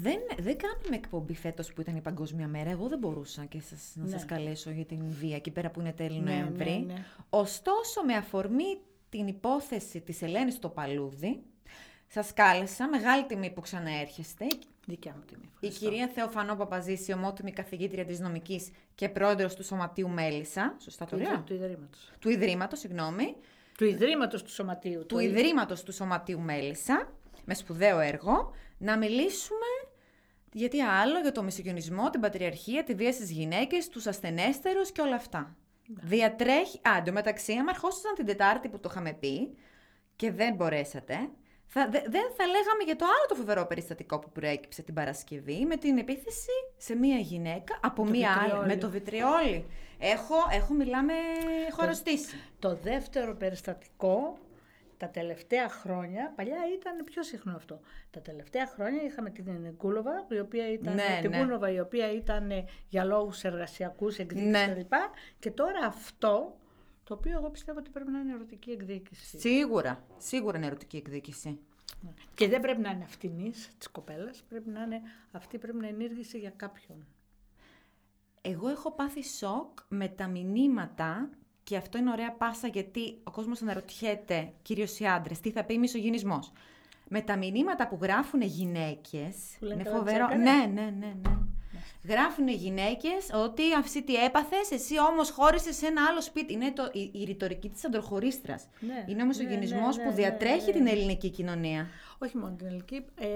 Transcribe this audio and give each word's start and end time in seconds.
Δεν, 0.00 0.18
δεν 0.38 0.56
κάνουμε 0.56 0.96
εκπομπή 0.96 1.34
φέτος 1.34 1.72
που 1.72 1.80
ήταν 1.80 1.96
η 1.96 2.00
Παγκόσμια 2.00 2.48
Μέρα. 2.48 2.70
Εγώ 2.70 2.88
δεν 2.88 2.98
μπορούσα 2.98 3.44
και 3.44 3.60
σας, 3.60 3.92
να 3.94 4.04
Ναι. 4.04 4.10
σας 4.10 4.24
καλέσω 4.24 4.70
για 4.70 4.84
την 4.84 5.00
βία 5.20 5.36
εκεί 5.36 5.50
πέρα 5.50 5.70
που 5.70 5.80
είναι 5.80 5.92
τέλη 5.92 6.20
Ναι, 6.20 6.30
Νοέμβρη. 6.32 6.70
ναι, 6.86 6.92
ναι. 6.92 7.04
Ωστόσο, 7.30 8.04
με 8.04 8.14
αφορμή 8.14 8.78
την 9.08 9.26
υπόθεση 9.26 10.00
της 10.00 10.22
Ελένης 10.22 10.54
στο 10.54 10.68
Παλούδι, 10.68 11.42
σας 12.06 12.32
κάλεσα, 12.34 12.88
μεγάλη 12.88 13.26
τιμή 13.26 13.50
που 13.50 13.60
ξαναέρχεστε. 13.60 14.46
Δικιά 14.86 15.12
μου 15.16 15.22
τιμή. 15.26 15.42
Η 15.44 15.48
Ευχαριστώ. 15.66 15.88
κυρία 15.88 16.08
Θεοφανό 16.08 16.54
Παπαζήση, 16.56 17.12
ομότιμη 17.12 17.52
καθηγήτρια 17.52 18.04
της 18.04 18.20
νομικής 18.20 18.70
και 18.94 19.08
πρόεδρος 19.08 19.54
του 19.54 19.64
Σωματείου 19.64 20.08
Μέλισσα. 20.08 20.76
Σωστά 20.82 21.04
το 21.04 21.16
του, 21.16 21.22
λέω; 21.22 21.30
Ιδρύ- 21.32 21.44
του 21.46 21.54
Ιδρύματος. 21.54 22.10
Του 22.18 22.30
Ιδρύματος, 22.30 22.78
συγγνώμη. 22.78 23.34
Του 23.78 23.84
Ιδρύματος 23.84 24.42
του 24.42 24.50
Σωματείου. 24.50 25.06
του 25.06 25.18
Ιδρύματος 25.18 25.82
του 25.82 25.92
Σωματείου 25.92 26.40
Μέλισσα, 26.40 27.12
με 27.44 27.54
σπουδαίο 27.54 27.98
έργο, 28.00 28.52
να 28.78 28.98
μιλήσουμε 28.98 29.66
γιατί 30.52 30.80
άλλο 30.80 31.18
για 31.20 31.32
το 31.32 31.42
μισογενισμό, 31.42 32.10
την 32.10 32.20
πατριαρχία, 32.20 32.84
τη 32.84 32.94
βία 32.94 33.12
στις 33.12 33.30
γυναίκες, 33.30 33.88
τους 33.88 34.06
ασθενέστερους 34.06 34.92
και 34.92 35.00
όλα 35.00 35.14
αυτά. 35.14 35.56
Διατρέχει... 35.88 36.80
Α, 36.88 36.96
εντωμεταξύ, 36.98 37.52
άμα 37.52 37.70
ερχόσασταν 37.70 38.14
την 38.14 38.26
Τετάρτη 38.26 38.68
που 38.68 38.78
το 38.80 38.88
είχαμε 38.92 39.12
πει 39.12 39.56
και 40.16 40.32
δεν 40.32 40.54
μπορέσατε, 40.54 41.14
θα, 41.66 41.88
δε- 41.90 42.02
δεν 42.08 42.24
θα 42.36 42.46
λέγαμε 42.46 42.82
για 42.84 42.96
το 42.96 43.04
άλλο 43.04 43.26
το 43.28 43.34
φοβερό 43.34 43.66
περιστατικό 43.66 44.18
που 44.18 44.30
προέκυψε 44.30 44.82
την 44.82 44.94
Παρασκευή 44.94 45.64
με 45.66 45.76
την 45.76 45.98
επίθεση 45.98 46.50
σε 46.76 46.94
μία 46.96 47.16
γυναίκα 47.16 47.78
από 47.82 48.04
το 48.04 48.10
μία 48.10 48.30
άλλη. 48.32 48.40
βιτριόλι. 48.42 48.66
Με 48.66 48.76
το 48.76 48.90
βιτριόλι. 48.90 49.66
Έχω, 49.98 50.34
έχω 50.52 50.74
μιλάμε, 50.74 51.12
έχω 51.68 51.82
αρρωστήσει. 51.82 52.36
Το 52.58 52.74
δεύτερο 52.74 53.34
περιστατικό 53.34 54.38
τα 55.00 55.08
τελευταία 55.08 55.68
χρόνια, 55.68 56.32
παλιά 56.36 56.58
ήταν 56.74 57.04
πιο 57.04 57.22
συχνό 57.22 57.54
αυτό. 57.56 57.80
Τα 58.10 58.20
τελευταία 58.20 58.66
χρόνια 58.66 59.02
είχαμε 59.02 59.30
την 59.30 59.76
Κούλοβα, 59.76 60.26
η 60.30 60.38
οποία 60.38 60.72
ήταν, 60.72 60.94
Ναι, 60.94 61.18
την 61.20 61.30
ναι. 61.30 61.38
Κούνοβα, 61.38 61.70
η 61.70 61.80
οποία 61.80 62.12
ήταν 62.12 62.50
ε, 62.50 62.64
για 62.88 63.04
λόγους 63.04 63.44
εργασιακούς, 63.44 64.18
εκδίκησης 64.18 64.50
Ναι. 64.50 64.74
κλπ. 64.74 64.92
Και 65.38 65.50
τώρα 65.50 65.86
αυτό, 65.86 66.56
το 67.04 67.14
οποίο 67.14 67.38
εγώ 67.38 67.50
πιστεύω 67.50 67.78
ότι 67.78 67.90
πρέπει 67.90 68.10
να 68.10 68.18
είναι 68.18 68.32
ερωτική 68.32 68.70
εκδίκηση. 68.70 69.38
Σίγουρα, 69.38 70.04
σίγουρα 70.16 70.56
είναι 70.56 70.66
ερωτική 70.66 70.96
εκδίκηση. 70.96 71.58
Και 72.34 72.48
δεν 72.48 72.60
πρέπει 72.60 72.80
να 72.80 72.90
είναι 72.90 73.04
αυτήν 73.04 73.52
της 73.78 73.88
κοπέλας, 73.92 74.42
πρέπει 74.48 74.70
να 74.70 74.82
είναι, 74.82 75.00
αυτή 75.32 75.58
πρέπει 75.58 75.78
να 75.78 75.86
είναι 75.88 75.96
ενήργηση 76.04 76.38
για 76.38 76.52
κάποιον. 76.56 77.06
Εγώ 78.40 78.68
έχω 78.68 78.92
πάθει 78.92 79.24
σοκ 79.24 79.78
με 79.88 80.08
τα 80.08 80.26
μηνύματα 80.26 81.30
και 81.62 81.76
αυτό 81.76 81.98
είναι 81.98 82.10
ωραία 82.10 82.32
πάσα 82.32 82.66
γιατί 82.66 83.18
ο 83.24 83.30
κόσμος 83.30 83.62
αναρωτιέται, 83.62 84.52
κυρίως 84.62 84.98
οι 84.98 85.06
άντρες, 85.06 85.40
τι 85.40 85.50
θα 85.50 85.64
πει 85.64 85.78
μισογυνισμός. 85.78 86.52
Με 87.08 87.20
τα 87.20 87.36
μηνύματα 87.36 87.88
που 87.88 87.98
γράφουν 88.02 88.40
γυναίκες, 88.42 89.34
Που 89.58 89.64
λένε 89.64 89.74
είναι 89.74 89.82
καλά 89.82 89.96
φοβερό. 89.96 90.26
τις 90.26 90.36
Ναι, 90.36 90.50
έκανε. 90.50 90.66
ναι, 90.66 90.80
ναι, 90.80 91.14
ναι. 91.22 91.38
Γράφουν 92.04 92.48
γυναίκες 92.48 93.30
ότι 93.34 93.62
αυτή 93.78 94.02
τι 94.02 94.14
έπαθες, 94.14 94.70
εσύ 94.70 95.00
όμως 95.00 95.30
χώρισες 95.30 95.76
σε 95.76 95.86
ένα 95.86 96.06
άλλο 96.10 96.20
σπίτι. 96.22 96.52
Είναι 96.52 96.72
το, 96.72 96.90
η, 96.92 97.10
η 97.14 97.24
ρητορική 97.24 97.68
της 97.68 97.84
αντροχωρίστρας. 97.84 98.66
Ναι, 98.80 99.04
είναι 99.08 99.22
ο 99.22 99.26
μισογυνισμός 99.26 99.96
ναι, 99.96 100.02
που 100.02 100.08
ναι, 100.08 100.14
διατρέχει 100.14 100.66
ναι, 100.66 100.72
την 100.72 100.82
ναι. 100.82 100.90
ελληνική 100.90 101.30
κοινωνία. 101.30 101.86
Όχι 102.18 102.36
μόνο 102.36 102.54
την 102.56 102.66
ελληνική, 102.66 103.04
ε, 103.20 103.26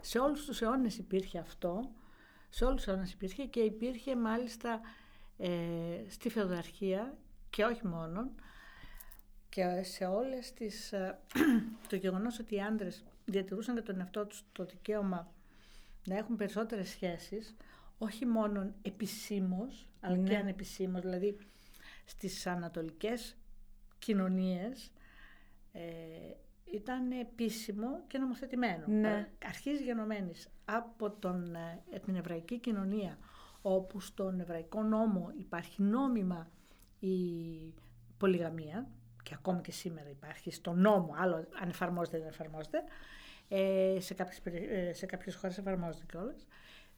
σε 0.00 0.18
όλους 0.18 0.44
τους 0.44 0.62
αιώνες 0.62 0.98
υπήρχε 0.98 1.38
αυτό, 1.38 1.90
σε 2.48 2.64
όλους 2.64 2.76
τους 2.84 2.92
αιώνες 2.92 3.12
υπήρχε 3.12 3.42
και 3.42 3.60
υπήρχε 3.60 4.16
μάλιστα 4.16 4.80
ε, 5.38 5.48
στη 6.08 6.30
φεουδαρχία 6.30 7.16
και 7.50 7.64
όχι 7.64 7.86
μόνο 7.86 8.30
και 9.48 9.82
σε 9.82 10.04
όλες 10.04 10.52
τις... 10.52 10.92
ε, 10.92 11.18
το 11.88 11.96
γεγονός 11.96 12.38
ότι 12.38 12.54
οι 12.54 12.60
άντρες 12.62 13.04
διατηρούσαν 13.24 13.74
για 13.74 13.82
τον 13.82 14.00
εαυτό 14.00 14.26
τους 14.26 14.44
το 14.52 14.64
δικαίωμα 14.64 15.32
να 16.04 16.16
έχουν 16.16 16.36
περισσότερες 16.36 16.88
σχέσεις, 16.88 17.56
όχι 17.98 18.26
μόνο 18.26 18.72
επισήμως, 18.82 19.88
αλλά 20.00 20.16
Ναι. 20.16 20.28
και 20.28 20.36
ανεπισήμως, 20.36 21.00
δηλαδή 21.00 21.36
στις 22.04 22.46
ανατολικές 22.46 23.36
κοινωνίες 23.98 24.90
ε, 25.72 25.80
ήταν 26.64 27.10
επίσημο 27.10 28.00
και 28.06 28.18
νομοθετημένο. 28.18 28.84
Ναι. 28.86 29.08
Ε, 29.08 29.46
Αρχής 29.46 29.80
γενομένης 29.80 30.48
από 30.64 31.10
τον, 31.10 31.54
ε, 31.90 31.98
την 32.04 32.14
εβραϊκή 32.16 32.58
κοινωνία, 32.58 33.18
όπου 33.62 34.00
στον 34.00 34.40
εβραϊκό 34.40 34.82
νόμο 34.82 35.32
υπάρχει 35.38 35.82
νόμιμα 35.82 36.50
η 36.98 37.74
πολυγαμία, 38.18 38.88
και 39.22 39.34
ακόμη 39.34 39.60
και 39.60 39.72
σήμερα 39.72 40.08
υπάρχει 40.08 40.50
στο 40.50 40.72
νόμο, 40.72 41.14
άλλο 41.16 41.34
αν 41.62 41.68
εφαρμόζεται 41.68 42.18
δεν 42.18 42.28
εφαρμόζεται, 42.28 42.82
ε, 43.48 43.96
σε, 44.00 44.14
κάποιες, 44.14 44.40
περι- 44.40 44.70
ε, 44.70 44.92
σε 44.92 45.06
κάποιες 45.06 45.34
χώρες 45.34 45.58
εφαρμόζεται 45.58 46.04
κιόλας. 46.10 46.46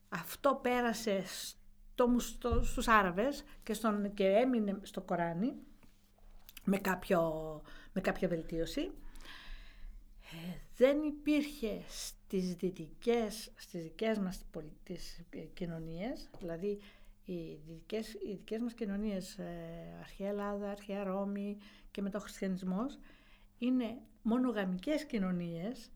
Αυτό 0.08 0.58
πέρασε 0.62 1.22
στο, 1.26 2.08
μους- 2.08 2.24
στο, 2.28 2.62
στους 2.62 2.88
Άραβες 2.88 3.44
και, 3.62 3.72
στον, 3.74 4.14
και 4.14 4.26
έμεινε 4.26 4.78
στο 4.82 5.00
Κοράνι 5.00 5.54
με, 6.64 6.78
κάποιο, 6.78 7.20
με 7.92 8.00
κάποια 8.00 8.28
βελτίωση. 8.28 8.90
Ε, 10.32 10.54
δεν 10.76 11.02
υπήρχε 11.02 11.82
στις 11.88 12.54
δυτικές, 12.54 13.52
στις 13.56 13.82
δικές 13.82 14.18
μας 14.18 14.44
πολι- 14.50 14.82
τις, 14.82 15.20
ε, 15.30 15.38
κοινωνίες, 15.38 16.30
δηλαδή 16.38 16.80
οι 17.32 17.60
δυτικές, 17.66 18.12
οι 18.14 18.34
δικές 18.34 18.60
μας 18.62 18.74
κοινωνίες, 18.74 19.38
ε, 19.38 19.96
αρχαία 19.98 20.28
Ελλάδα, 20.28 20.70
αρχαία 20.70 21.04
Ρώμη 21.04 21.58
και 21.90 22.02
μετά 22.02 22.18
ο 22.18 22.20
χριστιανισμός, 22.20 22.98
είναι 23.58 23.98
μονογαμικές 24.22 25.04
κοινωνίες 25.04 25.90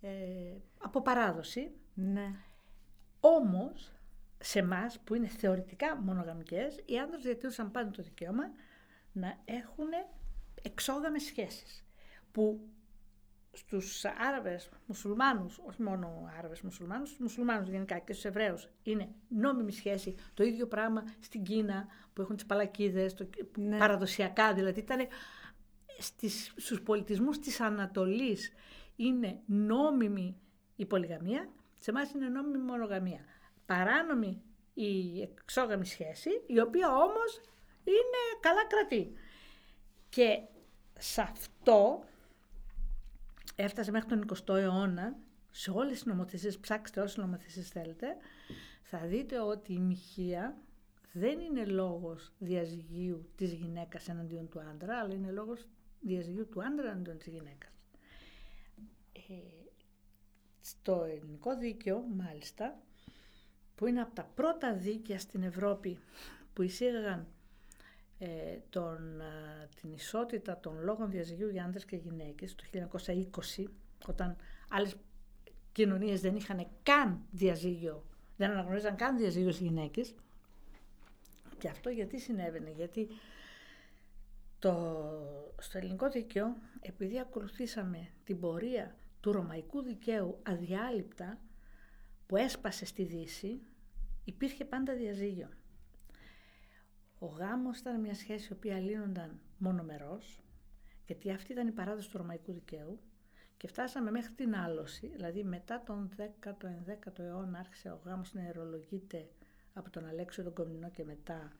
ε, 0.00 0.10
από 0.78 1.02
παράδοση, 1.02 1.70
Ναι. 1.94 2.34
όμως, 3.20 3.92
σε 4.38 4.58
εμά 4.58 4.86
που 5.04 5.14
είναι 5.14 5.26
θεωρητικά 5.26 5.96
μονογαμικές, 5.96 6.80
οι 6.86 6.98
άντρες 6.98 7.22
διατηρούσαν 7.22 7.70
πάντα 7.70 7.90
το 7.90 8.02
δικαίωμα 8.02 8.44
να 9.12 9.40
έχουν 9.44 9.88
εξόδαμες 10.62 11.22
σχέσεις. 11.22 11.84
Που 12.32 12.68
στους 13.52 14.04
Άραβες 14.04 14.68
μουσουλμάνους, 14.86 15.60
όχι 15.66 15.82
μόνο 15.82 16.30
Άραβες 16.38 16.60
μουσουλμάνους, 16.60 17.08
στους 17.08 17.20
μουσουλμάνους 17.20 17.68
γενικά 17.68 17.98
και 17.98 18.12
στους 18.12 18.24
Εβραίους 18.24 18.68
είναι 18.82 19.08
νόμιμη 19.28 19.72
σχέση. 19.72 20.14
Το 20.34 20.44
ίδιο 20.44 20.66
πράγμα 20.66 21.04
στην 21.20 21.42
Κίνα 21.42 21.86
που 22.12 22.22
έχουν 22.22 22.36
τις 22.36 22.46
παλακίδες, 22.46 23.14
το, 23.14 23.28
Ναι. 23.56 23.78
παραδοσιακά 23.78 24.54
δηλαδή. 24.54 24.80
Ήταν 24.80 25.06
στις, 25.98 26.52
στους 26.56 26.82
πολιτισμούς 26.82 27.38
της 27.38 27.60
Ανατολής 27.60 28.52
είναι 28.96 29.40
νόμιμη 29.46 30.40
η 30.76 30.86
πολυγαμία, 30.86 31.48
σε 31.78 31.90
εμάς 31.90 32.12
είναι 32.12 32.28
νόμιμη 32.28 32.58
η 32.58 32.62
μονογαμία. 32.62 33.24
Παράνομη 33.66 34.42
η 34.74 35.20
εξόγαμη 35.22 35.86
σχέση, 35.86 36.30
η 36.46 36.60
οποία 36.60 36.88
όμως 36.88 37.40
είναι 37.84 38.40
καλά 38.40 38.66
κρατή. 38.66 39.12
Και 40.08 40.42
σε 40.98 41.20
αυτό 41.20 42.04
έφτασε 43.54 43.90
μέχρι 43.90 44.08
τον 44.08 44.24
20ο 44.28 44.54
αιώνα, 44.54 45.16
σε 45.50 45.70
όλες 45.70 45.92
τις 45.92 46.04
νομοθεσίες, 46.04 46.58
ψάξτε 46.58 47.00
όσες 47.00 47.16
νομοθεσίες 47.16 47.68
θέλετε, 47.68 48.06
θα 48.82 48.98
δείτε 48.98 49.40
ότι 49.40 49.72
η 49.72 49.78
μοιχεία 49.78 50.56
δεν 51.12 51.40
είναι 51.40 51.64
λόγος 51.64 52.32
διαζυγίου 52.38 53.30
της 53.36 53.52
γυναίκας 53.52 54.08
εναντίον 54.08 54.48
του 54.48 54.60
άντρα, 54.60 54.98
αλλά 54.98 55.14
είναι 55.14 55.30
λόγος 55.30 55.66
διαζυγίου 56.00 56.48
του 56.48 56.64
άντρα 56.64 56.90
εναντίον 56.90 57.18
της 57.18 57.26
γυναίκας. 57.26 57.70
Ε, 59.12 59.32
στο 60.60 61.04
ελληνικό 61.04 61.56
δίκαιο, 61.56 62.04
μάλιστα, 62.16 62.78
που 63.74 63.86
είναι 63.86 64.00
από 64.00 64.14
τα 64.14 64.30
πρώτα 64.34 64.74
δίκαια 64.74 65.18
στην 65.18 65.42
Ευρώπη 65.42 65.98
που 66.52 66.62
εισήγαγαν 66.62 67.20
ε, 67.20 67.24
τον, 68.70 69.20
α, 69.20 69.68
την 69.80 69.92
ισότητα 69.92 70.58
των 70.60 70.82
λόγων 70.82 71.10
διαζυγίου 71.10 71.48
για 71.48 71.64
άντρες 71.64 71.84
και 71.84 71.96
γυναίκες 71.96 72.54
το 72.54 72.64
1920, 73.56 73.64
όταν 74.06 74.36
άλλες 74.70 74.96
κοινωνίες 75.72 76.20
δεν 76.20 76.36
είχαν 76.36 76.66
καν 76.82 77.20
διαζύγιο, 77.30 78.04
δεν 78.36 78.50
αναγνωρίζαν 78.50 78.96
καν 78.96 79.16
διαζύγιο 79.16 79.52
στις 79.52 79.66
γυναίκες. 79.66 80.14
Και 81.58 81.68
αυτό 81.68 81.90
γιατί 81.90 82.18
συνέβαινε, 82.18 82.70
γιατί 82.70 83.08
το, 84.58 84.72
στο 85.58 85.78
ελληνικό 85.78 86.08
δίκαιο, 86.08 86.56
επειδή 86.80 87.20
ακολουθήσαμε 87.20 88.08
την 88.24 88.40
πορεία 88.40 88.96
του 89.20 89.32
ρωμαϊκού 89.32 89.82
δικαίου 89.82 90.38
αδιάλειπτα, 90.42 91.38
που 92.26 92.36
έσπασε 92.36 92.84
στη 92.84 93.04
Δύση, 93.04 93.60
υπήρχε 94.24 94.64
πάντα 94.64 94.94
διαζύγιο. 94.94 95.48
Ο 97.22 97.26
γάμος 97.26 97.78
ήταν 97.78 98.00
μια 98.00 98.14
σχέση 98.14 98.48
η 98.50 98.52
οποία 98.56 98.78
λύνονταν 98.78 99.40
μονομερός, 99.58 100.42
γιατί 101.06 101.30
αυτή 101.30 101.52
ήταν 101.52 101.66
η 101.66 101.70
παράδοση 101.70 102.10
του 102.10 102.18
ρωμαϊκού 102.18 102.52
δικαίου 102.52 103.00
και 103.56 103.66
φτάσαμε 103.66 104.10
μέχρι 104.10 104.32
την 104.32 104.56
άλωση, 104.56 105.06
δηλαδή 105.06 105.44
μετά 105.44 105.82
τον 105.86 106.10
10ο-11ο 106.16 107.18
αιώνα 107.18 107.58
άρχισε 107.58 107.88
ο 107.90 108.00
γάμος 108.04 108.34
να 108.34 108.40
αερολογείται 108.40 109.28
από 109.74 109.90
τον 109.90 110.06
Αλέξιο 110.06 110.42
τον 110.42 110.52
Κομνηνό 110.54 110.90
και 110.90 111.04
μετά. 111.04 111.52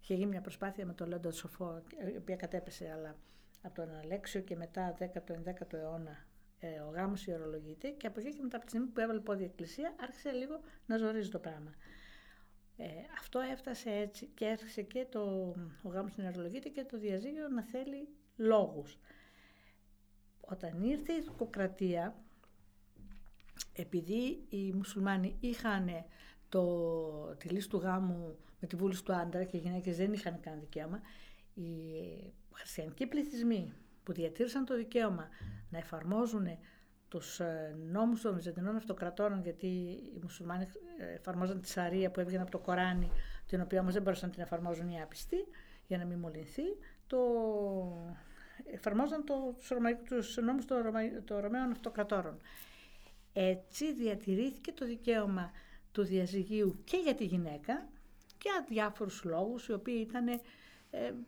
Είχε 0.00 0.14
γίνει 0.14 0.26
μια 0.26 0.40
προσπάθεια 0.40 0.86
με 0.86 0.92
τον 0.92 1.08
Λέοντα 1.08 1.30
Σοφό, 1.30 1.82
η 2.14 2.16
οποία 2.16 2.36
κατέπεσε, 2.36 2.90
αλλά 2.94 3.16
από 3.62 3.74
τον 3.74 3.94
Αλέξιο 3.94 4.40
και 4.40 4.56
μετά 4.56 4.96
10ο-11ο 4.98 5.72
αιώνα 5.72 6.26
ε, 6.58 6.80
ο 6.80 6.90
γάμος 6.90 7.26
ιερολογείται 7.26 7.88
και 7.88 8.06
από 8.06 8.20
εκεί 8.20 8.34
και 8.34 8.42
μετά 8.42 8.56
από 8.56 8.64
τη 8.64 8.70
στιγμή 8.70 8.86
που 8.88 9.00
έβαλε 9.00 9.20
πόδι 9.20 9.42
η 9.42 9.44
Εκκλησία 9.44 9.94
άρχισε 10.00 10.30
λίγο 10.30 10.60
να 10.86 10.96
ζορίζει 10.96 11.30
το 11.30 11.38
πράγμα. 11.38 11.74
Ε, 12.82 12.86
αυτό 13.18 13.38
έφτασε 13.38 13.90
έτσι 13.90 14.26
και 14.34 14.46
άρχισε 14.46 14.82
και 14.82 15.06
το, 15.10 15.54
ο 15.82 15.88
γάμος 15.88 16.16
να 16.16 16.24
ιερολογείται 16.24 16.68
και 16.68 16.84
το 16.84 16.98
διαζύγιο 16.98 17.48
να 17.48 17.62
θέλει 17.62 18.08
λόγους. 18.36 18.98
Όταν 20.40 20.82
ήρθε 20.82 21.12
η 21.12 21.20
δικοκρατία, 21.20 22.14
επειδή 23.72 24.46
οι 24.48 24.72
μουσουλμάνοι 24.72 25.36
είχαν 25.40 26.04
το, 26.48 27.34
τη 27.36 27.48
λύση 27.48 27.68
του 27.68 27.76
γάμου 27.76 28.38
με 28.60 28.66
τη 28.66 28.76
βούληση 28.76 29.04
του 29.04 29.14
άντρα 29.14 29.44
και 29.44 29.56
οι 29.56 29.60
γυναίκες 29.60 29.96
δεν 29.96 30.12
είχαν 30.12 30.40
καν 30.40 30.60
δικαίωμα, 30.60 31.00
οι 31.54 31.62
χριστιανικοί 32.52 33.06
πληθυσμοί 33.06 33.72
που 34.02 34.12
διατήρησαν 34.12 34.64
το 34.64 34.76
δικαίωμα 34.76 35.28
να 35.70 35.78
εφαρμόζουν 35.78 36.46
τους 37.10 37.40
ε, 37.40 37.76
νόμους 37.90 38.20
των 38.20 38.34
Βυζαντινών 38.34 38.76
Αυτοκρατόρων, 38.76 39.40
γιατί 39.42 39.66
οι 40.14 40.18
μουσουλμάνοι 40.22 40.66
ε, 40.98 41.14
εφαρμόζαν 41.14 41.60
τη 41.60 41.68
Σαρία 41.68 42.10
που 42.10 42.20
έβγαινε 42.20 42.42
από 42.42 42.50
το 42.50 42.58
Κοράνι, 42.58 43.10
την 43.46 43.60
οποία 43.60 43.80
όμως 43.80 43.92
δεν 43.92 44.02
μπορούσαν 44.02 44.28
να 44.28 44.34
την 44.34 44.42
εφαρμόζουν 44.42 44.88
οι 44.88 45.00
άπιστοι, 45.00 45.36
για 45.86 45.98
να 45.98 46.04
μην 46.04 46.18
μολυνθεί, 46.18 46.62
το... 47.06 47.18
εφαρμόζαν 48.72 49.24
το, 49.24 49.34
τους, 49.58 49.72
τους 50.08 50.36
νόμους 50.36 50.64
των, 50.64 50.82
των 51.24 51.38
Ρωμαίων 51.38 51.70
Αυτοκρατόρων. 51.70 52.40
Έτσι 53.32 53.94
διατηρήθηκε 53.94 54.72
το 54.72 54.86
δικαίωμα 54.86 55.50
του 55.92 56.02
διαζυγίου 56.02 56.80
και 56.84 56.96
για 56.96 57.14
τη 57.14 57.24
γυναίκα 57.24 57.88
και 58.38 58.50
για 58.52 58.64
διάφορους 58.68 59.24
λόγους, 59.24 59.68
οι 59.68 59.72
οποίοι 59.72 60.06
ήταν, 60.08 60.28
ε, 60.28 60.40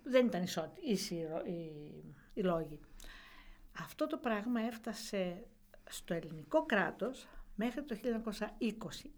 δεν 0.03 0.27
ήταν 0.27 0.45
ίσοι 0.81 1.15
οι, 1.45 1.73
οι 2.35 2.43
λόγοι. 2.43 2.81
Αυτό 3.79 4.07
το 4.07 4.17
πράγμα 4.17 4.61
έφτασε 4.61 5.45
στο 5.93 6.15
ελληνικό 6.15 6.67
κράτος 6.67 7.29
μέχρι 7.55 7.83
το 7.83 7.97
1920 8.03 8.69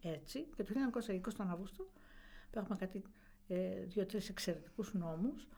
έτσι 0.02 0.46
και 0.56 0.62
το 0.62 0.72
1920 1.08 1.32
τον 1.36 1.50
Αύγουστο 1.50 1.84
που 2.50 2.58
έχουμε 2.58 2.76
κάτι 2.76 3.02
ε, 3.48 3.84
δύο-τρεις 3.84 4.28
εξαιρετικούς 4.28 4.94
νόμους 4.94 5.48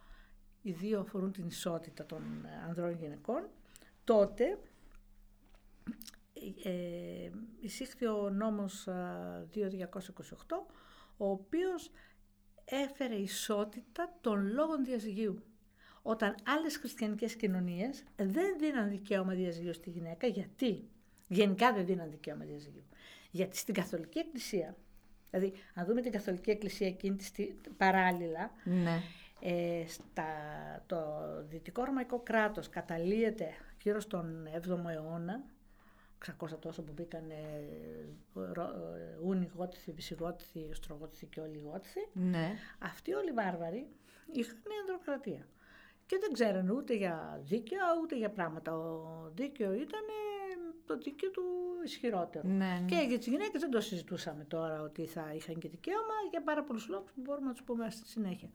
οι 0.63 0.73
δύο 0.73 1.01
αφορούν 1.01 1.33
την 1.33 1.47
ισότητα 1.47 2.07
των 2.07 2.23
ανδρών 2.67 2.93
γυναικών 2.93 3.49
τότε 4.05 4.59
ε, 6.65 7.31
εισήχθη 7.61 8.07
ο 8.07 8.31
νόμος 8.31 8.89
2228 8.89 8.93
ο 11.17 11.31
οποίος 11.31 11.91
έφερε 12.65 13.15
ισότητα 13.15 14.17
των 14.21 14.53
λόγων 14.53 14.85
διαζυγίου 14.85 15.43
όταν 16.09 16.35
άλλες 16.47 16.77
χριστιανικές 16.77 17.37
κοινωνίες 17.37 18.05
δεν 18.17 18.59
δίναν 18.59 18.89
δικαίωμα 18.89 19.35
διαζυγίου 19.35 19.75
στη 19.75 19.91
γυναίκα. 19.91 20.27
Γιατί; 20.27 20.89
Γενικά 21.27 21.73
δεν 21.73 21.87
δίναν 21.87 22.11
δικαίωμα 22.11 22.45
διαζυγίου. 22.45 22.85
Γιατί 23.31 23.57
στην 23.57 23.75
Καθολική 23.75 24.19
Εκκλησία, 24.19 24.77
δηλαδή 25.31 25.53
αν 25.75 25.87
δούμε 25.87 26.01
την 26.01 26.13
Καθολική 26.13 26.51
Εκκλησία 26.51 26.87
εκείνη 26.87 27.17
τη 27.17 27.45
παράλληλα, 27.77 28.51
ναι. 28.65 29.01
ε, 29.41 29.85
στα, 29.89 30.25
το 30.87 30.99
Δυτικό 31.49 31.85
Ρωμαϊκό 31.85 32.21
κράτος 32.21 32.69
καταλύεται 32.69 33.51
γύρω 33.83 34.01
στον 34.01 34.49
7ο 34.55 34.91
αιώνα, 34.91 35.45
600 36.41 36.49
τόσο 36.61 36.83
που 36.83 36.93
μπήκαν 36.93 37.31
ε, 37.31 37.35
ε, 38.37 39.19
Ούνοι, 39.25 39.51
Γότηθοι, 39.57 39.93
Βυσιγότηθοι, 39.93 40.67
Οστρογότηθοι 40.71 41.27
και 41.27 41.41
όλοι 41.41 41.57
οι 41.57 41.63
Γότηθοι. 41.65 42.09
Ναι. 42.13 42.53
Αυτοί 42.79 43.13
όλοι 43.13 43.29
οι 43.29 43.33
βάρβαροι 43.33 43.89
είχαν 44.33 44.63
ανδροκρατία 44.81 45.47
και 46.07 46.19
δεν 46.21 46.33
ξέρανε 46.33 46.73
ούτε 46.73 46.95
για 46.95 47.41
δίκαια 47.43 47.83
ούτε 48.03 48.17
για 48.17 48.31
πράγματα. 48.31 48.77
Ο 48.77 49.31
δίκαιο 49.35 49.73
ήταν 49.73 50.05
το 50.87 50.97
δίκαιο 50.97 51.31
του 51.31 51.43
ισχυρότερο. 51.85 52.49
Ναι, 52.49 52.55
ναι. 52.55 52.85
Και 52.87 53.07
για 53.09 53.19
τις 53.19 53.27
γυναίκες 53.27 53.61
δεν 53.61 53.71
το 53.71 53.81
συζητούσαμε 53.81 54.45
τώρα 54.45 54.83
ότι 54.83 55.07
θα 55.07 55.33
είχαν 55.35 55.59
και 55.59 55.69
δικαίωμα 55.69 56.15
για 56.31 56.43
πάρα 56.43 56.65
πολλούς 56.65 56.89
λόγους 56.89 57.11
που 57.11 57.21
μπορούμε 57.21 57.47
να 57.47 57.53
τους 57.53 57.63
πούμε 57.63 57.91
στη 57.91 58.09
συνέχεια. 58.09 58.49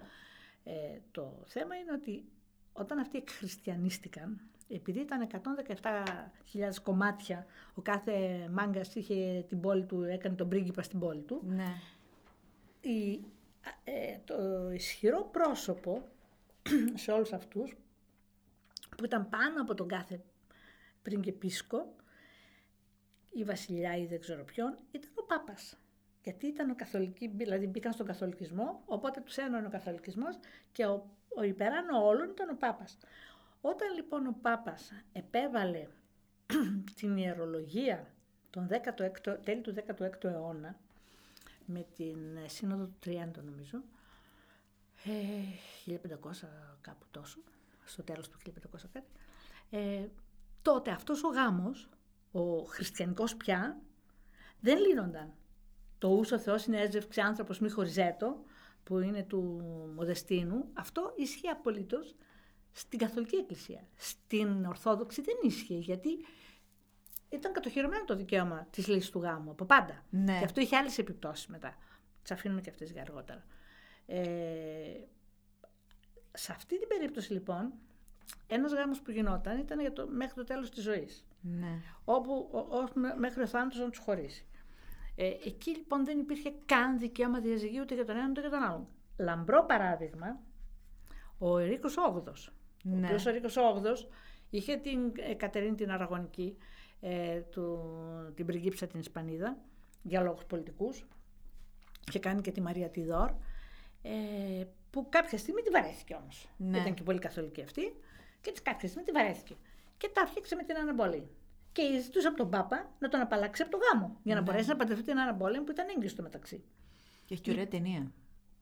Ε, 0.63 0.99
το 1.11 1.43
θέμα 1.45 1.75
είναι 1.75 1.91
ότι 1.91 2.25
όταν 2.73 2.99
αυτοί 2.99 3.17
εκχριστιανίστηκαν, 3.17 4.41
επειδή 4.67 4.99
ήταν 4.99 5.27
117.000 6.51 6.81
κομμάτια, 6.83 7.45
ο 7.75 7.81
κάθε 7.81 8.47
μάγκας 8.51 8.95
είχε 8.95 9.45
την 9.47 9.61
πόλη 9.61 9.85
του, 9.85 10.03
έκανε 10.03 10.35
τον 10.35 10.49
πρίγκιπα 10.49 10.81
στην 10.81 10.99
πόλη 10.99 11.21
του. 11.21 11.41
Ναι. 11.45 11.73
Η, 12.81 13.25
ε, 13.83 14.17
το 14.25 14.35
ισχυρό 14.71 15.29
πρόσωπο 15.31 16.07
σε 16.93 17.11
όλους 17.11 17.33
αυτούς 17.33 17.75
που 18.97 19.05
ήταν 19.05 19.29
πάνω 19.29 19.61
από 19.61 19.73
τον 19.73 19.87
κάθε 19.87 20.21
πριν 21.01 21.21
και 23.31 23.37
πίσκο 23.37 23.39
η 23.39 23.43
βασιλιά 23.43 23.97
ή 23.97 24.05
δεν 24.05 24.19
ξέρω 24.19 24.43
ποιον, 24.43 24.77
ήταν 24.91 25.11
ο 25.15 25.23
Πάπας. 25.23 25.77
Γιατί 26.23 26.47
ήταν 26.47 26.69
ο 26.69 26.75
καθολική, 26.75 27.27
δηλαδή 27.27 27.67
μπήκαν 27.67 27.93
στον 27.93 28.05
καθολικισμό, 28.05 28.81
οπότε 28.85 29.21
τους 29.21 29.37
ένωνε 29.37 29.67
ο 29.67 29.69
καθολικισμός 29.69 30.39
και 30.71 30.85
ο, 30.85 31.05
ο 31.35 31.43
υπεράνω 31.43 32.05
όλων 32.05 32.29
ήταν 32.29 32.49
ο 32.49 32.55
Πάπας. 32.59 32.97
Όταν 33.61 33.93
λοιπόν 33.93 34.27
ο 34.27 34.35
Πάπας 34.41 34.91
επέβαλε 35.13 35.87
την 36.99 37.17
ιερολογία 37.17 38.07
τον 38.49 38.69
16ο, 38.69 39.37
τέλη 39.43 39.61
του 39.61 39.73
16ου 39.75 40.23
αιώνα, 40.23 40.79
με 41.65 41.85
την 41.95 42.17
Σύνοδο 42.45 42.83
του 42.85 42.97
Τριάντο 42.99 43.41
νομίζω, 43.41 43.83
1500 45.05 46.47
κάπου 46.81 47.05
τόσο, 47.11 47.39
στο 47.85 48.03
τέλος 48.03 48.29
του 48.29 48.37
1500 48.45 48.51
κάτι, 48.93 49.07
ε, 49.69 50.07
τότε 50.61 50.91
αυτός 50.91 51.23
ο 51.23 51.27
γάμος, 51.27 51.89
ο 52.31 52.63
χριστιανικός 52.63 53.35
πια, 53.35 53.81
δεν 54.59 54.79
λύνονταν. 54.79 55.33
Το 55.97 56.07
ούσο 56.07 56.39
Θεός 56.39 56.65
είναι 56.65 56.81
έζευξη 56.81 57.21
άνθρωπος 57.21 57.59
μη 57.59 57.69
χωριζέτο, 57.69 58.43
που 58.83 58.99
είναι 58.99 59.23
του 59.23 59.61
Μοδεστίνου, 59.95 60.69
αυτό 60.73 61.13
ισχύει 61.15 61.47
απολύτως 61.47 62.15
στην 62.71 62.99
Καθολική 62.99 63.35
Εκκλησία. 63.35 63.87
Στην 63.95 64.65
Ορθόδοξη 64.65 65.21
δεν 65.21 65.35
ίσχυε, 65.41 65.77
γιατί 65.77 66.09
ήταν 67.29 67.53
κατοχυρωμένο 67.53 68.05
το 68.05 68.15
δικαίωμα 68.15 68.67
της 68.69 68.87
λύσης 68.87 69.09
του 69.09 69.19
γάμου 69.19 69.51
από 69.51 69.65
πάντα. 69.65 70.03
Ναι. 70.09 70.37
Και 70.37 70.45
αυτό 70.45 70.61
είχε 70.61 70.75
άλλες 70.75 70.97
επιπτώσεις 70.97 71.47
μετά. 71.47 71.77
Τις 72.21 72.31
αφήνουμε 72.31 72.61
και 72.61 72.69
αυτές 72.69 72.91
για 72.91 73.01
αργότερα. 73.01 73.45
Ε, 74.05 74.99
σε 76.33 76.51
αυτή 76.51 76.79
την 76.79 76.87
περίπτωση 76.87 77.33
λοιπόν, 77.33 77.73
ένας 78.47 78.73
γάμος 78.73 79.01
που 79.01 79.11
γινόταν 79.11 79.57
ήταν 79.57 79.79
για 79.79 79.93
το, 79.93 80.07
μέχρι 80.07 80.33
το 80.33 80.43
τέλος 80.43 80.69
της 80.69 80.83
ζωής. 80.83 81.25
Ναι. 81.41 81.81
Όπου 82.05 82.49
ο, 82.51 82.99
μέχρι 83.17 83.41
ο 83.41 83.47
θάνατος 83.47 83.79
να 83.79 83.89
τους 83.89 83.99
χωρίσει. 83.99 84.45
Ε, 85.15 85.27
εκεί 85.45 85.75
λοιπόν 85.75 86.05
δεν 86.05 86.19
υπήρχε 86.19 86.53
καν 86.65 86.99
δικαίωμα 86.99 87.39
διαζυγίου 87.39 87.81
ούτε 87.81 87.95
για 87.95 88.05
τον 88.05 88.15
έναν 88.15 88.29
ούτε 88.29 88.39
για 88.39 88.49
τον 88.49 88.63
άλλον. 88.63 88.87
Λαμπρό 89.17 89.65
παράδειγμα, 89.65 90.39
ο 91.37 91.57
Ερίκος 91.57 91.97
Όγδος. 91.97 92.53
Ναι. 92.83 92.95
Ο 92.95 93.05
οποίος 93.05 93.25
ο 93.25 93.29
Ερίκος 93.29 93.57
Όγδος 93.57 94.09
είχε 94.49 94.77
την 94.77 95.11
ε, 95.15 95.33
Κατερίνη 95.33 95.75
την 95.75 95.91
Αραγωνική, 95.91 96.57
ε, 96.99 97.39
του, 97.39 97.79
την 98.35 98.45
πριγκίψα 98.45 98.87
την 98.87 98.99
Ισπανίδα, 98.99 99.57
για 100.01 100.21
λόγους 100.21 100.45
πολιτικούς. 100.45 101.07
Είχε 102.07 102.19
κάνει 102.19 102.41
και 102.41 102.51
τη 102.51 102.61
Μαρία 102.61 102.89
Τιδόρ. 102.89 103.31
Ε, 104.01 104.63
που 104.89 105.07
κάποια 105.09 105.37
στιγμή 105.37 105.61
τη 105.61 105.69
βαρέθηκε 105.69 106.17
όμως. 106.21 106.49
Ναι. 106.57 106.77
Ήταν 106.77 106.93
και 106.93 107.03
πολύ 107.03 107.19
καθολική 107.19 107.61
αυτή. 107.61 107.95
Και 108.41 108.51
της 108.51 108.61
κάποια 108.61 108.87
στιγμή 108.87 109.05
τη 109.05 109.11
βαρέθηκε. 109.11 109.55
Και 110.01 110.09
τα 110.13 110.21
έφτιαξε 110.21 110.55
με 110.55 110.63
την 110.63 110.77
αναμπολή. 110.77 111.29
Και 111.71 111.99
ζητούσε 112.01 112.27
από 112.27 112.37
τον 112.37 112.49
Πάπα 112.49 112.91
να 112.99 113.09
τον 113.09 113.19
απαλλάξει 113.19 113.61
από 113.61 113.71
το 113.71 113.77
γάμο. 113.77 114.19
Για 114.23 114.35
να 114.35 114.41
ναι. 114.41 114.49
μπορέσει 114.49 114.69
να 114.69 114.75
παντρευτεί 114.75 115.05
την 115.05 115.19
αναμπολή 115.19 115.61
που 115.61 115.71
ήταν 115.71 115.85
έγκυος 115.95 116.11
στο 116.11 116.21
μεταξύ. 116.21 116.63
Και 117.25 117.33
έχει 117.33 117.41
και 117.43 117.51
ωραία 117.51 117.67
ταινία. 117.67 118.11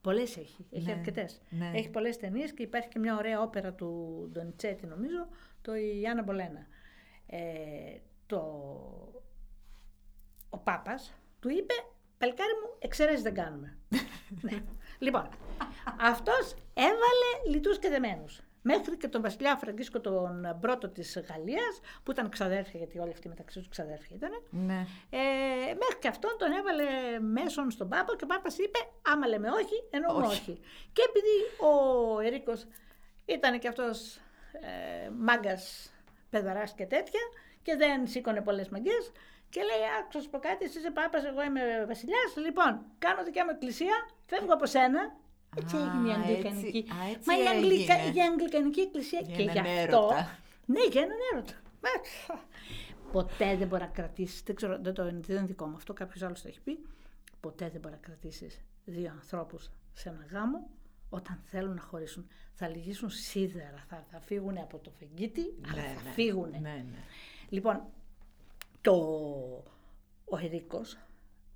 Πολλές 0.01 0.37
έχει. 0.37 0.67
Έχει 0.71 0.85
ναι. 0.85 0.91
αρκετές. 0.91 1.41
Ναι. 1.49 1.71
Έχει 1.73 1.89
πολλές 1.89 2.17
ταινίες 2.17 2.53
και 2.53 2.63
υπάρχει 2.63 2.87
και 2.87 2.99
μια 2.99 3.15
ωραία 3.15 3.41
όπερα 3.41 3.73
του 3.73 3.89
Ντονιτσέτη, 4.31 4.85
νομίζω, 4.85 5.27
το 5.61 5.75
Η 5.75 6.07
Άννα 6.07 6.23
Μπολένα. 6.23 6.67
Ε, 7.25 7.39
το... 8.25 8.37
ο 10.49 10.57
Πάπας 10.57 11.13
του 11.39 11.49
είπε, 11.49 11.73
παλικάρι 12.17 12.53
μου, 12.53 12.75
εξαιρέσεις 12.79 13.21
δεν 13.21 13.33
κάνουμε. 13.33 13.77
ναι. 14.41 14.63
Λοιπόν, 14.99 15.29
αυτός 15.99 16.55
έβαλε 16.73 17.49
λιτούς 17.51 17.79
και 17.79 17.89
δεμένους. 17.89 18.41
Μέχρι 18.61 18.97
και 18.97 19.07
τον 19.07 19.21
βασιλιά 19.21 19.55
Φραγκίσκο 19.57 19.99
τον 19.99 20.57
πρώτο 20.61 20.89
της 20.89 21.23
Γαλλίας, 21.29 21.79
που 22.03 22.11
ήταν 22.11 22.29
ξαδέρφια, 22.29 22.79
γιατί 22.79 22.99
όλοι 22.99 23.11
αυτοί 23.11 23.27
μεταξύ 23.27 23.59
τους 23.59 23.69
ξαδέρφια 23.69 24.15
ήταν. 24.15 24.31
Ναι. 24.49 24.85
Ε, 25.09 25.19
μέχρι 25.65 25.97
και 25.99 26.07
αυτόν 26.07 26.31
τον 26.37 26.51
έβαλε 26.51 27.19
μέσον 27.19 27.71
στον 27.71 27.89
Πάπα 27.89 28.15
και 28.15 28.23
ο 28.23 28.27
Πάπας 28.27 28.57
είπε 28.57 28.79
άμα 29.01 29.27
λέμε 29.27 29.49
όχι, 29.49 29.83
εννοούμε 29.89 30.25
όχι. 30.25 30.35
Όχι. 30.51 30.59
Και 30.93 31.01
επειδή 31.09 31.65
ο 31.69 32.19
Ερίκος 32.19 32.67
ήταν 33.25 33.59
και 33.59 33.67
αυτός 33.67 34.15
ε, 34.51 35.09
μάγκας 35.17 35.93
παιδαράς 36.29 36.73
και 36.73 36.85
τέτοια 36.85 37.21
και 37.61 37.75
δεν 37.75 38.07
σήκωνε 38.07 38.41
πολλές 38.41 38.69
μαγκές 38.69 39.11
και 39.49 39.61
λέει, 39.61 39.81
άκουσα 39.99 40.17
να 40.17 40.23
σου 40.23 40.29
πω 40.29 40.39
κάτι, 40.39 40.65
εσύ 40.65 40.79
είσαι 40.79 40.91
Πάπας, 40.91 41.25
εγώ 41.25 41.41
είμαι 41.43 41.85
βασιλιάς, 41.87 42.35
λοιπόν, 42.35 42.85
κάνω 42.99 43.23
δικιά 43.23 43.43
μου 43.45 43.51
εκκλησία, 43.53 43.95
φεύγω 44.25 44.53
από 44.53 44.65
σένα. 44.65 45.15
Έτσι 45.57 45.75
Α, 45.75 45.79
έγινε 45.79 46.07
η 46.07 46.11
έτσι- 46.11 46.47
Αγγλικανική. 46.47 46.85
α, 46.91 47.09
έτσι 47.11 47.29
Μα 47.29 47.37
η, 47.37 47.47
Αγγλικα, 47.47 47.93
έγινε. 47.93 48.23
η 48.23 48.27
Αγγλικανική 48.27 48.79
εκκλησία 48.79 49.19
Για 49.23 49.35
και 49.35 49.41
έναν 49.41 49.53
γι' 49.53 49.59
αυτό... 49.59 49.97
έρωτα. 49.97 50.37
Ναι, 50.65 50.79
για 50.91 51.01
έναν 51.01 51.17
έρωτα. 51.33 51.53
Μα, 51.81 51.89
Ποτέ 53.11 53.55
δεν 53.57 53.67
μπορεί 53.67 53.81
να 53.81 53.87
κρατήσει. 53.87 54.41
Δεν 54.45 54.55
ξέρω, 54.55 54.79
δεν, 54.81 54.93
το, 54.93 55.03
δεν 55.03 55.21
είναι 55.29 55.45
δικό 55.45 55.65
μου 55.65 55.75
αυτό, 55.75 55.93
κάποιος 55.93 56.23
άλλος 56.23 56.41
το 56.41 56.47
έχει 56.47 56.61
πει. 56.61 56.79
Ποτέ 57.39 57.69
δεν 57.69 57.81
μπορεί 57.81 57.93
να 57.93 57.99
κρατήσεις 57.99 58.61
δύο 58.85 59.11
ανθρώπους 59.11 59.69
σε 59.93 60.09
ένα 60.09 60.25
γάμο 60.31 60.69
όταν 61.09 61.39
θέλουν 61.45 61.73
να 61.75 61.81
χωρίσουν. 61.81 62.27
Θα 62.53 62.67
λυγίσουν 62.67 63.09
σίδερα, 63.09 63.83
θα, 63.87 64.05
θα 64.11 64.19
φύγουν 64.19 64.57
από 64.57 64.77
το 64.77 64.91
φεγγίτι, 64.99 65.41
αλλά 65.71 65.81
Ναι, 65.81 65.87
θα 65.95 66.03
ναι. 66.03 66.09
φύγουν. 66.09 66.49
Ναι, 66.49 66.59
ναι. 66.59 66.83
Λοιπόν, 67.49 67.81
το, 68.81 68.93
ο 70.25 70.37
Ερίκος 70.37 70.97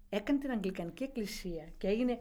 έκανε 0.10 0.40
την 0.40 0.52
Αγγλικανική 0.52 1.04
Εκκλησία 1.04 1.64
και 1.78 1.88
έγινε 1.88 2.20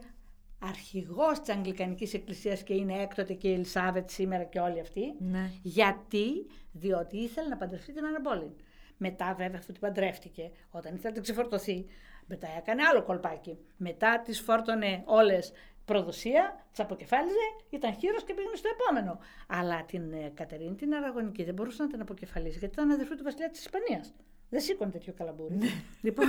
αρχηγός 0.67 1.39
της 1.39 1.49
Αγγλικανικής 1.49 2.13
Εκκλησίας 2.13 2.63
και 2.63 2.73
είναι 2.73 3.01
έκτοτε 3.01 3.33
και 3.33 3.47
η 3.47 3.53
Ελισάβετ 3.53 4.09
σήμερα 4.09 4.43
και 4.43 4.59
όλοι 4.59 4.79
αυτοί. 4.79 5.13
Ναι. 5.19 5.49
Γιατί, 5.61 6.45
διότι 6.71 7.17
ήθελε 7.17 7.47
να 7.47 7.57
παντρευτεί 7.57 7.93
την 7.93 8.05
Αναμπόλην. 8.05 8.51
Μετά 8.97 9.33
βέβαια 9.37 9.57
αυτό 9.59 9.71
την 9.71 9.81
παντρεύτηκε, 9.81 10.51
όταν 10.71 10.93
ήθελε 10.93 11.07
να 11.07 11.13
την 11.13 11.21
ξεφορτωθεί. 11.23 11.85
Μετά 12.27 12.47
έκανε 12.57 12.83
άλλο 12.83 13.03
κολπάκι. 13.03 13.57
Μετά 13.77 14.19
τις 14.19 14.39
φόρτωνε 14.39 15.01
όλες 15.05 15.51
προδοσία, 15.85 16.65
τις 16.71 16.79
αποκεφάλιζε, 16.79 17.45
ήταν 17.69 17.93
χείρος 17.93 18.23
και 18.23 18.33
πήγαινε 18.33 18.55
στο 18.55 18.69
επόμενο. 18.79 19.19
Αλλά 19.47 19.83
την 19.85 20.13
ε, 20.13 20.31
Κατερίνη 20.33 20.75
την 20.75 20.93
Αραγωνική 20.93 21.43
δεν 21.43 21.53
μπορούσε 21.53 21.83
να 21.83 21.89
την 21.89 22.01
αποκεφαλίσει 22.01 22.59
γιατί 22.59 22.73
ήταν 22.73 22.91
αδερφή 22.91 23.15
του 23.15 23.23
βασιλιά 23.23 23.49
της 23.49 23.59
Ισπανίας. 23.59 24.13
Δεν 24.53 24.61
σήκωνε 24.61 24.91
τέτοιο 24.91 25.13
καλαμπούρι. 25.13 25.57
λοιπόν, 26.05 26.25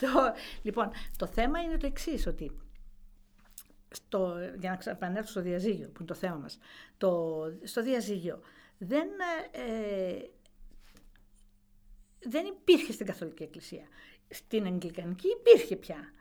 το, 0.00 0.08
λοιπόν, 0.62 0.90
το 1.16 1.26
θέμα 1.26 1.60
είναι 1.60 1.76
το 1.76 1.86
εξής, 1.86 2.26
ότι 2.26 2.60
στο, 3.90 4.34
για 4.58 4.70
να 4.70 4.76
ξα- 4.76 4.90
επανέλθω 4.90 5.30
στο 5.30 5.40
διαζύγιο, 5.40 5.86
που 5.86 5.96
είναι 5.98 6.08
το 6.08 6.14
θέμα 6.14 6.36
μας, 6.36 6.58
το, 6.98 7.42
στο 7.62 7.82
διαζύγιο 7.82 8.40
δεν, 8.78 9.08
ε, 9.50 10.18
δεν 12.18 12.46
υπήρχε 12.46 12.92
στην 12.92 13.06
Καθολική 13.06 13.42
Εκκλησία. 13.42 13.86
Στην 14.28 14.66
Αγγλικανική 14.66 15.28
υπήρχε 15.28 15.76
πια. 15.76 16.12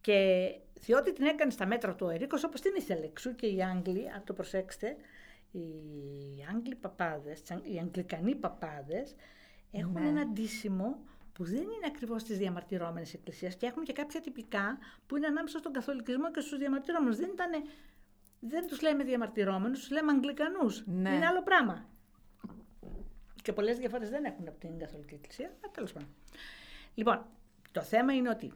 Και 0.00 0.50
διότι 0.74 1.12
την 1.12 1.24
έκανε 1.24 1.50
στα 1.50 1.66
μέτρα 1.66 1.94
του 1.94 2.06
ο 2.06 2.10
Ερίκος 2.10 2.44
όπως 2.44 2.60
την 2.60 2.74
ήθελε 2.76 3.04
εξού 3.04 3.34
και 3.34 3.46
οι 3.46 3.62
Άγγλοι, 3.62 4.10
αν 4.10 4.24
το 4.24 4.32
προσέξετε, 4.32 4.96
οι 5.50 5.60
Άγγλοι 6.54 6.74
παπάδες, 6.74 7.42
οι 7.72 7.78
Αγγλικανοί 7.78 8.34
παπάδες 8.34 9.14
έχουν 9.70 9.92
Ναι. 9.92 10.08
ένα 10.08 10.20
αντίσημο 10.20 10.98
που 11.32 11.44
δεν 11.44 11.62
είναι 11.62 11.86
ακριβώς 11.86 12.22
τη 12.24 12.34
διαμαρτυρόμενη 12.34 13.10
εκκλησία 13.14 13.48
και 13.48 13.66
έχουν 13.66 13.82
και 13.84 13.92
κάποια 13.92 14.20
τυπικά 14.20 14.78
που 15.06 15.16
είναι 15.16 15.26
ανάμεσα 15.26 15.58
στον 15.58 15.72
καθολικισμό 15.72 16.30
και 16.30 16.40
στους 16.40 16.58
διαμαρτυρόμενους. 16.58 17.16
Δεν, 17.16 17.30
ήτανε, 17.30 17.56
δεν 18.40 18.66
τους 18.66 18.80
λέμε 18.82 19.04
διαμαρτυρόμενου, 19.04 19.72
τους 19.74 19.90
λέμε 19.90 20.12
Αγγλικανούς. 20.12 20.86
Ναι. 20.86 21.14
Είναι 21.14 21.26
άλλο 21.26 21.42
πράγμα. 21.42 21.88
Και 23.42 23.52
πολλές 23.52 23.78
διαφορές 23.78 24.10
δεν 24.10 24.24
έχουν 24.24 24.48
από 24.48 24.58
την 24.58 24.78
καθολική 24.78 25.14
εκκλησία. 25.14 25.46
Αλλά 25.46 25.72
τέλος 25.72 25.92
πάντων. 25.92 26.08
Λοιπόν, 26.94 27.26
το 27.72 27.82
θέμα 27.82 28.12
είναι 28.14 28.28
ότι 28.28 28.52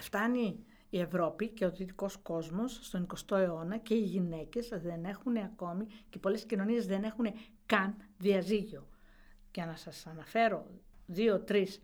φτάνει 0.00 0.64
η 0.90 1.00
Ευρώπη 1.00 1.48
και 1.48 1.64
ο 1.64 1.70
δυτικός 1.70 2.16
κόσμος 2.16 2.78
στον 2.82 3.06
20ο 3.06 3.36
αιώνα 3.36 3.76
και 3.78 3.94
οι 3.94 4.00
γυναίκες 4.02 4.68
δεν 4.68 5.04
έχουν 5.04 5.36
ακόμη 5.36 5.86
και 6.08 6.18
πολλές 6.18 6.44
κοινωνίες 6.44 6.86
δεν 6.86 7.02
έχουν 7.04 7.26
καν 7.66 7.96
διαζύγιο. 8.18 8.88
Και 9.54 9.64
να 9.64 9.76
σας 9.76 10.06
αναφέρω 10.06 10.66
δύο-τρεις 11.06 11.80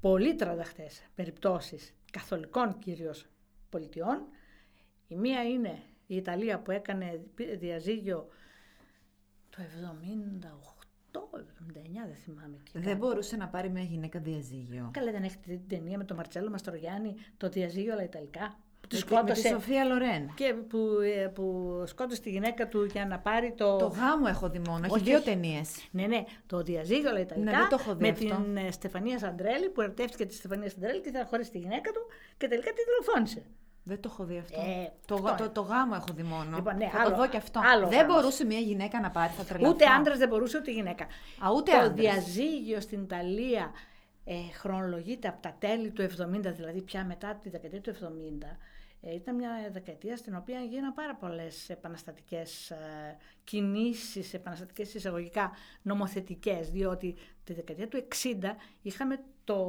πολύ 0.00 0.34
τρανταχτές 0.34 1.02
περιπτώσεις 1.14 1.94
καθολικών 2.12 2.78
κυρίως 2.78 3.26
πολιτιών. 3.70 4.26
Η 5.08 5.16
μία 5.16 5.42
είναι 5.44 5.82
η 6.06 6.16
Ιταλία 6.16 6.58
που 6.60 6.70
έκανε 6.70 7.20
διαζύγιο 7.58 8.28
το 9.50 9.58
78, 11.12 11.18
79 11.38 12.06
δεν 12.06 12.14
θυμάμαι. 12.14 12.56
εκεί 12.60 12.70
Δεν 12.72 12.82
κάπου. 12.82 12.96
μπορούσε 12.96 13.36
να 13.36 13.48
πάρει 13.48 13.70
μια 13.70 13.82
γυναίκα 13.82 14.20
διαζύγιο. 14.20 14.90
Καλά 14.92 15.12
δεν 15.12 15.22
έχετε 15.22 15.42
δει 15.46 15.56
την 15.58 15.68
ταινία 15.68 15.98
με 15.98 16.04
τον 16.04 16.16
Μαρτσέλο 16.16 16.50
Μαστρογιάννη, 16.50 17.14
το 17.36 17.48
διαζύγιο 17.48 17.92
αλλά 17.92 18.02
Ιταλικά. 18.02 18.58
Που 18.88 18.96
τη 18.96 19.04
Με 19.04 19.08
τη- 19.08 19.14
Με 19.14 19.22
τη 19.32 19.38
σκότωσε 19.40 19.48
Σοφία 19.48 19.84
Λορέν. 19.84 20.32
και 20.34 20.54
που, 20.68 20.78
ε, 21.22 21.26
που 21.26 21.44
σκότωσε 21.86 22.20
τη 22.20 22.30
γυναίκα 22.30 22.68
του 22.68 22.84
για 22.84 23.06
να 23.06 23.18
πάρει 23.18 23.52
το... 23.56 23.76
Το 23.76 23.86
γάμο 23.86 24.24
έχω 24.28 24.48
δει 24.48 24.58
μόνο. 24.58 24.84
Έχει 24.84 24.94
Όχι, 24.94 25.04
δύο 25.04 25.16
όχι. 25.16 25.24
ταινίες. 25.24 25.88
Ναι, 25.90 26.06
ναι, 26.06 26.24
το 26.46 26.62
διαζύγιο 26.62 27.08
αλλά 27.10 27.20
Ιταλικά 27.20 27.50
Ναι, 27.50 27.56
δεν 27.56 27.68
το 27.68 27.76
έχω 27.80 27.94
δει 27.94 28.02
με 28.02 28.08
αυτό. 28.08 28.24
την 28.42 28.56
ε, 28.56 28.70
Στεφανία 28.70 29.18
Σαντρέλη 29.18 29.68
που 29.68 29.80
ερωτεύτηκε 29.80 30.26
τη 30.26 30.34
Στεφανία 30.34 30.70
Σαντρέλη 30.70 31.00
και 31.00 31.08
ήθελε 31.08 31.22
να 31.22 31.28
χωρίσει 31.28 31.50
τη 31.50 31.58
γυναίκα 31.58 31.90
του 31.90 32.00
και 32.36 32.48
τελικά 32.48 32.70
τη 32.70 32.80
δολοφόνησε. 32.90 33.42
Δεν 33.88 34.00
το 34.00 34.08
έχω 34.12 34.24
δει 34.24 34.38
αυτό. 34.38 34.60
Ε, 34.60 34.92
το, 35.06 35.14
αυτό 35.14 35.26
γα- 35.26 35.36
είναι. 35.38 35.48
το, 35.48 35.50
το 35.50 35.60
γάμο 35.60 35.92
έχω 35.96 36.06
δει 36.14 36.22
μόνο. 36.22 36.56
Λοιπόν, 36.56 36.76
ναι, 36.76 36.88
θα 36.88 37.00
άλλο- 37.00 37.10
το 37.10 37.16
δω 37.16 37.26
και 37.28 37.36
αυτό. 37.36 37.60
άλλο 37.74 37.86
δεν 37.88 37.98
γάμος. 38.00 38.14
μπορούσε 38.14 38.44
μια 38.44 38.58
γυναίκα 38.58 39.00
να 39.00 39.10
πάρει, 39.10 39.32
θα 39.32 39.44
τρελαθώ. 39.44 39.72
Ούτε 39.74 39.84
άντρας 39.86 40.18
δεν 40.18 40.28
μπορούσε, 40.28 40.56
ούτε 40.58 40.70
γυναίκα. 40.70 41.04
Α, 41.44 41.50
ούτε 41.56 41.70
το 41.70 41.76
άντρας. 41.78 41.92
διαζύγιο 41.94 42.80
στην 42.80 43.02
Ιταλία 43.02 43.70
ε, 44.24 44.34
χρονολογείται 44.58 45.28
από 45.28 45.42
τα 45.42 45.56
τέλη 45.58 45.90
του 45.90 46.02
70, 46.02 46.52
δηλαδή 46.56 46.80
πια 46.82 47.04
μετά 47.04 47.38
τη 47.42 47.48
δεκαετία 47.48 47.80
του 47.80 47.90
70. 47.90 47.94
Ε, 49.08 49.14
ήταν 49.14 49.34
μια 49.34 49.50
δεκαετία 49.72 50.16
στην 50.16 50.36
οποία 50.36 50.60
γίνανε 50.60 50.92
πάρα 50.94 51.14
πολλές 51.14 51.70
επαναστατικές 51.70 52.70
ε, 52.70 53.16
κινήσεις, 53.44 54.34
επαναστατικές 54.34 54.94
εισαγωγικά 54.94 55.52
νομοθετικές, 55.82 56.70
διότι 56.70 57.14
τη 57.44 57.52
δεκαετία 57.52 57.88
του 57.88 58.06
60 58.22 58.44
είχαμε 58.82 59.20
το 59.44 59.66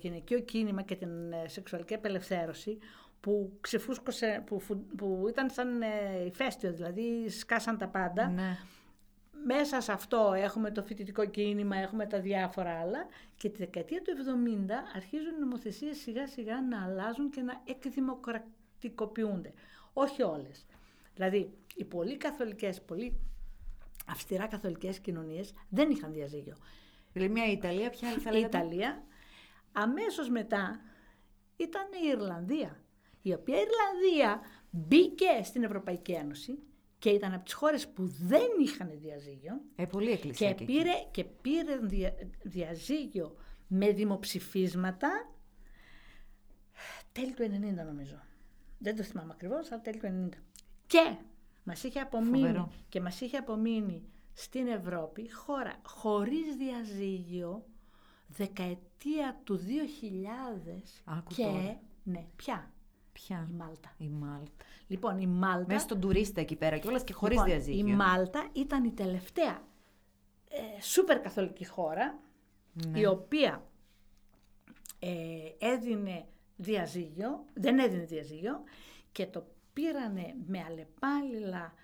γυναικείο 0.00 0.40
κίνημα 0.40 0.82
και 0.82 0.96
την 0.96 1.32
ε, 1.32 1.48
σεξουαλική 1.48 1.94
απελευθέρωση 1.94 2.78
που 3.20 3.52
ξεφούσκωσε, 3.60 4.42
που, 4.46 4.60
φου- 4.60 4.96
που 4.96 5.26
ήταν 5.28 5.50
σαν 5.50 5.82
ε, 5.82 6.24
ηφαίστειο, 6.26 6.72
δηλαδή 6.72 7.28
σκάσαν 7.28 7.78
τα 7.78 7.88
πάντα. 7.88 8.28
Ναι. 8.28 8.56
Μέσα 9.44 9.80
σε 9.80 9.92
αυτό 9.92 10.32
έχουμε 10.36 10.70
το 10.70 10.82
φοιτητικό 10.82 11.24
κίνημα, 11.26 11.76
έχουμε 11.76 12.06
τα 12.06 12.20
διάφορα 12.20 12.80
άλλα 12.80 13.06
και 13.36 13.48
τη 13.48 13.56
δεκαετία 13.56 14.02
του 14.02 14.12
70 14.68 14.70
αρχίζουν 14.94 15.34
οι 15.36 15.40
νομοθεσίες 15.40 15.96
σιγά 15.98 16.26
σιγά 16.26 16.62
να 16.62 16.84
αλλάζουν 16.84 17.30
και 17.30 17.42
να 17.42 17.60
εκδημοκρατικοποιούνται. 18.82 19.52
Όχι 19.92 20.22
όλες. 20.22 20.66
Δηλαδή, 21.14 21.52
οι 21.74 21.84
πολύ 21.84 22.16
καθολικές, 22.16 22.82
πολύ 22.82 23.20
αυστηρά 24.06 24.46
καθολικές 24.46 24.98
κοινωνίες 24.98 25.54
δεν 25.68 25.90
είχαν 25.90 26.12
διαζύγιο. 26.12 26.56
Δηλαδή 27.12 27.32
μια 27.32 27.50
Ιταλία, 27.50 27.90
ποια 27.90 28.08
άλλη 28.08 28.20
θα 28.20 28.30
Η 28.30 28.32
λέγατε; 28.32 28.56
Ιταλία 28.58 29.02
αμέσως 29.72 30.28
μετά 30.28 30.80
ήταν 31.56 31.82
η 32.04 32.08
Ιρλανδία, 32.08 32.84
η 33.22 33.32
οποία 33.32 33.56
η 33.56 33.60
Ιρλανδία 33.60 34.40
μπήκε 34.70 35.40
στην 35.44 35.62
Ευρωπαϊκή 35.62 36.12
Ένωση 36.12 36.58
και 36.98 37.10
ήταν 37.10 37.32
από 37.34 37.44
τις 37.44 37.52
χώρες 37.52 37.88
που 37.88 38.06
δεν 38.06 38.48
είχαν 38.60 38.90
διαζύγιο 39.00 39.60
Ε, 39.76 39.84
πολύ 39.84 40.06
και 40.06 40.12
εκκλησιακή. 40.12 40.64
πήρε, 40.64 40.92
και 41.10 41.24
πήρε 41.24 41.76
δια, 41.76 42.14
διαζύγιο 42.42 43.36
με 43.66 43.92
δημοψηφίσματα 43.92 45.34
τέλη 47.12 47.32
του 47.32 47.42
90 47.42 47.84
νομίζω. 47.86 48.20
Δεν 48.82 48.96
το 48.96 49.02
θυμάμαι 49.02 49.32
ακριβώς, 49.32 49.72
αλλά 49.72 49.80
τέλη 49.80 49.98
του 49.98 50.06
90. 50.06 50.38
Και 50.86 51.16
μας 51.64 51.82
είχε 51.82 52.00
απομείνει, 52.00 52.36
Φοβερό. 52.46 52.70
και 52.88 53.00
μας 53.00 53.20
είχε 53.20 53.36
απομείνει 53.36 54.02
στην 54.32 54.66
Ευρώπη 54.66 55.32
χώρα 55.32 55.72
χωρίς 55.82 56.56
διαζύγιο 56.56 57.64
δεκαετία 58.26 59.40
του 59.44 59.56
2000 59.56 61.02
Άκου 61.04 61.34
και 61.34 61.42
τώρα. 61.42 61.80
ναι, 62.04 62.26
ποια, 62.36 62.72
Ποια. 63.12 63.48
η 63.50 63.54
Μάλτα. 63.54 63.92
Η 63.98 64.08
Μάλτα. 64.08 64.64
Λοιπόν, 64.86 65.18
η 65.18 65.26
Μάλτα 65.26 65.72
Μέσα 65.72 65.84
στον 65.84 66.00
τουρίστα 66.00 66.40
εκεί 66.40 66.56
πέρα 66.56 66.78
κιόλας 66.78 67.04
και 67.04 67.12
χωρίς 67.12 67.36
Λοιπόν, 67.36 67.50
διαζύγιο. 67.52 67.88
Η 67.88 67.94
Μάλτα 67.96 68.48
ήταν 68.52 68.84
η 68.84 68.90
τελευταία 68.92 69.62
ε, 70.50 70.80
σούπερ 70.82 71.20
καθολική 71.20 71.66
χώρα 71.66 72.18
Ναι. 72.72 72.98
η 73.00 73.04
οποία 73.04 73.64
ε, 74.98 75.08
έδινε 75.58 76.24
διαζύγιο, 76.60 77.44
δεν 77.54 77.78
έδινε 77.78 78.04
διαζύγιο 78.04 78.62
και 79.12 79.26
το 79.26 79.46
πήρανε 79.72 80.34
με 80.46 80.64
αλλεπάλληλα 80.68 81.74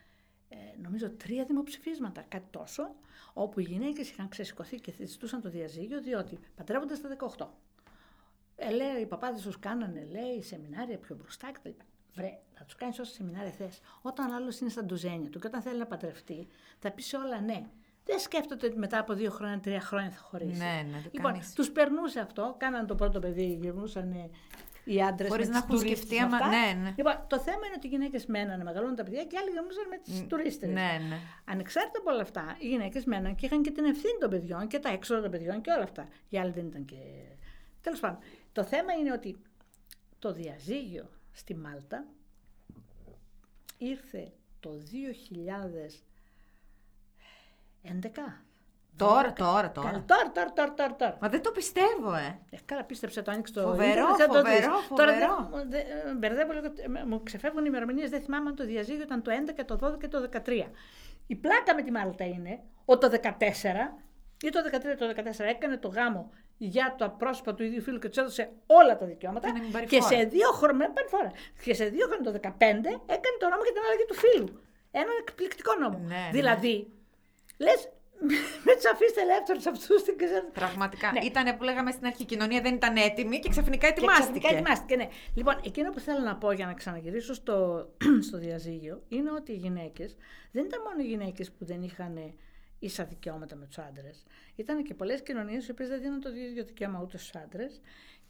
ε, 0.49 0.57
νομίζω 0.83 1.11
τρία 1.11 1.45
δημοψηφίσματα, 1.45 2.25
κάτι 2.29 2.47
τόσο, 2.51 2.95
όπου 3.33 3.61
οι 3.61 3.63
γυναίκες 3.63 4.11
είχαν 4.11 4.29
ξεσηκωθεί 4.29 4.77
και 4.81 4.93
ζητούσαν 5.05 5.41
το 5.41 5.49
διαζύγιο 5.51 6.01
διότι 6.01 6.39
παντρεύονται 6.57 6.95
στα 6.95 7.09
18. 7.37 7.47
Ε, 8.57 8.71
λέει, 8.71 9.01
οι 9.01 9.07
παπάδες 9.07 9.43
τους 9.43 9.59
κάνανε, 9.59 10.05
λέει, 10.11 10.43
σεμινάρια 10.43 10.99
πιο 10.99 11.17
μπροστά 11.17 11.53
κτλ. 11.53 11.71
Βρε, 12.15 12.39
να 12.59 12.65
τους 12.65 12.75
κάνεις 12.75 12.99
όσα 12.99 13.13
σεμινάρια 13.13 13.51
θες. 13.51 13.81
Όταν 14.03 14.33
άλλος 14.33 14.61
είναι 14.61 14.71
στα 14.71 14.85
ντουζένια 14.85 15.31
του 15.31 15.39
και 15.39 15.47
όταν 15.47 15.63
θέλει 15.63 15.79
να 15.79 15.87
παντρευτεί, 15.87 16.47
θα 16.79 16.91
πεις 16.91 17.07
σε 17.07 17.17
όλα 17.17 17.41
ναι. 17.41 17.67
Δεν 18.05 18.19
σκέφτονται 18.19 18.67
ότι 18.67 18.79
μετά 18.79 18.99
από 18.99 19.15
δύο 19.15 19.31
χρόνια, 19.31 19.61
τρία 19.61 19.81
χρόνια 19.81 20.11
θα 20.11 20.19
χωρίσει. 20.19 20.59
Ναι, 20.59 20.83
ναι, 20.91 21.01
το 21.03 21.11
Λοιπόν, 21.13 21.33
κάνεις. 21.33 21.53
τους 21.53 21.71
περνούσε 21.71 22.21
αυτό, 22.21 22.55
κάναν 22.59 22.87
το 22.87 22.95
πρώτο 22.95 23.19
παιδί, 23.19 23.59
γυρνούσαν 23.61 24.31
οι 24.89 25.03
άντρες. 25.03 25.29
Χωρίς 25.31 25.49
να 25.49 25.57
έχουν 25.59 25.79
σκεφτεί 25.79 26.19
άμα- 26.19 26.47
ναι, 26.49 26.73
ναι. 26.83 26.95
Λοιπόν, 26.97 27.25
το 27.27 27.39
θέμα 27.41 27.67
είναι 27.67 27.75
ότι 27.77 27.87
οι 27.87 27.91
γυναίκες 27.91 28.27
μένανε, 28.27 28.65
μεγαλώνουν 28.65 28.97
τα 28.97 29.03
παιδιά 29.03 29.25
και 29.25 29.39
άλλοι 29.39 29.51
γυρνούσαν 29.51 29.89
με 29.89 29.99
τις 29.99 30.27
τουρίστες. 30.29 30.69
Ναι, 30.69 30.99
ναι. 31.09 31.19
Ανεξάρτητα 31.45 31.99
από 31.99 32.11
όλα 32.11 32.23
αυτά, 32.23 32.57
οι 32.59 32.69
γυναίκες 32.69 33.05
μέναν 33.05 33.35
και 33.35 33.47
είχαν 33.47 33.63
και 33.63 33.71
την 33.71 33.85
ευθύνη 33.85 34.19
των 34.21 34.31
παιδιών 34.31 34.67
και 34.67 34.79
τα 34.79 34.89
έξοδα 34.89 35.21
των 35.23 35.31
παιδιών 35.31 35.61
και 35.61 35.71
όλα 35.71 35.83
αυτά. 35.83 36.09
Οι 36.29 36.39
άλλοι 36.39 36.51
δεν 36.53 36.67
ήταν 36.67 36.85
και. 36.85 36.97
Τέλος 37.81 38.01
πάντων, 38.01 38.19
το 38.53 38.65
θέμα 38.65 38.93
είναι 38.93 39.13
ότι 39.13 39.37
το 40.19 40.33
διαζύγιο 40.33 41.11
στη 41.33 41.55
Μάλτα 41.55 42.05
ήρθε 43.79 44.33
το 44.61 44.71
2011. 47.83 48.45
Τώρα, 48.97 49.33
τώρα, 49.33 49.71
τώρα. 49.73 49.89
Καλά, 49.91 50.05
Τώρα, 50.07 50.31
τώρα, 50.33 50.53
τώρα, 50.53 50.75
τώρα, 50.75 50.95
τώρα. 50.97 51.17
Μα 51.21 51.29
δεν 51.29 51.43
το 51.43 51.51
πιστεύω, 51.51 52.15
ε. 52.15 52.39
Ε, 52.51 52.57
καλά, 52.65 52.85
πίστεψε 52.85 53.23
το 53.23 53.31
άνοιξε 53.31 53.53
το. 53.53 53.61
Φοβερό, 53.61 53.91
ίντερνετ, 53.91 54.15
θα 54.19 54.27
το 54.27 54.33
φοβερό, 54.35 54.57
δεις. 54.57 54.89
Τώρα 54.97 55.13
φοβερό. 55.13 55.49
δεν- 55.53 55.71
δεν- 55.71 55.87
ε, 56.11 56.15
μπερδεύω 56.19 56.53
λίγο. 56.53 56.67
ε, 56.67 57.05
Μου 57.05 57.23
ξεφεύγουν 57.23 57.63
οι 57.63 57.67
ημερομηνίες. 57.69 58.11
Δεν 58.11 58.21
θυμάμαι 58.23 58.49
αν 58.49 58.57
το 58.57 58.65
διαζύγιο 58.65 59.03
ήταν 59.03 59.23
το 59.23 59.31
11, 59.31 59.65
το 59.65 59.77
12 59.77 59.99
και 59.99 60.09
το 60.09 60.21
13. 60.21 60.71
Η 61.27 61.35
πλάκα 61.37 61.75
με 61.75 61.83
τη 61.83 61.91
Μάλτα 61.91 62.25
είναι 62.25 62.61
ότι 62.85 63.01
το 63.01 63.09
14 63.09 63.97
ή 64.43 64.49
το 64.51 64.61
13 64.63 64.93
ή 64.93 64.97
το 64.97 65.07
14 65.07 65.45
έκανε 65.45 65.77
το 65.77 65.89
γάμο 65.89 66.31
για 66.59 66.95
τα 66.99 67.11
πρόσωπα 67.11 67.55
του 67.55 67.63
ίδιου 67.63 67.83
φίλου 67.83 67.99
και 67.99 68.09
τους 68.09 68.17
έδωσε 68.17 68.51
όλα 68.67 68.97
τα 68.97 69.07
δικαιώματα. 69.07 69.47
Και 69.47 69.53
να 69.53 69.61
μην 69.63 69.73
πάρει 69.73 69.87
Και 69.87 70.01
φόρα. 70.01 70.17
σε 70.17 70.23
δύο 70.25 70.49
χρόνια, 70.51 70.91
πάρει 70.91 71.09
φόρα. 71.09 71.31
Και 71.65 71.75
σε 71.75 71.85
δύο 71.85 72.07
χρόνια 72.07 72.25
το 72.25 72.33
15 72.33 72.91
έκανε 73.17 73.37
το 73.39 73.49
νόμο 73.49 73.63
για 73.63 73.73
την 73.73 73.83
αλλαγή 73.87 74.05
του 74.09 74.15
φίλου. 74.15 74.61
Έναν 74.91 75.15
εκπληκτικό 75.21 75.73
νόμο. 75.81 75.99
Ναι, 75.99 76.15
ναι. 76.15 76.29
δηλαδή, 76.33 76.75
λες, 77.59 77.89
με 78.65 78.73
του 78.73 78.89
αφήστε 78.93 79.21
ελεύθερου 79.21 79.71
αυτούς 79.71 80.01
στην 80.01 80.17
ξένη. 80.17 80.51
Πραγματικά. 80.53 81.13
Ναι. 81.13 81.25
Ήτανε 81.25 81.53
που 81.53 81.63
λέγαμε 81.63 81.91
στην 81.91 82.07
αρχή, 82.07 82.23
η 82.23 82.25
κοινωνία 82.25 82.61
δεν 82.61 82.75
ήταν 82.75 82.97
έτοιμη 82.97 83.39
και 83.39 83.49
ξαφνικά 83.49 83.87
Και 83.87 83.93
ετοιμάστηκε. 83.93 84.39
ξαφνικά 84.39 84.49
ετοιμάστηκε, 84.49 84.97
ναι. 84.97 85.09
Λοιπόν, 85.35 85.61
εκείνο 85.65 85.91
που 85.91 86.01
θέλω 86.01 86.21
να 86.21 86.37
πω 86.37 86.53
για 86.53 86.67
να 86.67 86.75
ξαναγυρίσω 86.75 87.35
στο, 87.35 87.89
στο 88.27 88.39
διαζύγιο 88.39 89.03
είναι 89.09 89.31
ότι 89.31 89.53
οι 89.53 89.57
γυναίκες 89.57 90.17
δεν 90.53 90.65
ήταν 90.65 90.81
μόνο 90.83 91.03
οι 91.03 91.07
γυναίκες 91.07 91.51
που 91.51 91.65
δεν 91.65 91.83
είχαν 91.83 92.35
ίσα 92.79 93.05
δικαιώματα 93.05 93.57
με 93.57 93.67
τους 93.67 93.79
άντρες. 93.79 94.25
Ήταν 94.57 94.83
και 94.83 94.95
πολλές 94.95 95.23
κοινωνίες 95.23 95.67
οι 95.67 95.71
οποίες 95.71 95.89
δεν 95.89 96.01
δίνουν 96.01 96.21
το 96.21 96.29
ίδιο 96.31 96.65
δικαίωμα 96.65 97.01
ούτε 97.03 97.19
στους 97.19 97.35
άντρες. 97.35 97.81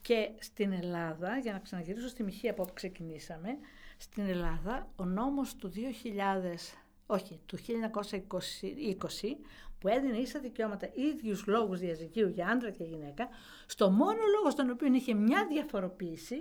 Και 0.00 0.30
στην 0.38 0.72
Ελλάδα, 0.72 1.38
για 1.38 1.52
να 1.52 1.58
ξαναγυρίσω 1.58 2.08
στη 2.08 2.22
Μυχία 2.22 2.50
από 2.50 2.62
όπου 2.62 2.72
ξεκινήσαμε, 2.72 3.48
στην 3.96 4.26
Ελλάδα 4.26 4.88
ο 4.96 5.04
νόμος 5.04 5.56
του 5.56 5.72
2000, 5.74 6.76
όχι, 7.06 7.40
του 7.46 7.58
1920, 7.58 9.36
που 9.78 9.88
έδινε 9.88 10.16
ίσα 10.16 10.38
δικαιώματα 10.38 10.88
ίδιους 10.94 11.46
λόγους 11.46 11.78
διαζυγίου 11.80 12.28
για 12.28 12.46
άντρα 12.46 12.70
και 12.70 12.84
γυναίκα, 12.84 13.28
στο 13.66 13.90
μόνο 13.90 14.18
λόγο 14.36 14.50
στον 14.50 14.70
οποίο 14.70 14.94
είχε 14.94 15.14
μια 15.14 15.46
διαφοροποίηση 15.50 16.34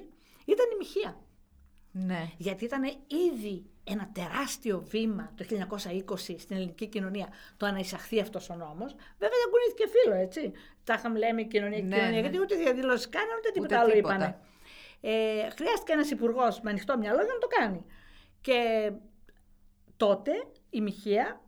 ήταν 0.46 0.66
η 0.74 0.76
Μυχία. 0.78 1.18
Ναι. 1.92 2.30
Γιατί 2.38 2.66
ήταν 2.66 2.84
ήδη 3.34 3.66
ένα 3.84 4.10
τεράστιο 4.14 4.84
βήμα 4.88 5.32
το 5.36 5.46
1920 5.50 6.18
στην 6.18 6.56
ελληνική 6.56 6.88
κοινωνία 6.88 7.28
το 7.58 7.72
να 7.72 7.80
εισαχθεί 7.80 8.20
αυτός 8.20 8.50
ο 8.50 8.56
νόμος. 8.56 8.96
Βέβαια 9.18 9.38
δεν 9.42 9.50
κουνήθηκε 9.52 9.98
φίλο, 10.00 10.16
έτσι. 10.16 10.52
Τα 10.84 10.94
είχαμε 10.94 11.20
λέμε 11.20 11.42
η 11.42 11.46
κοινωνία 11.46 11.78
και 11.78 11.84
Ναι, 11.84 11.96
κοινωνία, 11.96 12.16
ναι. 12.16 12.20
γιατί 12.20 12.40
ούτε 12.40 12.56
διαδηλώσεις 12.56 13.10
κάνανε, 13.10 13.34
ούτε 13.38 13.50
τίποτα 13.52 13.76
Ούτε 13.76 13.84
άλλο 13.84 13.94
τίποτα. 13.94 14.16
είπανε. 14.16 14.40
Ε, 15.02 15.50
χρειάστηκε 15.50 15.92
ένας 15.94 16.12
υπουργός 16.12 16.62
με 16.62 16.70
ανοιχτό 16.70 16.98
μυαλό 16.98 17.22
για 17.24 17.34
να 17.34 17.40
το 17.40 17.48
κάνει. 17.48 17.86
Και 18.42 18.92
τότε 19.98 20.32
η 20.70 20.82
Μυχία 20.82 21.42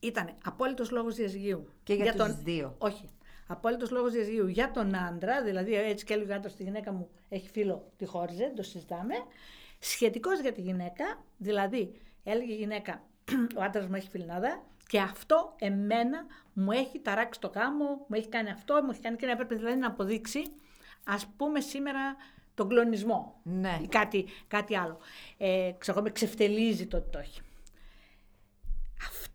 ήταν 0.00 0.34
απόλυτος 0.44 0.90
λόγος 0.90 1.14
διαζυγίου. 1.14 1.68
Και 1.82 1.94
για 1.94 2.14
τους 2.14 2.42
δύο. 2.42 2.74
Όχι. 2.78 3.08
Απόλυτος 3.46 3.90
λόγος 3.90 4.12
διαζυγίου 4.12 4.46
για 4.46 4.70
τον 4.70 4.94
άντρα, 4.94 5.42
δηλαδή 5.42 5.74
έτσι 5.74 6.04
και 6.04 6.14
έλεγε 6.14 6.32
ο 6.32 6.34
άντρα 6.34 6.48
στη 6.48 6.62
γυναίκα 6.62 6.92
μου 6.92 7.08
έχει 7.28 7.48
φίλο, 7.48 7.92
τη 7.96 8.04
χώριζε, 8.04 8.44
δεν 8.44 8.54
το 8.54 8.62
συζητάμε. 8.62 9.14
Σχετικός 9.78 10.40
για 10.40 10.52
τη 10.52 10.60
γυναίκα, 10.60 11.24
δηλαδή 11.36 11.92
έλεγε 12.24 12.52
η 12.52 12.56
γυναίκα, 12.56 13.02
ο 13.58 13.62
άντρας 13.62 13.86
μου 13.86 13.94
έχει 13.94 14.08
φιλινάδα 14.08 14.62
και 14.86 15.00
αυτό 15.00 15.54
εμένα 15.58 16.26
μου 16.52 16.72
έχει 16.72 17.00
ταράξει 17.00 17.40
το 17.40 17.52
γάμο, 17.54 17.84
μου 17.84 18.16
έχει 18.16 18.28
κάνει 18.28 18.50
αυτό, 18.50 18.80
μου 18.82 18.90
έχει 18.90 19.00
κάνει 19.00 19.16
και 19.16 19.26
να 19.26 19.32
έπρεπε 19.32 19.54
δηλαδή 19.54 19.76
να 19.76 19.86
αποδείξει, 19.86 20.42
ας 21.04 21.26
πούμε 21.36 21.60
σήμερα, 21.60 22.16
τον 22.54 22.68
κλονισμό 22.68 23.40
Ναι. 23.42 23.78
ή 23.82 23.86
κάτι, 23.86 24.26
κάτι 24.48 24.76
άλλο. 24.76 24.98
Ε, 25.38 25.70
ξέρω, 25.78 26.02
με 26.02 26.10
ξεφτελίζει 26.10 26.86
το 26.86 26.96
ότι 26.96 27.10
το 27.10 27.18
έχει. 27.18 27.40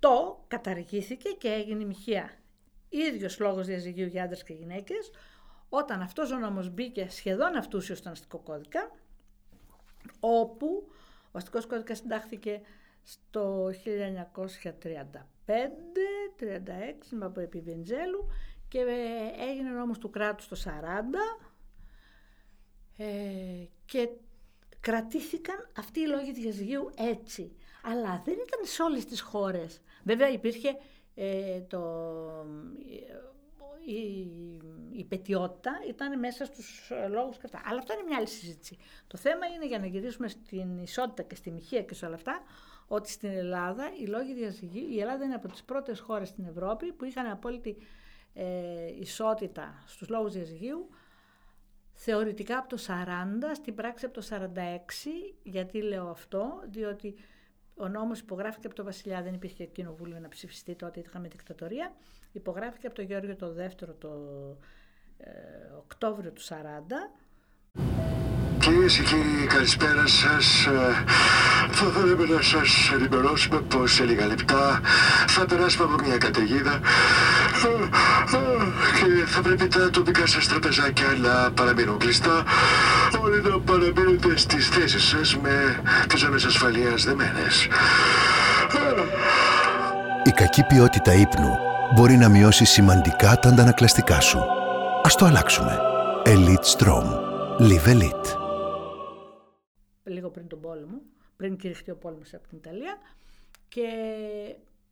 Αυτό 0.06 0.44
καταργήθηκε 0.48 1.30
και 1.30 1.48
έγινε 1.48 1.82
η 1.82 1.86
μοιχεία. 1.86 2.30
Ίδιος 2.90 3.40
λόγος 3.40 3.66
διαζυγίου 3.66 4.08
για 4.08 4.24
άντρες 4.24 4.44
και 4.44 4.54
γυναίκες, 4.54 5.12
όταν 5.70 6.02
αυτός 6.02 6.32
ο 6.32 6.38
νόμος 6.38 6.70
μπήκε 6.70 7.08
σχεδόν 7.10 7.56
αυτούσιος 7.56 7.98
στον 7.98 8.12
αστικό 8.12 8.40
κώδικα, 8.40 8.92
όπου 10.20 10.88
ο 11.32 11.38
αστικός 11.38 11.66
κώδικας 11.66 11.98
συντάχθηκε 11.98 12.62
στο 13.04 13.70
1935-36 13.70 13.72
με 17.10 17.26
από 17.26 17.40
επί 17.40 17.60
Βενζέλου 17.60 18.28
και 18.68 18.80
ε, 18.80 19.44
έγινε 19.50 19.70
νόμος 19.70 19.98
του 19.98 20.10
κράτους 20.10 20.48
το 20.48 20.58
40 20.66 20.70
ε, 22.98 23.06
και 23.86 24.10
κρατήθηκαν 24.80 25.70
αυτοί 25.78 26.00
οι 26.00 26.08
λόγοι 26.08 26.34
διαζυγίου 26.34 26.90
έτσι. 26.96 27.56
Αλλά 27.92 28.22
δεν 28.26 28.34
ήταν 28.34 28.60
σε 28.64 28.84
όλες 28.84 29.06
τις 29.06 29.22
χώρες. 29.22 29.82
Βέβαια 30.04 30.30
υπήρχε 30.30 30.78
ε, 31.16 31.60
το, 31.62 31.82
η, 33.86 34.30
η 34.92 35.04
πετιότητα 35.04 35.72
ήταν 35.90 36.20
μέσα 36.20 36.46
στους 36.46 36.92
ε, 36.92 37.08
λόγους 37.08 37.38
και 37.38 37.42
αυτά. 37.46 37.62
Αλλά 37.66 37.80
αυτό 37.80 37.94
είναι 37.94 38.04
μια 38.08 38.18
άλλη 38.18 38.28
συζήτηση. 38.28 38.78
Το 39.08 39.18
θέμα 39.18 39.46
είναι 39.56 39.68
για 39.68 39.80
να 39.80 39.86
γυρίσουμε 39.86 40.28
στην 40.28 40.78
ισότητα 40.78 41.24
και 41.24 41.36
στη 41.36 41.52
μοιχεία 41.52 41.82
και 41.84 41.94
σε 41.94 42.06
όλα 42.06 42.16
αυτά, 42.16 42.42
ότι 42.88 43.10
στην 43.10 43.30
Ελλάδα 43.30 43.92
οι 44.00 44.06
λόγοι 44.06 44.34
διαζυγίου, 44.34 44.90
η 44.90 45.00
Ελλάδα 45.00 45.24
είναι 45.24 45.34
από 45.34 45.48
τις 45.48 45.64
πρώτες 45.64 46.00
χώρες 46.00 46.28
στην 46.28 46.46
Ευρώπη 46.46 46.92
που 46.92 47.06
είχαν 47.06 47.30
απόλυτη 47.30 47.78
ε, 48.34 48.46
ισότητα 49.00 49.84
στους 49.86 50.10
λόγους 50.10 50.34
διαζυγίου 50.34 50.90
θεωρητικά 51.96 52.58
από 52.58 52.70
το 52.70 52.78
40, 52.88 52.92
στην 53.56 53.76
πράξη 53.76 54.06
από 54.06 54.14
το 54.14 54.28
46, 54.30 54.36
γιατί 55.44 55.82
λέω 55.82 56.10
αυτό, 56.10 56.64
διότι 56.70 57.16
ο 57.76 57.88
νόμος 57.88 58.20
υπογράφηκε 58.20 58.68
από 58.68 58.76
τον 58.76 58.86
Βασιλιά, 58.86 59.22
δεν 59.22 59.34
υπήρχε 59.34 59.66
κοινοβούλιο 59.66 60.20
να 60.20 60.30
ψηφιστεί 60.30 60.76
τότε, 60.76 61.00
είχαμε 61.00 61.28
δικτατορία. 61.28 61.94
Υπογράφηκε 62.32 62.88
από 62.88 62.96
τον 62.96 63.06
Γεώργιο 63.06 63.36
το 63.36 63.52
δεύτερο 63.52 63.94
το 63.94 64.10
ε, 65.18 65.32
Οκτώβριο 65.78 66.32
του 66.32 66.42
40. 66.42 66.52
Κυρίες 68.66 68.96
και 68.96 69.04
κύριοι, 69.04 69.48
καλησπέρα 69.48 70.08
σας. 70.08 70.68
Θα 71.72 71.86
θέλαμε 71.96 72.26
να 72.36 72.42
σας 72.42 72.92
ενημερώσουμε 72.94 73.60
πως 73.60 73.94
σε 73.94 74.04
λίγα 74.04 74.26
λεπτά 74.26 74.80
θα 75.28 75.46
περάσουμε 75.46 75.84
από 75.84 76.04
μια 76.06 76.18
καταιγίδα 76.18 76.80
ε, 77.64 77.68
ε, 78.36 78.48
και 78.98 79.26
θα 79.26 79.42
πρέπει 79.42 79.68
τα 79.68 79.90
τοπικά 79.90 80.26
σας 80.26 80.48
τραπεζάκια 80.48 81.06
να 81.22 81.52
παραμείνουν 81.52 81.98
κλειστά. 81.98 82.44
Όλοι 83.22 83.42
να 83.42 83.60
παραμείνετε 83.60 84.38
στις 84.38 84.68
θέσεις 84.68 85.04
σας 85.04 85.38
με 85.38 85.82
τις 86.08 86.20
ζώνε 86.20 86.36
ασφαλείας 86.36 87.04
δεμένες. 87.04 87.68
Η 90.24 90.32
κακή 90.32 90.64
ποιότητα 90.64 91.14
ύπνου 91.14 91.58
μπορεί 91.96 92.18
να 92.18 92.30
μειώσει 92.30 92.66
σημαντικά 92.66 93.40
τα 93.40 93.50
αντανακλαστικά 93.50 94.20
σου. 94.20 94.40
Ας 95.04 95.16
το 95.16 95.26
αλλάξουμε. 95.26 95.80
Elite 96.26 96.78
Strom. 96.78 97.06
Live 97.60 97.88
Elite. 97.88 98.45
Λίγο 100.16 100.30
πριν 100.30 100.48
τον 100.48 100.62
πόλεμο, 100.62 101.02
πριν 101.36 101.58
κηρυχτεί 101.58 101.92
ο 101.92 101.96
πόλεμος 101.96 102.34
από 102.34 102.48
την 102.48 102.58
Ιταλία 102.58 102.98
και 103.68 103.88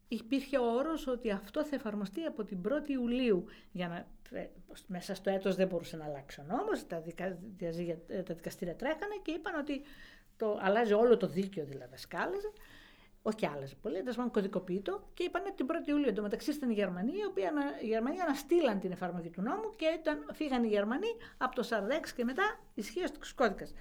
υπήρχε 0.08 0.58
ο 0.58 0.74
όρος 0.74 1.08
ότι 1.08 1.32
αυτό 1.32 1.66
θα 1.66 1.76
εφαρμοστεί 1.76 2.24
από 2.24 2.44
την 2.44 2.62
1η 2.68 2.90
Ιουλίου 2.90 3.46
για 3.72 3.88
να, 3.88 4.08
ε, 4.40 4.50
μέσα 4.88 5.16
στο 5.16 5.30
έτος 5.30 5.56
δεν 5.56 5.68
μπορούσε 5.68 5.98
να 5.98 6.06
αλλάξει 6.06 6.40
ο 6.40 6.44
νόμος, 6.48 6.88
τα, 6.88 7.00
δικα, 7.00 7.38
διαζύγια, 7.58 7.98
ε, 8.08 8.22
τα 8.22 8.34
δικαστήρια 8.34 8.76
τρέχανε 8.76 9.16
και 9.22 9.32
είπαν 9.32 9.60
ότι 9.60 9.82
το, 10.38 10.60
αλλάζει 10.62 10.94
όλο 10.94 11.18
το 11.18 11.28
δίκαιο 11.28 11.66
δηλαδή, 11.66 11.98
σκάλαζε. 11.98 12.52
Όχι 13.26 13.46
άλλαζε 13.46 13.76
πολύ, 13.82 14.02
δεν 14.02 14.16
πάντων 14.16 14.32
κωδικοποιεί 14.32 14.82
το 14.82 15.08
και 15.14 15.24
είπαν 15.24 15.44
την 15.56 15.66
1η 15.70 15.88
Ιουλίου. 15.88 16.08
Εν 16.08 16.16
τω 16.16 16.22
μεταξύ 16.22 16.52
ήταν 16.52 16.70
η 16.70 16.74
Γερμανία, 16.74 17.24
η 17.24 17.26
οποία 17.26 17.50
ανα- 17.50 17.82
οι 17.82 17.86
Γερμανοί 17.86 18.20
αναστήλαν 18.20 18.80
την 18.80 18.92
εφαρμογή 18.92 19.30
του 19.30 19.42
νόμου 19.42 19.76
και 19.76 19.86
ήταν, 20.00 20.26
φύγαν 20.34 20.64
οι 20.64 20.68
Γερμανοί 20.68 21.08
από 21.38 21.56
το 21.56 21.64
46 21.64 22.14
και 22.16 22.24
μετά 22.24 22.60
ισχύει 22.74 23.04
ο 23.04 23.10
κώδικας. 23.36 23.74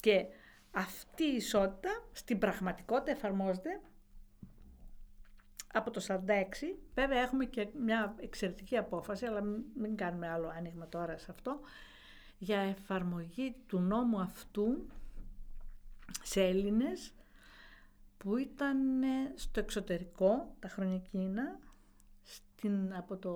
Και 0.00 0.26
αυτή 0.74 1.24
η 1.24 1.34
ισότητα 1.36 1.90
στην 2.12 2.38
πραγματικότητα 2.38 3.10
εφαρμόζεται 3.10 3.80
από 5.72 5.90
το 5.90 6.00
46. 6.00 6.18
Βέβαια 6.94 7.20
έχουμε 7.20 7.44
και 7.44 7.68
μια 7.84 8.14
εξαιρετική 8.20 8.76
απόφαση, 8.76 9.26
αλλά 9.26 9.40
μην- 9.40 9.64
μην 9.76 9.96
κάνουμε 9.96 10.28
άλλο 10.28 10.48
άνοιγμα 10.48 10.88
τώρα 10.88 11.18
σε 11.18 11.30
αυτό. 11.30 11.60
για 12.38 12.60
εφαρμογή 12.60 13.56
του 13.66 13.78
νόμου 13.80 14.20
αυτού 14.20 14.86
σε 16.22 16.42
Έλληνες 16.44 17.14
που 18.18 18.36
ήταν 18.36 19.02
ε, 19.02 19.32
στο 19.34 19.60
εξωτερικό 19.60 20.56
τα 20.60 20.68
χρόνια 20.68 20.94
εκείνα 20.94 21.58
στην, 22.22 22.94
από 22.94 23.16
το 23.16 23.34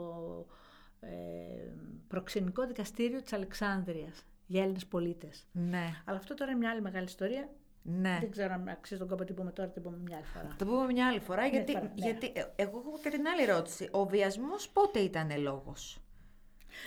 ε, 1.00 1.72
προξενικό 2.08 2.66
δικαστήριο 2.66 3.22
της 3.22 3.32
Αλεξάνδρειας 3.32 4.24
για 4.46 4.62
Έλληνες 4.62 4.86
πολίτες. 4.86 5.46
Ναι. 5.52 6.02
Αλλά 6.04 6.18
αυτό 6.18 6.34
τώρα 6.34 6.50
είναι 6.50 6.60
μια 6.60 6.70
άλλη 6.70 6.80
μεγάλη 6.80 7.04
ιστορία. 7.04 7.48
Ναι. 7.82 8.16
Δεν 8.20 8.30
ξέρω 8.30 8.52
αν 8.52 8.68
αξίζει 8.68 9.00
τον 9.00 9.08
κόπο 9.08 9.20
να 9.20 9.26
την 9.26 9.34
πούμε 9.34 9.50
τώρα, 9.50 9.68
την 9.68 9.82
πούμε 9.82 9.96
μια 10.04 10.16
άλλη 10.16 10.26
φορά. 10.26 10.54
Το 10.58 10.64
πούμε 10.64 10.92
μια 10.92 11.06
άλλη 11.06 11.20
φορά, 11.20 11.46
γιατί, 11.46 11.72
φορά, 11.72 11.84
ναι. 11.84 11.90
γιατί 11.94 12.32
ε, 12.34 12.44
εγώ 12.56 12.82
έχω 12.86 12.98
και 13.02 13.10
την 13.10 13.26
άλλη 13.26 13.42
ερώτηση. 13.42 13.88
Ο 13.90 14.06
βιασμός 14.06 14.68
πότε 14.68 14.98
ήταν 14.98 15.40
λόγος; 15.40 16.00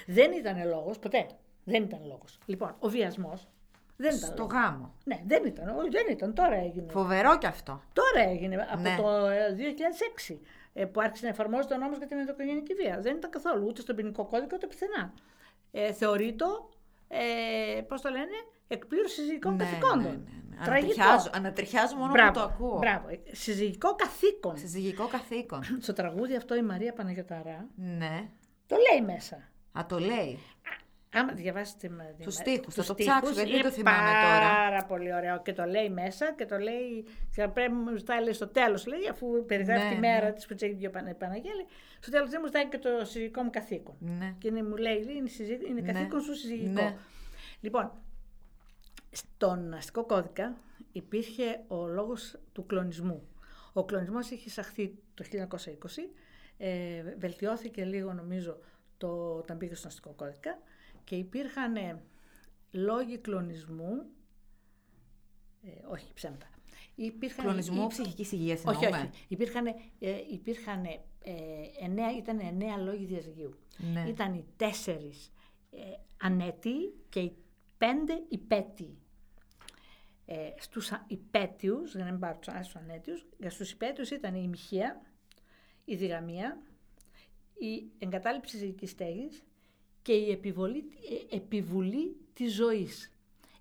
Δεν 0.05 0.31
ήταν 0.31 0.67
λόγος, 0.67 0.99
ποτέ. 0.99 1.27
Δεν 1.63 1.83
ήταν 1.83 1.99
λόγος. 2.07 2.37
Λοιπόν, 2.45 2.75
ο 2.79 2.87
βιασμός 2.89 3.47
δεν 3.95 4.15
ήταν 4.15 4.29
Στο 4.29 4.35
λόγος. 4.37 4.53
γάμο. 4.53 4.93
Ναι, 5.03 5.21
δεν 5.25 5.45
ήταν. 5.45 5.77
Όχι, 5.77 5.89
δεν 5.89 6.05
ήταν. 6.09 6.33
Τώρα 6.33 6.55
έγινε. 6.55 6.91
Φοβερό 6.91 7.37
κι 7.37 7.45
αυτό. 7.45 7.81
Τώρα 7.93 8.29
έγινε, 8.29 8.67
από 8.71 8.81
Ναι. 8.81 8.95
το 8.97 9.27
ε, 9.27 9.55
2006, 10.29 10.39
ε, 10.73 10.85
που 10.85 11.01
άρχισε 11.01 11.23
να 11.25 11.31
εφαρμόζεται 11.31 11.73
ο 11.73 11.77
νόμος 11.77 11.97
για 11.97 12.07
την 12.07 12.17
ενδοοικογενειακή 12.17 12.73
βία. 12.73 12.99
Δεν 13.01 13.15
ήταν 13.15 13.29
καθόλου 13.31 13.65
ούτε 13.67 13.81
στον 13.81 13.95
ποινικό 13.95 14.25
κώδικα, 14.25 14.55
ούτε 14.55 14.67
πουθενά. 14.67 15.13
Ε, 15.71 15.91
θεωρείται, 15.91 16.45
ε, 17.11 17.81
πώς 17.81 18.01
το 18.01 18.09
λένε, 18.09 18.35
εκπλήρωση 18.67 19.15
συζυγικών 19.15 19.55
Ναι, 19.55 19.63
καθηκόντων. 19.63 20.01
ναι, 20.01 20.09
ναι, 20.09 20.57
ναι. 20.57 20.65
Τραγικό. 20.65 20.93
Ανατριχιάζω, 21.01 21.29
ανατριχιάζω 21.33 21.95
μόνο 21.95 22.11
μπράβο, 22.11 22.31
που 22.31 22.37
το 22.39 22.43
ακούω. 22.45 22.77
Μπράβο. 22.77 23.07
Ε, 23.09 23.19
Συζυγικό 23.35 23.95
καθήκον. 23.95 24.57
Συζυγικό 24.57 25.07
καθήκον. 25.07 25.63
Στο 25.79 25.93
τραγούδι 25.93 26.35
αυτό 26.35 26.55
η 26.55 26.61
Μαρία 26.61 26.93
Παναγιωταρά 26.93 27.67
ναι. 27.75 28.29
το 28.67 28.75
λέει 28.91 29.05
μέσα. 29.05 29.35
Α, 29.79 29.85
το 29.87 29.99
λέει. 29.99 30.39
Άμα 31.13 31.33
διαβάσετε 31.33 31.89
με 31.89 32.15
Τους 32.23 32.33
στίχους, 32.33 32.73
θα 32.73 32.81
τους 32.81 32.87
το 32.87 32.93
ψάξω, 32.95 33.17
στίχους, 33.19 33.35
γιατί 33.35 33.51
δεν 33.51 33.61
το 33.61 33.67
είναι 33.67 33.75
θυμάμαι 33.75 34.09
τώρα. 34.09 34.39
Πάρα 34.49 34.85
πολύ 34.85 35.13
ωραίο. 35.13 35.41
Και 35.41 35.53
το 35.53 35.63
λέει 35.63 35.89
μέσα 35.89 36.33
και 36.33 36.45
το 36.45 36.57
λέει. 36.57 37.05
Και 37.35 37.47
πρέπει 37.47 37.71
μου 37.73 37.95
ζητάει 37.97 38.23
λέει, 38.23 38.33
στο 38.33 38.47
τέλος, 38.47 38.85
λέει, 38.85 39.07
αφού 39.11 39.45
περιγράφει 39.45 39.83
Ναι, 39.87 39.93
τη 39.93 39.99
μέρα 39.99 40.25
ναι. 40.25 40.31
της 40.33 40.45
που 40.45 40.55
τσέχει 40.55 40.73
δύο 40.73 40.89
Πανα- 40.89 41.15
Παναγέλη, 41.15 41.65
στο 41.99 42.11
τέλος 42.11 42.29
δεν 42.29 42.39
μου 42.41 42.47
ζητάει 42.47 42.67
και 42.67 42.77
το 42.77 42.89
συζυγικό 43.05 43.41
μου 43.41 43.49
καθήκον. 43.49 43.95
Ναι. 43.99 44.35
Και 44.37 44.47
είναι, 44.47 44.63
μου 44.63 44.75
λέει, 44.75 45.03
λέει, 45.03 45.15
είναι, 45.15 45.27
συζυ... 45.27 45.53
είναι 45.67 45.81
Ναι. 45.81 45.91
καθήκον 45.91 46.21
σου 46.21 46.35
συζυγικό. 46.35 46.81
Ναι. 46.81 46.95
Λοιπόν, 47.59 47.91
στον 49.11 49.73
αστικό 49.73 50.05
κώδικα 50.05 50.57
υπήρχε 50.91 51.59
ο 51.67 51.87
λόγος 51.87 52.35
του 52.51 52.65
κλονισμού. 52.65 53.27
Ο 53.73 53.85
κλονισμός 53.85 54.29
είχε 54.29 54.43
εισαχθεί 54.45 54.93
το 55.13 55.23
1920, 55.23 56.09
ε, 56.57 56.69
βελτιώθηκε 57.17 57.83
λίγο 57.83 58.13
νομίζω 58.13 58.57
το, 58.97 59.07
όταν 59.35 59.57
πήγε 59.57 59.75
στον 59.75 59.89
αστικό 59.89 60.09
κώδικα 60.15 60.59
και 61.09 61.15
υπήρχαν 61.15 61.75
ε, 61.75 62.01
λόγοι 62.71 63.17
κλονισμού, 63.17 64.05
ε, 65.61 65.69
όχι 65.89 66.13
ψέματα, 66.13 66.49
υπήρχαν... 66.95 67.45
Κλονισμού 67.45 67.83
ή- 67.83 67.87
ψυχικής 67.87 68.31
υγείας 68.31 68.63
όχι, 68.65 68.85
εννοούμε. 68.85 69.09
όχι. 69.13 69.25
Υπήρχαν, 69.27 69.65
ε, 69.67 69.75
υπήρχαν 70.31 70.85
ε, 70.85 70.99
εννέα, 71.79 72.17
ήταν 72.17 72.39
εννέα 72.39 72.77
λόγοι 72.77 73.05
διαζυγίου. 73.05 73.53
Ναι. 73.93 74.05
Ήταν 74.09 74.33
οι 74.33 74.45
τέσσερις 74.57 75.31
ε, 75.71 75.77
ανέτοι 76.17 76.93
και 77.09 77.19
οι 77.19 77.35
πέντε 77.77 78.23
υπέτειοι. 78.29 78.97
Ε, 80.25 80.49
στους 80.59 80.91
α- 80.91 81.05
υπέτειους, 81.07 81.95
για 81.95 82.03
να 82.05 82.11
μην 82.11 82.19
πάρω 82.19 82.37
τους 82.37 82.47
άλλους 82.53 82.75
ανέτειους, 82.75 83.25
για 83.37 83.49
στους 83.49 83.71
υπέτειους 83.71 84.09
ήταν 84.11 84.35
η 84.35 84.47
μοιχεία, 84.47 85.01
η 85.85 85.95
διγαμία, 85.95 86.61
η 87.53 87.91
εγκατάλειψη 87.99 88.57
ζυγικής 88.57 88.89
στέγης 88.89 89.43
και 90.01 90.13
η 90.13 90.31
επιβολή, 90.31 90.83
ε, 91.31 91.35
επιβουλή 91.35 92.15
της 92.33 92.53
ζωής. 92.53 93.11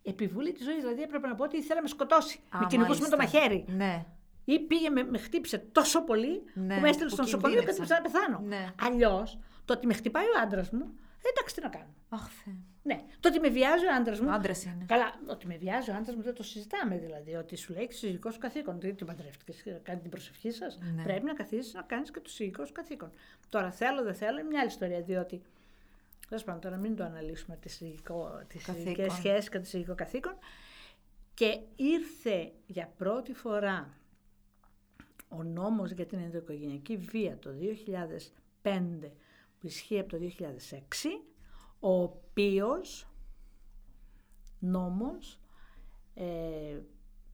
Επιβουλή 0.03 0.53
της 0.53 0.65
ζωής, 0.65 0.79
δηλαδή 0.83 1.03
έπρεπε 1.03 1.27
να 1.27 1.35
πω 1.35 1.45
ότι 1.45 1.57
ήθελα 1.57 1.75
να 1.75 1.83
με 1.83 1.89
σκοτώσει. 1.89 2.41
Α, 2.49 2.59
με 2.59 2.67
κυνηγούσε 2.69 3.01
με 3.03 3.09
το 3.09 3.17
μάλιστα. 3.17 3.39
μαχαίρι. 3.41 3.65
Ναι. 3.69 4.05
Ή 4.45 4.59
πήγε 4.61 4.91
με, 4.91 5.03
με 5.05 5.19
χτύπησε 5.19 5.59
τόσο 5.59 6.05
πολύ 6.05 6.43
Ναι, 6.55 6.75
που 6.75 6.81
με 6.81 6.89
έστειλε 6.89 7.09
που 7.09 7.15
στο 7.15 7.23
νοσοκομείο 7.23 7.59
και 7.61 7.65
κινδύνευσα. 7.65 7.97
έτρεψα 7.97 8.21
να 8.21 8.27
πεθάνω. 8.27 8.49
Ναι. 8.49 8.73
Αλλιώς, 8.81 9.39
το 9.65 9.73
ότι 9.73 9.87
με 9.87 9.95
χτυπάει 9.95 10.25
ο 10.25 10.41
άντρας 10.43 10.71
μου, 10.71 10.95
ε, 11.23 11.29
εντάξει 11.29 11.55
τι 11.55 11.61
να 11.63 11.69
κάνω. 11.69 11.95
Αχ, 12.09 12.29
Θεέ. 12.45 12.55
Ναι. 12.83 13.03
Το 13.21 13.29
ότι 13.29 13.41
με 13.41 13.49
βιάζει 13.49 13.85
ο 13.87 13.95
άντρας 13.99 14.21
μου. 14.21 14.31
Άντρας 14.31 14.65
είναι. 14.65 14.85
Καλά, 14.89 15.21
ότι 15.27 15.47
με 15.47 15.57
βιάζει 15.57 15.91
ο 15.91 15.95
άντρας 15.95 16.17
μου 16.17 16.23
δεν 16.23 16.35
το 16.35 16.43
συζητάμε 16.43 16.99
δηλαδή. 16.99 17.35
Ότι 17.35 17.57
σου 17.57 17.73
λέει 17.73 17.89
συζυγικό 17.91 18.31
σου 18.31 18.39
καθήκον. 18.39 18.81
Δεν 18.81 18.97
την 18.97 19.07
παντρεύτηκες, 19.07 19.65
κάνει 19.83 20.01
την 20.01 20.11
προσευχή 20.11 20.51
σας. 20.51 20.79
Ναι. 20.97 21.03
Πρέπει 21.03 21.25
να 21.25 21.35
καθίσεις 21.35 21.75
να 21.75 21.83
κάνεις 21.83 22.11
και 22.11 22.21
το 22.21 22.29
συζυγικό 22.29 22.65
σου 22.65 22.73
καθήκον. 22.73 23.13
Τώρα 23.49 23.71
θέλω, 23.71 24.03
δεν 24.03 24.15
θέλω, 24.15 24.39
είναι 24.39 24.49
μια 24.49 24.61
άλλη 24.61 24.69
ιστορία. 24.69 25.01
Διότι. 25.01 25.43
Τέλος 26.29 26.45
πάντων, 26.45 26.61
τώρα 26.61 26.77
μην 26.77 26.97
το 26.97 27.05
αναλύσουμε 27.05 27.57
τι 27.57 27.69
συζυγικέ 27.69 28.13
Καθήκον. 28.65 29.11
σχέσει 29.11 29.49
και 29.49 29.59
το 29.59 29.65
συζυγικό 29.65 29.95
καθήκον. 29.95 30.37
Και 31.35 31.61
ήρθε 31.77 32.53
για 32.67 32.93
πρώτη 32.97 33.33
φορά 33.33 33.95
ο 35.29 35.43
νόμος 35.43 35.91
για 35.91 36.07
την 36.07 36.19
ενδοοικογενειακή 36.19 36.97
βία 36.97 37.39
το 37.39 37.51
2005 38.63 38.81
που 39.59 39.67
ισχύει 39.67 39.99
από 39.99 40.09
το 40.09 40.19
2006, 40.19 40.79
ο 41.81 42.03
οποίος 42.03 43.09
νόμος 44.59 45.41
ε, 46.15 46.79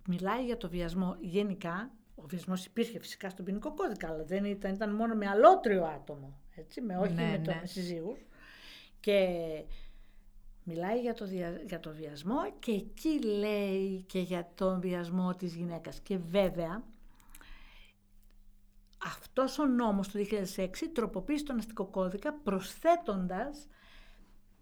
μιλάει 0.08 0.44
για 0.44 0.56
το 0.56 0.68
βιασμό 0.68 1.16
γενικά. 1.20 1.90
Ο 2.14 2.22
βιασμός 2.26 2.66
υπήρχε 2.66 2.98
φυσικά 2.98 3.30
στον 3.30 3.44
ποινικό 3.44 3.74
κώδικα, 3.74 4.08
αλλά 4.08 4.24
δεν 4.24 4.44
ήταν, 4.44 4.74
ήταν 4.74 4.94
μόνο 4.94 5.14
με 5.14 5.26
αλότριο 5.28 5.84
άτομο, 5.84 6.40
έτσι, 6.54 6.80
με 6.80 6.96
όχι 6.98 7.12
Ναι, 7.12 7.30
με, 7.30 7.38
το, 7.44 7.50
ναι. 7.50 7.58
με 7.60 7.66
συζύγους. 7.66 8.18
Και 9.04 9.28
μιλάει 10.62 11.00
για 11.00 11.14
το, 11.14 11.26
δια- 11.26 11.62
για 11.66 11.80
το 11.80 11.90
βιασμό 11.94 12.52
και 12.58 12.72
εκεί 12.72 13.22
λέει 13.22 14.02
και 14.08 14.18
για 14.20 14.50
τον 14.54 14.80
βιασμό 14.80 15.34
της 15.34 15.54
γυναίκας. 15.54 16.00
Και 16.00 16.16
βέβαια, 16.18 16.82
αυτός 19.04 19.58
ο 19.58 19.66
νόμος 19.66 20.08
του 20.08 20.18
2006 20.18 20.68
τροποποίησε 20.92 21.44
τον 21.44 21.58
αστικό 21.58 21.84
κώδικα 21.86 22.32
προσθέτοντας 22.34 23.66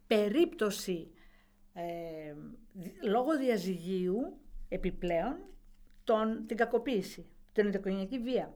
περίπτωση 0.07 1.11
ε, 1.73 2.35
δι- 2.73 3.05
λόγω 3.05 3.37
διαζυγίου 3.39 4.41
επιπλέον 4.69 5.37
τον, 6.05 6.47
την 6.47 6.57
κακοποίηση, 6.57 7.27
την 7.53 7.65
ενδοικογενειακή 7.67 8.19
βία. 8.19 8.55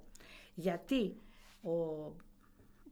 Γιατί, 0.55 1.17
ο, 1.63 1.71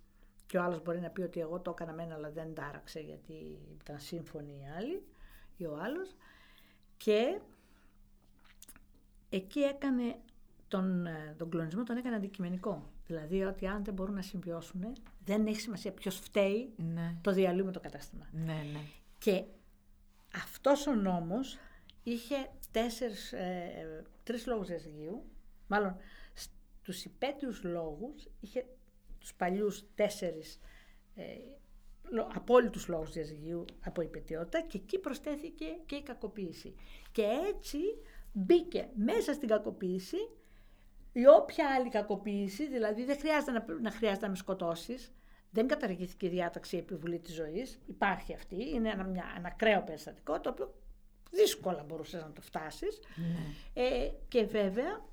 και 0.45 0.57
ο 0.57 0.63
άλλος 0.63 0.81
μπορεί 0.83 0.99
να 0.99 1.09
πει 1.09 1.21
ότι 1.21 1.39
εγώ 1.39 1.59
το 1.59 1.71
έκανα 1.71 1.93
μένα 1.93 2.13
αλλά 2.15 2.31
δεν 2.31 2.53
τάραξε 2.53 2.99
γιατί 2.99 3.59
ήταν 3.81 3.99
σύμφωνοι 3.99 4.51
οι 4.51 4.65
άλλοι 4.77 5.03
ή 5.57 5.65
ο 5.65 5.77
άλλος 5.81 6.15
και 6.97 7.39
εκεί 9.29 9.59
έκανε 9.59 10.15
τον, 10.67 11.05
ε, 11.05 11.35
τον 11.37 11.49
κλονισμό 11.49 11.83
τον 11.83 11.97
έκανε 11.97 12.15
αντικειμενικό. 12.15 12.91
Δηλαδή 13.07 13.43
ότι 13.43 13.67
αν 13.67 13.83
δεν 13.83 13.93
μπορούν 13.93 14.13
να 14.15 14.21
συμβιώσουν 14.21 14.93
δεν 15.25 15.47
έχει 15.47 15.59
σημασία 15.59 15.91
ποιος 15.91 16.15
φταίει, 16.19 16.73
Ναι. 16.93 17.15
το 17.21 17.31
διαλύουμε 17.31 17.71
το 17.71 17.79
κατάστημα. 17.79 18.27
Ναι, 18.31 18.53
ναι. 18.73 18.79
Και 19.17 19.43
αυτός 20.35 20.87
ο 20.87 20.93
νόμος 20.93 21.57
είχε 22.03 22.35
τέσσερις, 22.71 23.33
ε, 23.33 24.03
τρεις 24.23 24.47
λόγους 24.47 24.67
διαζυγίου, 24.67 25.23
μάλλον 25.67 25.97
στους 26.33 27.05
υπέτειους 27.05 27.63
λόγους 27.63 28.27
είχε 28.39 28.65
τους 29.19 29.33
παλιούς 29.33 29.83
τέσσερις 29.95 30.59
ε, 31.15 31.23
λο- 32.09 32.29
απόλυτους 32.33 32.87
λόγους 32.87 33.11
διαζυγίου 33.11 33.65
από 33.83 34.01
υπετιότητα 34.01 34.61
και 34.61 34.77
εκεί 34.77 34.99
προσθέθηκε 34.99 35.65
και 35.85 35.95
η 35.95 36.01
κακοποίηση. 36.01 36.75
Και 37.11 37.25
έτσι 37.53 37.77
μπήκε 38.31 38.89
μέσα 38.95 39.33
στην 39.33 39.47
κακοποίηση 39.47 40.17
η 41.13 41.27
όποια 41.27 41.73
άλλη 41.75 41.89
κακοποίηση, 41.89 42.67
δηλαδή 42.67 43.05
δεν 43.05 43.17
χρειάζεται 43.19 43.51
να, 43.51 43.65
να 43.81 43.91
χρειάζεται 43.91 44.25
να 44.25 44.31
με 44.31 44.37
σκοτώσεις, 44.37 45.13
δεν 45.51 45.67
καταργήθηκε 45.67 46.25
η 46.25 46.29
διάταξη 46.29 46.77
επιβουλή 46.77 47.19
της 47.19 47.33
ζωής, 47.33 47.79
υπάρχει 47.85 48.33
αυτή, 48.33 48.69
είναι 48.69 48.89
ένα, 48.89 49.03
μια, 49.03 49.33
ένα 49.37 49.47
ακραίο 49.47 49.83
περιστατικό, 49.83 50.39
το 50.39 50.49
οποίο 50.49 50.73
δύσκολα 51.33 51.83
μπορούσες 51.83 52.21
να 52.21 52.31
το 52.31 52.41
φτάσεις. 52.41 52.99
Ε, 53.73 54.09
και 54.27 54.43
βέβαια 54.45 55.05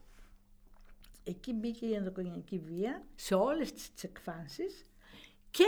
εκεί 1.25 1.53
μπήκε 1.53 1.87
η 1.87 1.95
ενδοκογενειακή 1.95 2.59
βία 2.59 3.03
σε 3.15 3.35
όλες 3.35 3.73
τις, 3.73 3.93
τις 3.93 4.05
εκφάνσεις 4.05 4.87
και 5.51 5.65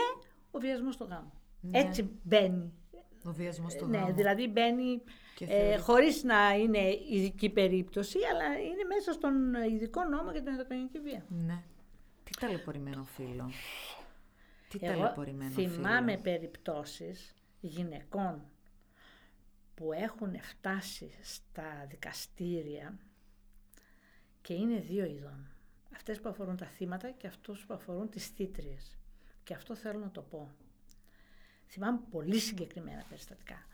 ο 0.51 0.59
βιασμός 0.59 0.95
στο 0.95 1.05
γάμο. 1.05 1.33
Ναι. 1.61 1.79
Έτσι 1.79 2.11
μπαίνει. 2.23 2.73
Ο 3.25 3.33
βιασμός 3.33 3.75
του 3.75 3.87
ναι, 3.87 3.99
γάμου. 3.99 4.15
δηλαδή 4.15 4.49
μπαίνει 4.49 5.03
Και 5.35 5.45
ε, 5.45 5.49
θεωρεί- 5.49 5.81
χωρίς 5.83 6.23
να 6.23 6.55
είναι 6.55 6.79
ειδική 7.11 7.49
περίπτωση, 7.51 8.19
αλλά 8.33 8.59
είναι 8.61 8.85
μέσα 8.95 9.13
στον 9.13 9.55
ειδικό 9.55 10.05
νόμο 10.05 10.31
για 10.31 10.41
την 10.43 10.51
ενδοκογενειακή 10.51 10.99
βία. 10.99 11.25
Ναι. 11.29 11.63
Τι 12.25 12.31
ταλαιπωρημένο 12.41 13.05
φίλο. 13.05 13.51
Τι 14.69 14.79
Εγώ 14.81 14.95
ταλαιπωρημένο 15.03 15.51
θυμάμαι 15.51 16.11
φίλο. 16.11 16.23
περιπτώσεις 16.23 17.35
γυναικών 17.61 18.43
που 19.75 19.93
έχουν 19.93 20.41
φτάσει 20.41 21.15
στα 21.23 21.87
δικαστήρια 21.89 22.99
και 24.43 24.55
είναι 24.55 24.81
δύο 24.81 25.05
ειδών. 25.05 25.47
Αυτές 25.95 26.21
που 26.21 26.29
αφορούν 26.29 26.57
τα 26.57 26.67
θύματα 26.67 27.11
και 27.11 27.27
αυτούς 27.27 27.67
που 27.67 27.75
αφορούν 27.75 28.11
τις 28.11 28.27
θήτριες. 28.27 28.99
Και 29.45 29.55
αυτό 29.55 29.75
θέλω 29.75 29.99
να 29.99 30.11
το 30.11 30.23
πω. 30.23 30.55
Θυμάμαι 31.67 32.01
πολύ 32.11 32.39
συγκεκριμένα 32.39 33.05
περιστατικά. 33.09 33.67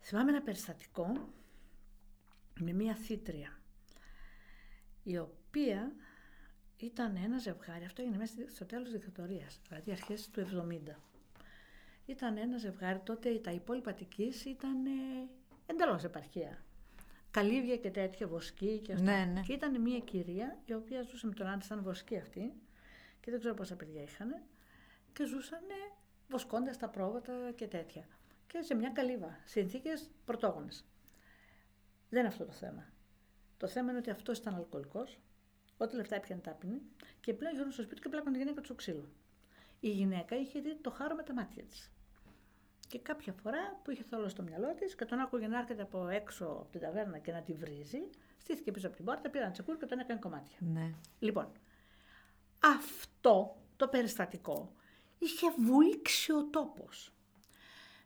Θυμάμαι 0.00 0.30
ένα 0.30 0.42
περιστατικό 0.42 1.28
με 2.60 2.72
μία 2.72 2.94
θήτρια 2.94 3.62
η 5.02 5.18
οποία 5.18 5.92
ήταν 6.76 7.16
ένα 7.16 7.38
ζευγάρι, 7.38 7.84
αυτό 7.84 8.02
έγινε 8.02 8.16
μέσα 8.16 8.34
στο 8.54 8.66
τέλος 8.66 8.84
της 8.84 8.92
δικτατορίας, 8.92 9.60
δηλαδή 9.68 9.90
αρχές 9.90 10.30
του 10.30 10.40
70. 10.40 11.00
Ήταν 12.06 12.36
ένα 12.36 12.56
ζευγάρι, 12.56 12.98
τότε 13.04 13.38
τα 13.38 13.50
υπόλοιπα 13.50 13.90
Αττικής 13.90 14.44
ήταν 14.44 14.86
ε, 14.86 14.90
εντελώς 15.66 16.04
επαρχία. 16.04 16.62
Καλύβια 17.30 17.76
και 17.76 17.90
τέτοια, 17.90 18.26
βοσκή 18.26 18.78
και 18.78 18.92
αυτά. 18.92 19.04
Ναι, 19.04 19.32
ναι. 19.32 19.40
Και 19.40 19.52
ήταν 19.52 19.80
μια 19.80 19.98
κυρία 19.98 20.58
η 20.64 20.74
οποία 20.74 21.02
ζούσε 21.02 21.26
με 21.26 21.34
τον 21.34 21.46
άντρα, 21.46 21.64
ήταν 21.64 21.82
βοσκή 21.82 22.16
αυτή 22.16 22.52
και 23.20 23.30
δεν 23.30 23.40
ξέρω 23.40 23.54
πόσα 23.54 23.76
παιδιά 23.76 24.02
είχαν 24.02 24.42
και 25.12 25.26
ζούσαν 25.26 25.62
βοσκώντας 26.28 26.78
τα 26.78 26.88
πρόβατα 26.88 27.52
και 27.54 27.66
τέτοια. 27.66 28.06
Και 28.46 28.62
σε 28.62 28.74
μια 28.74 28.90
καλύβα, 28.90 29.38
συνθήκες 29.44 30.10
πρωτόγονες. 30.24 30.84
Δεν 32.08 32.18
είναι 32.18 32.28
αυτό 32.28 32.44
το 32.44 32.52
θέμα. 32.52 32.92
Το 33.56 33.66
θέμα 33.66 33.90
είναι 33.90 33.98
ότι 33.98 34.10
αυτός 34.10 34.38
ήταν 34.38 34.54
αλκοολικός, 34.54 35.18
ό,τι 35.76 35.96
λεφτά 35.96 36.16
έπιανε 36.16 36.40
τα 36.40 36.50
πίνε 36.50 36.80
και 37.20 37.34
πλέον 37.34 37.54
γύρω 37.54 37.70
στο 37.70 37.82
σπίτι 37.82 38.00
και 38.00 38.08
πλάκωνε 38.08 38.32
τη 38.32 38.38
γυναίκα 38.38 38.60
του 38.60 38.64
στο 38.64 38.74
ξύλο. 38.74 39.08
Η 39.84 39.88
γυναίκα 39.88 40.36
είχε 40.36 40.60
δει 40.60 40.76
το 40.80 40.90
χάρο 40.90 41.14
με 41.14 41.22
τα 41.22 41.34
μάτια 41.34 41.62
της. 41.62 41.92
Και 42.88 42.98
κάποια 42.98 43.32
φορά 43.32 43.80
που 43.84 43.90
είχε 43.90 44.02
θόλο 44.02 44.28
στο 44.28 44.42
μυαλό 44.42 44.74
της 44.74 44.94
και 44.94 45.04
τον 45.04 45.18
άκουγε 45.18 45.46
να 45.46 45.58
έρχεται 45.58 45.82
από 45.82 46.08
έξω 46.08 46.44
από 46.44 46.68
την 46.70 46.80
ταβέρνα 46.80 47.18
και 47.18 47.32
να 47.32 47.42
τη 47.42 47.52
βρίζει, 47.52 47.98
στήθηκε 48.36 48.70
πίσω 48.70 48.86
από 48.86 48.96
την 48.96 49.04
πόρτα, 49.04 49.30
πήρε 49.30 49.44
ένα 49.44 49.52
τσεκούρ 49.52 49.76
και 49.76 49.86
τον 49.86 49.98
έκανε 49.98 50.20
κομμάτια. 50.20 50.56
Ναι. 50.60 50.94
Λοιπόν, 51.18 51.52
αυτό 52.58 53.56
το 53.76 53.88
περιστατικό 53.88 54.72
είχε 55.18 55.46
βουήξει 55.58 56.32
ο 56.32 56.44
τόπος. 56.44 57.14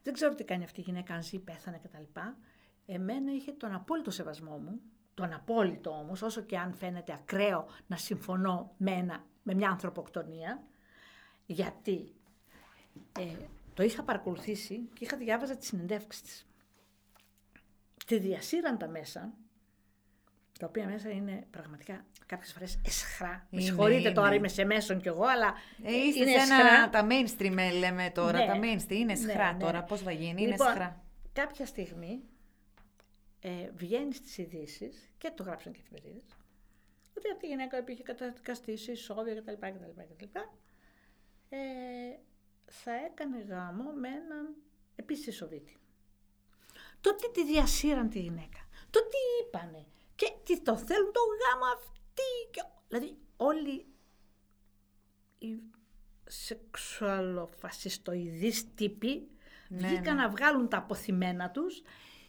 Δεν 0.03 0.13
ξέρω 0.13 0.35
τι 0.35 0.45
κάνει 0.45 0.65
αυτή 0.65 0.81
η 0.81 0.83
γυναίκα, 0.83 1.15
αν 1.15 1.23
ζει, 1.23 1.39
πέθανε 1.39 1.81
κτλ. 1.83 2.21
Εμένα 2.87 3.33
είχε 3.33 3.53
τον 3.53 3.75
απόλυτο 3.75 4.11
σεβασμό 4.11 4.59
μου, 4.59 4.81
τον 5.15 5.33
απόλυτο 5.33 5.91
όμως, 5.91 6.23
όσο 6.23 6.41
και 6.41 6.59
αν 6.59 6.75
φαίνεται 6.75 7.13
ακραίο 7.13 7.69
να 7.87 7.97
συμφωνώ 7.97 8.75
με, 8.77 8.91
ένα, 8.91 9.25
με 9.43 9.55
μια 9.55 9.71
ανθρωποκτονία, 9.71 10.67
γιατί; 11.47 12.15
Ε, 13.19 13.27
το 13.75 13.83
είχα 13.83 14.03
παρακολουθήσει 14.03 14.89
και 14.95 15.05
είχα 15.05 15.17
διάβαζα 15.17 15.57
τις 15.57 15.67
συνεντεύξεις 15.69 16.23
της. 16.23 16.47
Τη 18.07 18.19
διασύραν 18.19 18.79
τα 18.79 18.89
μέσα, 18.89 19.35
τα 20.59 20.67
οποία 20.67 20.87
μέσα 20.87 21.11
είναι 21.11 21.47
πραγματικά 21.51 22.05
κάποιες 22.27 22.53
φορές 22.53 22.79
εσχρά. 22.85 23.29
Με 23.29 23.47
Είναι, 23.51 23.61
συγχωρείτε 23.61 24.13
τώρα, 24.13 24.27
είναι. 24.27 24.37
είμαι 24.37 24.49
σε 24.49 24.65
μέσον 24.65 25.01
κι 25.01 25.09
εγώ, 25.09 25.25
αλλά 25.25 25.55
Ε, 25.83 25.95
είστε 25.97 26.21
είναι 26.31 26.39
σε 26.41 26.53
ένα, 26.53 26.57
εσχρά. 26.57 26.91
τα 26.91 27.07
mainstream 27.11 27.57
ε, 27.59 27.71
λέμε 27.71 28.11
τώρα, 28.15 28.39
Ναι. 28.39 28.47
τα 28.47 28.59
mainstream 28.63 28.91
είναι 28.91 29.13
Ναι, 29.15 29.31
σχρά 29.31 29.53
ναι. 29.53 29.59
τώρα, 29.59 29.83
πώς 29.85 30.01
θα 30.01 30.11
γίνει, 30.13 30.43
είναι 30.43 30.51
λοιπόν, 30.51 30.69
σχρά. 30.71 31.05
κάποια 31.33 31.67
στιγμή 31.67 32.23
ε, 33.41 33.71
βγαίνει 33.75 34.15
στις 34.15 34.39
ειδήσεις 34.39 35.11
και 35.19 35.31
το 35.37 35.43
γράψαν 35.43 35.73
και 35.73 35.79
οι 35.79 35.83
εφημερίδες 35.85 36.25
ότι 37.17 37.31
αυτή 37.33 37.47
η 37.47 37.49
γυναίκα 37.49 37.85
που 37.85 37.91
είχε 37.91 38.03
καταδικαστήσει 38.03 38.93
ισόβια 38.93 39.35
κτλ. 39.35 39.53
κτλ, 39.53 40.01
κτλ 40.17 40.39
ε, 41.49 41.59
θα 42.65 42.93
έκανε 42.93 43.39
γάμο 43.39 43.91
με 43.91 44.09
έναν 44.09 44.55
επίσης 44.97 45.37
Σοβίτη. 45.37 45.79
Τότε 47.01 47.29
τη 47.33 47.45
διασύραν 47.45 48.09
τη 48.09 48.21
γυναίκα. 48.21 48.69
Το 48.91 49.01
τι 49.01 49.17
είπανε. 49.47 49.87
Και 50.15 50.33
τι 50.45 50.61
το 50.61 50.77
θέλουν 50.77 51.13
το 51.13 51.21
γάμο 51.21 51.65
αυτή. 51.75 52.23
Και... 52.51 52.63
Δηλαδή 52.89 53.19
όλοι 53.37 53.87
οι 55.39 55.61
σεξουαλοφασιστοειδείς 56.25 58.75
τύποι 58.75 59.29
Ναι, 59.69 59.89
βγήκαν 59.89 60.17
ναι. 60.17 60.23
να 60.23 60.29
βγάλουν 60.29 60.69
τα 60.69 60.77
αποθυμένα 60.77 61.51
τους 61.51 61.83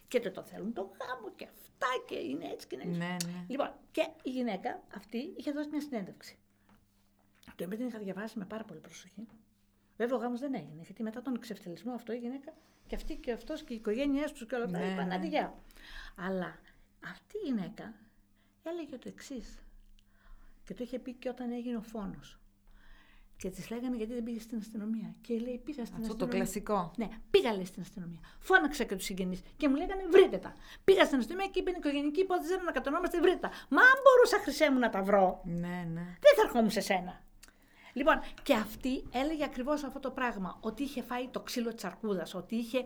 και 0.08 0.20
δεν 0.20 0.32
το 0.32 0.42
θέλουν 0.42 0.72
το 0.72 0.82
γάμο 0.82 1.30
και 1.36 1.44
αυτά 1.44 1.86
και 2.06 2.14
είναι 2.14 2.50
έτσι 2.52 2.66
και 2.66 2.74
είναι 2.74 2.84
έτσι. 2.84 2.98
Ναι, 2.98 3.16
ναι. 3.24 3.44
Λοιπόν, 3.48 3.74
και 3.90 4.08
η 4.22 4.30
γυναίκα 4.30 4.82
αυτή 4.94 5.34
είχε 5.36 5.52
δώσει 5.52 5.68
μια 5.68 5.80
συνέντευξη. 5.80 6.38
Το 7.56 7.64
οποίο 7.64 7.76
την 7.76 7.86
είχα 7.86 7.98
διαβάσει 7.98 8.38
με 8.38 8.44
πάρα 8.44 8.64
πολύ 8.64 8.80
προσοχή. 8.80 9.26
Βέβαια, 9.96 10.16
ο 10.16 10.20
γάμος 10.20 10.40
δεν 10.40 10.54
έγινε, 10.54 10.82
γιατί 10.82 11.02
μετά 11.02 11.22
τον 11.22 11.34
εξευτελισμό 11.34 11.92
αυτό 11.92 12.12
η 12.12 12.16
γυναίκα 12.18 12.52
και 12.86 12.94
αυτή 12.94 13.16
και 13.16 13.32
αυτός 13.32 13.62
και 13.62 13.72
οι 13.72 13.76
οικογένειέ 13.76 14.24
τους 14.30 14.46
και 14.46 14.54
όλα 14.54 14.64
αυτά 14.64 14.78
Ναι, 14.78 14.92
είπαν 14.92 15.06
ναι. 15.06 15.14
«Άντε, 15.14 15.26
γεια». 15.26 15.54
Αλλά 16.16 16.58
αυτή 17.04 17.36
η 17.44 17.46
γυναίκα 17.46 17.94
έλεγε 18.62 18.96
το 18.96 19.08
εξής. 19.08 19.58
Και 20.64 20.74
το 20.74 20.82
είχε 20.82 20.98
πει 20.98 21.12
και 21.12 21.28
όταν 21.28 21.50
έγινε 21.52 21.76
ο 21.76 21.82
φόνος. 21.82 22.38
Και 23.36 23.50
της 23.50 23.70
λέγανε 23.70 23.96
γιατί 23.96 24.12
δεν 24.14 24.22
πήγε 24.22 24.40
στην 24.40 24.58
αστυνομία. 24.58 25.14
Και 25.20 25.38
λέει: 25.38 25.58
Πήγα 25.64 25.84
στην 25.84 25.96
Αυτό 26.00 26.16
το 26.16 26.24
αστυνομία. 26.24 26.36
κλασικό. 26.38 26.92
Ναι, 26.96 27.08
πήγα 27.30 27.52
λέει 27.54 27.64
στην 27.64 27.82
αστυνομία. 27.82 28.18
Φώναξα 28.38 28.84
και 28.84 28.96
τους 28.96 29.04
συγγενείς 29.04 29.40
και 29.56 29.68
μου 29.68 29.76
λέγανε 29.76 30.02
βρείτε 30.10 30.38
τα. 30.38 30.54
Πήγα 30.84 31.04
στην 31.04 31.18
αστυνομία 31.18 31.46
και 31.48 31.58
είπε 31.60 31.70
η 31.70 31.74
οικογενειακή 31.76 32.20
υπόθεση 32.20 32.48
δεν 32.48 32.60
ανακατονόμαστε, 32.60 33.20
βρείτε 33.20 33.36
τα. 33.38 33.48
Μα 33.68 33.80
αν 33.82 33.96
μπορούσα 34.04 34.38
χρυσέ 34.42 34.70
μου 34.70 34.78
να 34.78 34.90
τα 34.90 35.02
βρω, 35.02 35.40
Ναι, 35.44 35.84
ναι. 35.94 36.04
δεν 36.24 36.32
θα 36.36 36.42
ερχόμουν 36.44 36.70
σε 36.70 36.80
σένα. 36.80 37.22
Λοιπόν, 37.92 38.20
και 38.42 38.54
αυτή 38.54 39.08
έλεγε 39.12 39.44
ακριβώς 39.44 39.82
αυτό 39.82 40.00
το 40.00 40.10
πράγμα. 40.10 40.58
Ότι 40.60 40.82
είχε 40.82 41.02
φάει 41.02 41.28
το 41.28 41.40
ξύλο 41.40 41.74
της 41.74 41.84
αρκούδας, 41.84 42.34
ότι 42.34 42.56
είχε 42.56 42.84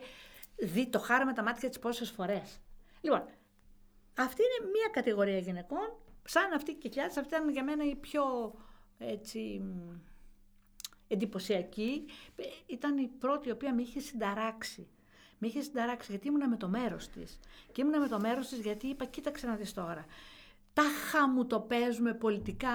δει 0.57 0.87
το 0.87 0.99
χάρο 0.99 1.25
με 1.25 1.33
τα 1.33 1.43
μάτια 1.43 1.69
της 1.69 1.79
πόσες 1.79 2.11
φορές. 2.11 2.61
Λοιπόν, 3.01 3.25
αυτή 4.17 4.43
είναι 4.43 4.71
μία 4.71 4.89
κατηγορία 4.93 5.39
γυναικών, 5.39 5.97
σαν 6.25 6.53
αυτή 6.53 6.75
και 6.75 6.89
χιλιάδε. 6.89 7.21
Αυτή 7.21 7.35
ήταν 7.35 7.51
για 7.51 7.65
μένα 7.65 7.85
η 7.85 7.95
πιο 7.95 8.55
έτσι, 8.99 9.61
μ, 9.63 9.97
εντυπωσιακή. 11.09 12.05
Ε, 12.37 12.43
Ήταν 12.67 12.99
η 12.99 13.09
πρώτη 13.19 13.49
η 13.49 13.51
οποία 13.51 13.75
με 13.75 13.83
είχε 13.83 14.01
συνταράξει. 14.01 14.89
Με 15.39 15.47
είχε 15.47 15.61
συνταράξει 15.61 16.11
γιατί 16.11 16.29
ήμουνα 16.29 16.49
με 16.49 16.57
το 16.57 16.69
μέρος 16.69 17.09
της. 17.09 17.39
Και 17.73 17.81
ήμουνα 17.81 18.01
με 18.01 18.09
το 18.09 18.21
μέρος 18.21 18.49
της 18.49 18.59
γιατί 18.59 18.87
είπα: 18.87 19.05
Κοίταξε 19.05 19.47
να 19.47 19.55
δεις 19.55 19.73
τώρα. 19.73 20.07
Τάχα 20.73 21.29
μου 21.29 21.47
το 21.47 21.61
παίζουμε 21.61 22.15
πολιτικά 22.15 22.71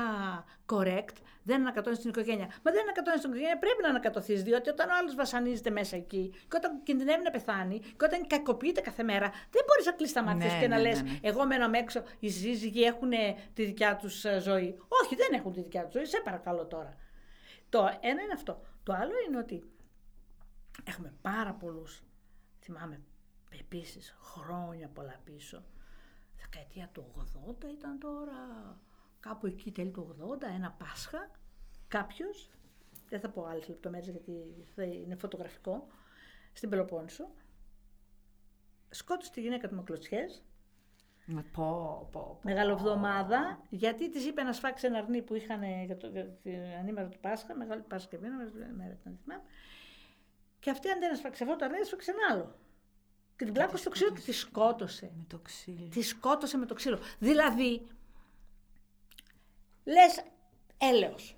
correct, 0.65 1.15
δεν 1.43 1.61
ανακατώνεις 1.61 1.99
την 1.99 2.09
οικογένεια. 2.09 2.45
Μα 2.45 2.71
δεν 2.71 2.81
ανακατώνεις 2.81 3.19
την 3.19 3.29
οικογένεια, 3.29 3.57
πρέπει 3.57 3.81
να 3.81 3.89
ανακατωθείς, 3.89 4.43
διότι 4.43 4.69
όταν 4.69 4.89
ο 4.89 4.93
άλλος 4.99 5.15
βασανίζεται 5.15 5.69
μέσα 5.69 5.95
εκεί, 5.95 6.29
και 6.33 6.55
όταν 6.55 6.83
κινδυνεύει 6.83 7.23
να 7.23 7.31
πεθάνει, 7.31 7.79
και 7.79 8.05
όταν 8.05 8.27
κακοποιείται 8.27 8.81
κάθε 8.81 9.03
μέρα, 9.03 9.29
δεν 9.29 9.63
μπορείς 9.67 9.85
να 9.85 9.91
κλείσεις 9.91 10.13
τα 10.13 10.23
μάτια 10.23 10.45
Ναι, 10.45 10.51
σου 10.51 10.59
και 10.59 10.67
να 10.67 10.75
ναι, 10.75 10.81
λες: 10.81 11.01
ναι, 11.01 11.09
ναι. 11.09 11.19
Εγώ 11.21 11.45
μένω 11.45 11.65
απ' 11.65 11.73
έξω, 11.73 12.03
οι 12.19 12.29
σύζυγοι 12.29 12.81
έχουν 12.81 13.11
τη 13.53 13.65
δικιά 13.65 13.95
τους 13.95 14.25
ζωή. 14.41 14.77
Όχι, 14.87 15.15
δεν 15.15 15.27
έχουν 15.33 15.51
τη 15.53 15.61
δικιά 15.61 15.83
τους 15.83 15.93
ζωή, 15.93 16.05
σε 16.05 16.21
παρακαλώ 16.23 16.65
τώρα. 16.65 16.95
Το 17.69 17.79
ένα 18.01 18.21
είναι 18.21 18.33
αυτό. 18.33 18.61
Το 18.83 18.93
άλλο 18.93 19.13
είναι 19.27 19.37
ότι 19.37 19.63
έχουμε 20.83 21.13
πάρα 21.21 21.53
πολλούς, 21.53 22.03
θυμάμαι 22.59 23.01
επίσης 23.59 24.15
χρόνια 24.19 24.87
πολλά 24.87 25.15
πίσω, 25.23 25.63
δεκαετία 26.49 26.89
του 26.93 27.05
80 27.49 27.63
ήταν 27.77 27.99
τώρα, 27.99 28.35
κάπου 29.19 29.47
εκεί 29.47 29.71
τέλη 29.71 29.91
του 29.91 30.15
80, 30.39 30.41
ένα 30.55 30.71
Πάσχα, 30.71 31.31
κάποιος, 31.87 32.49
δεν 33.09 33.19
θα 33.19 33.29
πω 33.29 33.45
άλλες 33.45 33.67
λεπτομέρειες 33.67 34.09
γιατί 34.09 34.65
θα 34.75 34.83
είναι 34.83 35.15
φωτογραφικό, 35.15 35.87
στην 36.53 36.69
Πελοπόννησο, 36.69 37.29
σκότωσε 38.89 39.31
τη 39.31 39.41
γυναίκα 39.41 39.67
του 39.67 39.75
με 39.75 39.83
κλωτσιές, 39.83 40.43
Με 41.25 41.41
πω, 41.41 42.07
πω, 42.11 42.19
πω. 42.21 42.39
Μεγαλοβδομάδα, 42.43 43.61
γιατί 43.69 44.09
τη 44.09 44.27
είπε 44.27 44.43
να 44.43 44.53
σφάξει 44.53 44.85
ένα 44.85 44.97
αρνί 44.97 45.21
που 45.21 45.35
είχαν 45.35 45.63
για, 45.85 45.97
το, 45.97 46.07
για 46.07 46.25
την 46.25 46.59
ανήμερα 46.79 47.07
του 47.07 47.19
Πάσχα, 47.19 47.55
Μεγάλη 47.55 47.81
Παρασκευή, 47.81 48.27
μέρα 48.27 48.73
μέρα 48.75 48.97
ήταν, 49.01 49.19
θυμάμαι. 49.23 49.43
Και 50.59 50.69
αυτή 50.69 50.89
αντί 50.89 51.05
να 51.05 51.15
σφάξει 51.15 51.43
αυτό 51.43 51.55
το 51.55 51.65
αρνί, 51.65 51.83
σφάξε 51.85 52.11
ένα 52.11 52.33
άλλο. 52.33 52.55
Και 53.37 53.45
την 53.45 53.53
πλάκωσε 53.53 53.77
στο 53.77 53.89
ξύλο 53.89 54.13
και 54.13 54.21
τη 54.21 54.31
σκότωσε. 54.31 55.11
Με 55.17 55.25
το 55.27 55.39
ξύλο. 55.39 55.87
Τη 55.87 56.01
σκότωσε 56.01 56.57
με 56.57 56.65
το 56.65 56.73
ξύλο. 56.73 56.99
Δηλαδή, 57.19 57.87
λες 59.83 60.23
έλεος. 60.77 61.37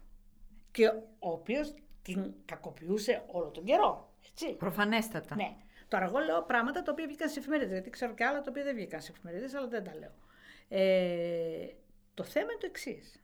Και 0.72 0.88
ο 1.20 1.30
οποίος 1.32 1.74
την 2.02 2.34
κακοποιούσε 2.46 3.24
όλο 3.28 3.50
τον 3.50 3.64
καιρό. 3.64 4.14
Έτσι. 4.30 4.54
Προφανέστατα. 4.54 5.36
Ναι. 5.36 5.56
Τώρα, 5.88 6.06
εγώ 6.06 6.20
λέω 6.20 6.44
πράγματα 6.44 6.82
τα 6.84 6.92
οποία 6.92 7.08
βγήκαν 7.08 7.30
σε 7.30 7.40
εφημερίδες. 7.40 7.72
Γιατί 7.72 7.90
ξέρω 7.90 8.14
και 8.14 8.26
άλλα 8.26 8.42
τα 8.42 8.50
οποία 8.50 8.64
δεν 8.64 8.76
βγήκαν 8.76 9.02
σε 9.02 9.12
εφημερίδες, 9.12 9.54
αλλά 9.54 9.68
δεν 9.68 9.84
τα 9.84 9.96
λέω. 9.96 10.14
Ε, 10.68 11.68
Το 12.14 12.24
θέμα 12.24 12.52
είναι 12.52 12.60
το 12.60 12.66
εξής. 12.66 13.24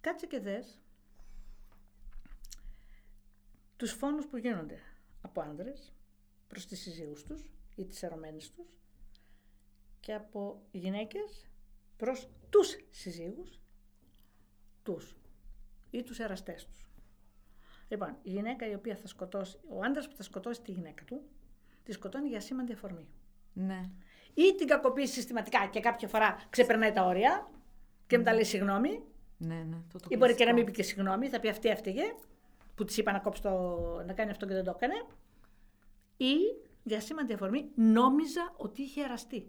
Κάτσε 0.00 0.26
και 0.26 0.40
δες 0.40 0.80
τους 3.76 3.92
φόνους 3.92 4.26
που 4.26 4.36
γίνονται 4.36 4.78
από 5.22 5.40
άνδρες 5.40 5.95
προς 6.46 6.66
τις 6.66 6.80
συζύγους 6.80 7.22
τους 7.22 7.50
ή 7.74 7.84
τις 7.84 8.02
ερωμένες 8.02 8.50
τους 8.50 8.66
και 10.00 10.14
από 10.14 10.62
γυναίκες 10.70 11.48
προς 11.96 12.28
τους 12.50 12.76
συζύγους 12.90 13.60
τους 14.82 15.16
ή 15.90 16.02
τους 16.02 16.18
εραστές 16.18 16.66
τους. 16.66 16.88
Λοιπόν, 17.88 18.16
η 18.22 18.30
γυναίκα 18.30 18.68
η 18.68 18.74
οποία 18.74 18.96
θα 18.96 19.06
σκοτώσει, 19.06 19.58
ο 19.68 19.82
άντρας 19.82 20.08
που 20.08 20.16
θα 20.16 20.22
σκοτώσει 20.22 20.62
τη 20.62 20.72
γυναίκα 20.72 21.04
του, 21.04 21.22
τη 21.82 21.92
σκοτώνει 21.92 22.28
για 22.28 22.40
σήμαντη 22.40 22.72
αφορμή. 22.72 23.06
Ναι. 23.52 23.90
Ή 24.34 24.54
την 24.54 24.66
κακοποιεί 24.66 25.06
συστηματικά 25.06 25.66
και 25.66 25.80
κάποια 25.80 26.08
φορά 26.08 26.36
ξεπερνάει 26.50 26.92
τα 26.92 27.04
όρια 27.04 27.50
και 28.06 28.18
μετά 28.18 28.32
λέει 28.32 28.44
συγγνώμη. 28.44 29.02
Ναι, 29.38 29.54
ναι. 29.54 29.76
Αυτό 29.76 29.98
το 29.98 30.08
Ή 30.10 30.16
μπορεί 30.16 30.34
και 30.34 30.44
να 30.44 30.50
κλασικό. 30.50 30.54
μην 30.54 30.64
πει 30.64 30.72
και 30.72 30.82
συγγνώμη, 30.82 31.28
θα 31.28 31.40
πει 31.40 31.48
αυτή 31.48 31.68
έφταιγε, 31.68 32.02
που 32.74 32.84
της 32.84 32.96
είπα 32.96 33.12
να 33.12 33.18
κόψει 33.18 33.42
το, 33.42 33.50
να 34.06 34.12
κάνει 34.12 34.30
αυτό 34.30 34.46
και 34.46 34.54
δεν 34.54 34.64
το 34.64 34.72
έκανε. 34.76 34.94
Ή 36.16 36.34
για 36.82 37.00
σήμαντη 37.00 37.32
αφορμή 37.32 37.70
νόμιζα 37.74 38.52
ότι 38.56 38.82
είχε 38.82 39.02
εραστεί. 39.02 39.46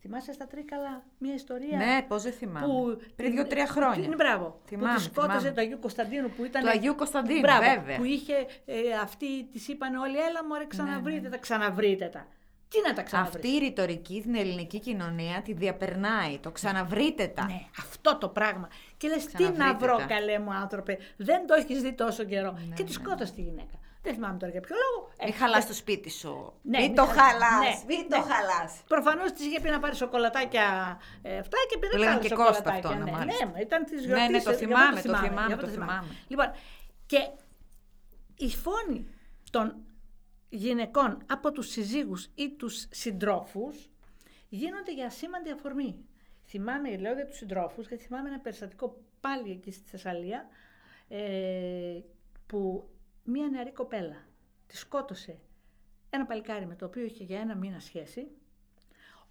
Θυμάσαι 0.00 0.32
στα 0.32 0.46
Τρίκαλα 0.46 1.04
μια 1.18 1.34
ιστορία. 1.34 1.76
Ναι, 1.76 2.02
πώς 2.08 2.22
δεν 2.22 2.32
θυμάμαι. 2.32 2.66
Που 2.66 3.00
Πριν 3.16 3.32
δύο-τρία 3.32 3.66
χρόνια. 3.66 4.04
Είναι 4.04 4.14
μπράβο. 4.14 4.60
Θυμάμαι, 4.66 4.92
που 4.92 4.98
τη 4.98 5.02
σκότωσε 5.02 5.38
θυμάμαι. 5.38 5.54
το 5.54 5.60
Αγίου 5.60 5.78
Κωνσταντίνου 5.78 6.30
που 6.30 6.44
ήταν. 6.44 6.62
Του 6.62 6.68
Αγίου 6.68 6.94
Κωνσταντίνου, 6.94 7.40
Μπράβο, 7.40 7.62
βέβαια. 7.62 7.96
Που 7.96 8.04
είχε 8.04 8.34
ε, 8.64 8.74
αυτή, 9.02 9.44
της 9.44 9.68
είπαν 9.68 9.94
όλοι, 9.94 10.16
έλα 10.16 10.44
μωρέ, 10.44 10.66
ξαναβρείτε 10.66 11.28
τα, 11.28 11.36
ξαναβρείτε 11.36 12.06
τα. 12.06 12.26
Τι 12.68 12.78
να 12.86 12.92
τα 12.92 13.02
ξαναβρείτε. 13.02 13.38
Αυτή 13.38 13.56
η 13.56 13.58
ρητορική 13.58 14.20
στην 14.20 14.34
ελληνική 14.34 14.78
κοινωνία 14.78 15.42
τη 15.42 15.52
διαπερνάει. 15.52 16.38
Το 16.38 16.50
ξαναβρείτε 16.50 17.26
τα. 17.26 17.44
Ναι, 17.44 17.60
αυτό 17.78 18.16
το 18.16 18.28
πράγμα. 18.28 18.68
Και 18.96 19.08
λες, 19.08 19.26
τι 19.26 19.32
Ξαναβρείτε 19.32 19.64
να 19.64 19.74
βρω, 19.74 19.96
τα. 19.96 20.04
καλέ 20.04 20.38
μου 20.38 20.52
άνθρωπε, 20.52 20.98
δεν 21.16 21.46
το 21.46 21.54
έχεις 21.54 21.82
δει 21.82 21.92
τόσο 21.92 22.24
καιρό. 22.24 22.58
και 22.74 22.84
τη 22.84 22.92
σκότωσε 22.92 23.32
τη 23.32 23.40
γυναίκα. 23.40 23.78
Δεν 24.02 24.14
θυμάμαι 24.14 24.38
τώρα 24.38 24.52
για 24.52 24.60
ποιο 24.60 24.76
λόγο. 24.76 25.10
Μην 25.24 25.34
χαλάς 25.34 25.66
το 25.66 25.74
σπίτι 25.74 26.10
σου. 26.10 26.52
Ναι, 26.62 26.78
μην 26.78 26.86
μην 26.86 26.96
το 26.96 27.04
χαλά- 27.04 27.20
χαλάς. 27.22 27.84
ναι, 27.84 27.94
Μην 27.94 28.08
το 28.08 28.16
ναι. 28.16 28.22
χαλάς. 28.32 28.82
Προφανώς 28.88 29.32
της 29.32 29.46
είχε 29.46 29.60
πει 29.60 29.70
να 29.70 29.80
πάρει 29.80 29.94
σοκολατάκια 29.96 30.98
ε, 31.22 31.38
αυτά 31.38 31.56
και 31.68 31.78
πήρε 31.78 31.90
Το 31.90 31.96
τα 31.96 31.98
λέγανε 31.98 32.18
άλλα 32.18 32.28
και 32.28 32.34
Κώστα 32.34 32.54
σοκολατάκια. 32.54 32.90
αυτό, 32.90 33.04
ναι, 33.04 33.10
μάλιστα. 33.10 33.46
ναι, 33.46 33.60
ήταν 33.60 33.84
της 33.84 34.00
Ναι, 34.00 34.06
γιορτής. 34.06 34.28
ναι, 34.30 34.42
το 34.42 34.52
θυμάμαι, 34.58 35.00
το 35.02 35.16
θυμάμαι, 35.16 35.56
το 35.56 35.66
θυμάμαι. 35.66 36.04
Λοιπόν, 36.28 36.52
και 37.06 37.30
η 38.36 38.48
φόνη 38.48 39.06
των 39.50 39.74
γυναικών 40.48 41.22
από 41.26 41.52
τους 41.52 41.68
συζύγους 41.70 42.28
ή 42.34 42.50
τους 42.56 42.86
συντρόφους 42.90 43.90
γίνονται 44.48 44.92
για 44.92 45.10
σήμαντη 45.10 45.50
αφορμή. 45.50 46.04
Θυμάμαι, 46.46 46.96
λέω 46.96 47.14
για 47.14 47.26
τους 47.26 47.36
συντρόφους, 47.36 47.88
γιατί 47.88 48.04
θυμάμαι 48.04 48.28
ένα 48.28 48.38
περιστατικό 48.40 48.96
πάλι 49.20 49.50
εκεί 49.50 49.72
στη 49.72 49.88
Θεσσαλία, 49.88 50.46
ε, 51.08 52.00
που 52.46 52.88
μία 53.30 53.48
νεαρή 53.48 53.72
κοπέλα 53.72 54.16
τη 54.66 54.76
σκότωσε 54.76 55.38
ένα 56.10 56.26
παλικάρι 56.26 56.66
με 56.66 56.74
το 56.74 56.84
οποίο 56.84 57.04
είχε 57.04 57.24
για 57.24 57.40
ένα 57.40 57.54
μήνα 57.54 57.80
σχέση, 57.80 58.26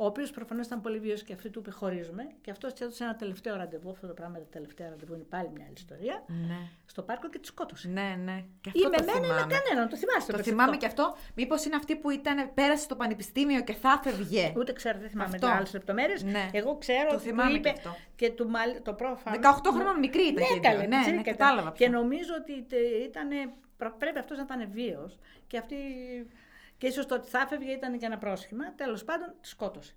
ο 0.02 0.06
οποίος 0.06 0.32
προφανώς 0.32 0.66
ήταν 0.66 0.82
πολύ 0.82 1.00
βίαιος 1.00 1.24
και 1.24 1.34
αυτή 1.34 1.50
του 1.50 1.60
είπε 1.60 1.72
χωρίζουμε, 1.72 2.24
και 2.42 2.52
αυτός 2.52 2.74
τη 2.74 2.84
έδωσε 2.86 3.04
ένα 3.04 3.16
τελευταίο 3.16 3.56
ραντεβού. 3.56 3.90
Αυτό 3.90 4.08
το 4.08 4.14
πράγμα 4.14 4.38
τα 4.38 4.46
τελευταία 4.50 4.90
ραντεβού 4.90 5.14
είναι 5.14 5.24
πάλι 5.24 5.50
μια 5.56 5.64
άλλη 5.66 5.74
ιστορία. 5.78 6.24
Ναι. 6.28 6.58
Στο 6.86 7.02
πάρκο 7.02 7.30
και 7.30 7.40
τη 7.40 7.48
σκότωσε. 7.48 7.88
Ναι, 7.88 8.16
ναι. 8.24 8.44
Και 8.62 8.70
Ή 8.74 8.86
αυτό 8.86 8.90
με 8.90 8.96
το 8.96 9.04
μένα 9.06 9.18
ή 9.18 9.20
με 9.20 9.26
θυμάμαι. 9.36 9.54
κανέναν. 9.54 9.90
Το 9.90 9.98
θυμάστε. 9.98 10.32
Το 10.32 10.38
το 10.38 10.44
θυμάμαι 10.44 10.70
αυτό. 10.70 10.78
και 10.80 10.86
αυτό. 10.86 11.16
Μήπως 11.36 11.66
είναι 11.66 11.76
αυτή 11.76 11.96
που 11.96 12.10
ήταν, 12.10 12.54
πέρασε 12.54 12.84
στο 12.84 12.96
πανεπιστήμιο 12.96 13.62
και 13.62 13.74
θα 13.74 14.00
φεύγε. 14.04 14.54
Ούτε 14.58 14.74
ξέρω, 14.74 15.00
δεν 15.00 15.10
θυμάμαι 15.10 15.36
Αυτό. 15.36 15.48
άλλες 15.48 15.74
λεπτομέρειες. 15.74 16.24
Ναι. 16.24 16.50
Εγώ 16.54 16.78
ξέρω 16.78 17.08
Το 17.10 17.16
ότι 17.16 17.24
του 17.24 17.30
θυμάμαι 17.30 17.52
είπε 17.52 17.70
και 17.70 17.76
αυτό. 17.78 17.96
και 18.16 18.30
του 18.30 18.50
μάλ, 18.50 18.82
το 18.84 18.94
πρόφανο. 18.94 19.36
18 19.42 19.72
χρόνων 19.74 20.00
μικρή 20.00 20.22
ήταν 20.22 20.36
και 20.36 20.40
ναι, 20.54 20.58
οι 20.58 20.60
δύο. 20.60 20.70
καλέ, 20.72 20.82
Ναι, 20.88 20.88
πιτσίρικα 20.88 21.12
ναι, 21.12 21.20
ήταν. 21.22 21.34
κατάλαβα 21.38 21.72
Και 21.72 21.86
ποιο. 21.90 22.00
νομίζω 22.00 22.34
ότι 22.42 22.64
τε- 22.64 23.04
ήταν. 23.08 23.30
Πρέπει 23.98 24.20
αυτός 24.20 24.38
να 24.38 24.44
ήταν 24.44 24.72
βίαιος 24.72 25.20
και 25.48 25.58
αυτή. 25.58 25.76
Και 26.78 26.88
ίσως 26.88 27.06
το 27.06 27.16
ότι 27.16 27.30
θα 27.30 27.40
έφευγε 27.40 27.72
ήταν 27.72 27.98
και 27.98 28.06
ένα 28.06 28.18
πρόσχημα. 28.18 28.74
Τέλος 28.76 29.04
πάντων, 29.04 29.34
τη 29.42 29.48
σκότωσε. 29.48 29.94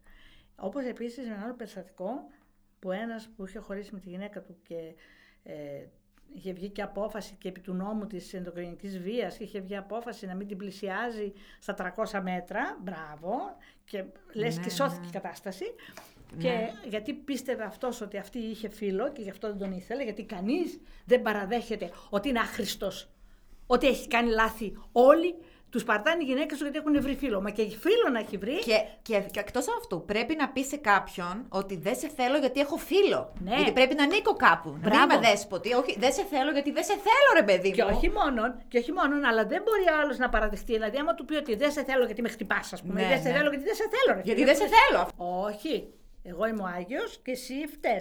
Όπως 0.56 0.84
επίσης 0.84 1.28
με 1.28 1.34
ένα 1.34 1.42
άλλο 1.44 1.54
περιστατικό 1.54 2.30
που 2.78 2.90
ένας 2.90 3.28
που 3.36 3.46
είχε 3.46 3.58
χωρίσει 3.58 3.94
με 3.94 4.00
τη 4.00 4.08
γυναίκα 4.08 4.42
του 4.42 4.56
και 4.62 4.94
ε, 5.42 5.86
είχε 6.34 6.52
βγει 6.52 6.68
και 6.68 6.82
απόφαση 6.82 7.34
και 7.38 7.48
επί 7.48 7.60
του 7.60 7.74
νόμου 7.74 8.06
της 8.06 8.34
ενδοκρινικής 8.34 8.98
βίας 8.98 9.38
είχε 9.38 9.60
βγει 9.60 9.76
απόφαση 9.76 10.26
να 10.26 10.34
μην 10.34 10.46
την 10.46 10.56
πλησιάζει 10.56 11.32
στα 11.58 11.94
300 12.12 12.20
μέτρα, 12.22 12.78
μπράβο, 12.82 13.56
και 13.84 14.04
λες 14.32 14.56
Ναι, 14.56 14.62
και 14.62 14.70
σώθηκε 14.70 15.00
ναι. 15.00 15.06
η 15.06 15.10
κατάσταση. 15.10 15.64
Και 16.38 16.68
γιατί 16.88 17.12
πίστευε 17.14 17.64
αυτός 17.64 18.00
ότι 18.00 18.18
αυτή 18.18 18.38
είχε 18.38 18.68
φίλο 18.68 19.12
και 19.12 19.22
γι' 19.22 19.30
αυτό 19.30 19.48
δεν 19.48 19.58
τον 19.58 19.72
ήθελε, 19.72 20.02
γιατί 20.02 20.24
κανείς 20.24 20.80
δεν 21.04 21.22
παραδέχεται 21.22 21.90
ότι 22.10 22.28
είναι 22.28 22.38
άχρηστος, 22.38 23.11
ότι 23.74 23.86
έχει 23.86 24.08
κάνει 24.08 24.30
λάθη. 24.30 24.68
Όλοι 24.92 25.34
τους 25.70 25.84
παρτάνε 25.84 26.22
οι 26.22 26.26
γυναίκες 26.26 26.58
του 26.58 26.64
γιατί 26.64 26.78
έχουν 26.78 27.02
βρει 27.02 27.14
φίλο. 27.14 27.40
Μα 27.40 27.50
και 27.50 27.62
φίλο 27.62 28.08
να 28.12 28.18
έχει 28.18 28.36
βρει, 28.36 28.58
Και, 28.58 28.78
και, 29.02 29.18
και 29.30 29.40
εκτός 29.40 29.66
αυτού, 29.78 30.04
πρέπει 30.04 30.34
να 30.36 30.48
πεις 30.48 30.66
σε 30.66 30.76
κάποιον 30.76 31.34
ότι 31.48 31.76
δεν 31.76 31.94
σε 31.96 32.08
θέλω 32.16 32.36
γιατί 32.38 32.60
έχω 32.60 32.76
φίλο. 32.76 33.32
Ναι. 33.44 33.54
Γιατί 33.56 33.72
πρέπει 33.72 33.94
να 33.94 34.02
ανήκω 34.04 34.32
κάπου. 34.36 34.68
Να 34.68 34.74
μην 34.78 34.88
Μπράβο. 34.88 35.02
είμαι 35.14 35.26
δέσποτη. 35.28 35.72
Όχι, 35.72 35.96
δεν 35.98 36.12
σε 36.12 36.24
θέλω 36.30 36.50
γιατί 36.50 36.70
δεν 36.72 36.84
σε 36.84 36.92
θέλω, 37.06 37.30
ρε 37.40 37.42
παιδί 37.42 37.68
μου. 37.68 37.74
Και 37.74 37.82
όχι 37.82 38.08
μόνον, 38.10 38.50
και 38.68 38.78
όχι 38.78 38.92
μόνον, 38.92 39.24
αλλά 39.24 39.46
δεν 39.46 39.62
μπορεί 39.64 39.82
ο 39.82 40.00
άλλος 40.02 40.18
να 40.18 40.28
παραδεχτεί. 40.28 40.72
Δηλαδή, 40.72 40.96
άμα 40.96 41.14
του 41.14 41.24
πει 41.24 41.34
ότι 41.34 41.54
δεν 41.54 41.70
σε 41.72 41.84
θέλω 41.84 42.04
γιατί 42.04 42.22
με 42.22 42.28
χτυπάς, 42.28 42.72
ας 42.72 42.82
πούμε, 42.82 43.00
Ναι, 43.02 43.08
δεν 43.08 43.18
σε 43.22 43.28
ναι. 43.28 43.34
θέλω 43.36 43.48
γιατί 43.48 43.64
δεν 43.64 43.74
σε 43.74 43.86
θέλω, 43.94 44.16
ρε 44.16 44.22
Γιατί 44.24 44.40
φίλε. 44.40 44.52
δεν 44.52 44.60
σε 44.62 44.74
θέλω. 44.76 45.08
Όχι. 45.46 45.74
Εγώ 46.24 46.46
είμαι 46.46 46.62
ο 46.62 46.66
Άγιος 46.76 47.20
και 47.24 47.30
εσύ 47.30 47.54
φταίει. 47.74 48.00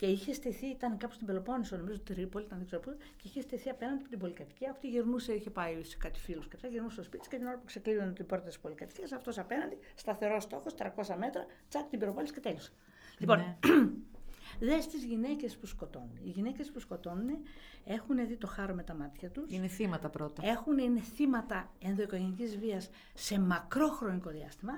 Και 0.00 0.06
είχε 0.06 0.32
στηθεί, 0.32 0.66
ήταν 0.66 0.96
κάπου 0.96 1.14
στην 1.14 1.26
Πελοπόννησο, 1.26 1.76
νομίζω 1.76 1.98
Τρίπολη, 2.00 2.44
ήταν 2.44 2.58
δεν 2.58 2.66
ξέρω 2.66 2.82
πού, 2.82 2.96
και 3.16 3.22
είχε 3.28 3.40
στηθεί 3.40 3.68
απέναντι 3.70 4.00
από 4.00 4.08
την 4.08 4.18
πολυκατοικία. 4.18 4.70
Αυτή 4.70 4.88
γυρνούσε, 4.88 5.32
είχε 5.32 5.50
πάει 5.50 5.82
σε 5.82 5.96
κάτι 5.96 6.18
φίλους 6.18 6.48
και 6.48 6.52
αυτά, 6.54 6.68
γυρνούσε 6.68 6.94
στο 6.94 7.02
σπίτι 7.02 7.18
της 7.18 7.28
και 7.28 7.36
την 7.36 7.46
ώρα 7.46 7.56
που 7.56 7.64
ξεκλείδωνε 7.64 8.12
την 8.12 8.26
πόρτα 8.26 8.46
της 8.46 8.58
πολυκατοικίας, 8.58 9.12
αυτός 9.12 9.38
απέναντι, 9.38 9.78
σταθερό 9.94 10.40
στόχος, 10.40 10.74
300 10.74 11.16
μέτρα, 11.18 11.46
τσακ 11.68 11.88
την 11.88 11.98
πυροβόλησε 11.98 12.32
και 12.32 12.40
τέλειωσε. 12.40 12.70
Λοιπόν, 13.18 13.38
Ναι. 13.38 13.56
Δες 14.68 14.86
τις 14.86 15.04
γυναίκες 15.04 15.56
που 15.56 15.66
σκοτώνουν. 15.66 16.18
Οι 16.22 16.28
γυναίκες 16.28 16.70
που 16.70 16.80
σκοτώνουν 16.80 17.38
έχουν 17.84 18.26
δει 18.26 18.36
το 18.36 18.46
χάρο 18.46 18.74
με 18.74 18.82
τα 18.82 18.94
μάτια 18.94 19.30
τους. 19.30 19.52
Είναι 19.52 19.66
θύματα 19.66 20.08
πρώτα. 20.08 20.42
Έχουν, 20.46 20.78
είναι 20.78 21.00
θύματα 21.00 21.72
ενδοοικογενειακής 21.78 22.58
βίας 22.58 22.90
σε 23.14 23.40
μακρό 23.40 23.88
χρονικό 23.88 24.30
διάστημα 24.30 24.72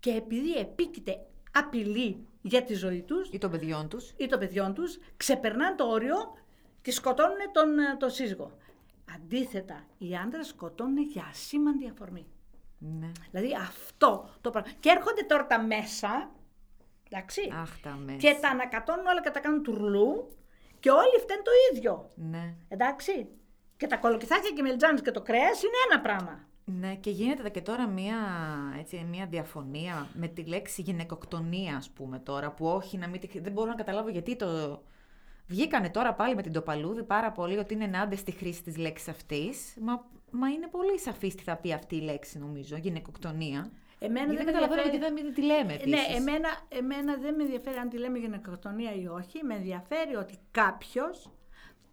και 0.00 0.10
επειδή 0.10 0.54
επίκειται 0.54 1.26
απειλή 1.54 2.26
για 2.42 2.62
τη 2.64 2.74
ζωή 2.74 3.02
τους 3.02 3.28
Ή 3.32 3.38
των 3.38 3.50
παιδιών 3.50 3.88
τους. 3.88 4.12
ή 4.16 4.26
των 4.26 4.38
παιδιών 4.38 4.74
τους, 4.74 4.98
ξεπερνάνε 5.16 5.74
το 5.76 5.84
όριο 5.84 6.16
και 6.82 6.92
σκοτώνουν 6.92 7.36
τον, 7.52 7.78
ε, 7.78 7.96
τον 7.98 8.10
σύζυγο. 8.10 8.52
Αντίθετα, 9.14 9.84
οι 9.98 10.16
άντρες 10.16 10.46
σκοτώνουν 10.46 10.98
για 11.02 11.26
ασήμαντη 11.30 11.88
αφορμή. 11.88 12.26
Ναι. 12.78 13.10
Δηλαδή 13.30 13.54
αυτό 13.60 14.30
το 14.40 14.50
πράγμα. 14.50 14.70
Και 14.80 14.88
έρχονται 14.90 15.22
τώρα 15.22 15.46
τα 15.46 15.62
μέσα, 15.62 16.30
εντάξει, 17.10 17.52
Αχ, 17.60 17.80
τα 17.80 17.90
μέσα. 18.04 18.18
και 18.18 18.38
τα 18.40 18.48
ανακατώνουν 18.48 19.06
όλα 19.06 19.22
και 19.22 19.30
τα 19.30 19.40
κάνουν 19.40 19.62
τουρλού 19.62 20.36
και 20.80 20.90
όλοι 20.90 21.18
φταίνουν 21.20 21.44
το 21.44 21.50
ίδιο. 21.72 22.10
Ναι. 22.14 22.54
Εντάξει. 22.68 23.28
Και 23.76 23.86
τα 23.86 23.96
κολοκυθάκια 23.96 24.50
και 24.50 24.58
οι 24.58 24.62
μελιτζάνες 24.62 25.00
και 25.02 25.10
το 25.10 25.22
κρέας 25.22 25.62
είναι 25.62 25.76
ένα 25.90 26.00
πράγμα. 26.00 26.48
Ναι, 26.78 26.94
και 26.94 27.10
γίνεται 27.10 27.48
και 27.50 27.60
τώρα 27.60 27.86
μία, 27.88 28.16
έτσι, 28.78 29.06
μία 29.10 29.26
διαφωνία 29.26 30.08
με 30.14 30.28
τη 30.28 30.44
λέξη 30.44 30.82
γυναικοκτονία, 30.82 31.76
ας 31.76 31.90
πούμε 31.90 32.18
τώρα, 32.18 32.50
που 32.50 32.66
όχι 32.66 32.96
να 32.98 33.08
μην... 33.08 33.20
τη- 33.20 33.40
Δεν 33.40 33.52
μπορώ 33.52 33.68
να 33.68 33.74
καταλάβω 33.74 34.08
γιατί 34.08 34.36
το... 34.36 34.82
Βγήκανε 35.46 35.90
τώρα 35.90 36.14
πάλι 36.14 36.34
με 36.34 36.42
την 36.42 36.52
Τοπαλούδη 36.52 37.02
πάρα 37.02 37.32
πολύ 37.32 37.58
ότι 37.58 37.74
είναι 37.74 37.84
ενάντια 37.84 38.16
στη 38.18 38.30
χρήση 38.30 38.62
της 38.62 38.76
λέξης 38.76 39.08
αυτής, 39.08 39.76
μα, 39.80 40.04
μα 40.30 40.48
είναι 40.48 40.66
πολύ 40.66 40.98
σαφής 40.98 41.34
τι 41.34 41.42
θα 41.42 41.56
πει 41.56 41.72
αυτή 41.72 41.96
η 41.96 42.00
λέξη 42.00 42.38
νομίζω, 42.38 42.76
γυναικοκτονία. 42.76 43.70
Εμένα 43.98 44.26
δεν 44.26 44.36
δεν 44.36 44.44
με 44.44 44.50
καταλαβαίνω 44.52 44.82
ενδιαφέρει- 44.82 45.02
γιατί 45.14 45.14
δεν 45.14 45.24
μην 45.24 45.34
τη 45.34 45.42
λέμε 45.42 45.72
επίσης. 45.74 46.08
Ναι, 46.08 46.16
εμένα, 46.16 46.48
εμένα 46.68 47.16
δεν 47.16 47.34
με 47.34 47.42
ενδιαφέρει 47.42 47.76
αν 47.76 47.88
τη 47.88 47.98
λέμε 47.98 48.18
γυναικοκτονία 48.18 48.94
ή 48.94 49.06
όχι. 49.06 49.44
Με 49.44 49.54
ενδιαφέρει 49.54 50.14
ότι 50.16 50.38
κάποιος 50.50 51.30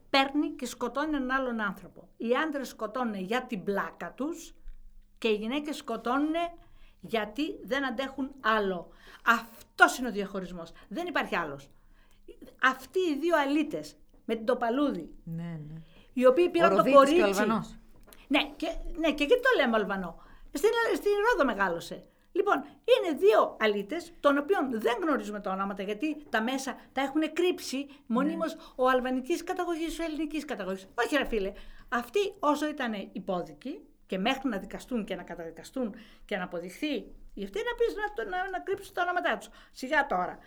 παίρνει 0.10 0.50
και 0.50 0.66
σκοτώνει 0.66 1.16
έναν 1.16 1.32
άλλον 1.32 1.62
άνθρωπο. 1.62 2.08
Οι 2.18 2.28
άντρες 2.46 2.68
σκοτώνουν 2.68 3.16
για 3.16 3.42
την 3.44 3.64
πλάκα 3.64 4.12
τους 4.16 4.54
και 5.18 5.28
οι 5.28 5.36
γυναίκες 5.36 5.76
σκοτώνουν 5.78 6.34
γιατί 7.02 7.60
δεν 7.64 7.86
αντέχουν 7.86 8.32
άλλο. 8.42 8.90
Αυτός 9.26 9.98
είναι 9.98 10.08
ο 10.08 10.12
διαχωρισμός. 10.12 10.72
Δεν 10.88 11.08
υπάρχει 11.08 11.36
άλλος. 11.36 11.70
Αυτοί 12.64 13.00
οι 13.00 13.18
δύο 13.20 13.38
αλήτες 13.38 13.96
με 14.26 14.36
την 14.36 14.46
τοπαλούδη, 14.46 15.10
Ναι, 15.24 15.44
ναι. 15.68 15.82
οι 16.14 16.26
οποίοι 16.26 16.50
πήραν 16.50 16.72
Ο 16.72 16.76
το 16.76 16.78
Ροδίτης 16.78 16.98
κορίτσι. 16.98 17.16
και 17.16 17.24
ο 17.24 17.26
Αλβανός. 17.28 17.76
Ναι, 18.28 18.40
και, 18.56 18.68
ναι, 18.98 19.14
και 19.14 19.24
γιατί 19.24 19.42
το 19.42 19.50
λέμε 19.58 19.78
Αλβανό; 19.78 20.22
Στην, 20.54 20.70
στην 20.96 21.12
Ρόδο 21.32 21.46
μεγάλωσε. 21.46 22.06
Λοιπόν, 22.32 22.56
είναι 22.64 23.18
δύο 23.18 23.58
αλήτες, 23.60 24.14
των 24.20 24.38
οποίων 24.38 24.80
δεν 24.82 24.98
γνωρίζουμε 25.02 25.40
τα 25.40 25.52
ονόματα, 25.52 25.84
γιατί 25.84 26.26
τα 26.30 26.42
μέσα 26.42 26.76
τα 26.94 27.02
έχουν 27.02 27.34
κρύψει 27.34 27.88
μονίμως 28.08 28.56
ο 28.76 28.90
αλβανικής 28.90 29.44
καταγωγής, 29.44 30.00
ο 30.00 30.04
ελληνικής 30.04 30.46
καταγωγής. 30.46 30.88
Όχι, 31.06 31.16
ρε 31.18 31.26
φίλε. 31.26 31.52
Αυτοί 31.90 32.20
όσο 32.40 32.68
ήταν 32.68 33.10
υπόδικοι 33.12 33.82
και 34.08 34.18
μέχρι 34.18 34.50
να 34.50 34.58
δικαστούν 34.58 35.06
και 35.06 35.16
να 35.16 35.24
καταδικαστούν 35.24 35.96
και 36.26 36.38
να 36.38 36.44
αποδειχθεί 36.44 36.94
η 37.34 37.44
ευθύνη, 37.44 37.64
να 37.72 37.76
πεις 37.80 37.96
να, 37.96 38.14
το- 38.16 38.30
να, 38.30 38.50
να 38.50 38.60
κρύψουν 38.60 38.94
τα 38.94 39.02
ονόματά 39.02 39.38
τους. 39.38 39.50
Σιγά 39.72 40.06
τώρα. 40.06 40.38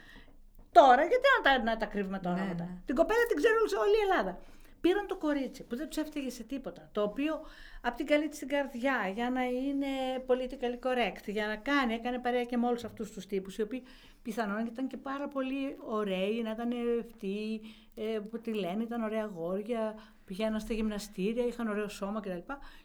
τώρα, 0.73 1.03
γιατί 1.05 1.27
να 1.37 1.51
τα, 1.51 1.63
να 1.63 1.77
τα 1.77 1.87
κρύβουμε 1.87 2.19
τώρα 2.19 2.37
Ναι, 2.37 2.47
μετά. 2.47 2.65
ναι. 2.65 2.79
Την 2.87 2.95
κοπέλα 2.95 3.27
την 3.29 3.37
ξέρει 3.37 3.55
όλη- 3.55 3.77
όλη 3.87 3.97
η 3.97 4.11
Ελλάδα. 4.11 4.39
Πήραν 4.81 5.07
το 5.07 5.17
κορίτσι 5.17 5.63
που 5.65 5.77
δεν 5.77 5.89
τους 5.89 5.97
έφταιγε 5.97 6.31
σε 6.31 6.43
τίποτα. 6.43 6.89
Το 6.93 7.03
οποίο 7.03 7.41
από 7.83 7.97
την 7.97 8.07
καλή 8.07 8.29
της 8.29 8.39
την 8.39 8.49
καρδιά 8.49 9.11
για 9.15 9.31
να 9.31 9.43
είναι 9.45 9.87
politically 10.27 10.87
correct, 10.87 11.25
για 11.27 11.47
να 11.47 11.57
κάνει, 11.57 11.95
έκανε 11.95 12.19
παρέα 12.19 12.45
και 12.45 12.57
με 12.57 12.67
όλους 12.67 12.85
αυτούς 12.85 13.11
τους 13.11 13.27
τύπους, 13.27 13.59
οι 13.59 13.63
οποίοι 13.63 13.83
πιθανόν 14.23 14.67
ήταν 14.67 14.87
και 14.87 14.97
πάρα 14.97 15.29
πολύ 15.29 15.77
ωραίοι, 15.81 16.43
να 16.43 16.51
ήταν 16.51 16.71
ευτοί, 16.99 17.61
ε, 17.95 18.19
που 18.31 18.41
τη 18.41 18.53
λένε, 18.55 18.83
ήταν 18.83 19.03
ωραία 19.03 19.23
αγόρια, 19.23 19.95
πηγαίναν 20.25 20.61
στα 20.61 20.75
γυμναστήρια, 20.75 21.47
είχαν 21.47 21.69
ωραίο 21.69 21.89
σώμα 21.89 22.21
κτλ. 22.21 22.39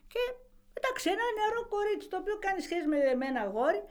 Και 0.07 0.19
εντάξει, 0.79 1.09
ένα 1.09 1.25
νεαρό 1.37 1.61
κορίτσι 1.67 2.07
το 2.09 2.17
οποίο 2.17 2.35
κάνει 2.39 2.61
σχέση 2.61 2.87
με, 2.87 2.97
με 3.19 3.25
ένα 3.25 3.41
αγόρι 3.41 3.81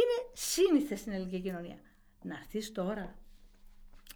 είναι 0.00 0.16
σύνηθε 0.32 0.96
στην 0.96 1.12
ελληνική 1.12 1.40
κοινωνία. 1.40 1.78
Να 2.22 2.34
έρθεις 2.34 2.72
τώρα 2.72 3.14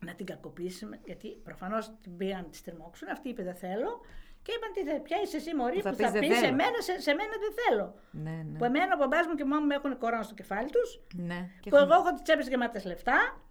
να 0.00 0.14
την 0.14 0.26
κακοποιήσεις, 0.26 0.82
με- 0.88 1.00
γιατί 1.04 1.28
προφανώς 1.44 1.92
την 2.02 2.16
πήγαν 2.16 2.42
να 2.42 2.48
της 2.48 2.62
τριμώξουν. 2.62 3.08
Αυτή 3.08 3.28
είπε 3.28 3.42
δεν 3.42 3.54
θέλω. 3.54 4.00
Και 4.42 4.52
είπαν 4.56 4.72
τι 4.72 4.82
θε, 4.84 4.98
ποια 5.00 5.20
είσαι 5.22 5.36
εσύ 5.36 5.54
Μωρή 5.54 5.76
Που 5.76 5.82
θα 5.82 5.90
που 5.90 5.96
πεις, 5.96 6.06
θα 6.06 6.12
«Δεν 6.12 6.20
πεις 6.20 6.34
σε 6.34 6.40
θέλω». 6.44 6.54
μένα, 6.56 6.80
σε, 6.80 7.00
σε 7.00 7.12
μένα 7.14 7.30
δεν 7.44 7.52
θέλω. 7.64 7.94
Ναι, 8.10 8.42
ναι. 8.50 8.58
Που 8.58 8.64
εμένα 8.64 8.94
ο 8.94 8.96
μπαμπάς 8.98 9.26
μου 9.26 9.34
και 9.34 9.42
η 9.42 9.46
μάμα 9.46 9.64
μου 9.64 9.70
έχουν 9.72 9.98
κορώνα 9.98 10.22
στο 10.22 10.34
κεφάλι 10.34 10.70
τους, 10.70 11.00
ναι. 11.14 11.50
Και 11.60 11.70
που 11.70 11.76
έχουν- 11.76 11.90
εγώ 11.90 12.00
έχω 12.00 12.12
τις 12.12 12.22
τσέπες 12.22 12.48
γεμάτε 12.48 12.82
λεφτά 12.84 13.42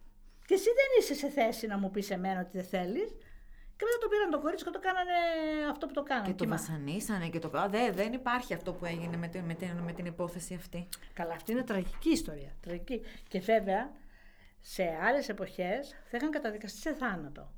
και 0.45 0.53
εσύ 0.53 0.63
δεν 0.79 0.89
είσαι 0.99 1.13
σε 1.13 1.29
θέση 1.29 1.67
να 1.67 1.77
μου 1.77 1.89
πεις 1.91 2.05
σε 2.05 2.17
μένα 2.17 2.39
ότι 2.39 2.49
δεν 2.57 2.63
θέλεις. 2.65 3.15
Και 3.83 3.89
μετά 3.89 4.01
το 4.01 4.07
πήραν 4.07 4.29
το 4.29 4.39
κορίτσι 4.39 4.63
και 4.63 4.69
το 4.69 4.79
κάνανε 4.79 5.11
αυτό 5.71 5.87
που 5.87 5.93
το 5.93 6.03
κάνανε. 6.03 6.27
Και 6.27 6.33
το 6.33 6.43
Κύμα. 6.43 6.55
βασανίσανε 6.55 7.29
και 7.29 7.39
το. 7.39 7.57
Α, 7.57 7.69
δε, 7.69 7.91
δεν 7.91 8.13
υπάρχει 8.13 8.53
αυτό 8.53 8.73
που 8.73 8.85
έγινε 8.85 9.17
με 9.17 9.27
την, 9.27 9.43
με, 9.43 9.53
την, 9.53 9.77
με 9.77 9.91
την 9.91 10.05
υπόθεση 10.05 10.53
αυτή. 10.53 10.87
Καλά, 11.13 11.33
αυτή 11.33 11.51
είναι 11.51 11.63
τραγική 11.63 12.09
ιστορία. 12.09 12.51
Τραγική. 12.61 13.01
Και 13.27 13.39
βέβαια, 13.39 13.91
σε 14.59 14.83
άλλες 14.83 15.29
εποχές 15.29 15.89
θα 16.03 16.17
είχαν 16.17 16.31
καταδικαστεί 16.31 16.79
σε 16.79 16.93
θάνατο. 16.93 17.51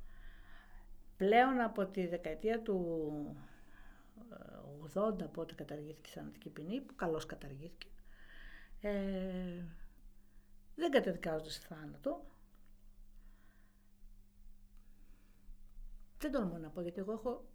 Πλέον 1.18 1.62
από 1.62 1.86
τη 1.86 2.08
δεκαετία 2.08 2.62
του 2.62 2.78
ε, 4.94 5.00
80, 5.00 5.32
πότε 5.32 5.54
καταργήθηκε 5.56 6.10
η 6.10 6.14
θανατική 6.14 6.50
ποινή, 6.50 6.82
που 6.82 6.96
καλώς 6.96 7.26
καταργήθηκε, 7.26 7.88
ε, 8.82 8.92
δεν 10.76 10.92
καταδικάζονται 10.92 11.50
σε 11.50 11.62
θάνατο. 11.68 12.26
Δεν 16.18 16.32
τολμώ 16.32 16.58
να 16.58 16.70
πω, 16.70 16.82
γιατί 16.82 17.00
εγώ 17.00 17.12
έχω 17.12 17.46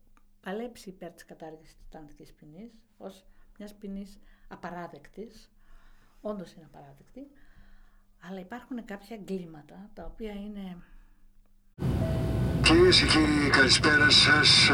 παλέψει 0.40 0.88
υπέρ 0.88 1.12
της 1.12 1.24
κατάργησης 1.24 1.76
της 1.76 1.88
θανατικής 1.90 2.32
ποινής 2.34 2.72
ως 2.98 3.26
μιας 3.58 3.74
ποινής 3.74 4.20
απαράδεκτης. 4.48 5.52
Όντως 6.20 6.52
είναι 6.52 6.64
απαράδεκτη. 6.64 7.30
Αλλά 8.20 8.40
υπάρχουν 8.40 8.84
κάποια 8.84 9.16
εγκλήματα 9.16 9.90
τα 9.94 10.04
οποία 10.04 10.32
είναι 10.32 10.82
Κυρίες 12.70 12.98
και 12.98 13.06
κύριοι, 13.06 13.50
καλησπέρα 13.50 14.10
σας. 14.10 14.70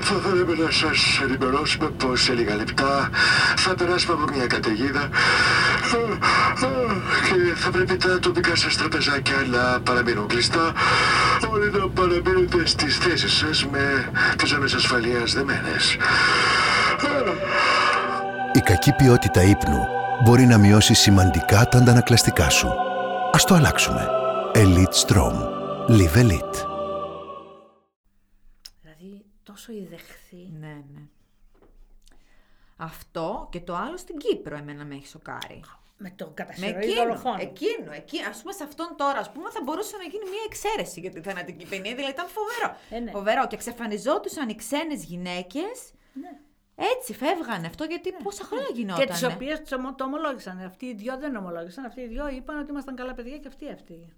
Θα 0.00 0.14
θέλαμε 0.24 0.54
να 0.64 0.70
σας 0.70 1.20
ενημερώσουμε 1.22 1.88
πως 1.88 2.22
σε 2.22 2.32
λίγα 2.32 2.54
λεπτά 2.56 3.10
θα 3.56 3.74
περάσουμε 3.74 4.12
από 4.12 4.32
μια 4.34 4.46
καταιγίδα 4.46 5.08
ε, 5.92 6.12
ε, 6.64 6.76
και 7.26 7.54
θα 7.54 7.70
πρέπει 7.70 7.96
τα 7.96 8.18
τοπικά 8.18 8.56
σας 8.56 8.76
τραπεζάκια 8.76 9.36
να 9.50 9.80
παραμείνουν 9.80 10.26
κλειστά. 10.26 10.72
Όλοι 11.52 11.70
να 11.70 11.88
παραμείνετε 11.88 12.66
στις 12.66 12.96
θέσεις 12.96 13.32
σας 13.32 13.66
με 13.66 14.10
τις 14.36 14.48
ζώνε 14.48 14.68
ασφαλείας 14.76 15.32
δεμένες. 15.32 15.96
Η 18.52 18.60
κακή 18.60 18.92
ποιότητα 18.92 19.42
ύπνου 19.42 19.86
μπορεί 20.24 20.46
να 20.46 20.58
μειώσει 20.58 20.94
σημαντικά 20.94 21.64
τα 21.64 21.78
αντανακλαστικά 21.78 22.50
σου. 22.50 22.68
Ας 23.32 23.44
το 23.44 23.54
αλλάξουμε. 23.54 24.08
Elite 24.54 25.06
Strom. 25.06 25.34
Live 25.88 26.16
Elite. 26.22 26.75
Δηλαδή 29.66 29.84
τόσο 29.86 29.94
ιδεχθή. 29.94 30.50
Ναι, 30.60 30.82
ναι. 30.94 31.00
Αυτό 32.76 33.48
και 33.50 33.60
το 33.60 33.74
άλλο 33.76 33.96
στην 33.96 34.16
Κύπρο 34.16 34.56
εμένα 34.56 34.84
με 34.84 34.94
έχει 34.94 35.06
σοκάρει. 35.06 35.60
Με 35.98 36.12
το 36.16 36.26
Με 36.26 36.32
κατασυρωή 36.34 36.70
εκείνο, 36.82 36.94
δολοφόνο. 37.02 37.36
εκείνο, 37.40 37.92
εκεί, 37.92 38.22
ας 38.22 38.40
πούμε 38.40 38.52
σε 38.52 38.64
αυτόν 38.64 38.94
τώρα, 38.96 39.18
ας 39.18 39.30
πούμε, 39.32 39.50
θα 39.50 39.60
μπορούσε 39.64 39.96
να 39.96 40.02
γίνει 40.02 40.24
μια 40.30 40.42
εξαίρεση 40.46 41.00
για 41.00 41.10
τη 41.10 41.20
θανατική 41.20 41.66
ποινή, 41.66 41.94
δηλαδή 41.94 42.12
ήταν 42.12 42.26
φοβερό. 42.28 42.78
Ε, 42.90 42.98
ναι. 42.98 43.10
Φοβερό 43.10 43.46
και 43.46 43.54
εξαφανιζόντουσαν 43.54 44.48
οι 44.48 44.54
ξένες 44.54 45.04
γυναίκες, 45.04 45.92
Ναι. 46.12 46.30
έτσι 46.94 47.14
φεύγανε 47.14 47.66
αυτό, 47.66 47.84
γιατί 47.84 48.12
πόσα 48.22 48.44
χρόνια 48.44 48.68
γινόταν. 48.74 49.06
Και 49.06 49.12
τι 49.12 49.24
οποίες 49.24 49.62
το 49.96 50.04
ομολόγησαν. 50.04 50.58
Αυτοί 50.60 50.86
οι 50.86 50.94
δυο 50.94 51.18
δεν 51.18 51.36
ομολόγησαν. 51.36 51.84
Αυτοί 51.84 52.00
οι 52.00 52.06
δυο 52.06 52.28
είπαν 52.28 52.58
ότι 52.58 52.70
ήμασταν 52.70 52.94
καλά 52.96 53.14
παιδιά 53.14 53.38
και 53.38 53.48
αυτοί 53.48 53.70
αυτοί. 53.70 54.12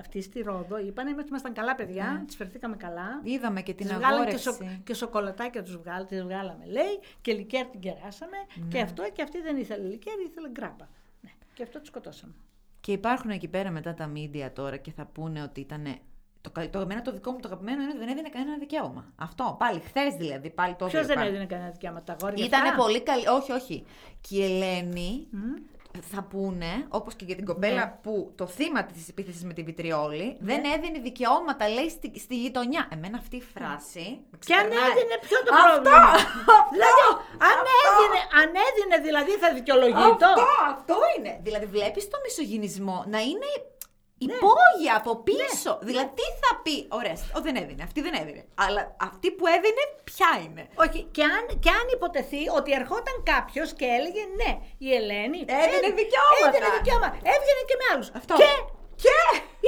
Αυτοί 0.00 0.22
στη 0.22 0.40
Ρόδο 0.42 0.78
είπαν 0.78 1.18
ότι 1.18 1.28
ήμασταν 1.28 1.52
καλά 1.52 1.74
παιδιά, 1.74 2.16
Ναι. 2.18 2.24
τις 2.24 2.36
φερθήκαμε 2.36 2.76
καλά. 2.76 3.20
Είδαμε 3.22 3.62
και 3.62 3.74
την 3.74 3.86
Τις 3.86 3.96
βγάλαμε 3.96 4.24
και, 4.30 4.36
αγόρευση. 4.36 4.64
σο, 4.74 4.80
και 4.84 4.94
σοκολατάκια 4.94 5.62
τους 5.62 5.76
βγάλ, 5.76 6.06
τις 6.06 6.22
βγάλαμε, 6.22 6.64
λέει, 6.66 7.00
και 7.20 7.32
λικέρ 7.32 7.66
την 7.66 7.80
κεράσαμε. 7.80 8.36
Ναι. 8.54 8.66
Και 8.68 8.80
αυτό 8.80 9.10
και 9.12 9.22
αυτή 9.22 9.40
δεν 9.40 9.56
ήθελε 9.56 9.88
λικέρ, 9.88 10.18
ήθελε 10.20 10.48
γκράπα. 10.50 10.88
Ναι. 11.20 11.30
Και 11.54 11.62
αυτό 11.62 11.78
τους 11.78 11.88
σκοτώσαμε. 11.88 12.32
Και 12.80 12.92
υπάρχουν 12.92 13.30
εκεί 13.30 13.48
πέρα 13.48 13.70
μετά 13.70 13.94
τα 13.94 14.06
μίντια 14.06 14.52
τώρα 14.52 14.76
και 14.76 14.90
θα 14.92 15.04
πούνε 15.04 15.42
ότι 15.42 15.60
ήταν. 15.60 15.98
Το, 16.40 16.50
καλ- 16.50 16.72
το, 16.72 16.80
εμένα 16.80 17.02
το 17.02 17.12
δικό 17.12 17.30
μου 17.32 17.40
το 17.40 17.48
αγαπημένο 17.48 17.82
είναι 17.82 17.90
ότι 17.90 17.98
δεν 17.98 18.08
έδινε 18.08 18.28
κανένα 18.28 18.58
δικαίωμα. 18.58 19.12
Αυτό. 19.16 19.56
Πάλι 19.58 19.80
χθες 19.80 20.14
δηλαδή. 20.14 20.50
Πάλι 20.50 20.74
το 20.74 20.86
Ποιος 20.86 21.00
δεν 21.06 21.10
έβλεπα. 21.10 21.28
έδινε 21.28 21.46
κανένα 21.46 21.70
δικαίωμα 21.70 22.02
τα 22.02 22.12
αγόρια. 22.20 22.44
Ήταν 22.44 22.62
αυτά; 22.62 22.76
πολύ 22.76 23.02
καλή. 23.02 23.28
Όχι, 23.28 23.52
όχι. 23.52 23.84
Και 24.20 24.36
η 24.36 24.44
Ελένη 24.44 25.26
Μμ. 25.30 25.40
Θα 26.12 26.22
πούνε, 26.22 26.72
όπως 26.88 27.14
και 27.14 27.24
για 27.24 27.36
την 27.36 27.44
κοπέλα 27.44 27.84
Ναι. 27.84 27.94
που 28.02 28.32
το 28.40 28.46
θύμα 28.46 28.84
της 28.84 29.08
επίθεσης 29.08 29.44
με 29.44 29.52
τη 29.52 29.62
βιτριόλη, 29.62 30.36
δεν 30.40 30.60
έδινε 30.74 30.98
δικαιώματα, 31.08 31.68
λέει, 31.68 31.88
στη, 31.96 32.12
στη 32.18 32.34
γειτονιά. 32.42 32.88
Εμένα 32.94 33.16
αυτή 33.18 33.36
η 33.36 33.44
φράση. 33.54 34.06
με 34.30 34.36
Και 34.46 34.54
αν 34.54 34.66
ξεπερνάει. 34.68 34.90
έδινε, 34.90 35.14
ποιο 35.26 35.36
το 35.44 35.50
Αυτό! 35.54 35.66
πρόβλημα; 35.66 36.08
Αυτό! 36.20 36.54
δηλαδή, 36.74 37.02
αν 37.50 37.56
Αυτό! 37.64 37.72
έδινε, 37.86 38.20
αν 38.40 38.48
έδινε, 38.68 38.96
δηλαδή 39.06 39.32
θα 39.42 39.48
δικαιολογεί 39.58 40.08
το. 40.22 40.26
Αυτό, 40.30 40.44
αυτό 40.74 40.96
είναι. 41.16 41.32
Δηλαδή, 41.46 41.66
βλέπεις 41.76 42.04
το 42.12 42.16
μισογυνισμό 42.24 42.96
να 43.14 43.20
είναι 43.30 43.48
Ναι. 43.56 43.68
Υπόγεια 44.26 44.94
από 45.00 45.12
πίσω. 45.28 45.72
Δηλαδή, 45.88 46.10
τι 46.18 46.26
θα 46.42 46.50
πει. 46.64 46.76
Ωραία, 46.98 47.16
ο, 47.36 47.38
δεν 47.46 47.54
έδινε. 47.62 47.82
Αυτή 47.88 48.00
δεν 48.06 48.14
έδινε. 48.20 48.42
Αλλά 48.64 48.82
αυτή 49.08 49.28
που 49.36 49.44
έδινε, 49.56 49.82
ποια 50.10 50.30
είναι; 50.44 50.62
Όχι, 50.84 51.00
και 51.16 51.22
αν, 51.36 51.44
και 51.64 51.70
αν 51.78 51.86
υποτεθεί 51.96 52.42
ότι 52.58 52.70
ερχόταν 52.80 53.16
κάποιος 53.32 53.68
και 53.78 53.86
έλεγε 53.98 54.22
ναι, 54.40 54.50
η 54.86 54.88
Ελένη. 54.98 55.40
Έδινε 55.64 55.88
έ- 55.92 55.98
δικαιώματα. 56.02 56.46
Έδινε 56.48 56.68
δικαιώμα. 56.78 57.08
Έβγαινε 57.34 57.62
και 57.68 57.76
με 57.80 57.84
άλλους. 57.92 58.08
Αυτό. 58.20 58.34
Και, 58.40 58.50
Και. 59.04 59.16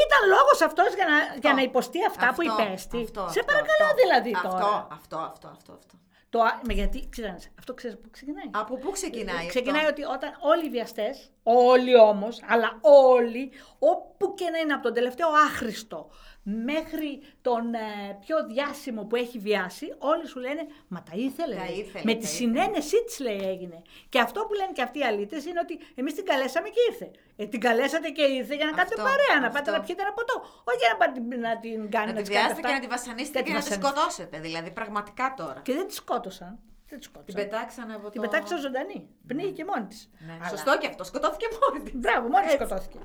ήταν 0.05 0.23
λόγος 0.35 0.59
αυτός 0.69 0.91
για 0.99 1.07
να, 1.13 1.17
για 1.45 1.53
να 1.59 1.63
υποστεί 1.71 1.99
αυτά 2.11 2.27
που 2.35 2.43
Αυτό, 2.43 2.63
υπέστη. 2.63 2.99
αυτό, 3.09 3.21
Σε 3.35 3.41
αυτό, 3.43 3.49
παρακαλώ 3.51 3.87
αυτό. 3.93 4.01
δηλαδή 4.03 4.31
αυτό, 4.37 4.49
τώρα. 4.49 4.87
Αυτό, 4.99 5.17
αυτό, 5.33 5.47
αυτό, 5.57 5.71
αυτό. 5.81 5.95
Το, 6.33 6.43
α- 6.43 6.61
με 6.67 6.73
γιατί, 6.73 7.09
ξέρεις, 7.09 7.51
αυτό 7.59 7.75
ξέρεις 7.75 7.97
που 7.99 8.11
ξεκινάει; 8.11 8.45
Από 8.51 8.77
πού 8.77 8.91
ξεκινάει 8.91 9.47
Ξεκινάει 9.47 9.81
αυτό. 9.87 9.91
ότι 9.91 10.03
όταν 10.15 10.37
όλοι 10.41 10.67
οι 10.67 10.71
βιαστές, 10.71 11.31
όλοι 11.43 11.97
όμως, 11.99 12.43
αλλά 12.49 12.79
όλοι, 12.81 13.51
όπου 13.79 14.35
και 14.35 14.51
να 14.51 14.59
είναι 14.59 14.73
από 14.73 14.83
τον 14.83 14.95
τελευταίο 14.95 15.29
άχρηστο 15.29 16.11
μέχρι 16.43 17.23
τον 17.43 17.75
ε, 17.75 17.79
πιο 18.21 18.37
διάσημο 18.47 19.03
που 19.05 19.17
έχει 19.17 19.39
βιάσει, 19.39 19.95
όλοι 19.99 20.27
σου 20.27 20.39
λένε 20.41 20.67
Μα 20.89 21.03
τα 21.03 21.13
ήθελε. 21.15 21.55
Τα 21.57 21.65
λέει». 21.65 21.75
ήθελε, 21.79 22.05
Με 22.05 22.13
τα 22.13 22.19
τη 22.19 22.25
ήθελε. 22.25 22.37
συνένεσή 22.39 23.05
της 23.05 23.19
λέει 23.19 23.41
έγινε. 23.53 23.83
Και 24.09 24.19
αυτό 24.21 24.41
που 24.47 24.53
λένε 24.55 24.73
και 24.73 24.83
αυτοί 24.83 24.99
οι 24.99 25.05
αλήτες 25.05 25.45
είναι 25.45 25.61
ότι 25.61 25.79
εμείς 25.95 26.15
την 26.15 26.25
καλέσαμε 26.25 26.69
και 26.69 26.81
ήρθε. 26.91 27.11
Ε, 27.37 27.47
την 27.47 27.61
καλέσατε 27.61 28.09
και 28.09 28.23
ήρθε 28.23 28.55
για 28.55 28.65
να 28.65 28.73
κάνετε 28.79 28.95
Αυτό, 28.99 29.07
παρέα, 29.11 29.41
να 29.41 29.47
αυτό. 29.47 29.59
πάτε 29.59 29.71
να 29.77 29.81
πιείτε 29.85 30.03
ένα 30.03 30.13
ποτό. 30.13 30.35
Όχι 30.69 30.79
για 30.83 30.89
να, 30.93 30.97
πάτε, 31.01 31.19
να 31.47 31.53
την 31.65 31.91
κάνετε 31.97 32.13
Να 32.19 32.23
τη 32.23 32.29
τις 32.29 32.37
κάνετε 32.37 32.55
βιάσετε 32.55 32.61
αυτά. 32.61 32.69
και 32.69 32.75
να 32.79 32.81
τη 32.81 32.89
βασανίσετε 32.97 33.39
Και 33.39 33.45
και 33.49 33.53
να 33.53 33.61
τη 33.63 33.65
βασανίσετε. 33.69 33.87
σκοτώσετε. 33.89 34.35
Δηλαδή, 34.47 34.71
πραγματικά 34.79 35.27
τώρα. 35.41 35.61
Και 35.67 35.73
δεν 35.79 35.87
τη 35.89 35.95
σκότωσαν. 36.03 36.53
Δεν 36.89 37.01
τη 37.01 37.07
Την 37.07 37.11
σκότωσαν. 37.11 37.35
πετάξανε 37.43 37.93
από 37.95 38.05
το. 38.05 38.11
Την 38.15 38.21
πετάξαν 38.25 38.59
ζωντανή. 38.67 38.99
Πνίγηκε 39.31 39.65
μόνη 39.71 39.87
της. 39.93 40.01
Ναι, 40.27 40.35
Σωστό 40.53 40.73
και 40.81 40.87
αυτό. 40.93 41.03
Σκοτώθηκε 41.11 41.47
μόνη 41.61 41.79
της. 41.85 41.93
Μπράβο, 42.03 42.25
μόλι 42.35 42.49
σκοτώθηκε. 42.59 42.99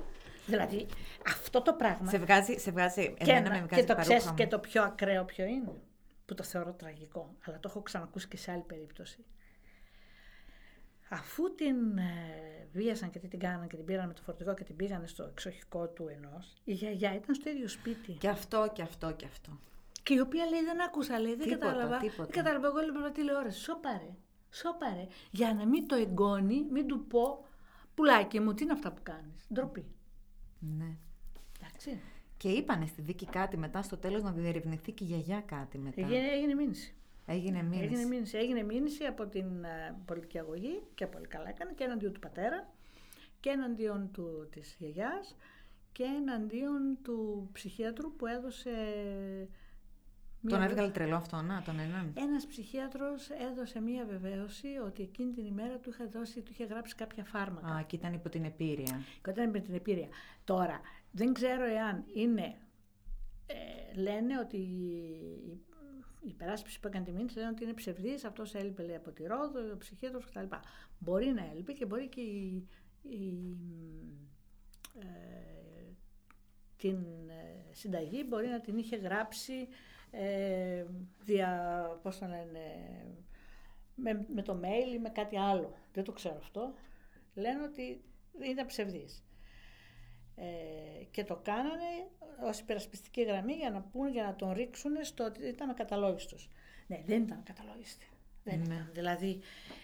Δηλαδή, 0.48 0.86
αυτό 1.26 1.62
το 1.62 1.72
πράγμα. 1.74 2.10
Σε 2.10 2.18
βγάζει, 2.18 2.52
σε 2.58 2.70
βγάζει. 2.70 3.14
και, 3.18 3.30
Εμένα 3.30 3.38
ένα- 3.38 3.50
με 3.50 3.58
και 3.60 3.64
βγάζει 3.66 3.84
το 3.86 3.94
παρούχα 3.94 4.02
ξέρεις 4.02 4.26
μου. 4.26 4.34
και 4.34 4.46
το 4.46 4.58
πιο 4.58 4.82
ακραίο 4.82 5.24
ποιο 5.24 5.44
είναι. 5.44 5.72
Που 6.26 6.34
το 6.34 6.42
θεωρώ 6.42 6.72
τραγικό. 6.72 7.34
Αλλά 7.46 7.60
το 7.60 7.68
έχω 7.70 7.82
ξανακούσει 7.82 8.28
και 8.28 8.36
σε 8.36 8.52
άλλη 8.52 8.62
περίπτωση. 8.66 9.24
Αφού 11.10 11.54
την 11.54 11.98
ε, 11.98 12.66
βίασαν 12.72 13.10
και 13.10 13.18
τι 13.18 13.28
την 13.28 13.38
κάναν 13.38 13.68
και 13.68 13.76
την 13.76 13.84
πήραν 13.84 14.06
με 14.06 14.14
το 14.14 14.22
φορτηγό 14.22 14.54
και 14.54 14.64
την 14.64 14.76
πήγανε 14.76 15.06
στο 15.06 15.24
εξοχικό 15.24 15.88
του 15.88 16.08
ενός, 16.08 16.54
η 16.64 16.72
γιαγιά 16.72 17.14
ήταν 17.14 17.34
στο 17.34 17.50
ίδιο 17.50 17.68
σπίτι. 17.68 18.12
Και 18.12 18.28
αυτό 18.28 18.70
και 18.72 18.82
αυτό 18.82 19.12
και 19.12 19.26
αυτό. 19.26 19.58
Και 20.02 20.14
η 20.14 20.18
οποία 20.20 20.44
λέει 20.46 20.60
δεν 20.64 20.82
άκουσα, 20.82 21.18
λέει, 21.20 21.34
δεν 21.34 21.48
Τίποτα, 21.48 21.66
κατάλαβα. 21.66 21.96
τίποτα. 21.96 22.24
Δεν 22.24 22.30
κατάλαβα, 22.44 22.66
εγώ 22.66 22.78
έλεγα 22.78 23.10
τηλεόραση. 23.12 23.60
Σώπαρε, 23.60 24.14
σώπαρε. 24.50 25.06
Για 25.30 25.54
να 25.54 25.66
μην 25.66 25.86
το 25.88 25.94
εγγώνει, 25.96 26.64
μην 26.70 26.86
του 26.86 27.06
πω, 27.06 27.44
πουλάκι 27.94 28.40
μου, 28.40 28.54
τι 28.54 28.62
είναι 28.62 28.72
αυτά 28.72 28.92
που 28.92 29.00
κάνεις. 29.02 29.46
Ντροπή. 29.52 29.86
Ναι. 30.58 30.96
Εντάξει. 31.60 32.00
Και 32.36 32.48
είπανε 32.48 32.86
στη 32.86 33.02
δίκη 33.02 33.26
κάτι 33.26 33.56
μετά 33.56 33.82
στο 33.82 33.96
τέλος 33.96 34.22
να 34.22 34.32
διερευνηθεί 34.32 34.92
και 34.92 35.04
η 35.04 35.06
γιαγιά 35.06 35.40
κάτι 35.40 35.78
μετά. 35.78 36.00
Έγινε, 36.00 36.28
έγινε 36.28 36.54
μήνυση. 36.54 36.94
Έγινε 37.26 37.62
μήνυση. 37.62 37.84
Έγινε 37.84 38.04
μήνυση. 38.04 38.36
Έγινε 38.36 38.62
μήνυση 38.62 39.04
από 39.04 39.26
την 39.26 39.64
ε, 39.64 39.96
πολιτική 40.06 40.38
αγωγή 40.38 40.82
και 40.94 41.06
πολύ 41.06 41.26
καλά 41.26 41.48
έκανε 41.48 41.72
και 41.72 41.84
εναντίον 41.84 42.12
του 42.12 42.20
πατέρα 42.20 42.72
και 43.40 43.50
εναντίον 43.50 44.10
του, 44.12 44.48
της 44.50 44.76
γιαγιάς 44.78 45.36
και 45.92 46.04
εναντίον 46.04 46.98
του 47.02 47.48
ψυχίατρου 47.52 48.16
που 48.16 48.26
έδωσε... 48.26 48.70
Τον 50.46 50.62
έβγαλε 50.62 50.90
τρελό 50.90 51.16
αυτό, 51.16 51.40
να, 51.40 51.62
τον 51.62 51.78
έναν. 51.78 52.12
Ένας 52.16 52.46
ψυχίατρος 52.46 53.30
έδωσε 53.50 53.80
μία 53.80 54.04
βεβαίωση 54.04 54.68
ότι 54.84 55.02
εκείνη 55.02 55.32
την 55.32 55.44
ημέρα 55.44 55.76
του 55.78 55.90
είχε, 55.90 56.04
δώσει, 56.04 56.40
του 56.40 56.50
είχε 56.52 56.64
γράψει 56.64 56.94
κάποια 56.94 57.24
φάρμακα. 57.24 57.66
Α, 57.66 57.82
και 57.82 57.96
ήταν 57.96 58.12
υπό 58.12 58.28
την 58.28 58.44
επίρρεια. 58.44 59.02
Και 59.22 59.30
όταν 59.30 59.50
με 59.50 59.60
την 59.60 59.74
επίρρεια. 59.74 60.08
Τώρα, 60.44 60.80
δεν 61.10 61.32
ξέρω 61.32 61.64
εάν 61.64 62.04
είναι... 62.14 62.56
Ε, 63.46 64.00
λένε 64.00 64.38
ότι 64.38 64.56
η, 64.56 65.62
η 66.20 66.28
υπεράσπιση 66.28 66.80
που 66.80 66.88
έκανε 66.88 67.04
τη 67.04 67.12
μήνυση 67.12 67.38
λένε 67.38 67.50
ότι 67.50 67.64
είναι 67.64 67.72
ψευδής, 67.72 68.24
αυτός 68.24 68.54
έλειπε 68.54 68.82
λέει, 68.82 68.96
από 68.96 69.10
τη 69.10 69.26
Ρόδο, 69.26 69.72
ο 69.72 69.76
ψυχίατρος 69.76 70.24
κτλ. 70.24 70.56
Μπορεί 70.98 71.26
να 71.26 71.50
έλειπε 71.52 71.72
και 71.72 71.86
μπορεί 71.86 72.08
και 72.08 72.20
η, 72.20 72.68
η 73.02 73.56
ε, 74.98 75.48
την 76.76 76.96
ε, 77.28 77.72
συνταγή 77.72 78.24
μπορεί 78.28 78.48
να 78.48 78.60
την 78.60 78.78
είχε 78.78 78.96
γράψει 78.96 79.68
ε, 80.10 80.84
δια, 81.24 81.82
πώς 82.02 82.16
θα 82.16 82.28
λένε, 82.28 82.60
με, 83.94 84.26
με 84.34 84.42
το 84.42 84.60
mail 84.62 84.94
ή 84.94 84.98
με 84.98 85.08
κάτι 85.08 85.38
άλλο. 85.38 85.74
Δεν 85.92 86.04
το 86.04 86.12
ξέρω 86.12 86.36
αυτό. 86.38 86.72
Λένε 87.34 87.62
ότι 87.62 88.04
ήταν 88.50 88.66
ψευδής. 88.66 89.22
Ε, 90.34 91.04
και 91.10 91.24
το 91.24 91.36
κάνανε 91.36 92.08
ως 92.42 92.58
υπερασπιστική 92.58 93.22
γραμμή 93.22 93.52
για 93.52 93.70
να 93.70 93.80
πούνε, 93.80 94.10
για 94.10 94.22
να 94.22 94.36
τον 94.36 94.52
ρίξουν 94.52 95.04
στο 95.04 95.24
ότι 95.24 95.46
ήταν 95.46 95.70
ακαταλόγιστος. 95.70 96.50
Ναι, 96.86 97.02
δεν 97.06 97.22
ήταν 97.22 97.38
ακαταλόγιστη. 97.38 98.08
Δεν 98.44 98.58
Ναι. 98.58 98.64
ήταν. 98.64 98.90
Δηλαδή, 98.92 99.40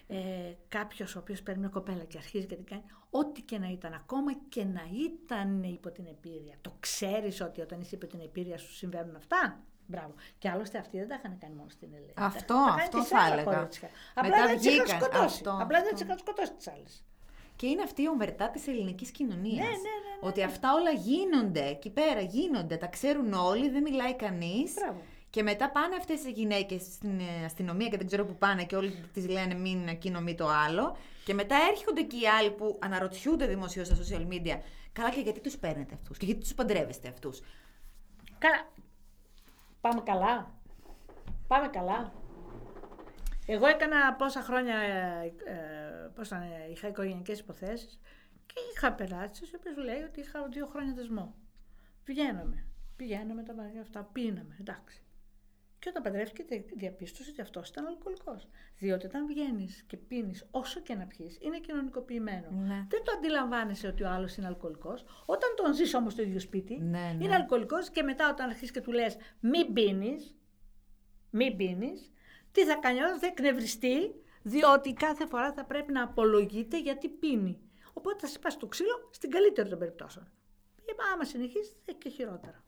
ε, 0.07 0.53
κάποιος 0.69 1.17
ο 1.17 1.19
οποίος 1.19 1.43
παίρνει 1.43 1.61
μια 1.61 1.69
κοπέλα 1.69 2.05
και 2.05 2.19
αρχίζει 2.19 2.47
και 2.47 2.55
την 2.55 2.65
κάνει, 2.65 2.83
ό,τι 3.11 3.43
και 3.43 3.59
να 3.59 3.69
ήταν, 3.69 3.93
ακόμα 3.95 4.33
και 4.49 4.65
να 4.65 4.83
ήταν 5.05 5.63
υπό 5.63 5.91
την 5.91 6.07
επίρρεια. 6.07 6.57
Το 6.61 6.77
ξέρεις 6.81 7.41
ότι 7.41 7.61
όταν 7.61 7.81
είσαι 7.81 7.95
υπό 7.95 8.07
την 8.07 8.21
επίρρεια 8.21 8.59
σου 8.59 8.73
συμβαίνουν 8.73 9.17
αυτά; 9.17 9.65
Μπράβο. 9.87 10.15
Και 10.39 10.49
άλλωστε 10.49 10.79
αυτοί 10.79 10.99
δεν 10.99 11.09
τα 11.09 11.15
είχαν 11.19 11.39
κάνει 11.41 11.55
μόνο 11.55 11.69
στην 11.69 11.89
Ελλάδα. 11.95 12.27
Αυτό, 12.37 12.55
Τα 12.55 12.65
είχαν 12.69 12.79
αυτό 12.81 12.99
και 12.99 13.03
σε 13.05 13.09
θα 13.15 13.21
άλλα 13.23 13.33
έλεγα. 13.35 13.57
κορίτσια. 13.57 13.89
Μετά 14.15 14.29
Απλά 14.29 14.47
δεν 14.47 14.57
τις 14.57 14.67
είχαν 14.67 14.85
βγήκαν. 14.85 15.01
σκοτώσει. 15.01 15.25
Αυτό, 15.37 15.51
Απλά 15.51 15.67
δεν 15.67 15.83
αυτό. 15.83 15.93
τις 15.95 16.01
είχαν 16.03 16.19
σκοτώσει 16.19 16.53
τις 16.53 16.69
άλλες. 16.69 17.05
Και 17.57 17.67
είναι 17.67 17.83
αυτή 17.83 18.03
η 18.03 18.09
ομβερτά 18.09 18.51
της 18.51 18.67
ελληνικής 18.67 19.11
κοινωνίας. 19.11 19.57
Ναι, 19.57 19.63
ναι, 19.65 19.71
ναι, 19.71 20.13
ναι, 20.21 20.29
Ότι 20.29 20.43
αυτά 20.43 20.75
όλα 20.75 20.91
γίνονται 20.91 21.65
εκεί 21.67 21.91
πέρα, 21.91 22.21
γίνονται. 22.21 22.77
Τα 22.77 22.87
ξέρουν 22.87 23.33
όλοι, 23.33 23.71
δεν 23.71 23.83
μιλάει 23.83 24.15
κανείς. 24.15 24.75
Μπράβο. 24.75 25.01
Και 25.31 25.43
μετά 25.43 25.71
πάνε 25.71 25.95
αυτές 25.97 26.25
οι 26.25 26.31
γυναίκες 26.31 26.83
στην 26.83 27.19
ε, 27.21 27.45
αστυνομία 27.45 27.89
και 27.89 27.97
δεν 27.97 28.07
ξέρω 28.07 28.25
που 28.25 28.35
πάνε 28.35 28.65
και 28.65 28.77
όλοι 28.77 29.09
τις 29.13 29.29
λένε 29.29 29.55
μην 29.55 29.89
εκείνο 29.89 30.21
μη 30.21 30.35
το 30.35 30.49
άλλο. 30.49 30.97
Και 31.25 31.35
μετά 31.35 31.57
έρχονται 31.71 32.03
και 32.03 32.17
οι 32.17 32.27
άλλοι 32.39 32.51
που 32.51 32.79
αναρωτιούνται 32.81 33.47
δημοσίως 33.47 33.87
στα 33.87 33.97
social 33.97 34.27
media. 34.33 34.59
Καλά, 34.93 35.11
και 35.11 35.21
γιατί 35.21 35.41
τους 35.41 35.57
παίρνετε 35.57 35.95
αυτούς; 35.95 36.19
Και 36.19 36.25
γιατί 36.27 36.41
τους 36.41 36.55
παντρεύεστε 36.55 37.09
αυτούς; 37.09 37.41
Καλά. 38.39 38.67
Πάμε 39.85 40.01
καλά. 40.01 40.55
Πάμε 41.47 41.69
καλά. 41.69 42.13
Εγώ 43.47 43.67
έκανα 43.67 44.15
πόσα 44.15 44.43
χρόνια, 44.43 44.77
ε, 44.77 45.33
ε, 45.45 46.11
πώς 46.15 46.29
θα 46.29 46.37
είναι, 46.37 46.69
είχα 46.71 46.89
οικογενειακές 46.89 47.39
υποθέσεις 47.39 48.01
και 48.47 48.55
είχα 48.75 48.93
πελάτες 48.93 49.51
οι 49.51 49.57
οποίες 49.57 49.77
λέει 49.77 50.03
ότι 50.03 50.21
είχα 50.21 50.49
δύο 50.49 50.67
χρόνια 50.67 50.95
δεσμό. 50.95 51.35
Βγαίναμε. 52.05 52.67
Πηγαίναμε 52.97 53.43
τα 53.43 53.55
μαγαζιά 53.55 53.81
αυτά, 53.81 54.09
πίναμε, 54.13 54.57
εντάξει. 54.61 55.04
Και 55.85 55.91
όταν 55.91 56.03
παντρεύτηκε 56.03 56.45
δι- 56.49 56.73
διαπίστωσε 56.77 57.31
ότι 57.31 57.41
αυτός 57.41 57.69
ήταν 57.69 57.87
αλκοολικός. 57.87 58.49
Διότι 58.79 59.07
όταν 59.07 59.27
βγαίνεις 59.27 59.85
και 59.87 59.97
πίνεις, 59.97 60.47
όσο 60.51 60.81
και 60.81 60.95
να 60.95 61.07
πιεις, 61.07 61.39
είναι 61.41 61.59
κοινωνικοποιημένο. 61.61 62.51
Ναι. 62.51 62.87
Δεν 62.89 63.03
το 63.05 63.13
αντιλαμβάνεσαι 63.17 63.87
ότι 63.87 64.03
ο 64.03 64.09
άλλος 64.09 64.37
είναι 64.37 64.47
αλκοολικός. 64.47 65.05
Όταν 65.27 65.51
τον 65.57 65.75
ζεις 65.75 65.95
όμως 65.95 66.13
στο 66.13 66.23
ίδιο 66.23 66.41
σπίτι, 66.41 66.79
Ναι, 66.81 66.99
ναι. 66.99 67.25
είναι 67.25 67.35
αλκοολικός 67.35 67.91
και 67.91 68.03
μετά 68.03 68.31
όταν 68.31 68.47
αρχίσεις 68.49 68.71
και 68.71 68.81
του 68.81 68.93
λες: 68.93 69.17
Μην 69.41 69.73
πίνεις, 69.73 70.37
μην 71.31 71.57
πίνεις, 71.57 72.13
τι 72.53 72.65
θα 72.65 72.75
κάνει, 72.75 73.03
ο 73.03 73.19
θα 73.19 73.27
εκνευριστεί, 73.27 74.15
διότι 74.43 74.93
κάθε 74.93 75.27
φορά 75.27 75.53
θα 75.53 75.65
πρέπει 75.65 75.93
να 75.93 76.03
απολογείται 76.03 76.81
γιατί 76.81 77.09
πίνει. 77.09 77.59
Οπότε 77.93 78.19
θα 78.21 78.27
σπάσει 78.27 78.59
το 78.59 78.67
ξύλο 78.67 79.09
στην 79.11 79.31
καλύτερη 79.31 79.69
των 79.69 79.79
περιπτώσεων. 79.79 80.27
Ε, 80.85 80.93
άμα 81.13 81.25
συνεχίσεις, 81.25 81.69
θα 81.71 81.77
έχει 81.85 81.99
και 81.99 82.09
χειρότερα. 82.09 82.64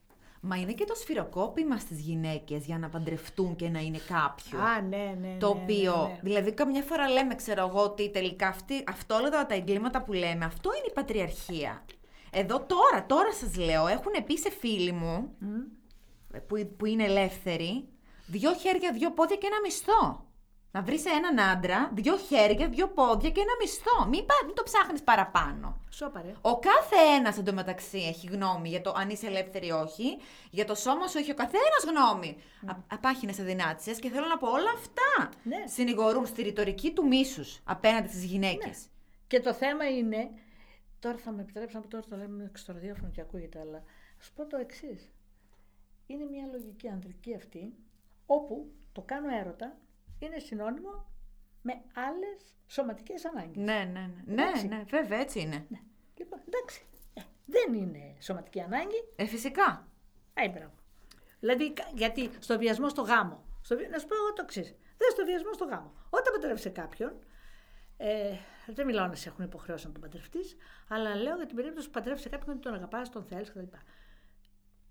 Μα 0.49 0.57
είναι 0.57 0.73
και 0.73 0.85
το 0.85 0.95
σφυροκόπημα 0.95 1.79
στις 1.79 2.01
γυναίκες 2.01 2.65
για 2.65 2.79
να 2.79 2.89
παντρευτούν 2.89 3.57
και 3.57 3.69
να 3.69 3.81
είναι 3.81 3.99
κάποιο. 3.99 4.59
Α, 4.59 4.81
ναι, 4.81 5.17
ναι. 5.21 5.37
Το 5.39 5.55
ναι, 5.55 5.61
οποίο, 5.63 5.97
ναι, 5.97 6.13
ναι. 6.13 6.19
δηλαδή, 6.23 6.53
καμιά 6.53 6.83
φορά 6.83 7.09
λέμε, 7.09 7.35
ξέρω 7.35 7.67
εγώ, 7.67 7.83
ότι 7.83 8.11
τελικά 8.11 8.49
αυτή, 8.49 8.85
αυτό 8.89 9.15
όλα 9.15 9.47
τα 9.47 9.55
εγκλήματα 9.55 10.03
που 10.03 10.13
λέμε, 10.13 10.45
αυτό 10.45 10.71
είναι 10.73 10.87
η 10.89 10.93
πατριαρχία. 10.93 11.85
Εδώ 12.31 12.61
τώρα, 12.61 13.07
τώρα 13.07 13.33
σας 13.33 13.57
λέω, 13.57 13.87
έχουν 13.87 14.13
πει 14.27 14.39
σε 14.39 14.51
φίλοι 14.51 14.93
μου, 14.93 15.37
που, 16.47 16.75
που 16.77 16.87
είναι 16.87 17.05
ελεύθεροι, 17.05 17.89
δυο 18.27 18.55
χέρια, 18.55 18.93
δυο 18.93 19.13
πόδια 19.13 19.37
και 19.37 19.47
ένα 19.47 19.61
μισθό. 19.65 20.26
Να 20.77 20.83
βρεις 20.83 21.05
έναν 21.05 21.39
άντρα, 21.41 21.91
δυο 21.95 22.17
χέρια, 22.19 22.69
δυο 22.69 22.89
πόδια 22.89 23.31
και 23.31 23.41
ένα 23.41 23.53
μισθό. 23.61 24.07
Μην, 24.09 24.27
πα- 24.27 24.43
μην 24.47 24.55
το 24.55 24.63
ψάχνεις 24.63 25.03
παραπάνω. 25.03 25.81
Σώπαρε. 25.91 26.33
Ο 26.41 26.59
κάθε 26.59 26.97
ένας 27.19 27.39
εντωμεταξύ 27.39 27.99
έχει 27.99 28.27
γνώμη 28.27 28.69
για 28.69 28.81
το 28.81 28.93
αν 28.97 29.11
είσαι 29.11 29.27
ελεύθερη 29.27 29.67
ή 29.67 29.71
όχι. 29.71 30.17
Για 30.51 30.65
το 30.65 30.75
σώμα 30.75 31.09
σου 31.09 31.19
έχει 31.19 31.31
ο 31.31 31.35
καθένας 31.35 31.85
γνώμη. 31.89 32.37
Mm. 32.67 32.77
Απάχυνε 32.89 33.33
αδυνάτησε 33.41 33.93
και 33.95 34.09
θέλω 34.09 34.27
να 34.27 34.37
πω 34.39 34.49
όλα 34.51 34.71
αυτά 34.75 35.31
Ναι. 35.43 35.65
συνηγορούν 35.67 36.27
στη 36.27 36.43
ρητορική 36.43 36.93
του 36.93 37.07
μίσους 37.07 37.61
απέναντι 37.65 38.09
στις 38.09 38.25
γυναίκες. 38.25 38.87
Και 39.27 39.41
το 39.41 39.55
θέμα 39.55 39.89
είναι, 39.89 40.31
τώρα 40.99 41.17
θα 41.17 41.31
με 41.33 41.43
επιτρέψει 41.43 41.75
να 41.75 41.81
πω 41.81 41.89
τώρα 41.89 42.05
το 42.09 42.17
λέμε 42.17 42.51
στο 42.55 42.73
ραδιόφωνο 42.73 43.11
και 43.11 43.21
ακούγεται, 43.21 43.59
αλλά 43.61 43.83
θα 44.19 44.25
σου 44.25 44.33
πω 44.35 44.47
το 44.47 44.57
εξής. 44.57 45.13
Είναι 46.07 46.25
μια 46.25 46.47
λογική 46.53 46.89
ανδρική 46.89 47.35
αυτή, 47.35 47.75
όπου 48.27 48.73
το 48.93 49.01
κάνω 49.03 49.37
έρωτα 49.41 49.77
είναι 50.19 50.39
συνώνυμο 50.39 51.11
με 51.63 51.73
άλλες 51.95 52.55
σωματικές 52.67 53.25
ανάγκες. 53.25 53.57
Ναι, 53.57 53.91
ναι, 53.93 54.01
ναι. 54.01 54.23
Ναι, 54.35 54.43
Εντάξει. 54.43 54.67
ναι, 54.67 54.85
βέβαια 54.89 55.19
έτσι 55.21 55.41
είναι. 55.41 55.67
Ναι. 55.69 55.79
Λοιπόν, 56.17 56.41
εντάξει. 56.49 56.87
Ε, 57.15 57.21
δεν 57.47 57.75
είναι 57.75 58.17
σωματική 58.21 58.61
ανάγκη. 58.61 59.05
Ε, 59.17 59.27
φυσικά. 59.27 59.89
Άι, 60.35 60.49
μπράβο. 60.49 60.73
Δηλαδή, 61.41 61.73
κα- 61.73 61.91
γιατί 61.95 62.31
στο 62.39 62.59
βιασμό 62.59 62.89
στο 62.89 63.03
γάμο. 63.03 63.45
Στο, 63.61 63.77
βι- 63.77 63.91
να 63.91 63.99
σου 63.99 64.07
πω 64.07 64.15
εγώ 64.15 64.33
το 64.33 64.43
εξής. 64.43 64.75
Δεν 64.97 65.11
στο 65.11 65.25
βιασμό 65.25 65.53
στο 65.53 65.65
γάμο. 65.65 65.93
Όταν 66.11 66.33
παντρεύεσαι 66.33 66.69
κάποιον, 66.71 67.13
ε, 67.97 68.37
δεν 68.67 68.87
μιλάω 68.87 69.07
να 69.07 69.15
σε 69.15 69.29
έχουν 69.29 69.45
υποχρεώσει 69.45 69.87
να 69.87 69.93
τον 69.93 70.01
παντρευτείς, 70.01 70.57
αλλά 70.89 71.15
λέω 71.15 71.37
για 71.37 71.47
την 71.47 71.57
περίπτωση 71.57 71.87
που 71.87 71.93
παντρεύεσαι 71.93 72.29
κάποιον 72.29 72.51
ότι 72.55 72.61
τον 72.65 72.75
αγαπάς, 72.75 73.11
τον 73.11 73.25
θέλεις 73.25 73.51
κτλ. 73.51 73.77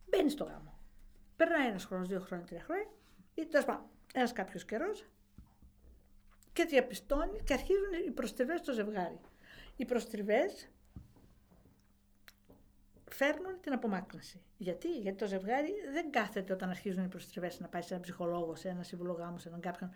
Μπαίνεις 0.10 0.32
στο 0.32 0.44
γάμο. 0.44 0.80
Περνάει 1.36 1.68
ένας 1.68 1.86
χρόνος, 1.86 2.08
δύο 2.08 2.20
χρόνια, 2.20 2.46
τρία 2.46 2.62
χρόνια, 2.64 2.88
ή 3.34 3.46
τέλος 3.46 3.66
πάντων 3.66 3.86
ένας 4.14 4.32
κάποιος 4.34 4.66
καιρός 4.66 5.06
και 6.56 6.66
διαπιστώνει 6.66 7.40
και 7.44 7.54
αρχίζουν 7.54 7.94
οι 8.08 8.12
προστριβές 8.12 8.60
στο 8.60 8.74
ζευγάρι. 8.74 9.20
Οι 9.76 9.86
προστριβές 9.86 10.70
φέρνουν 13.10 13.60
την 13.62 13.74
απομάκρυνση. 13.74 14.42
Γιατί; 14.58 14.88
Γιατί 14.98 15.18
το 15.18 15.26
ζευγάρι 15.26 15.74
δεν 15.94 16.12
κάθεται 16.12 16.54
όταν 16.54 16.70
αρχίζουν 16.70 17.04
οι 17.04 17.08
προστριβές 17.08 17.60
να 17.60 17.68
πάει 17.68 17.82
σε 17.82 17.88
έναν 17.90 18.02
ψυχολόγο, 18.02 18.56
σε 18.56 18.70
έναν 18.70 18.84
σύμβουλο 18.84 19.14
γάμου, 19.14 19.40
σε 19.40 19.48
έναν 19.48 19.60
κάποιον 19.60 19.92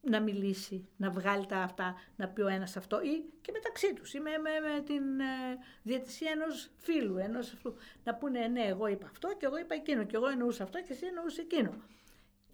να 0.00 0.20
μιλήσει, 0.20 0.88
να 0.96 1.10
βγάλει 1.10 1.46
τα 1.46 1.58
αυτά, 1.58 1.94
να 2.16 2.28
πει 2.28 2.40
ο 2.40 2.48
ένας 2.48 2.76
αυτό 2.76 3.00
ή 3.00 3.24
και 3.40 3.52
μεταξύ 3.52 3.94
τους 3.94 4.14
ή 4.14 4.20
με, 4.20 4.30
με, 4.30 4.50
με 4.68 4.80
την 4.80 5.20
ε, 5.20 5.58
διαιτησία 5.82 6.30
ενός 6.30 6.70
φίλου, 6.76 7.16
ενός 7.16 7.52
αυτού. 7.52 7.74
Να 8.04 8.14
πούνε 8.14 8.46
ναι, 8.46 8.62
εγώ 8.62 8.86
είπα 8.86 9.06
αυτό 9.06 9.36
και 9.36 9.46
εγώ 9.46 9.58
είπα 9.58 9.74
εκείνο 9.74 10.04
και 10.04 10.16
εγώ 10.16 10.28
εννοούσα 10.28 10.62
αυτό 10.62 10.80
και 10.80 10.92
εσύ 10.92 11.06
εννοούσες 11.06 11.38
εκείνο. 11.38 11.74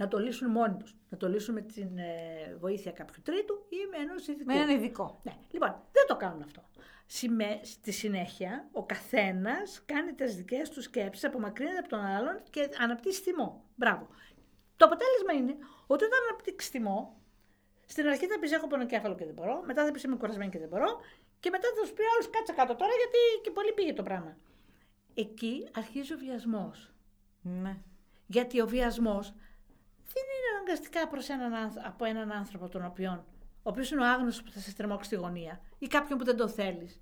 Να 0.01 0.09
το 0.09 0.19
λύσουν 0.19 0.51
μόνοι 0.51 0.77
τους. 0.77 0.95
Να 1.09 1.17
το 1.17 1.29
λύσουν 1.29 1.55
με 1.55 1.61
την 1.61 1.99
ε, 1.99 2.57
βοήθεια 2.61 2.93
κάποιου 2.93 3.23
τρίτου 3.25 3.67
ή 3.69 3.77
με 3.91 3.97
ενός 3.97 4.27
ειδικού. 4.29 4.45
Με 4.53 4.55
έναν 4.55 4.69
ειδικό. 4.69 5.21
Ναι, 5.23 5.33
λοιπόν, 5.51 5.69
δεν 5.69 6.05
το 6.07 6.17
κάνουν 6.17 6.43
αυτό. 6.43 6.63
Σημαι- 7.07 7.65
Στη 7.65 7.93
συνέχεια, 7.93 8.69
ο 8.73 8.85
καθένας 8.87 9.83
κάνει 9.87 10.13
τις 10.13 10.37
δικές 10.37 10.71
του 10.71 10.83
σκέψεις, 10.83 11.25
απομακρύνεται 11.25 11.79
από 11.79 11.89
τον 11.89 12.01
άλλον 12.05 12.43
και 12.51 12.69
αναπτύσσει 12.81 13.21
θυμό. 13.23 13.65
Μπράβο. 13.77 14.09
Το 14.77 14.85
αποτέλεσμα 14.85 15.33
είναι 15.33 15.57
ότι 15.87 16.05
όταν 16.05 16.19
αναπτύξεις 16.29 16.71
θυμό, 16.71 17.21
στην 17.87 18.07
αρχή 18.07 18.27
θα 18.27 18.39
πεις: 18.39 18.53
Έχω 18.53 18.67
πονοκέφαλο 18.67 19.15
και 19.15 19.25
δεν 19.25 19.35
μπορώ, 19.35 19.63
μετά 19.67 19.85
θα 19.85 19.91
πεις: 19.91 20.03
Είμαι 20.03 20.17
κουρασμένη 20.17 20.51
και 20.51 20.59
δεν 20.59 20.69
μπορώ, 20.69 21.01
και 21.41 21.51
μετά 21.51 21.69
θα 21.81 21.87
σου 21.87 21.93
πει 21.93 22.03
άλλος: 22.15 22.31
Κάτσε 22.31 22.53
κάτω 22.53 22.75
τώρα, 22.77 22.93
γιατί 23.01 23.19
και 23.43 23.51
πολύ 23.51 23.73
πήγε 23.73 23.93
το 23.93 24.03
πράγμα. 24.03 24.37
Εκεί 25.15 25.69
αρχίζει 25.75 26.13
ο 26.13 26.17
βιασμός. 26.19 26.93
Ναι. 27.43 27.77
Γιατί 28.27 28.61
ο 28.61 28.67
βιασμός 28.67 29.35
δεν 30.13 30.23
είναι 30.23 30.57
αναγκαστικά 30.59 31.09
προς 31.09 31.29
έναν, 31.29 31.55
άνθρω- 31.55 31.87
από 31.87 32.05
έναν 32.05 32.33
άνθρωπο 32.33 32.69
τον 32.69 32.85
οποίον, 32.85 33.15
ο 33.63 33.71
οποίος 33.71 33.91
είναι 33.91 34.01
ο 34.01 34.07
άγνωστος 34.07 34.43
που 34.43 34.51
θα 34.51 34.61
σε 34.61 34.75
τρεμώξει 34.75 35.07
στη 35.07 35.17
γωνία 35.17 35.61
ή 35.79 35.87
κάποιον 35.87 36.19
που 36.19 36.25
δεν 36.25 36.37
το 36.37 36.49
θέλεις. 36.49 37.01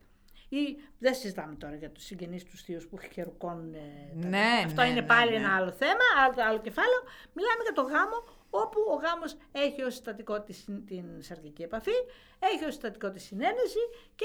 Ή 0.51 0.77
δεν 0.99 1.15
συζητάμε 1.15 1.55
τώρα 1.55 1.75
για 1.75 1.91
τους 1.91 2.05
συγγενείς 2.05 2.45
τους 2.45 2.63
θείους 2.63 2.87
που 2.87 2.99
χερουκώνουν. 3.13 3.75
ε, 3.75 3.79
τα- 4.21 4.29
Ναι, 4.29 4.63
Αυτό 4.65 4.81
ναι, 4.81 4.87
είναι 4.89 5.01
ναι, 5.01 5.07
πάλι 5.07 5.31
ναι. 5.31 5.37
ένα 5.37 5.57
άλλο 5.57 5.73
θέμα, 5.73 6.05
άλλο, 6.25 6.35
άλλο 6.49 6.59
κεφάλαιο. 6.61 7.01
Μιλάμε 7.33 7.63
για 7.63 7.73
το 7.73 7.83
γάμο, 7.83 8.25
όπου 8.51 8.81
ο 8.91 8.95
γάμος 8.95 9.37
έχει 9.53 9.83
ως 9.83 9.93
συστατικό 9.95 10.41
τη, 10.41 10.53
συν- 10.53 10.87
την 10.87 11.05
σαρκική 11.23 11.63
επαφή, 11.63 11.93
έχει 12.39 12.65
ως 12.65 12.73
συστατικό 12.73 13.11
τη 13.11 13.19
συνένεση 13.21 13.79
και 14.15 14.25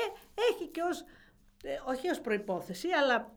έχει 0.51 0.67
και 0.67 0.81
ως, 0.81 1.01
ε, 1.63 1.79
όχι 1.87 2.09
ως 2.09 2.19
προϋπόθεση, 2.21 2.87
αλλά 2.89 3.31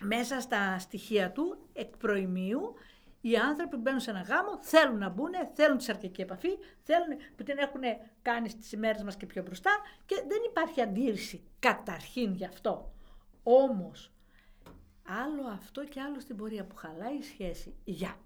μέσα 0.00 0.40
στα 0.40 0.78
στοιχεία 0.78 1.30
του, 1.32 1.58
εκ 1.72 1.96
προημίου, 1.96 2.74
οι 3.24 3.36
άνθρωποι 3.36 3.76
που 3.76 3.82
μπαίνουν 3.82 4.00
σε 4.00 4.10
ένα 4.10 4.20
γάμο 4.20 4.58
θέλουν 4.62 4.98
να 4.98 5.08
μπουν, 5.08 5.30
θέλουν 5.54 5.78
τη 5.78 5.84
σαρκική 5.84 6.20
επαφή, 6.20 6.48
θέλουν, 6.82 7.18
που 7.36 7.42
την 7.42 7.58
έχουν 7.58 7.80
κάνει 8.22 8.48
στις 8.48 8.72
ημέρες 8.72 9.02
μας 9.02 9.16
και 9.16 9.26
πιο 9.26 9.42
μπροστά 9.42 9.70
και 10.06 10.14
δεν 10.28 10.38
υπάρχει 10.50 10.80
αντίρρηση 10.80 11.44
καταρχήν 11.58 12.32
γι' 12.34 12.44
αυτό. 12.44 12.92
Όμως, 13.42 14.12
άλλο 15.02 15.46
αυτό 15.46 15.84
και 15.84 16.00
άλλο 16.00 16.20
στην 16.20 16.36
πορεία 16.36 16.64
που 16.64 16.74
χαλάει 16.74 17.16
η 17.16 17.22
σχέση 17.22 17.74
για 17.84 18.20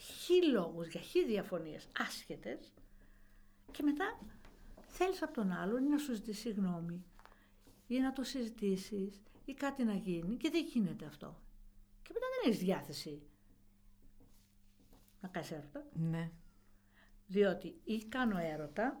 χι 0.00 0.44
λόγους, 0.52 0.88
για 0.88 1.00
χι 1.00 1.24
διαφωνίες 1.24 1.88
άσχετες 1.98 2.72
και 3.70 3.82
μετά 3.82 4.18
θέλεις 4.86 5.22
από 5.22 5.32
τον 5.32 5.52
άλλον 5.52 5.84
ή 5.84 5.88
να 5.88 5.98
σου 5.98 6.14
ζητήσει 6.14 6.40
συγγνώμη 6.40 7.04
ή 7.86 7.98
να 7.98 8.12
το 8.12 8.22
συζητήσεις 8.22 9.22
ή 9.44 9.54
κάτι 9.54 9.84
να 9.84 9.94
γίνει 9.94 10.36
και 10.36 10.50
δεν 10.50 10.64
γίνεται 10.64 11.04
αυτό. 11.06 11.40
Και 12.02 12.10
μετά 12.12 12.26
δεν 12.30 12.50
έχεις 12.50 12.64
διάθεση 12.64 13.22
να 15.26 15.32
κάνεις 15.32 15.50
έρωτα. 15.50 15.84
Ναι. 15.92 16.30
Διότι 17.26 17.80
ή 17.84 18.04
κάνω 18.08 18.38
έρωτα 18.38 19.00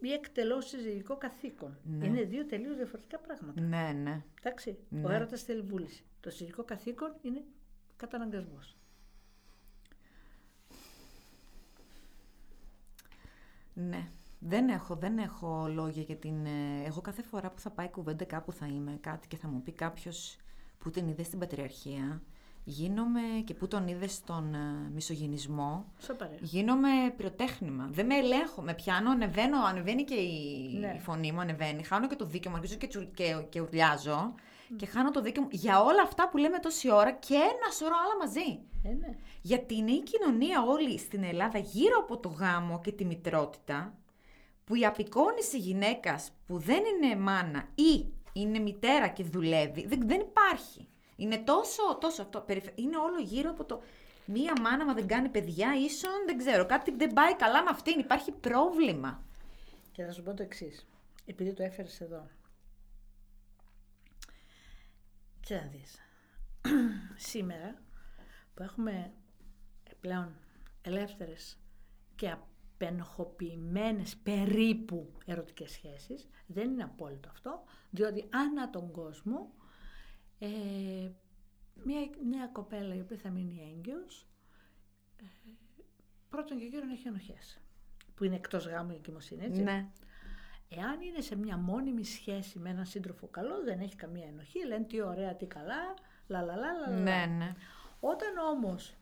ή 0.00 0.12
εκτελώ 0.12 0.60
συζυγικό 0.60 1.16
καθήκον. 1.16 1.78
Ναι. 1.84 2.06
Είναι 2.06 2.22
δύο 2.22 2.46
τελείως 2.46 2.76
διαφορετικά 2.76 3.18
πράγματα. 3.18 3.60
Ναι, 3.60 3.92
ναι. 3.92 4.24
Εντάξει. 4.38 4.70
Ο 4.92 4.96
Ναι. 4.96 5.14
έρωτας 5.14 5.42
θέλει 5.42 5.60
βούληση. 5.62 6.04
Το 6.20 6.30
συζυγικό 6.30 6.64
καθήκον 6.64 7.14
είναι 7.22 7.44
καταναγκασμός. 7.96 8.76
Ναι. 13.74 14.08
Δεν 14.38 14.68
έχω, 14.68 14.96
δεν 14.96 15.18
έχω 15.18 15.68
λόγια 15.68 16.02
για 16.02 16.16
την... 16.16 16.46
ε, 16.46 16.84
Εγώ 16.86 17.00
κάθε 17.00 17.22
φορά 17.22 17.50
που 17.50 17.60
θα 17.60 17.70
πάει 17.70 17.88
κουβέντα 17.90 18.24
κάπου 18.24 18.52
θα 18.52 18.66
είμαι 18.66 18.98
κάτι 19.00 19.28
και 19.28 19.36
θα 19.36 19.48
μου 19.48 19.62
πει 19.62 19.72
κάποιος 19.72 20.36
που 20.78 20.90
την 20.90 21.08
είδε 21.08 21.22
στην 21.22 21.38
Πατριαρχία, 21.38 22.22
γίνομαι 22.64 23.20
και 23.44 23.54
που 23.54 23.68
τον 23.68 23.88
είδες 23.88 24.12
στον 24.12 24.54
ε, 24.54 24.90
μισογενισμό, 24.94 25.84
Σοπαρέ. 25.98 26.36
γίνομαι 26.40 26.88
πυροτέχνημα. 27.16 27.88
Δεν 27.90 28.06
με 28.06 28.14
ελέγχω, 28.16 28.62
με 28.62 28.74
πιάνω, 28.74 29.10
ανεβαίνω, 29.10 29.64
ανεβαίνει 29.64 30.04
και 30.04 30.14
η, 30.14 30.76
Ναι. 30.80 30.94
η 30.96 31.00
φωνή 31.00 31.32
μου, 31.32 31.40
ανεβαίνει. 31.40 31.82
Χάνω 31.82 32.06
και 32.06 32.16
το 32.16 32.24
δίκιο 32.24 32.50
μου, 32.50 32.56
αρχίζω 32.56 32.76
και, 32.76 32.86
τσου, 32.86 33.10
και, 33.14 33.44
και 33.48 33.60
ουρλιάζω. 33.60 34.34
Και 34.76 34.86
χάνω 34.86 35.10
το 35.10 35.20
δίκιο 35.20 35.42
μου 35.42 35.48
για 35.50 35.80
όλα 35.82 36.02
αυτά 36.02 36.28
που 36.28 36.36
λέμε 36.36 36.58
τόση 36.58 36.92
ώρα 36.92 37.12
και 37.12 37.34
ένα 37.34 37.72
σωρό 37.78 37.94
άλλα 38.04 38.26
μαζί. 38.26 38.60
Ε, 38.82 38.88
ναι. 38.88 39.16
Γιατί 39.42 39.76
είναι 39.76 39.90
η 39.90 40.02
κοινωνία 40.02 40.62
όλη 40.62 40.98
στην 40.98 41.22
Ελλάδα 41.24 41.58
γύρω 41.58 41.98
από 41.98 42.18
το 42.18 42.28
γάμο 42.28 42.80
και 42.80 42.92
τη 42.92 43.04
μητρότητα, 43.04 43.94
που 44.64 44.74
η 44.74 44.84
απεικόνηση 44.86 45.58
γυναίκας 45.58 46.30
που 46.46 46.58
δεν 46.58 46.78
είναι 46.84 47.16
μάνα 47.16 47.68
ή 47.74 48.12
είναι 48.32 48.58
μητέρα 48.58 49.08
και 49.08 49.24
δουλεύει, 49.24 49.86
δεν, 49.86 50.00
δεν 50.06 50.20
υπάρχει. 50.20 50.88
Είναι 51.20 51.38
τόσο, 51.38 51.98
τόσο 52.00 52.22
αυτό, 52.22 52.40
περιφε- 52.40 52.78
είναι 52.78 52.96
όλο 52.96 53.20
γύρω 53.20 53.50
από 53.50 53.64
το 53.64 53.82
μία 54.24 54.52
μάνα 54.60 54.84
μα 54.84 54.94
δεν 54.94 55.06
κάνει 55.06 55.28
παιδιά, 55.28 55.74
ίσον 55.74 56.10
δεν 56.26 56.38
ξέρω, 56.38 56.66
κάτι 56.66 56.90
δεν 56.90 57.12
πάει 57.12 57.36
καλά 57.36 57.62
με 57.62 57.70
αυτήν, 57.70 57.98
υπάρχει 57.98 58.32
πρόβλημα. 58.32 59.22
Και 59.92 60.04
θα 60.04 60.12
σου 60.12 60.22
πω 60.22 60.34
το 60.34 60.42
εξής. 60.42 60.86
Επειδή 61.26 61.52
το 61.52 61.62
έφερες 61.62 62.00
εδώ. 62.00 62.26
Κοίτα 65.40 65.60
να 65.60 65.68
δεις. 65.68 65.98
Σήμερα 67.30 67.74
που 68.54 68.62
έχουμε 68.62 69.12
πλέον 70.00 70.34
ελεύθερες 70.82 71.58
και 72.16 72.30
απενοχοποιημένες 72.30 74.16
περίπου 74.16 75.12
ερωτικές 75.26 75.70
σχέσεις, 75.70 76.28
δεν 76.46 76.70
είναι 76.70 76.82
απόλυτο 76.82 77.28
αυτό, 77.28 77.62
διότι 77.90 78.28
ανά 78.30 78.70
τον 78.70 78.90
κόσμο 78.90 79.50
ε, 80.42 81.10
μια 81.84 82.10
νέα 82.28 82.46
κοπέλα 82.46 82.94
η 82.94 83.00
οποία 83.00 83.16
θα 83.16 83.30
μείνει 83.30 83.72
έγκυος, 83.74 84.26
ε, 85.20 85.24
πρώτον 86.28 86.58
και 86.58 86.68
κύριον 86.68 86.90
έχει 86.90 87.08
ενοχές, 87.08 87.58
που 88.14 88.24
είναι 88.24 88.34
εκτός 88.34 88.66
γάμου 88.66 88.90
η 88.90 88.94
εγκυμοσύνη, 88.94 89.44
έτσι. 89.44 89.62
Ναι. 89.62 89.88
Εάν 90.68 91.00
είναι 91.00 91.20
σε 91.20 91.36
μια 91.36 91.56
μόνιμη 91.56 92.04
σχέση 92.04 92.58
με 92.58 92.70
έναν 92.70 92.86
σύντροφο 92.86 93.26
καλό, 93.26 93.62
δεν 93.64 93.80
έχει 93.80 93.96
καμία 93.96 94.26
ενοχή, 94.26 94.66
λένε 94.66 94.84
τι 94.84 95.00
ωραία, 95.00 95.34
τι 95.34 95.46
καλά, 95.46 95.94
λα 96.26 96.42
λα 96.42 96.56
λα 96.56 96.72
λα, 96.72 96.90
λα. 96.90 96.98
Ναι, 96.98 97.34
ναι. 97.36 97.54
Όταν 98.00 98.36
όμως 98.36 98.94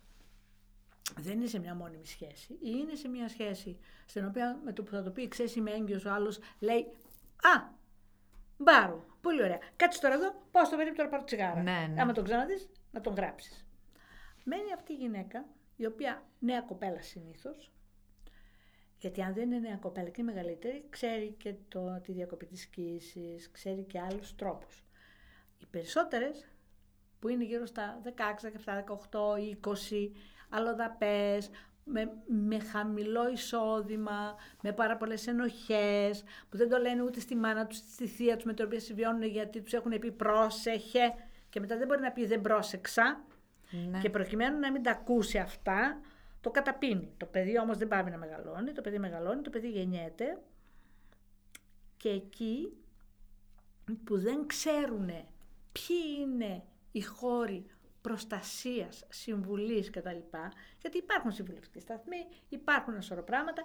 δεν 1.16 1.38
είναι 1.38 1.46
σε 1.46 1.58
μια 1.58 1.74
μόνιμη 1.74 2.06
σχέση 2.06 2.52
ή 2.52 2.58
είναι 2.60 2.94
σε 2.94 3.08
μια 3.08 3.28
σχέση 3.28 3.78
στην 4.06 4.24
οποία 4.26 4.60
με 4.64 4.72
το 4.72 4.82
που 4.82 4.90
θα 4.90 5.02
το 5.02 5.10
πει 5.10 5.28
ξέρεις 5.28 5.56
είμαι 5.56 5.70
έγκυος 5.70 6.04
ο 6.04 6.12
άλλος 6.12 6.38
λέει 6.58 6.86
«Α, 7.42 7.76
μπάρου, 8.58 9.04
πολύ 9.20 9.42
ωραία, 9.42 9.58
κάτσε 9.76 10.00
τώρα 10.00 10.14
εδώ, 10.14 10.34
πάω 10.50 10.64
στο 10.64 10.76
περίπτωμα 10.76 11.04
να 11.04 11.10
πάρω 11.10 11.24
τσιγάρα». 11.24 11.62
Ναι, 11.62 11.86
ναι. 11.92 12.00
Άμα 12.02 12.12
τον 12.12 12.24
ξαναδείς, 12.24 12.68
να 12.90 13.00
τον 13.00 13.14
γράψεις. 13.14 13.66
Μένει 14.44 14.72
αυτή 14.72 14.92
η 14.92 14.96
γυναίκα, 14.96 15.44
η 15.76 15.86
οποία 15.86 16.22
νέα 16.38 16.60
κοπέλα 16.60 17.02
συνήθως, 17.02 17.72
γιατί 18.98 19.22
αν 19.22 19.34
δεν 19.34 19.50
είναι 19.50 19.68
νέα 19.68 19.76
κοπέλα 19.76 20.08
και 20.08 20.20
είναι 20.20 20.32
μεγαλύτερη, 20.32 20.86
ξέρει 20.90 21.34
και 21.38 21.54
το, 21.68 22.00
τη 22.02 22.12
διακοπή 22.12 22.46
της 22.46 22.60
σκήσης, 22.60 23.50
ξέρει 23.50 23.82
και 23.82 24.00
άλλους 24.00 24.34
τρόπους. 24.34 24.84
Οι 25.58 25.66
περισσότερες 25.70 26.48
που 27.18 27.28
είναι 27.28 27.44
γύρω 27.44 27.66
στα 27.66 28.00
16, 28.04 28.48
17, 28.64 28.74
18, 28.74 29.38
20, 29.62 30.10
αλλοδαπές, 30.48 31.50
με, 31.88 32.12
με 32.26 32.58
χαμηλό 32.58 33.28
εισόδημα, 33.28 34.34
με 34.62 34.72
πάρα 34.72 34.96
πολλές 34.96 35.26
ενοχές, 35.26 36.24
που 36.48 36.56
δεν 36.56 36.68
το 36.68 36.78
λένε 36.78 37.02
ούτε 37.02 37.20
στη 37.20 37.36
μάνα 37.36 37.66
τους, 37.66 37.76
στη 37.76 38.06
θεία 38.06 38.36
τους 38.36 38.44
με 38.44 38.54
την 38.54 38.64
οποία 38.64 38.80
συμβιώνουν 38.80 39.22
γιατί 39.22 39.60
τους 39.60 39.72
έχουν 39.72 39.98
πει 39.98 40.12
πρόσεχε 40.12 41.14
και 41.48 41.60
μετά 41.60 41.76
δεν 41.76 41.86
μπορεί 41.86 42.00
να 42.00 42.10
πει 42.10 42.26
δεν 42.26 42.40
πρόσεξα 42.40 43.24
ναι. 43.90 43.98
και 43.98 44.10
προκειμένου 44.10 44.58
να 44.58 44.72
μην 44.72 44.82
τα 44.82 44.90
ακούσει 44.90 45.38
αυτά, 45.38 46.00
το 46.40 46.50
καταπίνει. 46.50 47.12
Το 47.16 47.26
παιδί 47.26 47.58
όμως 47.58 47.78
δεν 47.78 47.88
πάει 47.88 48.02
να 48.02 48.18
μεγαλώνει, 48.18 48.72
το 48.72 48.80
παιδί 48.80 48.98
μεγαλώνει, 48.98 49.42
το 49.42 49.50
παιδί 49.50 49.68
γεννιέται 49.68 50.38
και 51.96 52.08
εκεί 52.08 52.72
που 54.04 54.18
δεν 54.18 54.46
ξέρουν 54.46 55.06
ποιοι 55.72 55.96
είναι 56.20 56.62
οι 56.92 57.00
χώροι 57.00 57.66
προστασίας, 58.00 59.04
συμβουλής 59.08 59.90
κτλ. 59.90 60.16
Γιατί 60.80 60.98
υπάρχουν 60.98 61.32
συμβουλευτικοί 61.32 61.80
σταθμοί, 61.80 62.26
υπάρχουν 62.48 62.92
ένα 62.92 63.02
σωρό 63.02 63.22
πράγματα. 63.22 63.64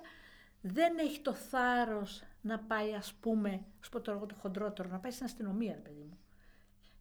Δεν 0.62 0.98
έχει 0.98 1.20
το 1.20 1.34
θάρρος 1.34 2.24
να 2.42 2.60
πάει 2.60 2.94
ας 2.94 3.14
πούμε, 3.14 3.64
σου 3.82 3.90
πω 3.90 4.02
τώρα 4.02 4.18
εγώ 4.18 4.26
το 4.26 4.36
χοντρότερο, 4.36 4.90
να 4.90 5.00
πάει 5.00 5.12
στην 5.12 5.26
αστυνομία 5.26 5.74
ρε 5.74 5.80
παιδί 5.80 6.04
μου. 6.10 6.18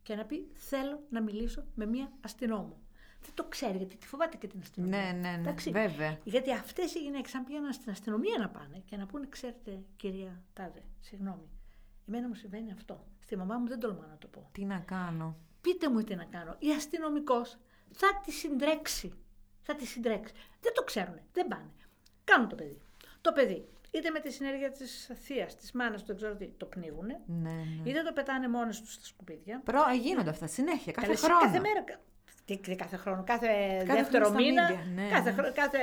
Και 0.02 0.14
να 0.14 0.24
πει 0.24 0.50
θέλω 0.54 1.02
να 1.10 1.20
μιλήσω 1.20 1.64
με 1.74 1.86
μία 1.86 2.12
αστυνόμο. 2.20 2.80
Δεν 3.20 3.34
το 3.34 3.44
ξέρει 3.44 3.76
γιατί 3.76 3.96
τη 3.96 4.06
φοβάται 4.06 4.36
και 4.36 4.46
την 4.46 4.60
αστυνομία. 4.60 4.98
Ναι, 4.98 5.12
ναι, 5.12 5.28
ναι, 5.28 5.40
Εντάξει. 5.40 5.70
βέβαια. 5.70 6.18
Γιατί 6.24 6.52
αυτές 6.52 6.94
οι 6.94 6.98
γυναίκες, 6.98 7.34
αν 7.34 7.44
πήγαιναν 7.44 7.72
στην 7.72 7.90
αστυνομία 7.90 8.38
να 8.38 8.48
πάνε 8.48 8.82
και 8.84 8.96
να 8.96 9.06
πούνε, 9.06 9.26
ξέρετε, 9.28 9.82
κυρία 9.96 10.42
Τάδε, 10.52 10.82
συγγνώμη, 11.00 11.48
εμένα 12.08 12.28
μου 12.28 12.34
συμβαίνει 12.34 12.72
αυτό. 12.72 13.06
Στη 13.20 13.36
μαμά 13.36 13.58
μου 13.58 13.68
δεν 13.68 13.80
τολμάω 13.80 14.08
να 14.08 14.18
το 14.18 14.26
πω. 14.26 14.48
Τι 14.52 14.64
να 14.64 14.78
κάνω. 14.78 15.36
Πείτε 15.62 15.90
μου 15.90 16.02
τι 16.02 16.14
να 16.14 16.24
κάνω. 16.24 16.56
Η 16.58 16.70
αστυνομικός 16.70 17.58
θα 17.90 18.20
τη 18.24 18.30
συντρέξει. 18.32 19.12
Θα 19.62 19.74
τη 19.74 19.86
συντρέξει. 19.86 20.34
Δεν 20.60 20.72
το 20.74 20.82
ξέρουν. 20.82 21.20
Δεν 21.32 21.48
πάνε. 21.48 21.70
Κάνουν 22.24 22.48
το 22.48 22.54
παιδί. 22.54 22.80
Το 23.20 23.32
παιδί, 23.32 23.68
είτε 23.90 24.10
με 24.10 24.20
τη 24.20 24.32
συνέργεια 24.32 24.70
της 24.70 25.10
θείας, 25.22 25.56
της 25.56 25.72
μάνας 25.72 26.00
του, 26.00 26.06
δεν 26.06 26.16
ξέρω 26.16 26.34
τι, 26.36 26.46
το 26.56 26.66
πνίγουν, 26.66 27.06
Ναι, 27.06 27.16
ναι. 27.26 27.90
είτε 27.90 28.02
το 28.02 28.12
πετάνε 28.12 28.48
μόνες 28.48 28.80
τους 28.80 28.92
στα 28.92 29.04
σκουπίδια. 29.04 29.60
Προ... 29.64 29.80
ε, 29.92 29.94
Γίνονται 29.96 30.30
αυτά 30.30 30.46
συνέχεια, 30.46 30.92
κάθε 30.92 31.06
Καλέ, 31.06 31.18
χρόνο. 31.18 31.40
Κάθε 31.40 31.60
μέρα. 31.60 31.84
Τι, 32.44 32.58
τι 32.58 32.76
κάθε 32.76 32.96
χρόνο, 32.96 33.22
κάθε, 33.26 33.46
Κάθε 33.86 33.92
δεύτερο 34.00 34.24
χρόνο 34.24 34.40
στα 34.40 34.48
μήνα. 34.50 34.68
media, 34.70 34.86
ναι, 34.94 35.08
κάθε, 35.08 35.30
ναι. 35.30 35.36
χρόνο, 35.36 35.52
κάθε, 35.54 35.78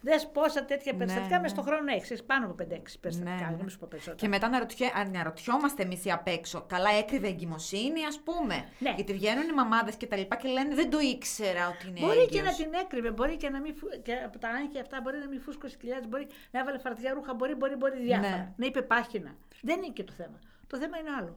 δες 0.00 0.26
πόσα 0.32 0.64
τέτοια 0.64 0.92
Ναι, 0.92 0.98
περιστατικά 0.98 1.34
ναι. 1.36 1.40
μέσα 1.42 1.54
στον 1.54 1.64
χρόνο 1.66 1.92
έχεις. 1.92 2.22
Πάνω 2.24 2.44
από 2.46 2.54
5-6 2.54 2.98
περιστατικά, 3.00 3.34
Ναι, 3.36 3.46
δεν 3.46 3.56
ναι. 3.56 3.62
μου 3.62 3.68
σου 3.68 3.78
πω 3.78 3.86
περισσότερα. 3.90 4.20
Και 4.22 4.28
μετά 4.28 4.46
αναρωτιέ, 4.46 4.90
αναρωτιόμαστε 4.94 5.82
εμείς 5.82 6.04
οι 6.04 6.10
απ' 6.10 6.26
έξω. 6.28 6.64
Καλά, 6.68 6.90
έκρυβε 6.90 7.28
εγκυμοσύνη, 7.28 8.04
ας 8.04 8.20
πούμε. 8.24 8.64
Ναι. 8.78 8.92
Γιατί 8.96 9.12
βγαίνουν 9.12 9.48
οι 9.48 9.52
μαμάδες 9.52 9.94
και 9.96 10.06
τα 10.06 10.16
λοιπά 10.16 10.36
και 10.36 10.48
λένε 10.48 10.74
Δεν 10.74 10.90
το 10.90 10.98
ήξερα 10.98 11.68
ότι 11.68 11.88
είναι 11.88 12.00
Μπορεί 12.00 12.16
και 12.28 12.38
έγκυος». 12.38 12.58
να 12.58 12.64
την 12.64 12.72
έκρυβε, 12.84 13.10
μπορεί 13.10 13.36
και 13.36 13.48
να 13.48 13.60
μην. 13.60 13.74
φου- 13.76 14.02
Και 14.02 14.12
από 14.14 14.38
τα 14.38 14.48
άγχη 14.48 14.78
αυτά 14.80 15.00
μπορεί 15.02 15.18
να 15.18 15.28
μην 15.28 15.40
φούσκωσε 15.40 15.76
χιλιάδες, 15.80 16.08
μπορεί 16.08 16.26
να 16.50 16.60
έβαλε 16.60 16.78
φαρτιά 16.78 17.12
ρούχα, 17.12 17.34
μπορεί, 17.34 17.54
μπορεί, 17.54 17.76
μπορεί 17.76 17.98
διάφορα. 18.02 18.30
Ναι. 18.36 18.52
Να 18.56 18.66
είπε 18.66 18.82
πάχυνα. 18.82 19.34
Δεν 19.62 19.76
είναι 19.82 19.92
και 19.92 20.04
το 20.04 20.12
θέμα. 20.12 20.38
Το 20.66 20.76
θέμα 20.78 20.98
είναι 20.98 21.10
άλλο. 21.20 21.36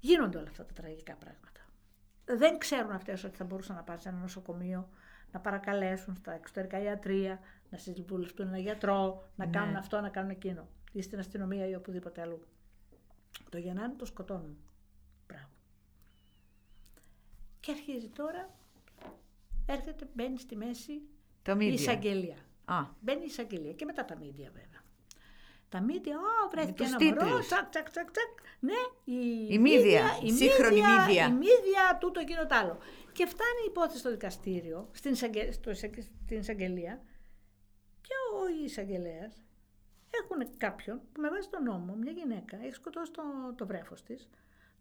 Γίνονται 0.00 0.38
όλα 0.38 0.48
αυτά 0.50 0.64
τα 0.64 0.72
τραγικά 0.72 1.14
πράγματα. 1.14 1.47
Δεν 2.36 2.58
ξέρουν 2.58 2.90
αυτές 2.90 3.24
ότι 3.24 3.36
θα 3.36 3.44
μπορούσαν 3.44 3.76
να 3.76 3.82
πάνε 3.82 3.98
σε 3.98 4.08
ένα 4.08 4.18
νοσοκομείο, 4.18 4.88
να 5.32 5.40
παρακαλέσουν 5.40 6.16
στα 6.16 6.32
εξωτερικά 6.32 6.82
ιατρία, 6.82 7.40
να 7.70 7.78
συμβουλευτούν 7.78 8.46
έναν 8.46 8.60
γιατρό, 8.60 9.28
να 9.36 9.44
Ναι. 9.46 9.50
κάνουν 9.52 9.76
αυτό, 9.76 10.00
να 10.00 10.08
κάνουν 10.08 10.30
εκείνο. 10.30 10.68
Ή 10.92 11.02
στην 11.02 11.18
αστυνομία 11.18 11.68
ή 11.68 11.74
οπουδήποτε 11.74 12.20
αλλού. 12.20 12.40
Το 13.50 13.58
γεννάνε, 13.58 13.94
το 13.94 14.04
σκοτώνουν. 14.04 14.56
Μπράβο. 15.28 15.48
Και 17.60 17.70
αρχίζει 17.72 18.08
τώρα, 18.08 18.50
έρχεται, 19.66 20.08
μπαίνει 20.14 20.38
στη 20.38 20.56
μέση 20.56 21.00
Το 21.42 21.52
η 21.52 21.54
media. 21.58 21.72
εισαγγελία. 21.72 22.36
Α, 22.64 22.84
Μπαίνει 23.00 23.22
η 23.22 23.24
εισαγγελία 23.26 23.72
και 23.72 23.84
μετά 23.84 24.04
τα 24.04 24.16
μίντια 24.16 24.50
βέβαια. 24.50 24.77
Τα 25.68 25.80
μύδια, 25.80 26.16
«Ω, 26.18 26.48
βρέθηκε 26.50 26.82
τους 26.82 26.92
ένα 26.92 27.04
μωρό, 27.04 27.16
τίτλους. 27.26 27.46
τσακ, 27.46 27.68
τσακ, 27.68 27.90
τσακ, 27.90 28.10
τσακ. 28.10 28.28
Ναι, 28.60 28.72
η, 29.04 29.46
Η 29.50 29.58
μύδια, 29.58 30.02
η 30.24 30.30
σύγχρονη 30.30 30.80
μύδια. 30.80 31.26
Η 31.26 31.32
μύδια, 31.32 31.96
τούτο, 32.00 32.20
εκείνο 32.20 32.46
τ' 32.46 32.52
άλλο. 32.52 32.78
Και 33.12 33.26
φτάνει 33.26 33.60
η 33.62 33.68
υπόθεση 33.68 33.98
στο 33.98 34.10
δικαστήριο, 34.10 34.88
στην, 34.92 35.12
εισαγγε- 35.12 35.52
στο 35.52 35.70
εισαγγε- 35.70 36.02
στην 36.24 36.38
εισαγγελία 36.38 37.02
και 38.00 38.14
ο 38.34 38.64
εισαγγελέας 38.64 39.42
έχουν 40.22 40.56
κάποιον 40.56 41.00
που 41.12 41.20
με 41.20 41.28
βάση 41.30 41.48
τον 41.50 41.62
νόμο, 41.62 41.94
μια 41.94 42.12
γυναίκα, 42.12 42.56
έχει 42.64 42.74
σκοτώσει 42.74 43.10
το, 43.10 43.22
το 43.56 43.66
βρέφος 43.66 44.02
της, 44.02 44.28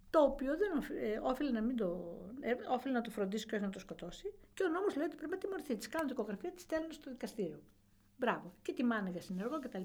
το 0.10 0.20
οποίο 0.24 0.58
δεν 0.58 0.78
οφ- 0.78 0.90
ε, 0.92 1.20
όφιλε 1.24 1.52
να, 1.52 1.62
μην 1.62 1.76
το, 1.76 2.18
ε, 2.40 2.54
όφιλε 2.70 2.94
να 2.94 3.02
το 3.02 3.10
φροντίσει 3.10 3.46
και 3.46 3.56
όχι 3.56 3.64
να 3.64 3.70
το 3.70 3.80
σκοτώσει. 3.80 4.34
Και 4.54 4.64
ο 4.64 4.68
νόμος 4.68 4.96
λέει 4.96 5.06
ότι 5.06 5.16
πρέπει 5.16 5.32
να 5.32 5.38
τιμωρηθεί. 5.38 5.76
Της 5.76 5.88
κάνουν 5.90 6.08
δικογραφία, 6.08 6.52
της 6.52 6.64
στέλνουν 6.64 6.92
στο 6.92 7.10
δικαστήριο. 7.12 7.60
Μπράβο. 8.18 8.54
Και 8.62 8.74
τη 8.74 8.84
μάνα 8.84 9.10
για 9.10 9.22
συνεργό 9.22 9.60
κτλ. 9.60 9.82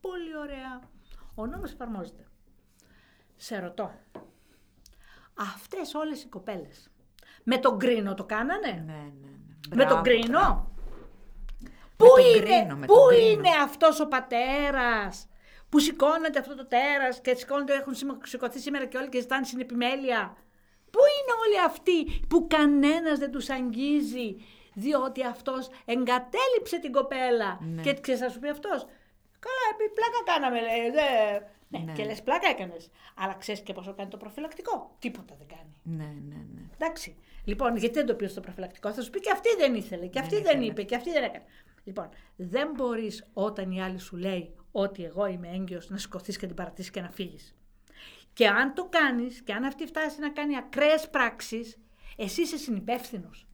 Πολύ 0.00 0.36
ωραία. 0.36 0.80
Ο 1.34 1.46
νόμος 1.46 1.72
εφαρμόζεται. 1.72 2.26
Σε 3.36 3.58
ρωτώ. 3.58 3.90
Αυτές 5.34 5.94
όλες 5.94 6.22
οι 6.22 6.26
κοπέλες 6.28 6.90
με 7.44 7.58
τον 7.58 7.78
κρίνο 7.78 8.14
το 8.14 8.24
κάνανε; 8.24 8.66
Ναι, 8.86 8.92
ναι, 8.92 8.92
ναι. 8.92 9.30
Με 9.68 9.74
Μπράβο, 9.76 9.94
τον 9.94 10.02
κρίνο; 10.02 10.28
μπράβο. 10.38 10.70
Πού 11.96 12.06
τον 12.06 12.24
είναι, 12.24 12.38
κρίνο, 12.60 12.76
με 12.76 12.86
πού 12.86 12.94
τον 12.94 13.08
κρίνο. 13.08 13.28
είναι 13.30 13.48
αυτός 13.62 14.00
ο 14.00 14.06
πατέρας 14.08 15.28
που 15.68 15.78
σηκώνεται 15.78 16.38
αυτό 16.38 16.54
το 16.56 16.66
τέρας 16.66 17.20
και 17.20 17.34
σηκώνεται, 17.34 17.74
έχουν 17.74 17.94
σημα- 17.94 18.18
σηκωθεί 18.24 18.58
σήμερα 18.58 18.86
και 18.86 18.96
όλοι 18.96 19.08
και 19.08 19.20
ζητάνε 19.20 19.44
συνεπιμέλεια; 19.44 20.36
Πού 20.90 20.98
είναι 20.98 21.32
όλοι 21.46 21.60
αυτοί 21.66 22.20
που 22.28 22.46
κανένας 22.46 23.18
δεν 23.18 23.30
τους 23.30 23.50
αγγίζει 23.50 24.36
διότι 24.74 25.24
αυτός 25.24 25.68
εγκατέλειψε 25.84 26.78
την 26.80 26.92
κοπέλα; 26.92 27.58
Ναι. 27.60 27.82
και 27.82 27.94
ξέρεις 28.00 28.20
θα 28.20 28.28
σου 28.28 28.38
πει 28.38 28.48
αυτός 28.48 28.86
Καλά, 29.44 29.64
επί 29.72 29.92
πλάκα 29.94 30.20
κάναμε, 30.32 30.60
λέει. 30.60 30.90
Δε... 30.90 31.38
Ναι, 31.70 31.78
Ναι. 31.78 31.92
και 31.92 32.04
λες 32.04 32.22
πλάκα 32.22 32.48
έκανες. 32.48 32.90
Αλλά 33.16 33.34
ξέρεις 33.34 33.60
και 33.60 33.72
πόσο 33.72 33.94
κάνει 33.94 34.10
το 34.10 34.16
προφυλακτικό. 34.16 34.96
Τίποτα 34.98 35.34
δεν 35.38 35.46
κάνει. 35.46 35.74
Ναι, 35.82 36.04
ναι, 36.28 36.42
ναι. 36.54 36.60
Εντάξει. 36.74 37.16
Λοιπόν, 37.44 37.76
γιατί 37.76 37.94
δεν 37.94 38.06
το 38.06 38.14
πει 38.14 38.26
στο 38.26 38.40
προφυλακτικό, 38.40 38.92
θα 38.92 39.02
σου 39.02 39.10
πει 39.10 39.20
και 39.20 39.30
αυτή 39.30 39.48
δεν 39.58 39.74
ήθελε, 39.74 40.06
και 40.06 40.18
αυτή 40.18 40.34
δεν, 40.34 40.44
ήθελε. 40.44 40.64
είπε, 40.64 40.82
και 40.82 40.94
αυτή 40.96 41.10
δεν 41.10 41.22
έκανε. 41.24 41.44
Λοιπόν, 41.84 42.08
δεν 42.36 42.70
μπορείς 42.74 43.24
όταν 43.32 43.70
η 43.70 43.82
άλλη 43.82 43.98
σου 43.98 44.16
λέει 44.16 44.54
ότι 44.72 45.04
εγώ 45.04 45.26
είμαι 45.26 45.48
έγκυος 45.48 45.88
να 45.90 45.96
σηκωθείς 45.98 46.36
και 46.38 46.46
την 46.46 46.54
παρατήσεις 46.56 46.90
και 46.90 47.00
να 47.00 47.10
φύγεις. 47.10 47.54
Και 48.32 48.48
αν 48.48 48.74
το 48.74 48.84
κάνεις, 48.90 49.42
και 49.42 49.52
αν 49.52 49.64
αυτή 49.64 49.86
φτάσει 49.86 50.20
να 50.20 50.30
κάνει 50.30 50.56
ακραίες 50.56 51.10
πράξεις, 51.10 51.78
εσύ 52.16 52.40
είσαι 52.42 52.56
συνυπεύθυνος. 52.56 53.46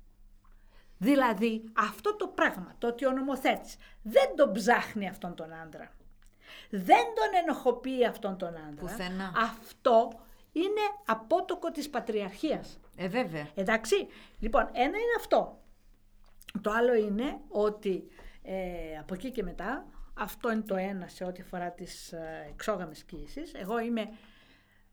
Δηλαδή, 1.05 1.64
αυτό 1.72 2.16
το 2.16 2.26
πράγμα, 2.26 2.74
το 2.78 2.86
ότι 2.86 3.07
ο 3.07 3.11
νομοθέτης 3.12 3.76
δεν 4.02 4.36
τον 4.36 4.52
ψάχνει 4.52 5.09
αυτόν 5.09 5.34
τον 5.34 5.52
άντρα, 5.52 5.92
δεν 6.70 7.05
τον 7.14 7.40
ενοχοποιεί 7.42 8.07
αυτόν 8.07 8.38
τον 8.38 8.48
άντρα, 8.48 8.80
Πουθενά. 8.80 9.32
αυτό 9.36 10.12
είναι 10.52 10.80
απότοκο 11.07 11.70
της 11.70 11.90
πατριαρχίας. 11.90 12.80
Ε, 12.96 13.09
βέβαια. 13.09 13.48
Εντάξει, 13.55 14.07
λοιπόν, 14.38 14.68
ένα 14.72 14.84
είναι 14.84 15.14
αυτό. 15.16 15.59
Το 16.61 16.70
άλλο 16.70 16.94
είναι 16.94 17.38
ότι 17.48 18.05
ε, 18.42 18.98
από 19.00 19.14
εκεί 19.14 19.30
και 19.30 19.42
μετά, 19.42 19.86
αυτό 20.14 20.52
είναι 20.52 20.62
το 20.62 20.76
ένα 20.76 21.09
σε 21.09 21.24
ό,τι 21.24 21.42
αφορά 21.42 21.70
τις 21.70 22.12
ε, 22.12 22.46
εξόγαμες 22.48 23.05
κοίησεις. 23.05 23.55
Εγώ 23.55 23.78
είμαι 23.78 24.09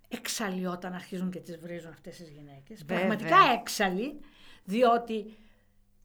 έξαλλη 0.08 0.66
όταν 0.66 0.94
αρχίζουν 0.94 1.32
και 1.32 1.40
τις 1.40 1.58
βρίζουν 1.58 1.92
αυτές 1.92 2.18
τις 2.18 2.30
γυναίκες. 2.30 2.80
Βέβαια. 2.80 2.98
Πραγματικά 2.98 3.38
έξαλλη, 3.60 4.20
διότι 4.64 5.38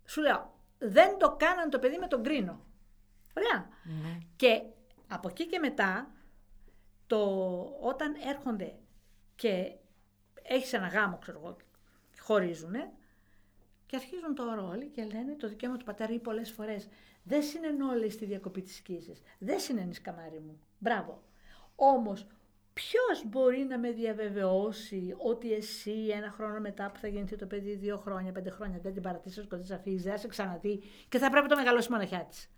σου 0.07 0.20
λέω, 0.20 0.54
δεν 0.78 1.18
το 1.18 1.36
κάναν 1.38 1.70
το 1.70 1.78
παιδί 1.78 1.98
με 1.98 2.07
τον 2.07 2.22
κρίνο. 2.22 2.61
Ωραία. 3.36 3.68
Ναι. 3.84 4.18
Και 4.36 4.62
από 5.09 5.28
εκεί 5.28 5.46
και 5.46 5.59
μετά, 5.59 6.11
το, 7.07 7.18
όταν 7.80 8.14
έρχονται 8.26 8.74
και 9.34 9.72
έχεις 10.42 10.72
ένα 10.72 10.86
γάμο, 10.86 11.18
ξέρω 11.18 11.38
εγώ, 11.38 11.57
χωρίζουνε 12.18 12.92
και 13.86 13.96
αρχίζουν 13.96 14.34
τώρα 14.34 14.62
όλοι 14.62 14.86
και 14.86 15.04
λένε 15.04 15.34
το 15.34 15.48
δικαίωμα 15.48 15.76
του 15.76 15.84
πατέρα 15.84 16.12
ή 16.12 16.18
πολλές 16.18 16.50
φορές 16.52 16.88
δεν 17.22 17.42
συνενώ 17.42 17.94
λέει 17.94 18.11
στη 18.11 18.24
διακοπή 18.24 18.62
της 18.62 18.76
σκήσης, 18.76 19.22
δεν 19.38 19.61
συνενείς 19.61 20.00
καμάρι 20.00 20.40
μου, 20.40 20.61
μπράβο. 20.78 21.22
Όμως 21.74 22.26
ποιος 22.81 23.24
μπορεί 23.27 23.59
να 23.68 23.79
με 23.79 23.91
διαβεβαιώσει 23.91 25.14
ότι 25.18 25.53
εσύ 25.53 26.09
ένα 26.14 26.31
χρόνο 26.31 26.61
μετά 26.61 26.91
που 26.91 26.99
θα 26.99 27.09
γεννηθεί 27.09 27.37
το 27.37 27.47
παιδί, 27.47 27.74
δύο 27.74 27.97
χρόνια, 27.99 28.33
πέντε 28.33 28.51
χρόνια 28.51 28.79
δεν 28.83 28.93
την 28.93 29.03
παρατήσεις, 29.03 29.45
σκοτείς 29.45 29.70
αφήσεις, 29.70 30.03
δεν 30.03 30.12
θα 30.12 30.18
σε 30.18 30.29
ξαναδεί 30.29 30.83
και 31.09 31.18
θα 31.18 31.31
πρέπει 31.31 31.47
να 31.49 31.55
το 31.55 31.57
μεγαλώσει 31.62 31.91
μοναχιά 31.91 32.24
της. 32.24 32.51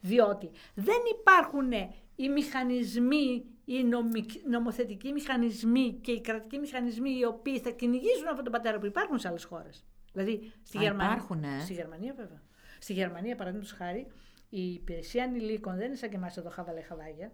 Διότι 0.00 0.50
δεν 0.74 0.96
υπάρχουν 1.20 1.72
οι 2.16 2.28
μηχανισμοί, 2.28 3.44
οι 3.64 3.82
νομικ- 3.84 4.46
νομοθετικοί 4.48 5.12
μηχανισμοί 5.12 5.92
και 6.02 6.12
οι 6.12 6.20
κρατικοί 6.20 6.58
μηχανισμοί 6.58 7.10
οι 7.18 7.24
οποίοι 7.24 7.58
θα 7.60 7.70
κυνηγήσουν 7.70 8.26
αυτόν 8.28 8.44
τον 8.44 8.52
πατέρα 8.52 8.78
που 8.78 8.86
υπάρχουν 8.86 9.18
σε 9.18 9.28
άλλες 9.28 9.44
χώρες. 9.44 9.84
Δηλαδή 10.12 10.52
στη 10.62 10.78
Α, 10.78 10.80
Γερμανία. 10.82 11.12
υπάρχουν, 11.12 11.42
ε. 11.44 11.60
Στη 11.60 11.72
Γερμανία 11.72 12.14
βέβαια. 12.16 12.42
Στη 12.78 12.92
Γερμανία, 12.92 13.36
παραδείγματος 13.36 13.72
χάρη, 13.76 14.06
η 14.48 14.72
υπηρεσία 14.72 15.24
ανηλίκων 15.24 15.76
δεν 15.76 15.86
είναι 15.86 15.94
σαν 15.96 16.08
και 16.10 16.16
εμάς 16.16 16.36
εδώ 16.36 16.50
χαβαλέ 16.50 16.80
χαβάγια. 16.80 17.32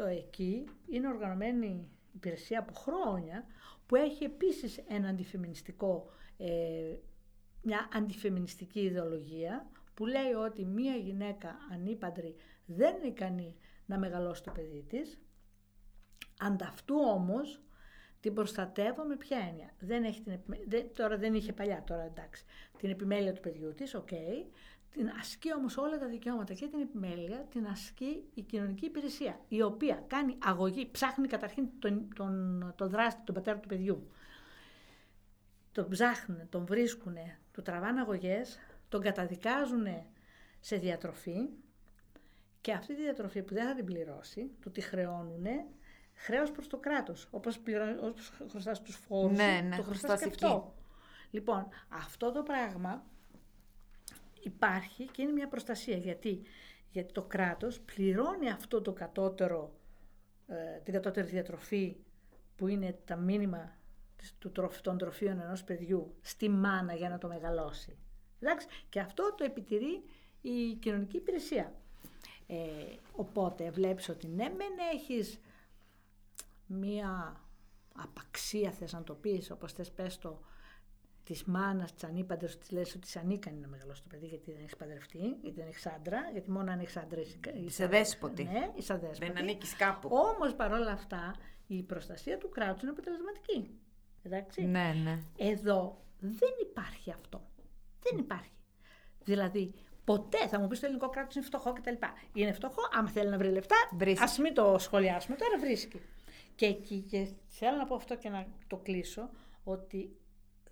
Το 0.00 0.06
εκεί 0.06 0.64
είναι 0.88 1.08
οργανωμένη 1.08 1.88
υπηρεσία 2.14 2.58
από 2.58 2.72
χρόνια 2.72 3.44
που 3.86 3.96
έχει 3.96 4.24
επίσης 4.24 4.78
ένα 4.88 5.08
αντιφεμινιστικό, 5.08 6.10
ε, 6.36 6.96
μια 7.62 7.88
αντιφεμινιστική 7.92 8.80
ιδεολογία 8.80 9.70
που 9.94 10.06
λέει 10.06 10.32
ότι 10.32 10.64
μία 10.64 10.94
γυναίκα 10.96 11.56
ανύπαντρη 11.72 12.34
δεν 12.66 12.96
είναι 12.96 13.06
ικανή 13.06 13.56
να 13.86 13.98
μεγαλώσει 13.98 14.42
το 14.42 14.50
παιδί 14.50 14.84
της. 14.88 15.20
Αντ' 16.40 16.64
αυτού 16.64 16.94
όμως 17.14 17.62
την 18.20 18.34
προστατεύω 18.34 19.04
με 19.04 19.16
ποια 19.16 19.38
έννοια. 19.48 19.70
Δεν 19.78 20.04
έχει 20.04 20.20
την, 20.22 20.32
επιμέ- 20.32 20.68
δεν- 20.68 20.94
τώρα 20.94 21.16
δεν 21.16 21.34
είχε 21.34 21.52
παλιά, 21.52 21.84
τώρα 21.86 22.02
εντάξει. 22.02 22.44
Την 22.78 22.90
επιμέλεια 22.90 23.32
του 23.32 23.40
παιδιού 23.40 23.74
της, 23.74 23.94
οκ. 23.94 24.10
Την 24.90 25.08
ασκεί 25.20 25.54
όμως 25.54 25.76
όλα 25.76 25.98
τα 25.98 26.06
δικαιώματα 26.06 26.54
και 26.54 26.66
την 26.66 26.80
επιμέλεια 26.80 27.38
την 27.50 27.66
ασκεί 27.66 28.24
η 28.34 28.42
κοινωνική 28.42 28.84
υπηρεσία, 28.86 29.40
η 29.48 29.62
οποία 29.62 30.04
κάνει 30.06 30.36
αγωγή, 30.44 30.90
ψάχνει 30.90 31.28
καταρχήν 31.28 31.68
τον, 31.78 32.08
τον, 32.14 32.72
τον 32.76 32.88
δράστη, 32.90 33.20
τον 33.24 33.34
πατέρα 33.34 33.58
του 33.58 33.68
παιδιού. 33.68 34.10
Τον 35.72 35.88
ψάχνουν, 35.88 36.48
τον 36.48 36.66
βρίσκουν, 36.66 37.14
του 37.52 37.62
τραβάνε 37.62 38.00
αγωγές, 38.00 38.58
τον 38.88 39.00
καταδικάζουν 39.00 39.86
σε 40.60 40.76
διατροφή 40.76 41.48
και 42.60 42.72
αυτή 42.72 42.94
τη 42.94 43.02
διατροφή 43.02 43.42
που 43.42 43.54
δεν 43.54 43.66
θα 43.66 43.74
την 43.74 43.84
πληρώσει, 43.84 44.50
του 44.60 44.70
τη 44.70 44.80
χρεώνουν 44.80 45.46
χρέος 46.14 46.50
προς 46.50 46.66
το 46.66 46.76
κράτος. 46.76 47.28
Όπως, 47.30 47.58
πληρώ, 47.58 47.84
όπως 48.02 48.32
χρωστάς 48.50 48.82
τους 48.82 48.96
φόρους, 48.96 49.36
Ναι, 49.36 49.58
σου, 49.62 49.68
ναι, 49.68 49.76
το 49.76 49.82
χρωστάς 49.82 50.00
χρωστάς 50.00 50.20
και 50.20 50.26
εκεί. 50.26 50.44
αυτό. 50.44 50.74
Λοιπόν, 51.30 51.68
αυτό 51.88 52.32
το 52.32 52.42
πράγμα 52.42 53.04
υπάρχει 54.40 55.04
και 55.04 55.22
είναι 55.22 55.32
μια 55.32 55.48
προστασία. 55.48 55.96
Γιατί, 55.96 56.42
Γιατί 56.90 57.12
το 57.12 57.22
κράτος 57.22 57.80
πληρώνει 57.80 58.50
αυτό 58.50 58.80
το 58.82 58.92
κατώτερο, 58.92 59.72
ε, 60.46 60.78
την 60.84 60.92
κατώτερη 60.92 61.26
διατροφή 61.26 61.96
που 62.56 62.66
είναι 62.66 62.98
τα 63.04 63.16
μήνυμα 63.16 63.76
της- 64.16 64.34
του, 64.38 64.52
τροφ- 64.52 64.80
των 64.80 64.98
τροφίων 64.98 65.40
ενός 65.40 65.64
παιδιού 65.64 66.14
στη 66.20 66.48
μάνα 66.48 66.94
για 66.94 67.08
να 67.08 67.18
το 67.18 67.28
μεγαλώσει. 67.28 67.96
Εντάξει, 68.40 68.66
και 68.88 69.00
αυτό 69.00 69.34
το 69.34 69.44
επιτηρεί 69.44 70.02
η 70.40 70.74
κοινωνική 70.74 71.16
υπηρεσία. 71.16 71.74
Ε, 72.46 72.56
οπότε 73.12 73.70
βλέπεις 73.70 74.08
ότι 74.08 74.26
ναι 74.28 74.48
μεν 74.48 74.72
έχεις 74.94 75.40
μία 76.66 77.40
απαξία 77.94 78.70
θες 78.70 78.92
να 78.92 79.02
το 79.02 79.14
πεις, 79.14 79.50
όπως 79.50 79.72
θες 79.72 79.90
πες 79.90 80.18
το, 80.18 80.40
της 81.30 81.44
μάνας, 81.44 81.92
της 81.94 82.04
ανήπαντρας, 82.04 82.58
της 82.58 82.70
λες 82.70 82.94
ότι 82.94 83.06
είσαι 83.06 83.18
ανίκανη 83.18 83.58
να 83.60 83.68
μεγαλώσει 83.68 84.02
το 84.02 84.08
παιδί 84.10 84.26
γιατί 84.26 84.52
δεν 84.52 84.60
έχεις 84.62 84.76
παντρευτεί, 84.76 85.18
γιατί 85.18 85.56
δεν 85.60 85.68
έχεις 85.68 85.86
άντρα, 85.86 86.28
γιατί 86.32 86.50
μόνο 86.50 86.72
αν 86.72 86.78
έχεις 86.80 86.96
άντρα 86.96 87.20
είσαι, 87.20 87.38
Είσαι 87.54 87.86
δέσποτη. 87.86 88.44
Ναι, 88.44 88.70
είσαι 88.74 88.92
αδέσποτη. 88.92 89.32
Δεν 89.32 89.38
ανήκεις 89.38 89.76
κάπου. 89.76 90.08
Όμως 90.12 90.54
παρόλα 90.54 90.90
αυτά 90.90 91.34
η 91.66 91.82
προστασία 91.82 92.38
του 92.38 92.48
κράτους 92.48 92.82
είναι 92.82 92.90
αποτελεσματική. 92.90 93.78
Εντάξει. 94.22 94.62
Ναι, 94.62 94.94
ναι. 95.04 95.18
Εδώ 95.36 96.00
δεν 96.18 96.50
υπάρχει 96.62 97.10
αυτό. 97.10 97.42
Δεν 98.02 98.18
υπάρχει. 98.18 98.50
Δηλαδή, 99.24 99.74
ποτέ 100.04 100.48
θα 100.48 100.60
μου 100.60 100.66
πεις 100.66 100.80
το 100.80 100.86
ελληνικό 100.86 101.08
κράτος 101.08 101.34
είναι 101.34 101.44
φτωχό 101.44 101.72
κτλ. 101.72 101.94
Είναι 102.32 102.52
φτωχό, 102.52 102.82
άμα 102.92 103.08
θέλει 103.08 103.28
να 103.30 103.38
βρει 103.38 103.48
λεφτά, 103.50 103.76
Βρίσκει. 103.96 104.22
ας 104.24 104.38
μην 104.38 104.54
το 104.54 104.76
σχολιάσουμε 104.78 105.36
τώρα, 105.36 105.58
βρίσκει. 105.58 106.00
Και 106.54 106.66
εκεί 106.66 107.00
και 107.00 107.28
θέλω 107.46 107.76
να 107.76 107.84
πω 107.86 107.94
αυτό 107.94 108.16
και 108.16 108.28
να 108.28 108.46
το 108.66 108.76
κλείσω, 108.76 109.30
ότι 109.64 110.14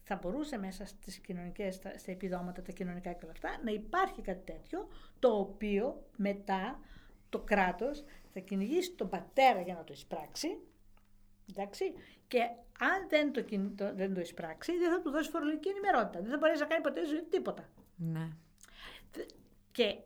θα 0.09 0.17
μπορούσε 0.23 0.59
μέσα 0.59 0.87
στις 0.87 1.19
κοινωνικές, 1.19 1.75
στα, 1.75 1.99
στα 1.99 2.11
επιδόματα, 2.11 2.63
τα 2.63 2.73
κοινωνικά 2.73 3.13
και 3.13 3.21
όλα 3.23 3.33
αυτά, 3.33 3.61
να 3.65 3.71
υπάρχει 3.71 4.23
κάτι 4.23 4.53
τέτοιο, 4.53 4.89
το 5.19 5.39
οποίο 5.39 6.07
μετά 6.17 6.81
το 7.29 7.39
κράτος 7.41 8.05
θα 8.33 8.41
κυνηγήσει 8.41 8.93
τον 8.93 9.09
πατέρα 9.09 9.61
για 9.61 9.75
να 9.75 9.85
το 9.85 9.93
εισπράξει, 9.93 10.59
εντάξει, 11.51 11.93
και 12.29 12.41
αν 12.79 13.09
δεν 13.09 13.33
το, 13.33 13.43
κιν- 13.43 13.77
το- 13.77 13.95
δεν 13.95 14.15
το 14.15 14.21
εισπράξει, 14.21 14.79
δεν 14.79 14.91
θα 14.91 15.01
του 15.01 15.11
δώσει 15.11 15.31
φορολογική 15.31 15.69
ενημερότητα. 15.69 16.21
Δεν 16.21 16.31
θα 16.31 16.37
μπορέσει 16.37 16.61
να 16.61 16.67
κάνει 16.67 16.83
ποτέ 16.83 17.01
στη 17.01 17.09
ζωή 17.09 17.19
του 17.23 17.29
τίποτα. 17.29 17.69
ναι. 17.97 18.29
Και 19.73 19.99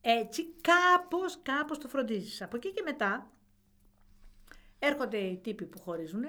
έτσι 0.00 0.44
κάπως, 0.60 1.38
κάπως 1.42 1.78
το 1.78 1.88
φροντίζεις. 1.88 2.42
Από 2.42 2.56
εκεί 2.56 2.72
και 2.72 2.82
μετά, 2.82 3.30
Έρχονται 4.78 5.18
οι 5.18 5.36
τύποι 5.36 5.64
που 5.64 5.80
χωρίζουν, 5.80 6.24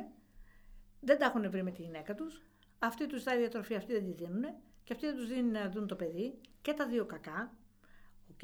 δεν 0.99 1.17
τα 1.17 1.25
έχουν 1.25 1.49
βρει 1.51 1.63
με 1.63 1.71
τη 1.71 1.81
γυναίκα 1.81 2.15
τους. 2.15 2.41
Αυτή 2.79 3.07
τους 3.07 3.19
ζητάει 3.19 3.37
διατροφή, 3.37 3.75
αυτοί 3.75 3.93
δεν 3.93 4.03
τη 4.05 4.11
δίνουν. 4.11 4.43
Και 4.83 4.93
αυτοί 4.93 5.05
δεν 5.05 5.15
τους 5.15 5.27
δίνουν 5.27 5.51
να 5.51 5.69
δουν 5.69 5.87
το 5.87 5.95
παιδί. 5.95 6.33
Και 6.61 6.73
τα 6.73 6.85
δύο 6.85 7.05
κακά. 7.05 7.53
Οκ. 8.31 8.39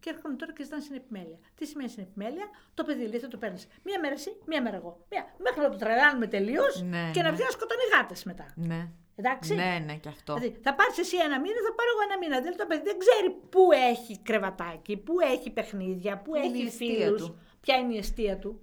Και 0.00 0.10
έρχονται 0.10 0.34
τώρα 0.36 0.52
και 0.52 0.62
ζητάνε 0.64 0.82
συνεπιμέλεια. 0.82 1.38
Τι 1.54 1.66
σημαίνει 1.66 1.88
συνεπιμέλεια, 1.88 2.46
το 2.74 2.84
παιδί 2.84 3.06
λέει 3.06 3.18
θα 3.20 3.28
το 3.28 3.36
παίρνεις. 3.36 3.66
Μία 3.84 4.00
μέρα 4.00 4.14
εσύ, 4.14 4.36
μία 4.46 4.62
μέρα 4.62 4.76
εγώ. 4.76 5.06
Μία, 5.10 5.24
μέχρι 5.38 5.60
να 5.60 5.70
το 5.70 5.76
τρελάνουμε 5.76 6.26
τελείως 6.26 6.82
Ναι, 6.82 7.10
και 7.12 7.22
να 7.22 7.30
ναι. 7.30 7.34
βγει 7.36 7.44
να 7.44 7.50
σκοτώνει 7.50 7.80
γάτες 7.96 8.24
μετά. 8.24 8.52
Ναι. 8.56 8.88
Εντάξει. 9.16 9.54
Ναι, 9.54 9.82
ναι, 9.84 9.96
και 9.96 10.08
αυτό. 10.08 10.34
Δηλαδή, 10.34 10.60
θα 10.62 10.74
πάρεις 10.74 10.98
εσύ 10.98 11.16
ένα 11.16 11.40
μήνα, 11.40 11.54
θα 11.66 11.74
πάρω 11.74 11.90
εγώ 11.94 12.02
ένα 12.10 12.18
μήνα. 12.18 12.40
Δηλαδή 12.40 12.58
το 12.58 12.66
παιδί 12.66 12.82
δεν 12.82 12.98
ξέρει 12.98 13.30
πού 13.50 13.72
έχει 13.90 14.18
κρεβατάκι, 14.18 14.96
πού 14.96 15.20
έχει 15.20 15.50
παιχνίδια, 15.50 16.18
πού 16.18 16.34
Είναι 16.36 16.46
η 16.46 16.50
έχει 16.50 16.66
εστία 16.66 17.04
φίλους. 17.06 17.22
του. 17.26 17.38
Ποια 17.60 17.76
είναι 17.76 17.94
η 17.94 17.98
εστία 17.98 18.38
του. 18.38 18.60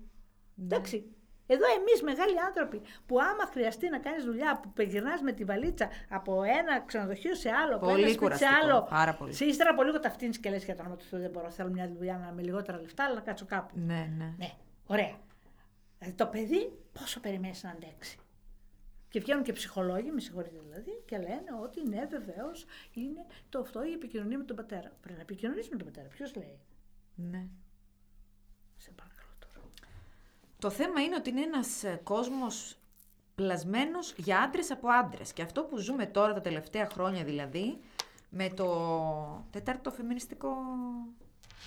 Εντάξει. 0.64 1.06
Εδώ 1.52 1.66
εμείς 1.80 2.02
μεγάλοι 2.02 2.40
άνθρωποι 2.40 2.82
που 3.06 3.20
άμα 3.20 3.46
χρειαστεί 3.52 3.90
να 3.90 4.00
κάνεις 4.00 4.24
δουλειά, 4.24 4.60
που 4.76 4.82
γυρνάς 4.82 5.22
με 5.22 5.32
τη 5.32 5.44
βαλίτσα 5.44 5.90
από 6.10 6.44
ένα 6.44 6.80
ξενοδοχείο 6.80 7.36
σε 7.36 7.50
άλλο, 7.50 7.76
από 7.76 7.86
Πολύ 7.86 8.02
ένα 8.02 8.12
σπίτι 8.12 8.36
σε 8.36 8.46
κουραστικό, 8.46 8.66
άλλο. 8.66 8.88
πάρα 8.90 9.14
πολύ. 9.14 9.34
Σε 9.34 9.46
ύστερα 9.46 9.70
από 9.70 9.84
λίγο 9.84 10.00
τα 10.00 10.10
φτύνει 10.12 10.36
και 10.36 10.50
λες 10.50 10.66
για 10.66 10.76
το 10.76 10.82
όνομα 10.82 10.96
του 10.96 11.04
Θεού 11.06 11.20
δεν 11.20 11.30
μπορώ. 11.30 11.50
Θέλω 11.50 11.70
μια 11.70 11.90
δουλειά 11.90 12.18
να 12.18 12.32
με 12.32 12.42
λιγότερα 12.42 12.82
λεφτά, 12.82 13.04
αλλά 13.04 13.14
να 13.14 13.22
κάτσω 13.22 13.46
κάπου. 13.46 13.74
Ναι, 13.78 14.12
ναι. 14.18 14.34
Ναι, 14.38 14.52
ωραία. 14.88 15.16
Δηλαδή 15.98 16.16
το 16.18 16.28
παιδί 16.28 16.72
πόσο 17.00 17.20
περιμένεις 17.20 17.64
να 17.64 17.70
αντέξει; 17.70 18.18
Και 19.10 19.20
βγαίνουν 19.20 19.44
και 19.44 19.54
ψυχολόγοι, 19.54 20.12
με 20.12 20.20
συγχωρείτε 20.20 20.60
δηλαδή, 20.68 21.02
και 21.06 21.18
λένε 21.18 21.52
ότι 21.62 21.88
ναι, 21.90 22.06
βεβαίως 22.10 22.66
είναι 22.94 23.26
το 23.50 23.60
αυτό 23.60 23.84
η 23.84 23.92
επικοινωνία 23.92 24.38
με 24.38 24.44
τον 24.44 24.56
πατέρα. 24.56 24.92
Πρέπει 25.02 25.16
να 25.16 25.22
επικοινωνήσει 25.22 25.70
με 25.72 25.78
τον 25.78 25.86
πατέρα. 25.86 26.08
Ποιος 26.08 26.36
λέει; 26.36 26.60
ναι. 27.16 27.48
Σε 28.78 28.92
παρακαλώ 28.92 29.14
τώρα. 29.16 29.19
Το 30.60 30.70
θέμα 30.70 31.02
είναι 31.02 31.16
ότι 31.16 31.30
είναι 31.30 31.42
ένας 31.42 31.84
ε, 31.84 32.00
κόσμος 32.04 32.78
πλασμένος 33.36 34.14
για 34.18 34.40
άντρες 34.40 34.72
από 34.72 34.88
άντρες. 34.88 35.34
Και 35.34 35.42
αυτό 35.42 35.64
που 35.64 35.78
ζούμε 35.78 36.06
τώρα 36.06 36.34
τα 36.34 36.42
τελευταία 36.42 36.90
χρόνια 36.94 37.24
δηλαδή, 37.24 37.80
με 38.30 38.50
το 38.50 39.46
τέταρτο 39.50 39.92
φεμινιστικό, 39.92 40.50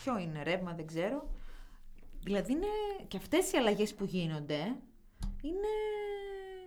ποιο 0.03 0.19
είναι, 0.19 0.43
ρεύμα 0.43 0.73
δεν 0.73 0.87
ξέρω. 0.87 1.29
Δηλαδή 2.23 2.53
είναι 2.53 2.67
και 3.09 3.17
αυτές 3.17 3.53
οι 3.53 3.57
αλλαγές 3.57 3.95
που 3.95 4.05
γίνονται 4.05 4.77
είναι 5.43 5.73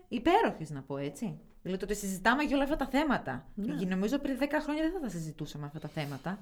υπέροχες 0.08 0.70
να 0.70 0.82
πω 0.82 0.98
έτσι. 0.98 1.40
Δηλαδή 1.62 1.86
το 1.86 1.92
ότι 1.92 2.00
συζητάμε 2.00 2.44
για 2.44 2.56
όλα 2.56 2.64
αυτά 2.64 2.76
τα 2.76 2.88
θέματα. 2.88 3.48
Ναι. 3.56 3.86
Νομίζω 3.86 4.18
πριν 4.20 4.38
10 4.40 4.44
χρόνια 4.62 4.82
δεν 4.82 4.92
θα 4.92 5.00
τα 5.00 5.10
συζητούσαμε 5.10 5.66
αυτά 5.66 5.80
τα 5.80 5.88
θέματα. 5.88 6.40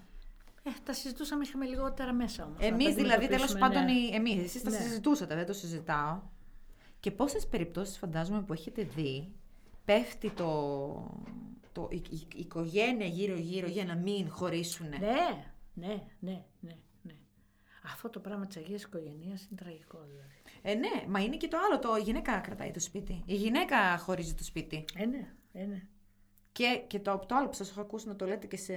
Ε, 0.64 0.70
τα 0.84 0.94
συζητούσαμε, 0.94 1.44
είχαμε 1.44 1.66
λιγότερα 1.66 2.14
μέσα 2.14 2.46
όμως. 2.46 2.58
Εμείς 2.62 2.96
δηλαδή, 2.96 3.28
τέλος 3.28 3.54
πάντων, 3.58 3.84
Ναι. 3.84 4.16
εμείς, 4.16 4.44
εσείς 4.44 4.64
τα 4.64 4.70
Ναι. 4.70 4.78
συζητούσατε, 4.78 5.36
δεν 5.36 5.46
το 5.46 5.54
συζητάω. 5.54 6.22
Και 7.00 7.12
πόσες 7.12 7.48
περιπτώσεις 7.48 7.98
φαντάζομαι 7.98 8.42
που 8.42 8.54
έχετε 8.54 8.84
δει, 8.84 9.32
πέφτει 9.86 10.30
το, 10.32 11.22
το, 11.72 11.88
η, 11.92 11.96
η- 12.10 12.28
η 12.36 12.40
οικογένεια 12.40 13.06
γύρω-γύρω 13.06 13.68
για 13.68 13.86
να 13.86 13.96
μην 13.96 14.30
χωρίσουν. 14.30 14.90
Ναι, 14.90 14.98
ναι, 15.74 16.04
ναι, 16.20 16.44
ναι, 16.60 16.76
ναι. 17.02 17.14
Αυτό 17.84 18.10
το 18.10 18.20
πράγμα 18.20 18.46
της 18.48 18.58
Αγίας 18.58 18.84
Οικογένειας 18.84 19.46
είναι 19.46 19.60
τραγικό 19.60 20.00
δηλαδή. 20.10 20.34
Ε, 20.62 20.74
ναι, 20.74 21.08
μα 21.08 21.20
είναι 21.20 21.38
και 21.38 21.48
το 21.48 21.58
άλλο. 21.68 21.80
Το, 21.80 21.96
η 21.96 22.02
γυναίκα 22.02 22.38
κρατάει 22.38 22.72
το 22.72 22.80
σπίτι. 22.80 23.24
Η 23.26 23.36
γυναίκα 23.36 23.98
χωρίζει 23.98 24.34
το 24.34 24.44
σπίτι. 24.44 24.86
Ε, 24.96 25.06
ναι, 25.06 25.34
ε, 25.54 25.66
ναι. 25.66 25.82
Και, 26.52 26.84
και 26.88 27.00
το, 27.00 27.24
το 27.28 27.36
άλλο 27.36 27.48
που 27.48 27.54
σας 27.56 27.70
έχω 27.70 27.82
ακούσει 27.82 28.08
να 28.08 28.16
το 28.16 28.26
λέτε 28.26 28.48
και, 28.48 28.58
σε, 28.58 28.74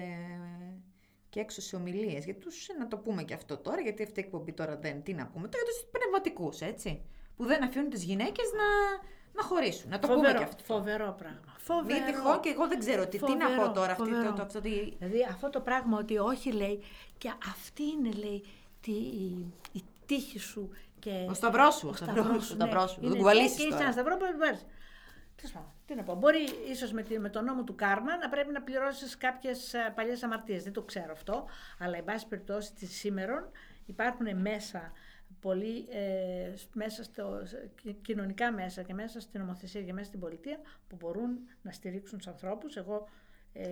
και 1.36 1.42
έξω 1.42 1.60
σε 1.60 1.76
ομιλίες. 1.76 2.24
Γιατί 2.24 2.40
τους, 2.40 2.66
να 2.78 2.88
το 2.88 2.96
πούμε 2.96 3.22
και 3.22 3.34
αυτό 3.34 3.56
τώρα, 3.56 3.80
γιατί 3.80 4.02
αυτή 4.02 4.20
η 4.20 4.22
εκπομπή 4.26 4.52
τώρα 4.52 4.76
δεν. 4.76 5.02
Τι 5.02 5.12
να 5.14 5.26
πούμε. 5.26 5.48
Το 5.48 5.58
για 5.58 5.66
τους 5.66 5.88
πνευματικούς, 5.90 6.60
έτσι. 6.60 7.00
Που 7.36 7.44
δεν 7.44 7.62
αφήνουν 7.64 7.90
τις 7.90 8.02
γυναίκες 8.04 8.46
να, 8.52 8.68
να 9.32 9.42
χωρίσουν. 9.48 9.90
Να 9.90 9.98
το 9.98 10.06
πούμε 10.06 10.18
Φοβερό, 10.18 10.38
και 10.38 10.44
αυτό. 10.44 10.64
φοβερό 10.64 11.14
πράγμα. 11.18 11.40
Μην 11.46 11.56
Φοβερό. 11.58 12.04
τυχόν 12.06 12.40
και 12.40 12.48
εγώ 12.48 12.68
δεν 12.68 12.78
ξέρω 12.78 13.06
τι, 13.06 13.18
τι 13.18 13.34
να 13.36 13.46
Φοβερό, 13.48 13.66
πω 13.68 13.72
τώρα. 13.74 13.92
Αυτή, 13.92 14.02
φοβερό. 14.10 14.28
το, 14.28 14.32
το, 14.36 14.42
αυτό, 14.42 14.60
τι- 14.60 14.94
Δηλαδή 14.98 15.26
αυτό 15.30 15.50
το 15.50 15.60
πράγμα 15.60 15.98
ότι 15.98 16.18
όχι 16.18 16.52
λέει 16.52 16.82
και 17.18 17.32
αυτή 17.50 17.82
είναι 17.82 18.10
λέει 18.10 18.44
τη, 18.80 18.92
η, 18.92 19.52
η 19.72 19.82
τύχη 20.06 20.38
σου 20.38 20.70
και... 20.98 21.26
Ο 21.28 21.34
σταυρός 21.34 21.74
σου, 21.74 21.86
Ο 21.86 21.90
ο 21.90 21.94
σταυρός 21.94 22.44
σου, 22.44 22.50
ο 22.52 22.54
σταυρός 22.54 22.90
σου. 22.90 22.98
Είναι- 23.00 23.08
Τον 23.08 23.18
κουβαλήσεις 23.18 23.56
και 23.56 23.62
είσαι 23.62 23.70
τώρα. 23.70 23.82
ένας 23.82 23.96
τι 25.86 25.94
να 25.94 26.02
πω. 26.02 26.14
Μπορεί 26.14 26.38
ίσως 26.70 26.92
με, 26.92 27.02
τη- 27.02 27.18
με 27.18 27.28
τον 27.28 27.44
νόμο 27.44 27.64
του 27.64 27.74
κάρμα 27.74 28.16
να 28.16 28.28
πρέπει 28.28 28.52
να 28.52 28.62
πληρώσεις 28.62 29.16
κάποιες 29.16 29.74
ε, 29.74 29.92
παλιές 29.94 30.22
αμαρτίες. 30.22 30.62
Δεν 30.62 30.72
το 30.72 30.82
ξέρω 30.82 31.12
αυτό. 31.12 31.46
Αλλά 31.78 31.96
εν 31.96 32.04
πάση 32.04 32.26
περιπτώσει 32.28 32.74
της 32.74 32.90
σήμερον 32.96 33.50
υπάρχουν 33.86 34.40
μέσα 34.40 34.92
πολύ 35.40 35.86
ε, 35.90 36.52
μέσα 36.72 37.02
στο, 37.02 37.40
σε- 37.44 37.70
κι- 37.82 37.92
κοινωνικά 37.92 38.52
μέσα 38.52 38.82
και 38.82 38.94
μέσα 38.94 39.20
στην 39.20 39.40
νομοθεσία 39.40 39.82
και 39.82 39.92
μέσα 39.92 40.06
στην 40.06 40.20
πολιτεία 40.20 40.58
που 40.88 40.96
μπορούν 40.96 41.38
να 41.62 41.72
στηρίξουν 41.72 42.18
τους 42.18 42.26
ανθρώπους. 42.26 42.76
Εγώ, 42.76 43.08
ε, 43.52 43.66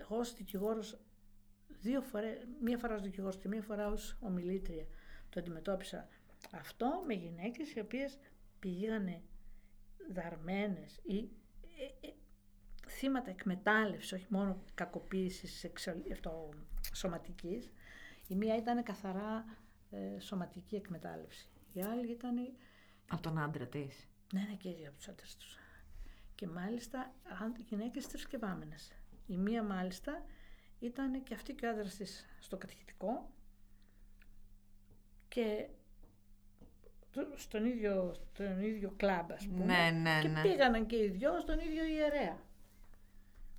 εγώ 0.00 0.16
ως 0.16 0.34
δικηγόρος 0.34 0.98
δύο 1.80 2.00
φορές, 2.00 2.46
μία 2.62 2.78
φορά 2.78 2.94
ως 2.94 3.02
δικηγόρος 3.02 3.36
και 3.38 3.48
μία 3.48 3.62
φορά 3.62 3.88
ως 3.88 4.16
ομιλήτρια 4.20 4.84
το 5.28 5.40
αντιμετώπισα 5.40 6.08
αυτό 6.52 7.02
με 7.06 7.14
γυναίκες 7.14 7.72
οι 7.72 7.80
οποίες 7.80 8.18
πήγανε 8.58 9.22
δαρμένες 10.10 11.00
ή 11.02 11.18
ε, 11.78 12.06
ε, 12.06 12.12
θύματα 12.88 13.30
εκμετάλλευσης, 13.30 14.12
όχι 14.12 14.26
μόνο 14.30 14.62
κακοποίησης 14.74 15.58
σεξουαλ- 15.58 16.12
αυτό, 16.12 16.48
σωματικής. 16.94 17.72
Η 18.26 18.34
μία 18.34 18.56
ήταν 18.56 18.82
καθαρά 18.82 19.44
ε, 19.90 20.20
σωματική 20.20 20.76
εκμετάλλευση. 20.76 21.48
Η 21.72 21.82
άλλη 21.82 22.10
ήταν 22.12 22.36
Από 23.08 23.22
τον 23.22 23.38
άντρα 23.38 23.66
της. 23.66 24.08
ναι, 24.34 24.40
ναι, 24.40 24.54
και 24.54 24.68
οι 24.68 24.74
δύο 24.74 24.88
από 24.88 24.96
τους 24.96 25.08
άντρες 25.08 25.36
τους. 25.36 25.56
Και 26.34 26.46
μάλιστα 26.46 27.14
γυναίκες 27.62 28.06
θρησκευάμενες. 28.06 28.92
Η 29.26 29.36
μία 29.36 29.62
μάλιστα 29.62 30.24
ήταν 30.78 31.22
και 31.22 31.34
αυτή 31.34 31.54
και 31.54 31.66
ο 31.66 31.70
άντρας 31.70 31.94
της 31.96 32.26
στο 32.40 32.56
κατηχητικό 32.56 33.30
και 35.28 35.68
το- 35.68 35.81
στον 37.36 37.64
ίδιο, 37.64 38.14
στον 38.34 38.62
ίδιο 38.62 38.92
κλαμπ, 38.96 39.32
ας 39.32 39.46
πούμε. 39.46 39.64
Ναι, 39.64 39.90
ναι, 40.10 40.18
και 40.22 40.28
ναι. 40.28 40.42
πήγαναν 40.42 40.86
και 40.86 40.96
οι 40.96 41.08
δυο 41.08 41.40
στον 41.40 41.58
ίδιο 41.58 41.84
ιερέα. 41.84 42.36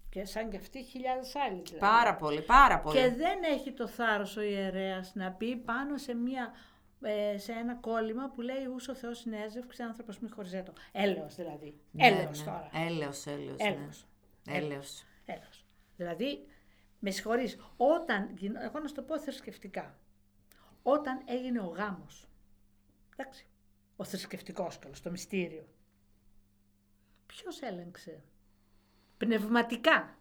Και 0.10 0.26
σαν 0.26 0.50
και 0.50 0.58
αυτοί 0.58 0.84
χιλιάδες 0.84 1.36
άλλοι. 1.36 1.62
Δηλαδή. 1.62 1.78
Πάρα 1.80 2.16
πολύ, 2.16 2.42
πάρα 2.42 2.80
πολύ. 2.80 3.00
Και 3.00 3.10
δεν 3.10 3.44
έχει 3.44 3.72
το 3.72 3.88
θάρρος 3.88 4.38
ο 4.38 4.42
ιερέας 4.42 5.12
να 5.16 5.32
πει 5.32 5.56
πάνω 5.56 5.98
σε, 5.98 6.14
μια, 6.14 6.52
ε, 7.02 7.38
σε 7.38 7.52
ένα 7.52 7.76
κόλλημα 7.76 8.30
που 8.30 8.42
λέει 8.42 8.66
«Ούς 8.76 8.88
ο 8.88 8.96
Θεός 8.96 9.18
συνέζευξε, 9.20 9.84
άνθρωπος 9.84 10.20
μη 10.20 10.30
χωριζέτο». 10.30 10.74
Έλεος 10.92 11.36
δηλαδή. 11.36 11.76
Ναι, 11.92 12.08
Έλεος 12.08 12.40
ναι. 12.40 12.46
τώρα. 12.46 12.70
Έλεος, 12.74 13.26
έλεος. 13.26 13.58
ναι. 13.58 13.68
Έλεος. 13.68 14.06
Έλεος. 14.48 15.06
Έλεος. 15.26 15.66
Δηλαδή, 15.98 16.46
με 17.00 17.10
συγχωρείς, 17.12 17.58
όταν, 17.78 18.30
γιν- 18.38 18.56
εγώ 18.56 18.80
να 18.80 18.88
σου 18.88 18.94
το 18.94 19.02
πω 19.02 19.20
θρησκευτικά, 19.20 19.98
όταν 20.84 21.22
έγινε 21.26 21.60
ο 21.60 21.66
γάμος, 21.76 22.28
εντάξει, 23.18 23.48
ο 23.96 24.04
θρησκευτικός 24.04 24.80
καλός, 24.80 25.02
το 25.02 25.12
μυστήριο, 25.12 25.68
ποιος 27.26 27.62
έλεγξε; 27.62 28.24
Πνευματικά, 29.18 30.18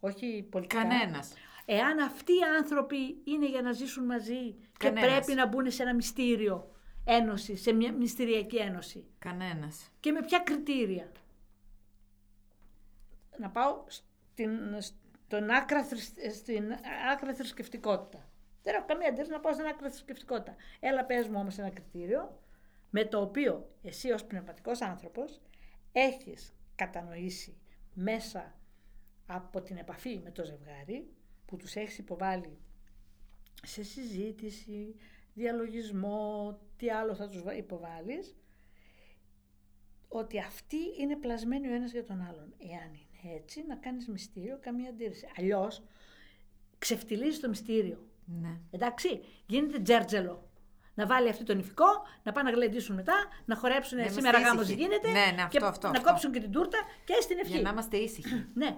όχι 0.00 0.46
πολιτικά. 0.50 0.82
Κανένας. 0.82 1.32
Εάν 1.66 1.98
αυτοί 1.98 2.32
οι 2.32 2.42
άνθρωποι 2.58 3.20
είναι 3.24 3.48
για 3.48 3.62
να 3.62 3.72
ζήσουν 3.72 4.04
μαζί 4.04 4.52
και 4.52 4.58
Κανένας. 4.78 5.08
πρέπει 5.08 5.34
να 5.34 5.46
μπουν 5.46 5.70
σε 5.70 5.82
ένα 5.82 5.94
μυστήριο 5.94 6.72
ένωση, 7.04 7.56
σε 7.56 7.72
μια 7.72 7.92
μυστηριακή 7.92 8.56
ένωση. 8.56 9.06
Κανένας. 9.18 9.90
Και 10.00 10.12
με 10.12 10.20
ποια 10.22 10.38
κριτήρια; 10.38 11.12
Να 13.38 13.50
πάω 13.50 13.84
στην, 13.86 14.50
στον 14.80 15.50
άκρα, 15.50 15.84
θρησκ- 15.84 16.30
στην 16.30 16.72
άκρα 17.12 17.34
θρησκευτικότητα. 17.34 18.28
Δεν 18.64 18.74
έχω 18.74 18.84
καμία 18.86 19.08
αντίρρηση 19.08 19.30
να 19.32 19.40
πάω 19.40 19.52
στην 19.52 19.66
άκρα 19.66 19.88
θρησκευτικότητα. 19.90 20.54
Έλα 20.80 21.04
πες 21.04 21.28
μου 21.28 21.38
όμως 21.40 21.58
ένα 21.58 21.70
κριτήριο 21.70 22.40
με 22.90 23.04
το 23.04 23.20
οποίο 23.20 23.70
εσύ 23.82 24.10
ως 24.10 24.24
πνευματικός 24.24 24.80
άνθρωπος 24.82 25.40
έχεις 25.92 26.54
κατανοήσει 26.74 27.56
μέσα 27.94 28.54
από 29.26 29.60
την 29.62 29.76
επαφή 29.76 30.20
με 30.24 30.30
το 30.30 30.44
ζευγάρι 30.44 31.08
που 31.46 31.56
τους 31.56 31.74
έχεις 31.74 31.98
υποβάλει 31.98 32.58
σε 33.62 33.82
συζήτηση, 33.82 34.94
διαλογισμό, 35.34 36.58
τι 36.76 36.90
άλλο 36.90 37.14
θα 37.14 37.28
τους 37.28 37.42
βα- 37.42 37.56
υποβάλεις, 37.56 38.36
ότι 40.08 40.38
αυτοί 40.38 40.76
είναι 41.00 41.16
πλασμένοι 41.16 41.68
ο 41.68 41.74
ένας 41.74 41.92
για 41.92 42.04
τον 42.04 42.20
άλλον. 42.20 42.54
Εάν 42.58 42.88
είναι 42.94 43.34
έτσι, 43.34 43.64
να 43.66 43.76
κάνεις 43.76 44.08
μυστήριο, 44.08 44.58
καμία 44.60 44.90
αντίρρηση. 44.90 45.28
Αλλιώς, 45.36 45.82
ξεφτιλίζεις 46.78 47.40
το 47.40 47.48
μυστήριο. 47.48 48.08
Ναι. 48.24 48.60
Εντάξει, 48.70 49.20
γίνεται 49.46 49.80
τζέρτζελο. 49.80 50.48
Να 50.94 51.06
βάλει 51.06 51.28
αυτή 51.28 51.44
τον 51.44 51.58
ηφικό, 51.58 51.86
να 52.22 52.32
πάνε 52.32 52.50
να 52.50 52.56
γλεντήσουν 52.56 52.94
μετά, 52.94 53.14
να 53.44 53.56
χορέψουν 53.56 53.98
Να 53.98 54.08
σήμερα 54.08 54.38
είμαστε 54.38 54.48
γάμος 54.48 54.64
ήσυχοι. 54.64 54.82
γίνεται 54.82 55.08
Ναι, 55.10 55.32
ναι, 55.34 55.42
αυτό, 55.42 55.58
και 55.58 55.64
αυτό, 55.64 55.86
να 55.88 55.92
αυτό. 55.98 56.08
κόψουν 56.10 56.32
και 56.32 56.40
την 56.40 56.50
τούρτα 56.52 56.78
και 57.04 57.14
στην 57.20 57.38
ευχή. 57.38 57.52
Για 57.52 57.62
να 57.62 57.70
είμαστε 57.70 57.96
ήσυχοι. 57.96 58.46
Ναι. 58.62 58.70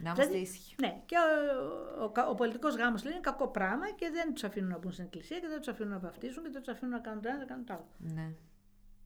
Να 0.00 0.10
είμαστε 0.10 0.24
Δηλαδή, 0.24 0.42
ήσυχοι. 0.48 0.74
Ναι, 0.80 1.02
και 1.06 1.16
ο, 1.18 2.04
ο, 2.04 2.12
ο, 2.16 2.30
ο 2.30 2.34
πολιτικός 2.34 2.74
γάμος 2.76 3.02
λέει 3.04 3.12
είναι 3.12 3.20
κακό 3.30 3.48
πράγμα 3.48 3.90
και 3.90 4.10
δεν 4.12 4.34
τους 4.34 4.44
αφήνουν 4.44 4.70
να 4.70 4.78
μπουν 4.78 4.92
στην 4.92 5.04
εκκλησία 5.04 5.38
και 5.38 5.48
δεν 5.48 5.58
τους 5.58 5.68
αφήνουν 5.68 5.92
να 5.92 5.98
βαφτίσουν 5.98 6.42
και 6.44 6.50
δεν 6.50 6.62
τους 6.62 6.72
αφήνουν 6.74 6.92
να 6.92 7.00
κάνουν 7.00 7.22
το 7.22 7.28
ένα, 7.28 7.38
να 7.38 7.44
κάνουν 7.44 7.64
το 7.64 7.72
άλλο. 7.72 7.88
Ναι. 7.98 8.26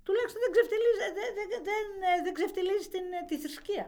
τουλάχιστον 0.03 0.40
δεν 0.45 0.51
ξεφτυλίζει, 0.55 0.99
δεν, 1.18 1.28
δεν, 1.38 1.49
δεν, 1.68 1.84
ε, 2.11 2.22
δεν 2.24 2.32
ξεφτυλίζει 2.38 2.88
την, 2.95 3.05
ε, 3.20 3.24
τη 3.28 3.36
θρησκεία. 3.38 3.86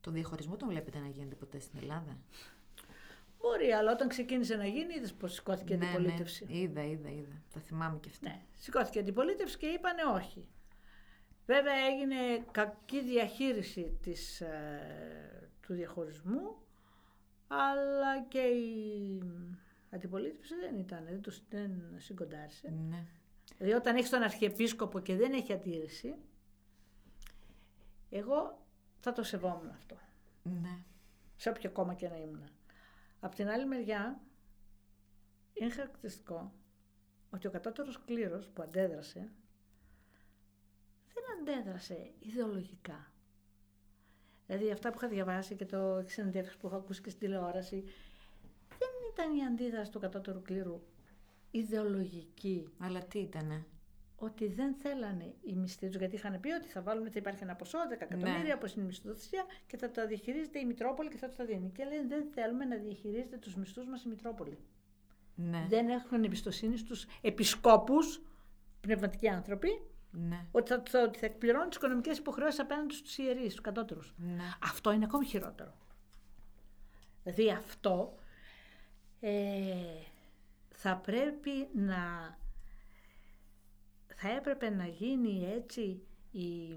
Το 0.00 0.10
διαχωρισμό 0.10 0.56
τον 0.56 0.68
βλέπετε 0.68 0.98
να 0.98 1.08
γίνεται 1.08 1.34
ποτέ 1.34 1.58
στην 1.60 1.78
Ελλάδα; 1.82 2.16
Μπορεί, 3.46 3.72
αλλά 3.72 3.92
όταν 3.92 4.08
ξεκίνησε 4.08 4.56
να 4.56 4.66
γίνει, 4.66 4.94
είδες 4.94 5.12
πώ 5.12 5.26
σηκώθηκε 5.26 5.74
η 5.74 5.76
ναι, 5.76 5.86
αντιπολίτευση. 5.86 6.44
ναι, 6.44 6.58
είδα, 6.58 6.84
είδα, 6.84 7.10
είδα. 7.10 7.42
Τα 7.54 7.60
θυμάμαι 7.60 7.98
και 7.98 8.08
αυτά. 8.08 8.28
Ναι, 8.28 8.42
σηκώθηκε 8.56 8.98
η 8.98 9.00
αντιπολίτευση 9.00 9.58
και 9.58 9.66
είπανε 9.66 10.02
όχι. 10.14 10.48
Βέβαια 11.46 11.74
έγινε 11.74 12.44
κακή 12.50 13.02
διαχείριση 13.02 13.98
της, 14.02 14.40
ε, 14.40 15.50
του 15.60 15.74
διαχωρισμού, 15.74 16.56
αλλά 17.46 18.22
και 18.28 18.38
η 18.38 19.22
αντιπολίτευση 19.90 20.54
δεν 20.54 20.78
ήταν, 20.78 21.04
δεν, 21.04 21.20
το, 21.20 21.32
δεν 21.48 21.70
συγκοντάρισε. 21.96 22.74
Ναι. 22.88 23.06
Δηλαδή 23.58 23.76
όταν 23.76 23.96
έχεις 23.96 24.10
τον 24.10 24.22
Αρχιεπίσκοπο 24.22 25.00
και 25.00 25.16
δεν 25.16 25.32
έχει 25.32 25.52
αντίρρηση, 25.52 26.14
εγώ 28.10 28.66
θα 29.00 29.12
το 29.12 29.22
σεβόμουν 29.22 29.70
αυτό, 29.70 29.98
ναι. 30.42 30.78
σε 31.36 31.48
όποιο 31.48 31.70
κόμμα 31.70 31.94
και 31.94 32.08
να 32.08 32.16
ήμουν. 32.16 32.50
Απ' 33.20 33.34
την 33.34 33.48
άλλη 33.48 33.66
μεριά, 33.66 34.20
είναι 35.52 35.70
χαρακτηριστικό 35.70 36.52
ότι 37.30 37.46
ο 37.46 37.50
κατώτερος 37.50 38.04
κλήρος 38.04 38.48
που 38.48 38.62
αντέδρασε, 38.62 39.32
δεν 41.14 41.24
αντέδρασε 41.40 42.12
ιδεολογικά. 42.18 43.12
Δηλαδή 44.46 44.70
αυτά 44.70 44.90
που 44.90 44.96
είχα 44.98 45.08
διαβάσει 45.08 45.54
και 45.56 45.64
το 45.66 46.02
συνεντεύξεις 46.06 46.56
που 46.56 46.66
έχω 46.66 46.76
ακούσει 46.76 47.02
και 47.02 47.10
στην 47.10 47.20
τηλεόραση, 47.20 47.84
δεν 48.68 48.88
ήταν 49.12 49.36
η 49.36 49.44
αντίδραση 49.44 49.90
του 49.90 49.98
κατώτερου 50.00 50.42
κλήρου 50.42 50.82
ιδεολογική. 51.50 52.68
Αλλά 52.78 53.04
τι 53.04 53.18
ήτανε; 53.18 53.66
Ότι 54.18 54.46
δεν 54.46 54.74
θέλανε 54.74 55.34
οι 55.42 55.54
μισθοί 55.54 55.86
τους, 55.86 55.96
γιατί 55.96 56.14
είχαν 56.14 56.40
πει 56.40 56.50
ότι 56.52 56.68
θα 56.68 56.82
βάλουμε, 56.82 57.10
θα 57.10 57.18
υπάρχει 57.18 57.42
ένα 57.42 57.54
ποσό, 57.56 57.78
10 57.88 57.90
εκατομμύρια, 57.92 58.42
Ναι. 58.42 58.52
όπως 58.54 58.72
είναι 58.74 58.82
η 58.84 58.86
μισθοδοσία, 58.86 59.44
και 59.66 59.76
θα 59.76 59.90
τα 59.90 60.06
διαχειρίζεται 60.06 60.58
η 60.58 60.64
Μητρόπολη 60.64 61.08
και 61.08 61.16
θα 61.16 61.28
του 61.28 61.34
τα 61.36 61.44
δίνει. 61.44 61.70
Και 61.70 61.84
λένε 61.84 62.06
δεν 62.08 62.26
θέλουμε 62.34 62.64
να 62.64 62.76
διαχειρίζεται 62.76 63.36
τους 63.36 63.54
μισθούς 63.56 63.86
μας 63.86 64.02
η 64.04 64.08
Μητρόπολη. 64.08 64.58
Ναι. 65.34 65.66
Δεν 65.68 65.88
έχουν 65.88 66.24
εμπιστοσύνη 66.24 66.76
στους 66.76 67.06
επισκόπους, 67.20 68.22
πνευματικοί 68.80 69.28
άνθρωποι, 69.28 69.80
Ναι. 70.10 70.46
ότι 70.50 70.68
θα, 70.72 70.82
θα, 70.88 71.02
ότι 71.02 71.18
θα 71.18 71.26
εκπληρώνουν 71.26 71.68
τις 71.68 71.76
οικονομικές 71.76 72.18
υποχρεώσεις 72.18 72.60
απέναντι 72.60 72.94
στους 72.94 73.18
ιερείς, 73.18 73.50
στους 73.52 73.60
κατώτερους. 73.64 74.14
Ναι. 74.18 74.42
Αυτό 74.62 74.92
είναι 74.92 75.04
ακόμη 75.04 75.24
χειρότερο. 75.26 75.74
Δηλαδή 77.22 77.50
αυτό 77.50 78.14
ε, 79.20 79.74
θα 80.70 80.96
πρέπει 80.96 81.68
να... 81.74 81.96
Θα 84.26 84.32
έπρεπε 84.32 84.70
να 84.70 84.86
γίνει 84.86 85.52
έτσι 85.54 86.02
η... 86.30 86.74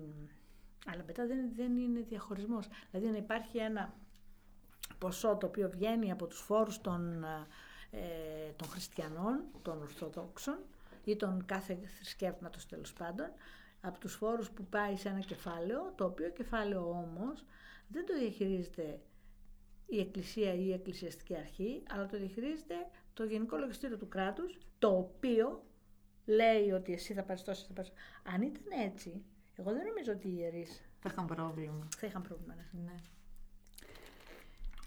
Αλλά 0.85 1.03
μετά 1.05 1.27
δεν, 1.27 1.55
δεν 1.55 1.77
είναι 1.77 1.99
διαχωρισμός. 1.99 2.67
Δηλαδή 2.91 3.11
να 3.11 3.17
υπάρχει 3.17 3.57
ένα 3.57 3.93
ποσό 4.97 5.37
το 5.37 5.45
οποίο 5.45 5.69
βγαίνει 5.69 6.11
από 6.11 6.27
τους 6.27 6.39
φόρους 6.39 6.81
των, 6.81 7.23
ε, 7.91 8.51
των 8.55 8.67
χριστιανών, 8.67 9.43
των 9.61 9.81
Ορθοδόξων 9.81 10.57
ή 11.03 11.15
των 11.15 11.45
κάθε 11.45 11.75
θρησκεύματος 11.75 12.65
τέλος 12.65 12.93
πάντων, 12.93 13.27
από 13.81 13.99
τους 13.99 14.13
φόρους 14.13 14.49
που 14.49 14.65
πάει 14.65 14.97
σε 14.97 15.09
ένα 15.09 15.19
κεφάλαιο, 15.19 15.93
το 15.95 16.05
οποίο 16.05 16.29
κεφάλαιο 16.29 16.89
όμως 16.89 17.45
δεν 17.87 18.05
το 18.05 18.17
διαχειρίζεται 18.17 18.99
η 19.85 19.99
Εκκλησία 19.99 20.53
ή 20.53 20.63
η 20.65 20.73
Εκκλησιαστική 20.73 21.35
Αρχή, 21.35 21.83
αλλά 21.89 22.05
το 22.05 22.17
διαχειρίζεται 22.17 22.75
το 23.13 23.23
Γενικό 23.23 23.57
Λογιστήριο 23.57 23.97
του 23.97 24.07
κράτους, 24.07 24.57
το 24.79 24.97
οποίο 24.97 25.63
λέει 26.29 26.71
ότι 26.71 26.93
εσύ 26.93 27.13
θα 27.13 27.23
πάρεις 27.23 27.43
τόσο, 27.43 27.65
θα 27.67 27.73
πάρεις... 27.73 27.91
Αν 28.23 28.41
ήταν 28.41 28.63
έτσι, 28.85 29.21
εγώ 29.55 29.71
δεν 29.71 29.85
νομίζω 29.85 30.11
ότι 30.11 30.27
οι 30.27 30.35
ιερείς 30.37 30.89
Θα 30.99 31.09
είχαν 31.11 31.25
πρόβλημα. 31.25 31.87
θα 31.97 32.07
είχαν 32.07 32.21
πρόβλημα. 32.21 32.55
ναι. 32.55 32.81
Ναι. 32.83 32.95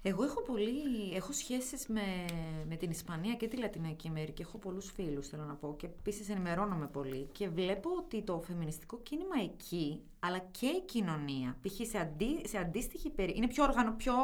Εγώ 0.05 0.25
έχω 0.25 0.43
πολύ, 0.43 1.15
έχω 1.15 1.33
σχέσεις 1.33 1.87
με, 1.87 2.25
με 2.69 2.77
την 2.77 2.91
Ισπανία 2.91 3.35
και 3.35 3.49
τη 3.49 3.57
Λατινική 3.57 4.09
Αμερική. 4.09 4.43
Έχω 4.43 4.59
πολλούς 4.59 4.91
φίλους, 4.91 5.29
θέλω 5.29 5.45
να 5.45 5.55
πω, 5.55 5.77
και 5.79 5.87
επίσης 5.87 6.29
ενημερώνομαι 6.29 6.87
πολύ. 6.87 7.29
Και 7.33 7.49
βλέπω 7.49 7.91
ότι 7.99 8.23
το 8.23 8.41
φεμινιστικό 8.41 8.99
κίνημα 8.99 9.35
εκεί, 9.43 10.03
αλλά 10.21 10.39
και 10.39 10.67
η 10.67 10.81
κοινωνία, 10.81 11.57
π.χ. 11.63 11.87
σε, 11.89 11.99
αντί, 11.99 12.49
σε 12.49 12.59
αντίστοιχη 12.59 13.11
περί... 13.11 13.33
είναι 13.37 13.49
πιο, 13.49 13.65
οργανω, 13.65 13.93
πιο, 13.93 14.15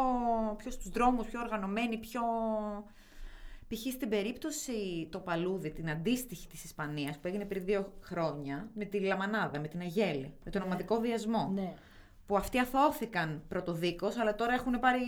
πιο 0.56 0.70
στους 0.70 0.88
δρόμους, 0.88 1.26
πιο 1.26 1.40
οργανωμένοι, 1.40 1.98
πιο... 1.98 2.20
Π.χ. 3.68 3.92
στην 3.92 4.08
περίπτωση 4.08 5.08
το 5.10 5.18
Παλούδι, 5.18 5.70
την 5.70 5.90
αντίστοιχη 5.90 6.46
της 6.46 6.64
Ισπανίας, 6.64 7.18
που 7.18 7.28
έγινε 7.28 7.44
πριν 7.44 7.64
δύο 7.64 7.92
χρόνια, 8.00 8.70
με 8.74 8.84
τη 8.84 9.00
Λαμανάδα, 9.00 9.60
με 9.60 9.68
την 9.68 9.80
Αγέλη, 9.80 10.34
με 10.44 10.50
τον 10.50 10.62
ομαδικό 10.62 11.00
βιασμό 11.00 11.50
Ναι. 11.54 11.74
που 12.26 12.36
αυτοί 12.36 12.58
αθώθηκαν 12.58 13.42
πρωτοδίκως, 13.48 14.16
αλλά 14.16 14.34
τώρα 14.34 14.54
έχουν 14.54 14.78
πάρει... 14.80 15.00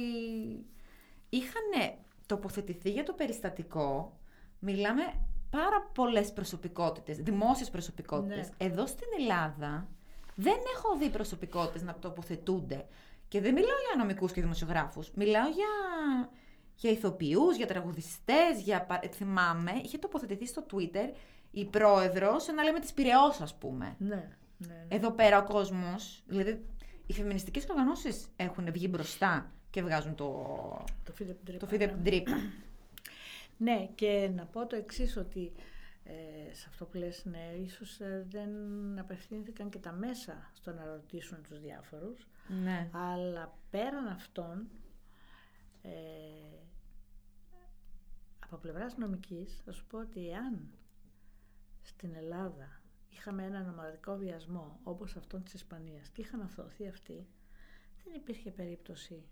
Είχαν 1.28 1.96
τοποθετηθεί 2.26 2.90
για 2.90 3.02
το 3.02 3.12
περιστατικό, 3.12 4.18
μιλάμε 4.58 5.02
πάρα 5.50 5.90
πολλές 5.94 6.32
προσωπικότητες, 6.32 7.16
δημόσιες 7.16 7.70
προσωπικότητες. 7.70 8.48
Ναι. 8.48 8.66
Εδώ 8.66 8.86
στην 8.86 9.06
Ελλάδα 9.18 9.88
δεν 10.34 10.56
έχω 10.76 10.96
δει 10.98 11.08
προσωπικότητες 11.10 11.82
να 11.82 11.94
τοποθετούνται. 11.94 12.86
Και 13.28 13.40
δεν 13.40 13.52
μιλάω 13.52 13.78
για 13.88 14.02
νομικούς 14.02 14.32
και 14.32 14.40
δημοσιογράφους, 14.40 15.10
μιλάω 15.14 15.48
για, 15.48 15.68
για 16.80 16.90
ηθοποιούς, 16.90 17.56
για 17.56 17.66
τραγουδιστές, 17.66 18.60
για... 18.64 18.82
πα- 18.84 19.00
Θυμάμαι, 19.14 19.72
είχε 19.84 19.98
τοποθετηθεί 19.98 20.46
στο 20.46 20.66
Twitter 20.72 21.12
η 21.50 21.64
πρόεδρος, 21.64 22.46
να 22.46 22.62
λέμε 22.62 22.80
της 22.80 22.92
Πειραιώς, 22.92 23.40
ας 23.40 23.54
πούμε. 23.54 23.96
Ναι. 23.98 24.14
ναι, 24.14 24.28
ναι. 24.58 24.86
Εδώ 24.88 25.10
πέρα 25.10 25.38
ο 25.38 25.44
κόσμος, 25.44 26.22
δηλαδή 26.26 26.64
οι 27.06 27.12
φεμινιστικές 27.12 27.66
οργανώσεις 27.70 28.28
έχουν 28.36 28.72
βγει 28.72 28.86
μπροστά 28.90 29.52
και 29.70 29.82
βγάζουν 29.82 30.14
το, 30.14 30.26
Το 31.04 31.12
φίδε 31.12 31.32
που 31.32 31.38
το 31.44 31.50
τρύπα, 31.50 31.66
φίδε 31.66 31.86
ναι. 31.86 31.92
την 31.92 32.04
τρύπα. 32.04 32.36
Ναι, 33.56 33.88
και 33.94 34.30
να 34.34 34.44
πω 34.44 34.66
το 34.66 34.76
εξής 34.76 35.16
ότι 35.16 35.52
ε, 36.04 36.54
σε 36.54 36.66
αυτό 36.68 36.84
που 36.84 36.96
λες, 36.96 37.24
ναι, 37.24 37.52
ίσως 37.64 38.00
ε, 38.00 38.26
δεν 38.30 38.48
απευθύνθηκαν 38.98 39.68
και 39.70 39.78
τα 39.78 39.92
μέσα 39.92 40.50
στο 40.54 40.72
να 40.72 40.84
ρωτήσουν 40.84 41.42
τους 41.48 41.60
διάφορους, 41.60 42.28
ναι. 42.62 42.88
αλλά 42.92 43.58
πέραν 43.70 44.06
αυτών, 44.06 44.68
ε, 45.82 45.88
από 48.52 48.56
πλευράς 48.62 48.96
νομικής, 48.96 49.60
θα 49.64 49.72
σου 49.72 49.86
πω 49.86 49.98
ότι 49.98 50.30
εάν 50.30 50.68
στην 51.82 52.14
Ελλάδα 52.14 52.80
είχαμε 53.10 53.44
έναν 53.44 53.68
ομαδικό 53.68 54.16
βιασμό 54.16 54.78
όπως 54.82 55.16
αυτόν 55.16 55.42
της 55.42 55.54
Ισπανίας 55.54 56.08
και 56.08 56.20
είχαν 56.20 56.40
αθωωθεί 56.42 56.88
αυτοί, 56.88 57.26
δεν 58.04 58.14
υπήρχε 58.14 58.50
περίπτωση 58.50 59.22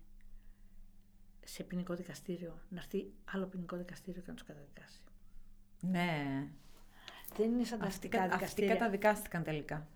σε 1.45 1.63
ποινικό 1.63 1.93
δικαστήριο 1.95 2.59
να 2.69 2.77
έρθει 2.79 3.11
άλλο 3.33 3.45
ποινικό 3.45 3.77
δικαστήριο 3.77 4.21
και 4.21 4.27
να 4.29 4.33
τους 4.35 4.45
καταδικάσει. 4.45 5.01
ναι. 5.81 6.47
Δεν 7.37 7.51
είναι 7.51 7.63
σαν 7.63 7.79
τα 7.79 7.85
Αυτοί, 7.85 7.95
αστικά 7.97 8.17
κα- 8.17 8.23
αυτοί 8.23 8.37
δικαστήρια. 8.37 8.73
καταδικάστηκαν 8.73 9.43
τελικά. 9.43 9.87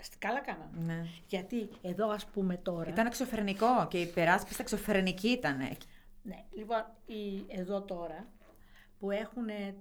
Αστ- 0.00 0.18
Καλά 0.18 0.40
κάνανε. 0.40 0.70
Ναι. 0.94 1.04
Γιατί 1.28 1.68
εδώ 1.82 2.08
ας 2.08 2.26
πούμε 2.26 2.56
τώρα... 2.56 2.90
Ήταν 2.90 3.06
εξωφρενικό 3.06 3.86
και 3.88 3.98
η 3.98 4.02
υπεράσπιση 4.02 4.60
εξωφρενική 4.60 5.28
ήταν. 5.28 5.58
Ναι, 6.22 6.44
λοιπόν, 6.56 6.84
οι, 7.06 7.44
εδώ 7.48 7.82
τώρα 7.82 8.26
που 9.02 9.10
έχουν 9.10 9.48
ε, 9.48 9.74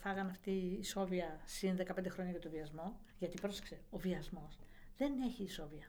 φάγανε 0.00 0.30
αυτή 0.30 0.50
η 0.80 0.84
Σόβια 0.84 1.40
συν 1.44 1.76
15 1.78 2.06
χρόνια 2.08 2.30
για 2.30 2.40
το 2.40 2.50
βιασμό, 2.50 3.00
γιατί 3.18 3.40
πρόσεξε, 3.40 3.78
ο 3.90 3.98
βιασμός 3.98 4.58
δεν 4.96 5.12
έχει 5.26 5.42
ισόβια. 5.42 5.86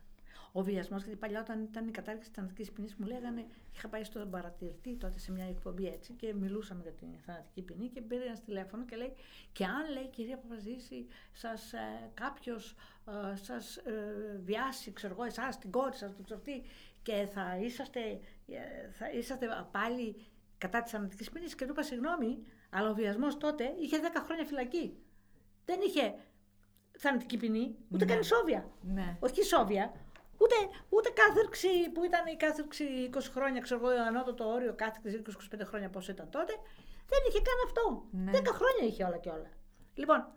Ο 0.51 0.61
βιασμός, 0.61 1.03
γιατί 1.03 1.17
παλιά 1.17 1.39
όταν 1.39 1.63
ήταν 1.63 1.87
η 1.87 1.91
κατάργηση 1.91 2.27
της 2.27 2.35
θανατικής 2.37 2.71
ποινής 2.71 2.95
μου 2.95 3.07
λέγανε, 3.07 3.45
είχα 3.73 3.87
πάει 3.87 4.03
στον 4.03 4.29
παρατηρητή 4.29 4.95
τότε 4.95 5.19
σε 5.19 5.31
μια 5.31 5.45
εκπομπή 5.45 5.87
έτσι 5.87 6.13
και 6.13 6.33
μιλούσαμε 6.33 6.81
για 6.81 6.91
την 6.91 7.07
θανατική 7.25 7.61
ποινή 7.61 7.87
και 7.87 8.01
πήρε 8.01 8.23
ένας 8.23 8.41
τηλέφωνο 8.41 8.85
και 8.85 8.95
λέει 8.95 9.13
και 9.51 9.65
αν 9.65 9.91
λέει 9.93 10.07
κυρία 10.07 10.37
Παπαζήση 10.37 11.07
σας 11.31 11.73
ε, 11.73 12.11
κάποιος 12.13 12.75
ε, 13.31 13.35
σας 13.35 13.77
ε, 13.77 14.41
βιάσει, 14.43 14.93
ξέρω 14.93 15.13
εγώ, 15.13 15.23
εσάς, 15.23 15.57
την 15.57 15.71
κόρη 15.71 15.95
σας, 15.95 16.15
το 16.15 16.21
ξέρω 16.23 16.39
τι, 16.39 16.61
και 17.01 17.27
θα 17.33 17.57
είσαστε, 17.57 18.19
ε, 18.47 18.91
θα 18.91 19.11
είσαστε 19.11 19.47
πάλι 19.71 20.15
κατά 20.57 20.81
της 20.81 20.91
θανατικής 20.91 21.29
ποινής 21.29 21.55
και 21.55 21.65
του 21.65 21.71
είπα 21.71 21.83
συγγνώμη, 21.83 22.37
αλλά 22.69 22.89
ο 22.89 22.93
βιασμός 22.93 23.37
τότε 23.37 23.73
είχε 23.79 23.97
10 23.99 24.21
χρόνια 24.25 24.45
φυλακή. 24.45 24.97
Δεν 25.65 25.79
είχε 25.81 26.15
θανατική 26.97 27.37
ποινή, 27.37 27.75
ούτε 27.91 28.05
Ναι. 28.05 28.11
καν 28.11 28.19
ισόβια. 28.19 28.69
Ναι. 28.81 29.17
Όχι 29.19 29.39
ισόβια, 29.39 29.93
ούτε, 30.37 30.55
ούτε 30.89 31.09
κάθερξη 31.09 31.89
που 31.93 32.03
ήταν 32.03 32.25
η 32.27 32.35
κάθερξη 32.35 33.09
20 33.13 33.19
χρόνια, 33.31 33.61
ξέρω 33.61 33.79
εγώ, 33.89 34.01
ανώτατο 34.01 34.47
όριο 34.47 34.73
κάθερξη 34.75 35.21
20-25 35.21 35.61
χρόνια 35.63 35.89
πόσο 35.89 36.11
ήταν 36.11 36.29
τότε. 36.29 36.53
Δεν 37.07 37.19
είχε 37.27 37.41
καν 37.41 37.55
αυτό. 37.65 38.05
Ναι. 38.11 38.31
10 38.31 38.53
χρόνια 38.53 38.85
είχε 38.87 39.03
όλα 39.03 39.17
και 39.17 39.29
όλα. 39.29 39.49
Λοιπόν, 39.93 40.27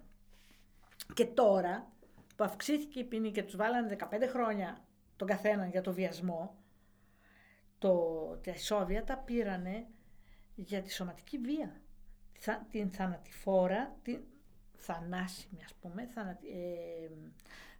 και 1.14 1.24
τώρα 1.26 1.92
που 2.36 2.44
αυξήθηκε 2.44 2.98
η 2.98 3.04
ποινή 3.04 3.30
και 3.30 3.42
τους 3.42 3.56
βάλανε 3.56 3.96
15 4.10 4.26
χρόνια 4.28 4.84
τον 5.16 5.28
καθένα 5.28 5.66
για 5.66 5.80
το 5.80 5.92
βιασμό, 5.92 6.54
το, 7.78 7.94
τα 8.44 8.50
ισόβια 8.50 9.04
τα 9.04 9.16
πήρανε 9.18 9.86
για 10.54 10.82
τη 10.82 10.92
σωματική 10.92 11.38
βία. 11.38 11.80
Θα- 12.38 12.66
την 12.70 12.90
θανατηφόρα, 12.90 13.96
την 14.02 14.20
θανάσιμη, 14.76 15.60
ας 15.64 15.74
πούμε. 15.80 16.06
Θανα, 16.14 16.30
ε, 16.30 17.08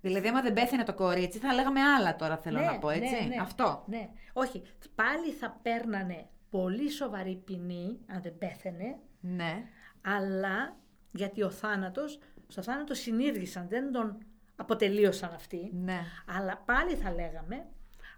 Δηλαδή, 0.00 0.28
άμα 0.28 0.42
δεν 0.42 0.52
πέθανε 0.52 0.82
το 0.84 0.94
κορίτσι, 0.94 1.38
θα 1.38 1.54
λέγαμε 1.54 1.80
άλλα 1.80 2.16
τώρα, 2.16 2.36
θέλω 2.36 2.58
ναι, 2.58 2.64
να 2.64 2.78
πω, 2.78 2.90
έτσι; 2.90 3.14
ναι, 3.14 3.20
ναι, 3.34 3.40
Αυτό. 3.40 3.84
Ναι. 3.86 4.08
Όχι, 4.32 4.62
πάλι 4.94 5.32
θα 5.32 5.58
παίρνανε 5.62 6.28
πολύ 6.50 6.90
σοβαρή 6.90 7.36
ποινή, 7.36 7.98
αν 8.06 8.22
δεν 8.22 8.38
πέθανε, 8.38 8.98
Ναι. 9.20 9.62
αλλά 10.02 10.76
γιατί 11.12 11.42
ο 11.42 11.50
θάνατος, 11.50 12.18
στο 12.46 12.62
θάνατο 12.62 12.94
συνήργησαν, 12.94 13.68
δεν 13.68 13.92
τον 13.92 14.18
αποτελείωσαν 14.56 15.32
αυτοί. 15.34 15.70
Ναι. 15.72 16.00
Αλλά 16.26 16.56
πάλι 16.64 16.94
θα 16.96 17.12
λέγαμε, 17.12 17.66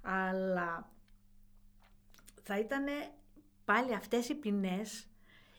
αλλά 0.02 0.90
θα 2.42 2.58
ήταν 2.58 2.84
πάλι 3.64 3.94
αυτές 3.94 4.28
οι 4.28 4.34
ποινές 4.34 5.06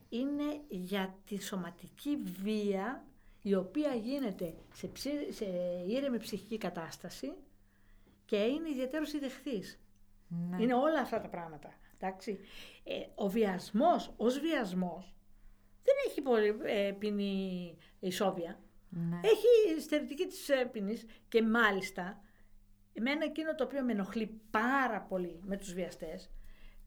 είναι 0.10 0.62
για 0.70 1.16
τη 1.26 1.42
σωματική 1.44 2.18
βία 2.42 3.06
η 3.42 3.56
οποία 3.56 3.94
γίνεται 3.96 4.54
σε, 4.74 4.88
ψη- 4.88 5.34
σε 5.34 5.46
ήρεμη 5.88 6.18
ψυχική 6.20 6.58
κατάσταση 6.58 7.34
και 8.26 8.36
είναι 8.38 8.70
ιδιαίτερος 8.70 9.14
ιδεχθής. 9.14 9.80
ναι. 10.50 10.62
Είναι 10.64 10.74
όλα 10.74 11.00
αυτά 11.00 11.22
τα 11.22 11.28
πράγματα. 11.28 11.74
Εντάξει. 12.00 12.40
Ε, 12.84 12.94
ο 13.16 13.30
βιασμός 13.30 14.14
ως 14.18 14.40
βιασμός 14.40 15.14
δεν 15.84 15.96
έχει 16.08 16.22
πολύ 16.22 16.56
ε, 16.64 16.92
ποινή 17.00 17.76
ισόβια. 18.00 18.60
Ναι. 18.90 19.20
Έχει 19.24 19.82
στερητική 19.82 20.26
της 20.26 20.50
ε, 20.50 20.66
ποινής 20.72 21.06
και 21.30 21.42
μάλιστα 21.44 22.22
εμένα 22.94 23.24
εκείνο 23.24 23.56
το 23.56 23.64
οποίο 23.64 23.84
με 23.84 23.92
ενοχλεί 23.92 24.42
πάρα 24.52 25.02
πολύ 25.02 25.40
με 25.46 25.58
τους 25.58 25.74
βιαστές 25.74 26.30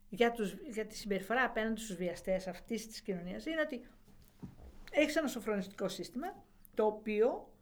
για, 0.09 0.33
τους, 0.33 0.53
για 0.53 0.87
τη 0.87 0.97
συμπεριφορά 0.97 1.45
απέναντι 1.45 1.81
στους 1.81 1.97
βιαστές 1.97 2.47
αυτής 2.47 2.87
της 2.87 3.01
κοινωνίας 3.01 3.47
είναι 3.47 3.61
ότι 3.61 3.87
έχεις 4.91 5.17
ένα 5.17 5.29
σοφρονιστικό 5.29 5.89
σύστημα 5.89 6.45
το 6.75 6.85
οποίο 6.87 7.53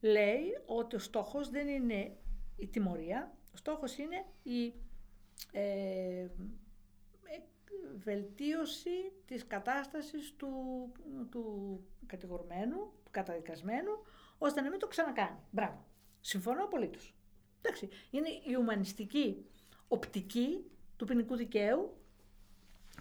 λέει 0.00 0.42
ότι 0.66 0.96
ο 0.96 0.98
στόχος 0.98 1.50
δεν 1.50 1.68
είναι 1.68 2.16
η 2.56 2.66
τιμωρία, 2.66 3.34
ο 3.54 3.56
στόχος 3.56 3.98
είναι 3.98 4.24
η 4.42 4.74
ε, 5.52 6.20
ε, 6.20 6.28
βελτίωση 7.96 9.12
της 9.26 9.46
κατάστασης 9.46 10.34
του, 10.36 10.48
του 11.30 11.84
κατηγορουμένου, 12.06 12.76
του 13.04 13.10
καταδικασμένου, 13.10 13.92
ώστε 14.38 14.60
να 14.60 14.70
μην 14.70 14.78
το 14.78 14.86
ξανακάνει. 14.86 15.38
Μπράβο. 15.50 15.86
Συμφωνώ 16.20 16.64
απολύτως. 16.64 17.14
Εντάξει, 17.62 17.88
είναι 18.10 18.28
η 18.28 18.54
ουμανιστική 18.58 19.46
οπτική 19.88 20.70
του 21.00 21.06
ποινικού 21.06 21.36
δικαίου 21.36 21.96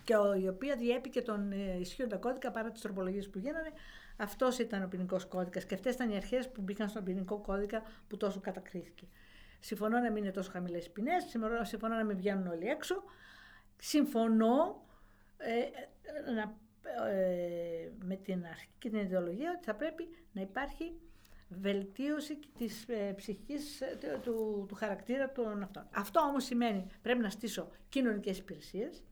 και 0.04 0.16
ο- 0.16 0.34
η 0.34 0.47
οποία 0.47 0.76
διέπει 0.76 1.10
και 1.10 1.22
τον 1.22 1.52
ε, 1.52 1.78
ισχύοντα 1.80 2.18
κώδικα 2.18 2.52
παρά 2.52 2.72
τις 2.72 2.82
τροπολογίες 2.82 3.30
που 3.30 3.38
γίνανε. 3.38 3.72
Αυτός 4.18 4.58
ήταν 4.60 4.84
ο 4.84 4.88
ποινικός 4.88 5.26
κώδικας 5.26 5.66
και 5.66 5.74
αυτές 5.76 5.93
ήταν 5.93 6.10
οι 6.10 6.16
αρχές 6.16 6.50
που 6.50 6.62
μπήκαν 6.62 6.89
στον 6.89 7.04
ποινικό 7.04 7.38
κώδικα 7.38 7.82
που 8.08 8.18
τόσο 8.18 8.39
κατακρίθηκε. 8.39 9.08
Συμφωνώ 9.60 10.00
να 10.00 10.12
μην 10.12 10.24
είναι 10.24 10.32
τόσο 10.32 10.52
χαμηλές 10.52 10.86
οι 10.86 10.89
ποινές, 10.91 11.24
συμφωνώ- 11.24 11.66
συμφωνώ 11.66 11.95
να 11.95 12.04
μην 12.04 12.18
βγαίνουν 12.18 12.47
όλοι 12.47 12.66
έξω. 12.68 13.04
Συμφωνώ 13.78 14.86
ε, 15.38 15.60
ε, 15.60 16.32
να, 16.32 16.58
ε, 17.10 17.91
με 18.04 18.16
την 18.16 18.45
αρχή 18.45 18.68
και 18.80 18.89
την 18.89 19.00
ιδεολογία 19.00 19.52
ότι 19.56 19.66
θα 19.66 19.76
πρέπει 19.76 20.08
να 20.34 20.41
υπάρχει 20.41 20.93
βελτίωση 21.50 22.39
της 22.58 22.86
ε, 22.89 23.14
ψυχικής 23.16 23.82
ε, 23.82 23.97
του, 24.00 24.20
του, 24.22 24.66
του 24.68 24.76
χαρακτήρα 24.76 25.32
των 25.32 25.62
αυτών. 25.64 25.88
Αυτό 25.95 26.20
όμως 26.20 26.43
σημαίνει 26.43 26.86
πρέπει 27.02 27.20
να 27.20 27.30
στήσω 27.30 27.70
κοινωνικές 27.89 28.38
υπηρεσίες, 28.38 29.04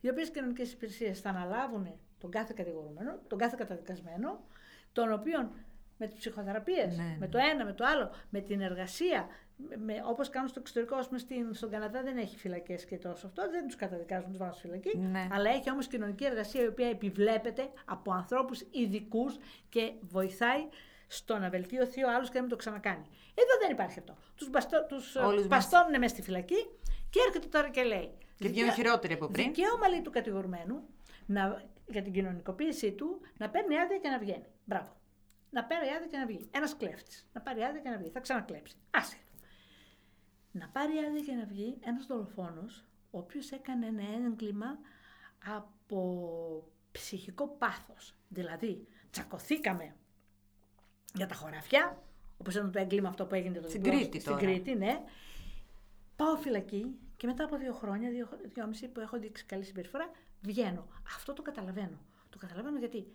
οι 0.00 0.08
οποίες 0.08 0.30
κοινωνικές 0.30 0.72
υπηρεσίες 0.72 1.20
θα 1.20 1.28
αναλάβουν 1.30 1.98
τον 2.18 2.30
κάθε 2.30 2.52
κατηγορούμενο, 2.56 3.18
τον 3.26 3.38
κάθε 3.38 3.54
καταδικασμένο, 3.58 4.44
τον 4.92 5.12
οποίον 5.12 5.50
με 5.98 6.06
τις 6.06 6.16
ψυχοθεραπείες, 6.18 6.96
Ναι, 6.96 7.02
ναι. 7.02 7.16
με 7.18 7.28
το 7.28 7.38
ένα, 7.52 7.64
με 7.64 7.72
το 7.72 7.84
άλλο, 7.84 8.10
με 8.30 8.40
την 8.40 8.60
εργασία, 8.60 9.26
με, 9.56 9.76
με- 9.76 10.02
όπως 10.06 10.28
κάνουν 10.30 10.48
στο 10.48 10.60
εξωτερικό, 10.60 10.94
ας 10.96 11.06
πούμε, 11.06 11.18
στην, 11.18 11.54
στον 11.54 11.70
Καναδά 11.70 12.02
δεν 12.02 12.16
έχει 12.16 12.36
φυλακές 12.36 12.84
και 12.84 12.96
τόσο 12.98 13.26
αυτό, 13.26 13.50
δεν 13.50 13.66
τους 13.66 13.76
καταδικάζουν, 13.76 14.28
τους 14.28 14.38
βάζουν 14.38 14.54
στη 14.54 14.66
φυλακή, 14.66 14.98
Ναι. 14.98 15.28
αλλά 15.32 15.50
έχει 15.50 15.70
όμως 15.70 15.86
κοινωνική 15.86 16.24
εργασία 16.24 16.62
η 16.62 16.66
οποία 16.66 16.88
επιβλέπεται 16.88 17.68
από 17.84 18.12
ανθρώπους 18.12 18.60
ειδικούς 18.70 19.36
και 19.68 19.92
βοηθάει 20.00 20.68
στο 21.06 21.38
να 21.38 21.48
βελτιωθεί 21.50 22.04
ο 22.04 22.10
άλλος 22.14 22.28
και 22.28 22.34
να 22.34 22.40
μην 22.40 22.50
το 22.50 22.56
ξανακάνει. 22.56 23.06
Εδώ 23.34 23.58
δεν 23.60 23.70
υπάρχει 23.70 23.98
αυτό. 23.98 24.16
Τους, 24.34 24.50
μπαστώ, 24.50 24.86
τους 24.88 25.16
ε, 25.16 25.18
Όλους 25.18 25.46
μας. 25.46 25.48
παστώνουν 25.48 25.98
μέσα 25.98 26.14
στη 26.14 26.22
φυλακή 26.22 26.66
και 27.10 27.20
έρχεται 27.26 27.46
τώρα 27.48 27.70
και 27.70 27.82
λέει. 27.82 28.18
Και 28.18 28.48
βγαίνουν 28.48 28.52
δικαίω- 28.54 28.74
χειρότεροι 28.74 29.12
από 29.14 29.26
πριν. 29.26 29.44
Δικαίωμα 29.44 29.88
λέει 29.88 30.02
του 30.02 30.10
κατηγορουμένου 30.10 30.88
να, 31.26 31.62
για 31.86 32.02
την 32.02 32.12
κοινωνικοποίησή 32.12 32.92
του 32.92 33.20
να 33.36 33.50
παίρνει 33.50 33.78
άδεια 33.78 33.98
και 33.98 34.08
να 34.08 34.18
βγαίνει. 34.18 34.46
Μπράβο. 34.64 34.96
Να 35.50 35.64
παίρνει 35.64 35.88
άδεια 35.90 36.06
και 36.06 36.16
να 36.16 36.26
βγει. 36.26 36.48
Ένας 36.50 36.76
κλέφτης. 36.76 37.28
Να 37.32 37.40
πάρει 37.40 37.62
άδεια 37.62 37.80
και 37.80 37.88
να 37.88 37.96
βγει. 37.98 38.10
Θα 38.10 38.20
ξανακλέψει. 38.20 38.76
Άσχετο. 38.90 39.22
Να 40.52 40.68
πάρει 40.68 40.92
άδεια 41.08 41.20
και 41.22 41.32
να 41.32 41.44
βγει 41.44 41.78
ένας 41.84 42.06
δολοφόνος, 42.06 42.84
ο 43.10 43.18
οποίος 43.18 43.50
έκανε 43.52 43.86
ένα 43.86 44.02
έγκλημα 44.26 44.78
από 45.56 46.72
ψυχικό 46.92 47.48
πάθος. 47.48 48.14
Δηλαδή, 48.28 48.86
τσακωθήκαμε 49.10 49.94
για 51.14 51.26
τα 51.26 51.34
χωράφια, 51.34 52.02
όπως 52.38 52.54
ήταν 52.54 52.72
το 52.72 52.78
έγκλημα 52.78 53.08
αυτό 53.08 53.26
που 53.26 53.34
έγινε 53.34 53.60
το 53.60 53.68
Στην 53.68 53.82
διπλό- 53.82 54.00
Κρήτη 54.00 54.20
στην 54.20 54.32
τώρα. 54.32 54.44
Κρήτη, 54.46 54.74
ναι. 54.74 55.00
Πάω 56.16 56.36
φυλακή 56.36 56.86
και 57.16 57.26
μετά 57.26 57.44
από 57.44 57.56
δύο 57.56 57.72
χρόνια, 57.72 58.10
δύο, 58.10 58.28
δυόμιση 58.54 58.88
που 58.88 59.00
έχω 59.00 59.18
δείξει 59.18 59.44
καλή 59.44 59.64
συμπεριφορά, 59.64 60.10
βγαίνω. 60.42 60.86
Αυτό 61.16 61.32
το 61.32 61.42
καταλαβαίνω. 61.42 61.98
Το 62.30 62.38
καταλαβαίνω 62.38 62.78
γιατί 62.78 63.06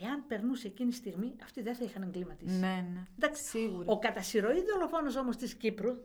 εάν 0.00 0.26
περνούσε 0.26 0.66
εκείνη 0.66 0.90
τη 0.90 0.96
στιγμή, 0.96 1.34
αυτοί 1.42 1.62
δεν 1.62 1.74
θα 1.74 1.84
είχαν 1.84 2.02
εγκληματίσει. 2.02 2.54
Ναι, 2.58 2.86
ναι. 2.92 3.06
Εντάξει, 3.18 3.42
Σίγουρα. 3.44 3.92
Ο 3.92 3.98
κατασυρωή 3.98 4.64
δολοφόνος 4.64 5.16
όμως 5.16 5.36
της 5.36 5.54
Κύπρου 5.54 5.96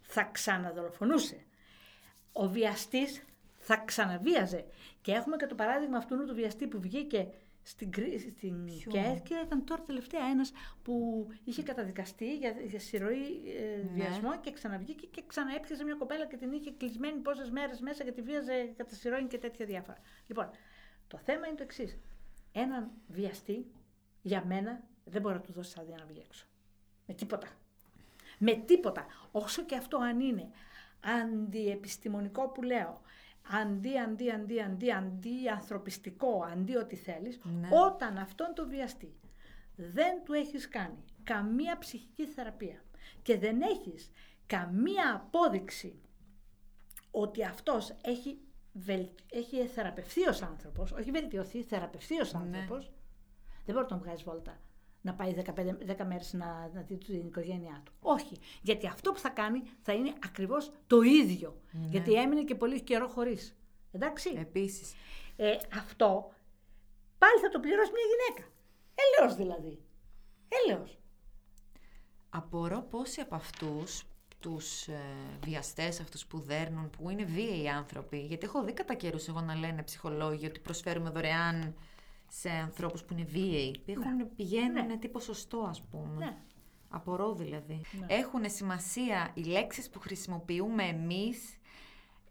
θα 0.00 0.22
ξαναδολοφονούσε. 0.24 1.44
Ο 2.32 2.48
βιαστής 2.48 3.22
θα 3.58 3.76
ξαναβίαζε. 3.76 4.64
Και 5.00 5.12
έχουμε 5.12 5.36
και 5.36 5.46
το 5.46 5.54
παράδειγμα 5.54 5.96
αυτού 5.96 6.26
του 6.26 6.34
βιαστή 6.34 6.66
που 6.66 6.80
βγήκε 6.80 7.28
στην, 7.68 7.90
Κρή- 7.90 8.18
στην 8.20 8.64
Ποιο; 8.64 8.90
ΚΕΘ 8.92 9.22
και 9.22 9.34
ήταν 9.44 9.64
τώρα 9.64 9.82
τελευταία 9.82 10.24
ένας 10.30 10.52
που 10.82 11.26
είχε 11.44 11.62
καταδικαστεί 11.62 12.36
για, 12.36 12.50
για 12.66 12.80
συρροή 12.80 13.24
ε, 13.56 13.76
Ναι. 13.76 13.90
βιασμό 13.94 14.40
και 14.40 14.52
ξαναβγήκε 14.52 15.06
και 15.06 15.22
ξαναέπιασε 15.26 15.84
μια 15.84 15.94
κοπέλα 15.94 16.26
και 16.26 16.36
την 16.36 16.52
είχε 16.52 16.70
κλεισμένη 16.70 17.18
πόσες 17.18 17.50
μέρες 17.50 17.80
μέσα 17.80 18.02
γιατί 18.02 18.22
βίαζε 18.22 18.72
κατά 18.76 18.94
συρροή 18.94 19.24
και 19.26 19.38
τέτοια 19.38 19.66
διάφορα. 19.66 19.98
Λοιπόν, 20.26 20.50
το 21.08 21.18
θέμα 21.18 21.46
είναι 21.46 21.56
το 21.56 21.62
εξής. 21.62 21.98
Έναν 22.52 22.90
βιαστή, 23.08 23.66
για 24.22 24.44
μένα, 24.46 24.82
δεν 25.04 25.22
μπορεί 25.22 25.34
να 25.34 25.40
του 25.40 25.52
δώσει 25.52 25.76
άδεια 25.80 25.96
να 25.98 26.04
βγει 26.04 26.22
έξω. 26.24 26.46
Με 27.06 27.14
τίποτα. 27.14 27.48
Με 28.38 28.52
τίποτα. 28.52 29.06
Όσο 29.32 29.64
και 29.64 29.76
αυτό 29.76 29.96
αν 29.98 30.20
είναι 30.20 30.50
αντιεπιστημονικό 31.00 32.48
που 32.48 32.62
λέω, 32.62 33.00
αντί, 33.50 33.98
αντί, 33.98 34.30
αντί, 34.30 34.60
αντί, 34.60 34.92
αντί 34.92 35.48
ανθρωπιστικό, 35.48 36.46
αντί 36.52 36.76
ό,τι 36.76 36.96
θέλεις, 36.96 37.40
Ναι. 37.60 37.68
όταν 37.86 38.18
αυτόν 38.18 38.54
τον 38.54 38.68
βιαστή 38.68 39.14
δεν 39.76 40.24
του 40.24 40.32
έχεις 40.32 40.68
κάνει 40.68 41.04
καμία 41.24 41.78
ψυχική 41.78 42.26
θεραπεία 42.26 42.82
και 43.22 43.38
δεν 43.38 43.60
έχεις 43.62 44.10
καμία 44.46 45.14
απόδειξη 45.14 46.00
ότι 47.10 47.44
αυτός 47.44 47.94
έχει, 48.02 48.38
βελ... 48.72 49.08
έχει 49.32 49.66
θεραπευθεί 49.66 50.28
ως 50.28 50.42
άνθρωπος, 50.42 50.92
όχι 50.92 51.10
βελτιωθεί, 51.10 51.62
θεραπευθεί 51.62 52.20
ως 52.20 52.32
Ναι. 52.32 52.38
άνθρωπος, 52.38 52.84
δεν 53.64 53.74
μπορεί 53.74 53.80
να 53.80 53.86
τον 53.86 53.98
βγάζει 53.98 54.22
βόλτα 54.24 54.60
να 55.08 55.14
πάει 55.14 55.34
15, 55.44 56.00
10 56.00 56.04
μέρες 56.06 56.32
να, 56.32 56.70
να 56.74 56.80
δει 56.80 56.96
την 56.96 57.26
οικογένειά 57.26 57.82
του. 57.84 57.92
Όχι, 58.00 58.36
γιατί 58.62 58.86
αυτό 58.86 59.12
που 59.12 59.18
θα 59.18 59.28
κάνει 59.28 59.62
θα 59.82 59.92
είναι 59.92 60.12
ακριβώς 60.24 60.72
το 60.86 61.00
ίδιο. 61.02 61.60
Γιατί 61.90 62.12
έμεινε 62.12 62.42
και 62.42 62.54
πολύ 62.54 62.80
καιρό 62.82 63.08
χωρίς. 63.08 63.56
Εντάξει. 63.92 64.34
Επίσης. 64.38 64.94
Ε, 65.36 65.56
αυτό 65.76 66.32
πάλι 67.18 67.38
θα 67.42 67.48
το 67.48 67.60
πληρώσει 67.60 67.90
μια 67.90 68.04
γυναίκα. 68.10 68.52
Έλεος 68.94 69.34
δηλαδή. 69.34 69.78
Έλεος. 70.48 70.98
Απορώ 72.30 72.86
πόσοι 72.90 73.20
από 73.20 73.34
αυτούς 73.34 74.04
τους 74.40 74.88
ε, 74.88 75.00
βιαστές 75.44 76.00
αυτούς 76.00 76.26
που 76.26 76.40
δέρνουν, 76.40 76.90
που 76.90 77.10
είναι 77.10 77.24
βίαιοι 77.24 77.68
άνθρωποι, 77.68 78.18
γιατί 78.18 78.46
έχω 78.46 78.64
δει 78.64 78.72
κατά 78.72 78.94
καιρούς 78.94 79.28
εγώ 79.28 79.40
να 79.40 79.54
λένε 79.54 79.82
ψυχολόγοι 79.82 80.46
ότι 80.46 80.60
προσφέρουμε 80.60 81.10
δωρεάν 81.10 81.74
σε 82.28 82.50
ανθρώπους 82.50 83.04
που 83.04 83.12
είναι 83.12 83.24
βίαιοι. 83.24 83.82
Έχουν, 83.86 84.34
πηγαίνουν 84.36 84.86
Ναι. 84.86 84.96
τι 84.96 85.08
ποσοστό 85.08 85.66
ας 85.68 85.82
πούμε. 85.90 86.24
Ναι. 86.24 86.36
Απορώ 86.90 87.32
δηλαδή. 87.34 87.80
Έχουν 88.06 88.42
σημασία 88.50 89.30
οι 89.34 89.42
λέξεις 89.42 89.90
που 89.90 89.98
χρησιμοποιούμε 90.00 90.82
εμείς, 90.84 91.56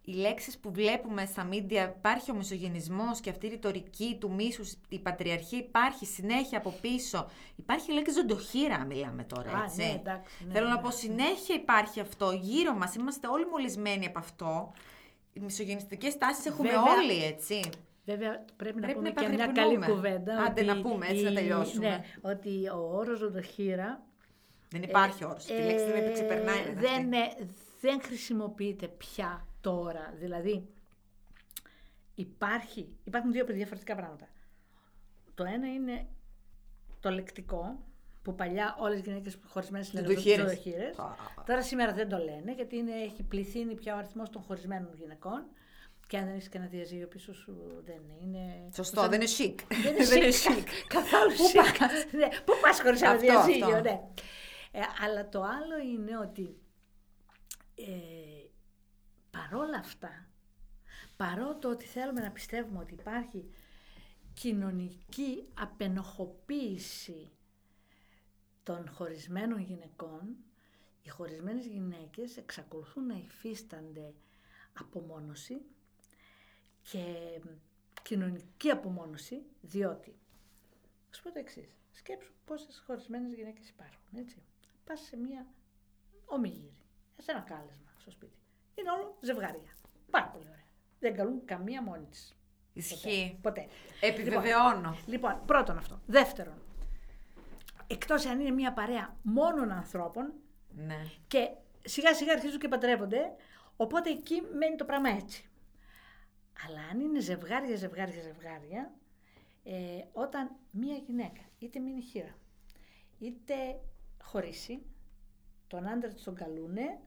οι 0.01 0.11
λέξεις 0.13 0.57
που 0.57 0.71
βλέπουμε 0.71 1.25
στα 1.25 1.43
μίντια, 1.43 1.95
υπάρχει 1.97 2.31
ο 2.31 2.33
μισογενισμός 2.35 3.19
και 3.19 3.29
αυτή 3.29 3.45
η 3.45 3.49
ρητορική 3.49 4.17
του 4.19 4.33
μίσους, 4.33 4.75
η 4.89 4.99
πατριαρχία 4.99 5.57
υπάρχει 5.57 6.05
συνέχεια 6.05 6.57
από 6.57 6.73
πίσω. 6.81 7.27
Υπάρχει 7.55 7.91
η 7.91 7.93
λέξη 7.93 8.13
ζωντοχύρα, 8.13 8.85
μιλάμε 8.85 9.23
τώρα, 9.23 9.51
Α, 9.57 9.63
έτσι. 9.63 9.77
ναι, 9.81 9.91
εντάξει, 9.99 10.45
ναι, 10.45 10.53
Θέλω 10.53 10.67
να 10.67 10.75
ναι, 10.75 10.81
πω, 10.81 10.87
ναι. 10.87 10.93
συνέχεια 10.93 11.55
υπάρχει 11.55 11.99
αυτό 11.99 12.31
γύρω 12.31 12.73
μας, 12.73 12.95
είμαστε 12.95 13.27
όλοι 13.27 13.45
μολυσμένοι 13.47 14.05
από 14.05 14.19
αυτό. 14.19 14.71
Οι 15.33 15.39
μισογενιστικές 15.39 16.17
τάσεις 16.17 16.45
έχουμε 16.45 16.69
Βέβαια. 16.69 16.81
όλοι, 16.93 17.23
έτσι. 17.23 17.59
Βέβαια, 18.09 18.45
πρέπει, 18.55 18.75
να 18.75 18.81
Πρέπει 18.81 18.93
πούμε 18.97 19.09
να 19.09 19.21
και 19.21 19.27
μια 19.27 19.45
καλή 19.45 19.59
επαγρυπνούμε. 19.59 19.87
κουβέντα. 19.87 20.37
Άντε 20.43 20.61
ότι 20.61 20.63
να 20.69 20.81
πούμε, 20.81 21.07
έτσι 21.07 21.23
να 21.23 21.29
η- 21.29 21.33
τελειώσουμε. 21.33 21.87
Ναι, 21.89 22.03
ότι 22.21 22.69
ο 22.69 22.77
όρος 22.95 23.17
ζωντοχύρα 23.17 24.01
Δεν 24.69 24.83
υπάρχει 24.83 25.25
όρος. 25.25 25.45
Τη 25.45 25.53
λέξη 25.53 25.85
δεν 25.85 26.13
ξεπερνάει. 26.13 26.59
ε, 26.59 26.63
βέβαια 26.63 26.81
δεν, 26.81 27.13
αυτή. 27.13 27.41
ε, 27.43 27.45
δεν 27.81 28.01
χρησιμοποιείται 28.01 28.87
πια 28.87 29.45
τώρα. 29.61 30.13
Δηλαδή, 30.17 30.67
υπάρχει, 32.15 32.95
υπάρχουν 33.03 33.31
δύο 33.31 33.45
διαφορετικά 33.45 33.95
πράγματα. 33.95 34.27
Το 35.35 35.43
ένα 35.43 35.73
είναι 35.73 36.05
το 36.99 37.09
λεκτικό, 37.09 37.79
που 38.21 38.35
παλιά 38.35 38.75
όλες 38.79 38.99
οι 38.99 39.01
γυναίκες 39.01 39.37
χωρισμένες 39.47 39.93
λένε 39.93 40.07
Ζωντοχύρες. 40.07 40.37
ζωντοχύρες. 40.39 40.97
Α. 40.99 41.15
Τώρα 41.45 41.61
σήμερα 41.61 41.93
δεν 41.93 42.09
το 42.09 42.17
λένε, 42.17 42.53
γιατί 42.53 42.75
είναι, 42.77 42.91
έχει 42.91 43.23
πληθύνει 43.23 43.75
πια 43.75 43.95
ο 43.95 43.97
αριθμός 43.97 44.29
των 44.29 44.41
χωρισμένων 44.41 44.89
γυναικών. 44.95 45.43
Και 46.07 46.17
αν 46.17 46.25
δεν 46.25 46.35
έχεις 46.35 46.49
και 46.49 46.57
ένα 46.57 46.67
διαζύγιο 46.67 47.07
πίσω 47.07 47.33
σου, 47.33 47.81
δεν 47.85 48.01
είναι. 48.21 48.69
Σωστό, 48.75 49.01
δεν 49.09 49.21
είναι 49.21 49.29
chic. 49.37 49.55
Δεν 49.83 50.17
είναι 50.21 50.31
chic. 50.31 50.63
Καθόλου 50.95 51.35
Πού 51.35 51.49
chic. 51.53 51.75
πας, 51.79 52.05
ναι, 52.19 52.27
πού 52.45 52.53
πας 52.61 52.81
χωρίς 52.81 53.01
ένα 53.01 53.11
Αυτό, 53.11 53.25
διαζύγιο, 53.25 53.65
αυτό. 53.67 53.81
ναι. 53.81 54.01
Ε, 54.71 54.79
αλλά 55.03 55.29
το 55.29 55.41
άλλο 55.41 55.77
είναι 55.93 56.17
ότι 56.17 56.57
ε, 57.75 58.47
παρόλα 59.31 59.77
αυτά, 59.77 60.27
παρότι 61.17 61.67
ότι 61.67 61.85
θέλουμε 61.85 62.21
να 62.21 62.31
πιστεύουμε 62.31 62.79
ότι 62.79 62.93
υπάρχει 62.93 63.49
κοινωνική 64.33 65.47
απενοχοποίηση 65.53 67.31
των 68.63 68.89
χωρισμένων 68.89 69.59
γυναικών, 69.59 70.35
οι 71.01 71.09
χωρισμένες 71.09 71.65
γυναίκες 71.65 72.37
εξακολουθούν 72.37 73.05
να 73.05 73.15
υφίστανται 73.15 74.13
απομόνωση 74.73 75.61
και 76.91 77.03
κοινωνική 78.03 78.69
απομόνωση, 78.69 79.41
διότι 79.61 80.15
σου 81.11 81.21
πω 81.23 81.31
το 81.31 81.39
εξής. 81.39 81.77
Σκέψου 81.91 82.33
πόσες 82.45 82.83
χωρισμένες 82.85 83.33
γυναίκες 83.33 83.69
υπάρχουν. 83.69 84.17
Έτσι. 84.17 84.41
Πας 84.85 84.99
σε 85.01 85.17
μια 85.17 85.45
ομιγύρη, 86.25 86.77
σε 87.17 87.31
ένα 87.31 87.39
κάλεσμα 87.39 87.91
στο 87.97 88.11
σπίτι. 88.11 88.37
Είναι 88.75 88.91
όλο 88.91 89.17
ζευγάρια. 89.21 89.75
Πάρα 90.09 90.27
πολύ 90.27 90.45
ωραία. 90.49 90.65
Δεν 90.99 91.15
καλούν 91.15 91.45
καμία 91.45 91.81
μόνη 91.81 92.05
της. 92.05 92.35
Ισχύει. 92.73 93.37
Ποτέ. 93.41 93.67
Επιβεβαιώνω. 94.01 94.97
Λοιπόν, 95.05 95.41
πρώτον 95.45 95.77
αυτό. 95.77 96.01
Δεύτερον, 96.05 96.61
εκτός 97.87 98.25
αν 98.25 98.39
είναι 98.39 98.51
μια 98.51 98.73
παρέα 98.73 99.15
μόνων 99.21 99.71
ανθρώπων 99.71 100.33
Ναι. 100.75 101.05
και 101.27 101.49
σιγά 101.83 102.13
σιγά 102.13 102.33
αρχίζουν 102.33 102.59
και 102.59 102.67
παντρεύονται, 102.67 103.35
οπότε 103.77 104.09
εκεί 104.09 104.41
μένει 104.41 104.75
το 104.75 104.85
πράγμα 104.85 105.09
έτσι. 105.09 105.49
Αλλά 106.65 106.81
αν 106.91 106.99
είναι 106.99 107.19
ζευγάρια, 107.19 107.75
ζευγάρια, 107.75 108.21
ζευγάρια, 108.21 108.93
ε, 109.63 110.03
όταν 110.11 110.55
μία 110.71 110.95
γυναίκα 110.95 111.41
είτε 111.59 111.79
μείνει 111.79 112.01
χείρα, 112.01 112.35
είτε 113.19 113.53
χωρίσει, 114.23 114.85
τον 115.67 115.87
άντρα 115.87 116.09
της 116.09 116.23
τον 116.23 116.35
καλούνε 116.35 116.99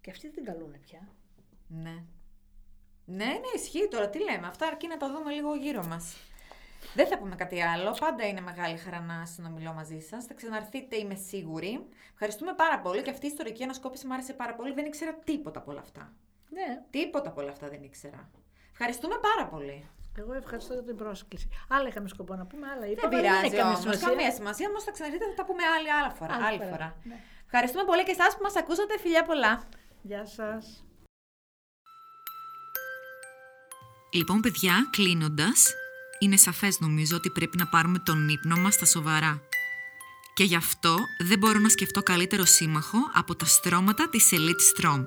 και 0.00 0.10
αυτοί 0.10 0.26
δεν 0.26 0.34
την 0.34 0.44
καλούνε 0.44 0.78
πια. 0.78 1.08
Ναι. 1.68 2.04
Ναι, 3.04 3.24
ναι, 3.24 3.50
ισχύει 3.54 3.88
τώρα. 3.90 4.08
Τι 4.08 4.18
λέμε. 4.18 4.46
Αυτά 4.46 4.66
αρκεί 4.66 4.86
να 4.86 4.96
τα 4.96 5.12
δούμε 5.12 5.32
λίγο 5.32 5.54
γύρω 5.54 5.86
μας. 5.86 6.16
Δεν 6.94 7.06
θα 7.06 7.18
πούμε 7.18 7.34
κάτι 7.34 7.62
άλλο. 7.62 7.96
Πάντα 8.00 8.26
είναι 8.26 8.40
μεγάλη 8.40 8.76
χαρά 8.76 9.00
να 9.00 9.26
συνομιλώ 9.26 9.72
μαζί 9.72 10.00
σας. 10.00 10.24
Θα 10.24 10.34
ξαναρθείτε, 10.34 10.96
είμαι 10.96 11.14
σίγουρη. 11.14 11.86
Ευχαριστούμε 12.12 12.54
πάρα 12.54 12.80
πολύ 12.80 13.02
και 13.02 13.10
αυτή 13.10 13.26
η 13.26 13.28
ιστορική 13.28 13.62
ανασκόπηση 13.62 14.06
μου 14.06 14.12
άρεσε 14.12 14.32
πάρα 14.32 14.54
πολύ. 14.54 14.72
Δεν 14.72 14.84
ήξερα 14.84 15.14
τίποτα 15.14 15.58
από 15.58 15.70
όλα 15.70 15.80
αυτά. 15.80 16.12
Ναι, 16.50 16.82
Τίποτα 16.90 17.28
από 17.28 17.40
όλα 17.40 17.50
αυτά 17.50 17.68
δεν 17.68 17.82
ήξερα. 17.82 18.30
Ευχαριστούμε 18.78 19.16
πάρα 19.28 19.44
πολύ. 19.52 19.88
εγώ 20.18 20.32
ευχαριστώ 20.32 20.72
για 20.72 20.82
την 20.82 20.96
πρόσκληση. 20.96 21.48
Άλλα 21.68 21.88
είχαμε 21.88 22.08
σκοπό 22.08 22.34
να 22.34 22.46
πούμε, 22.46 22.66
άλλα 22.72 22.80
Δεν 22.80 22.90
είπαμε. 22.90 23.16
πειράζει 23.16 23.44
έχει 23.46 23.54
καμία 23.54 23.64
όμως. 23.66 23.80
σημασία. 23.80 24.08
Καμία 24.08 24.32
σημασία. 24.32 24.66
Όμως 24.70 24.82
θα 24.84 24.90
ξαναρθείτε, 24.90 25.24
θα 25.30 25.34
τα 25.34 25.44
πούμε 25.48 25.62
άλλη, 25.76 25.88
άλλη 25.98 26.12
φορά. 26.18 26.32
Άλλη 26.34 26.44
Άλλη 26.44 26.58
φορά, 26.58 26.70
φορά. 26.70 26.88
ναι. 27.10 27.16
Ευχαριστούμε 27.48 27.84
πολύ 27.90 28.02
και 28.04 28.10
εσάς 28.18 28.30
που 28.36 28.42
μας 28.42 28.56
ακούσατε. 28.56 28.98
Φιλιά 28.98 29.22
πολλά. 29.30 29.52
Γεια 30.02 30.26
σας. 30.26 30.84
Λοιπόν, 34.12 34.40
παιδιά, 34.40 34.74
κλείνοντας, 34.90 35.72
είναι 36.18 36.36
σαφές 36.36 36.80
νομίζω 36.80 37.16
ότι 37.16 37.30
πρέπει 37.30 37.56
να 37.56 37.66
πάρουμε 37.66 37.98
τον 37.98 38.28
ύπνο 38.28 38.56
μας 38.56 38.74
στα 38.74 38.84
σοβαρά. 38.84 39.40
Και 40.34 40.44
γι' 40.44 40.56
αυτό 40.56 40.96
δεν 41.18 41.38
μπορώ 41.38 41.58
να 41.58 41.68
σκεφτώ 41.68 42.02
καλύτερο 42.02 42.44
σύμμαχο 42.44 42.98
από 43.14 43.34
τα 43.36 43.44
στρώματα 43.44 44.08
της 44.08 44.30
Elite 44.32 44.64
Strom. 44.84 45.04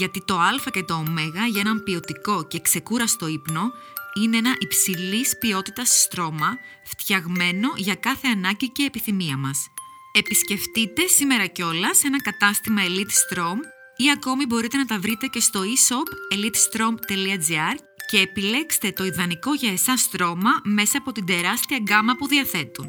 Γιατί 0.00 0.22
το 0.24 0.38
Α 0.38 0.70
και 0.72 0.82
το 0.82 0.94
Ω 0.94 1.04
για 1.50 1.60
έναν 1.60 1.82
ποιοτικό 1.82 2.46
και 2.46 2.60
ξεκούραστο 2.60 3.26
ύπνο 3.26 3.72
είναι 4.14 4.36
ένα 4.36 4.56
υψηλής 4.58 5.38
ποιότητας 5.38 6.00
στρώμα 6.00 6.58
φτιαγμένο 6.84 7.72
για 7.76 7.94
κάθε 7.94 8.28
ανάγκη 8.28 8.70
και 8.70 8.82
επιθυμία 8.82 9.36
μας. 9.36 9.66
Επισκεφτείτε 10.12 11.06
σήμερα 11.06 11.46
κιόλας 11.46 12.04
ένα 12.04 12.22
κατάστημα 12.22 12.82
Elite 12.82 13.14
Strom 13.22 13.58
ή 13.96 14.10
ακόμη 14.10 14.46
μπορείτε 14.46 14.76
να 14.76 14.84
τα 14.84 14.98
βρείτε 14.98 15.26
και 15.26 15.40
στο 15.40 15.60
e-shop 15.60 16.36
elitestrom.gr 16.36 17.76
και 18.10 18.18
επιλέξτε 18.18 18.92
το 18.92 19.04
ιδανικό 19.04 19.54
για 19.54 19.72
εσάς 19.72 20.00
στρώμα 20.00 20.50
μέσα 20.64 20.98
από 20.98 21.12
την 21.12 21.26
τεράστια 21.26 21.78
γκάμα 21.78 22.16
που 22.16 22.26
διαθέτουν. 22.26 22.86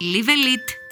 Live 0.00 0.28
Elite! 0.28 0.85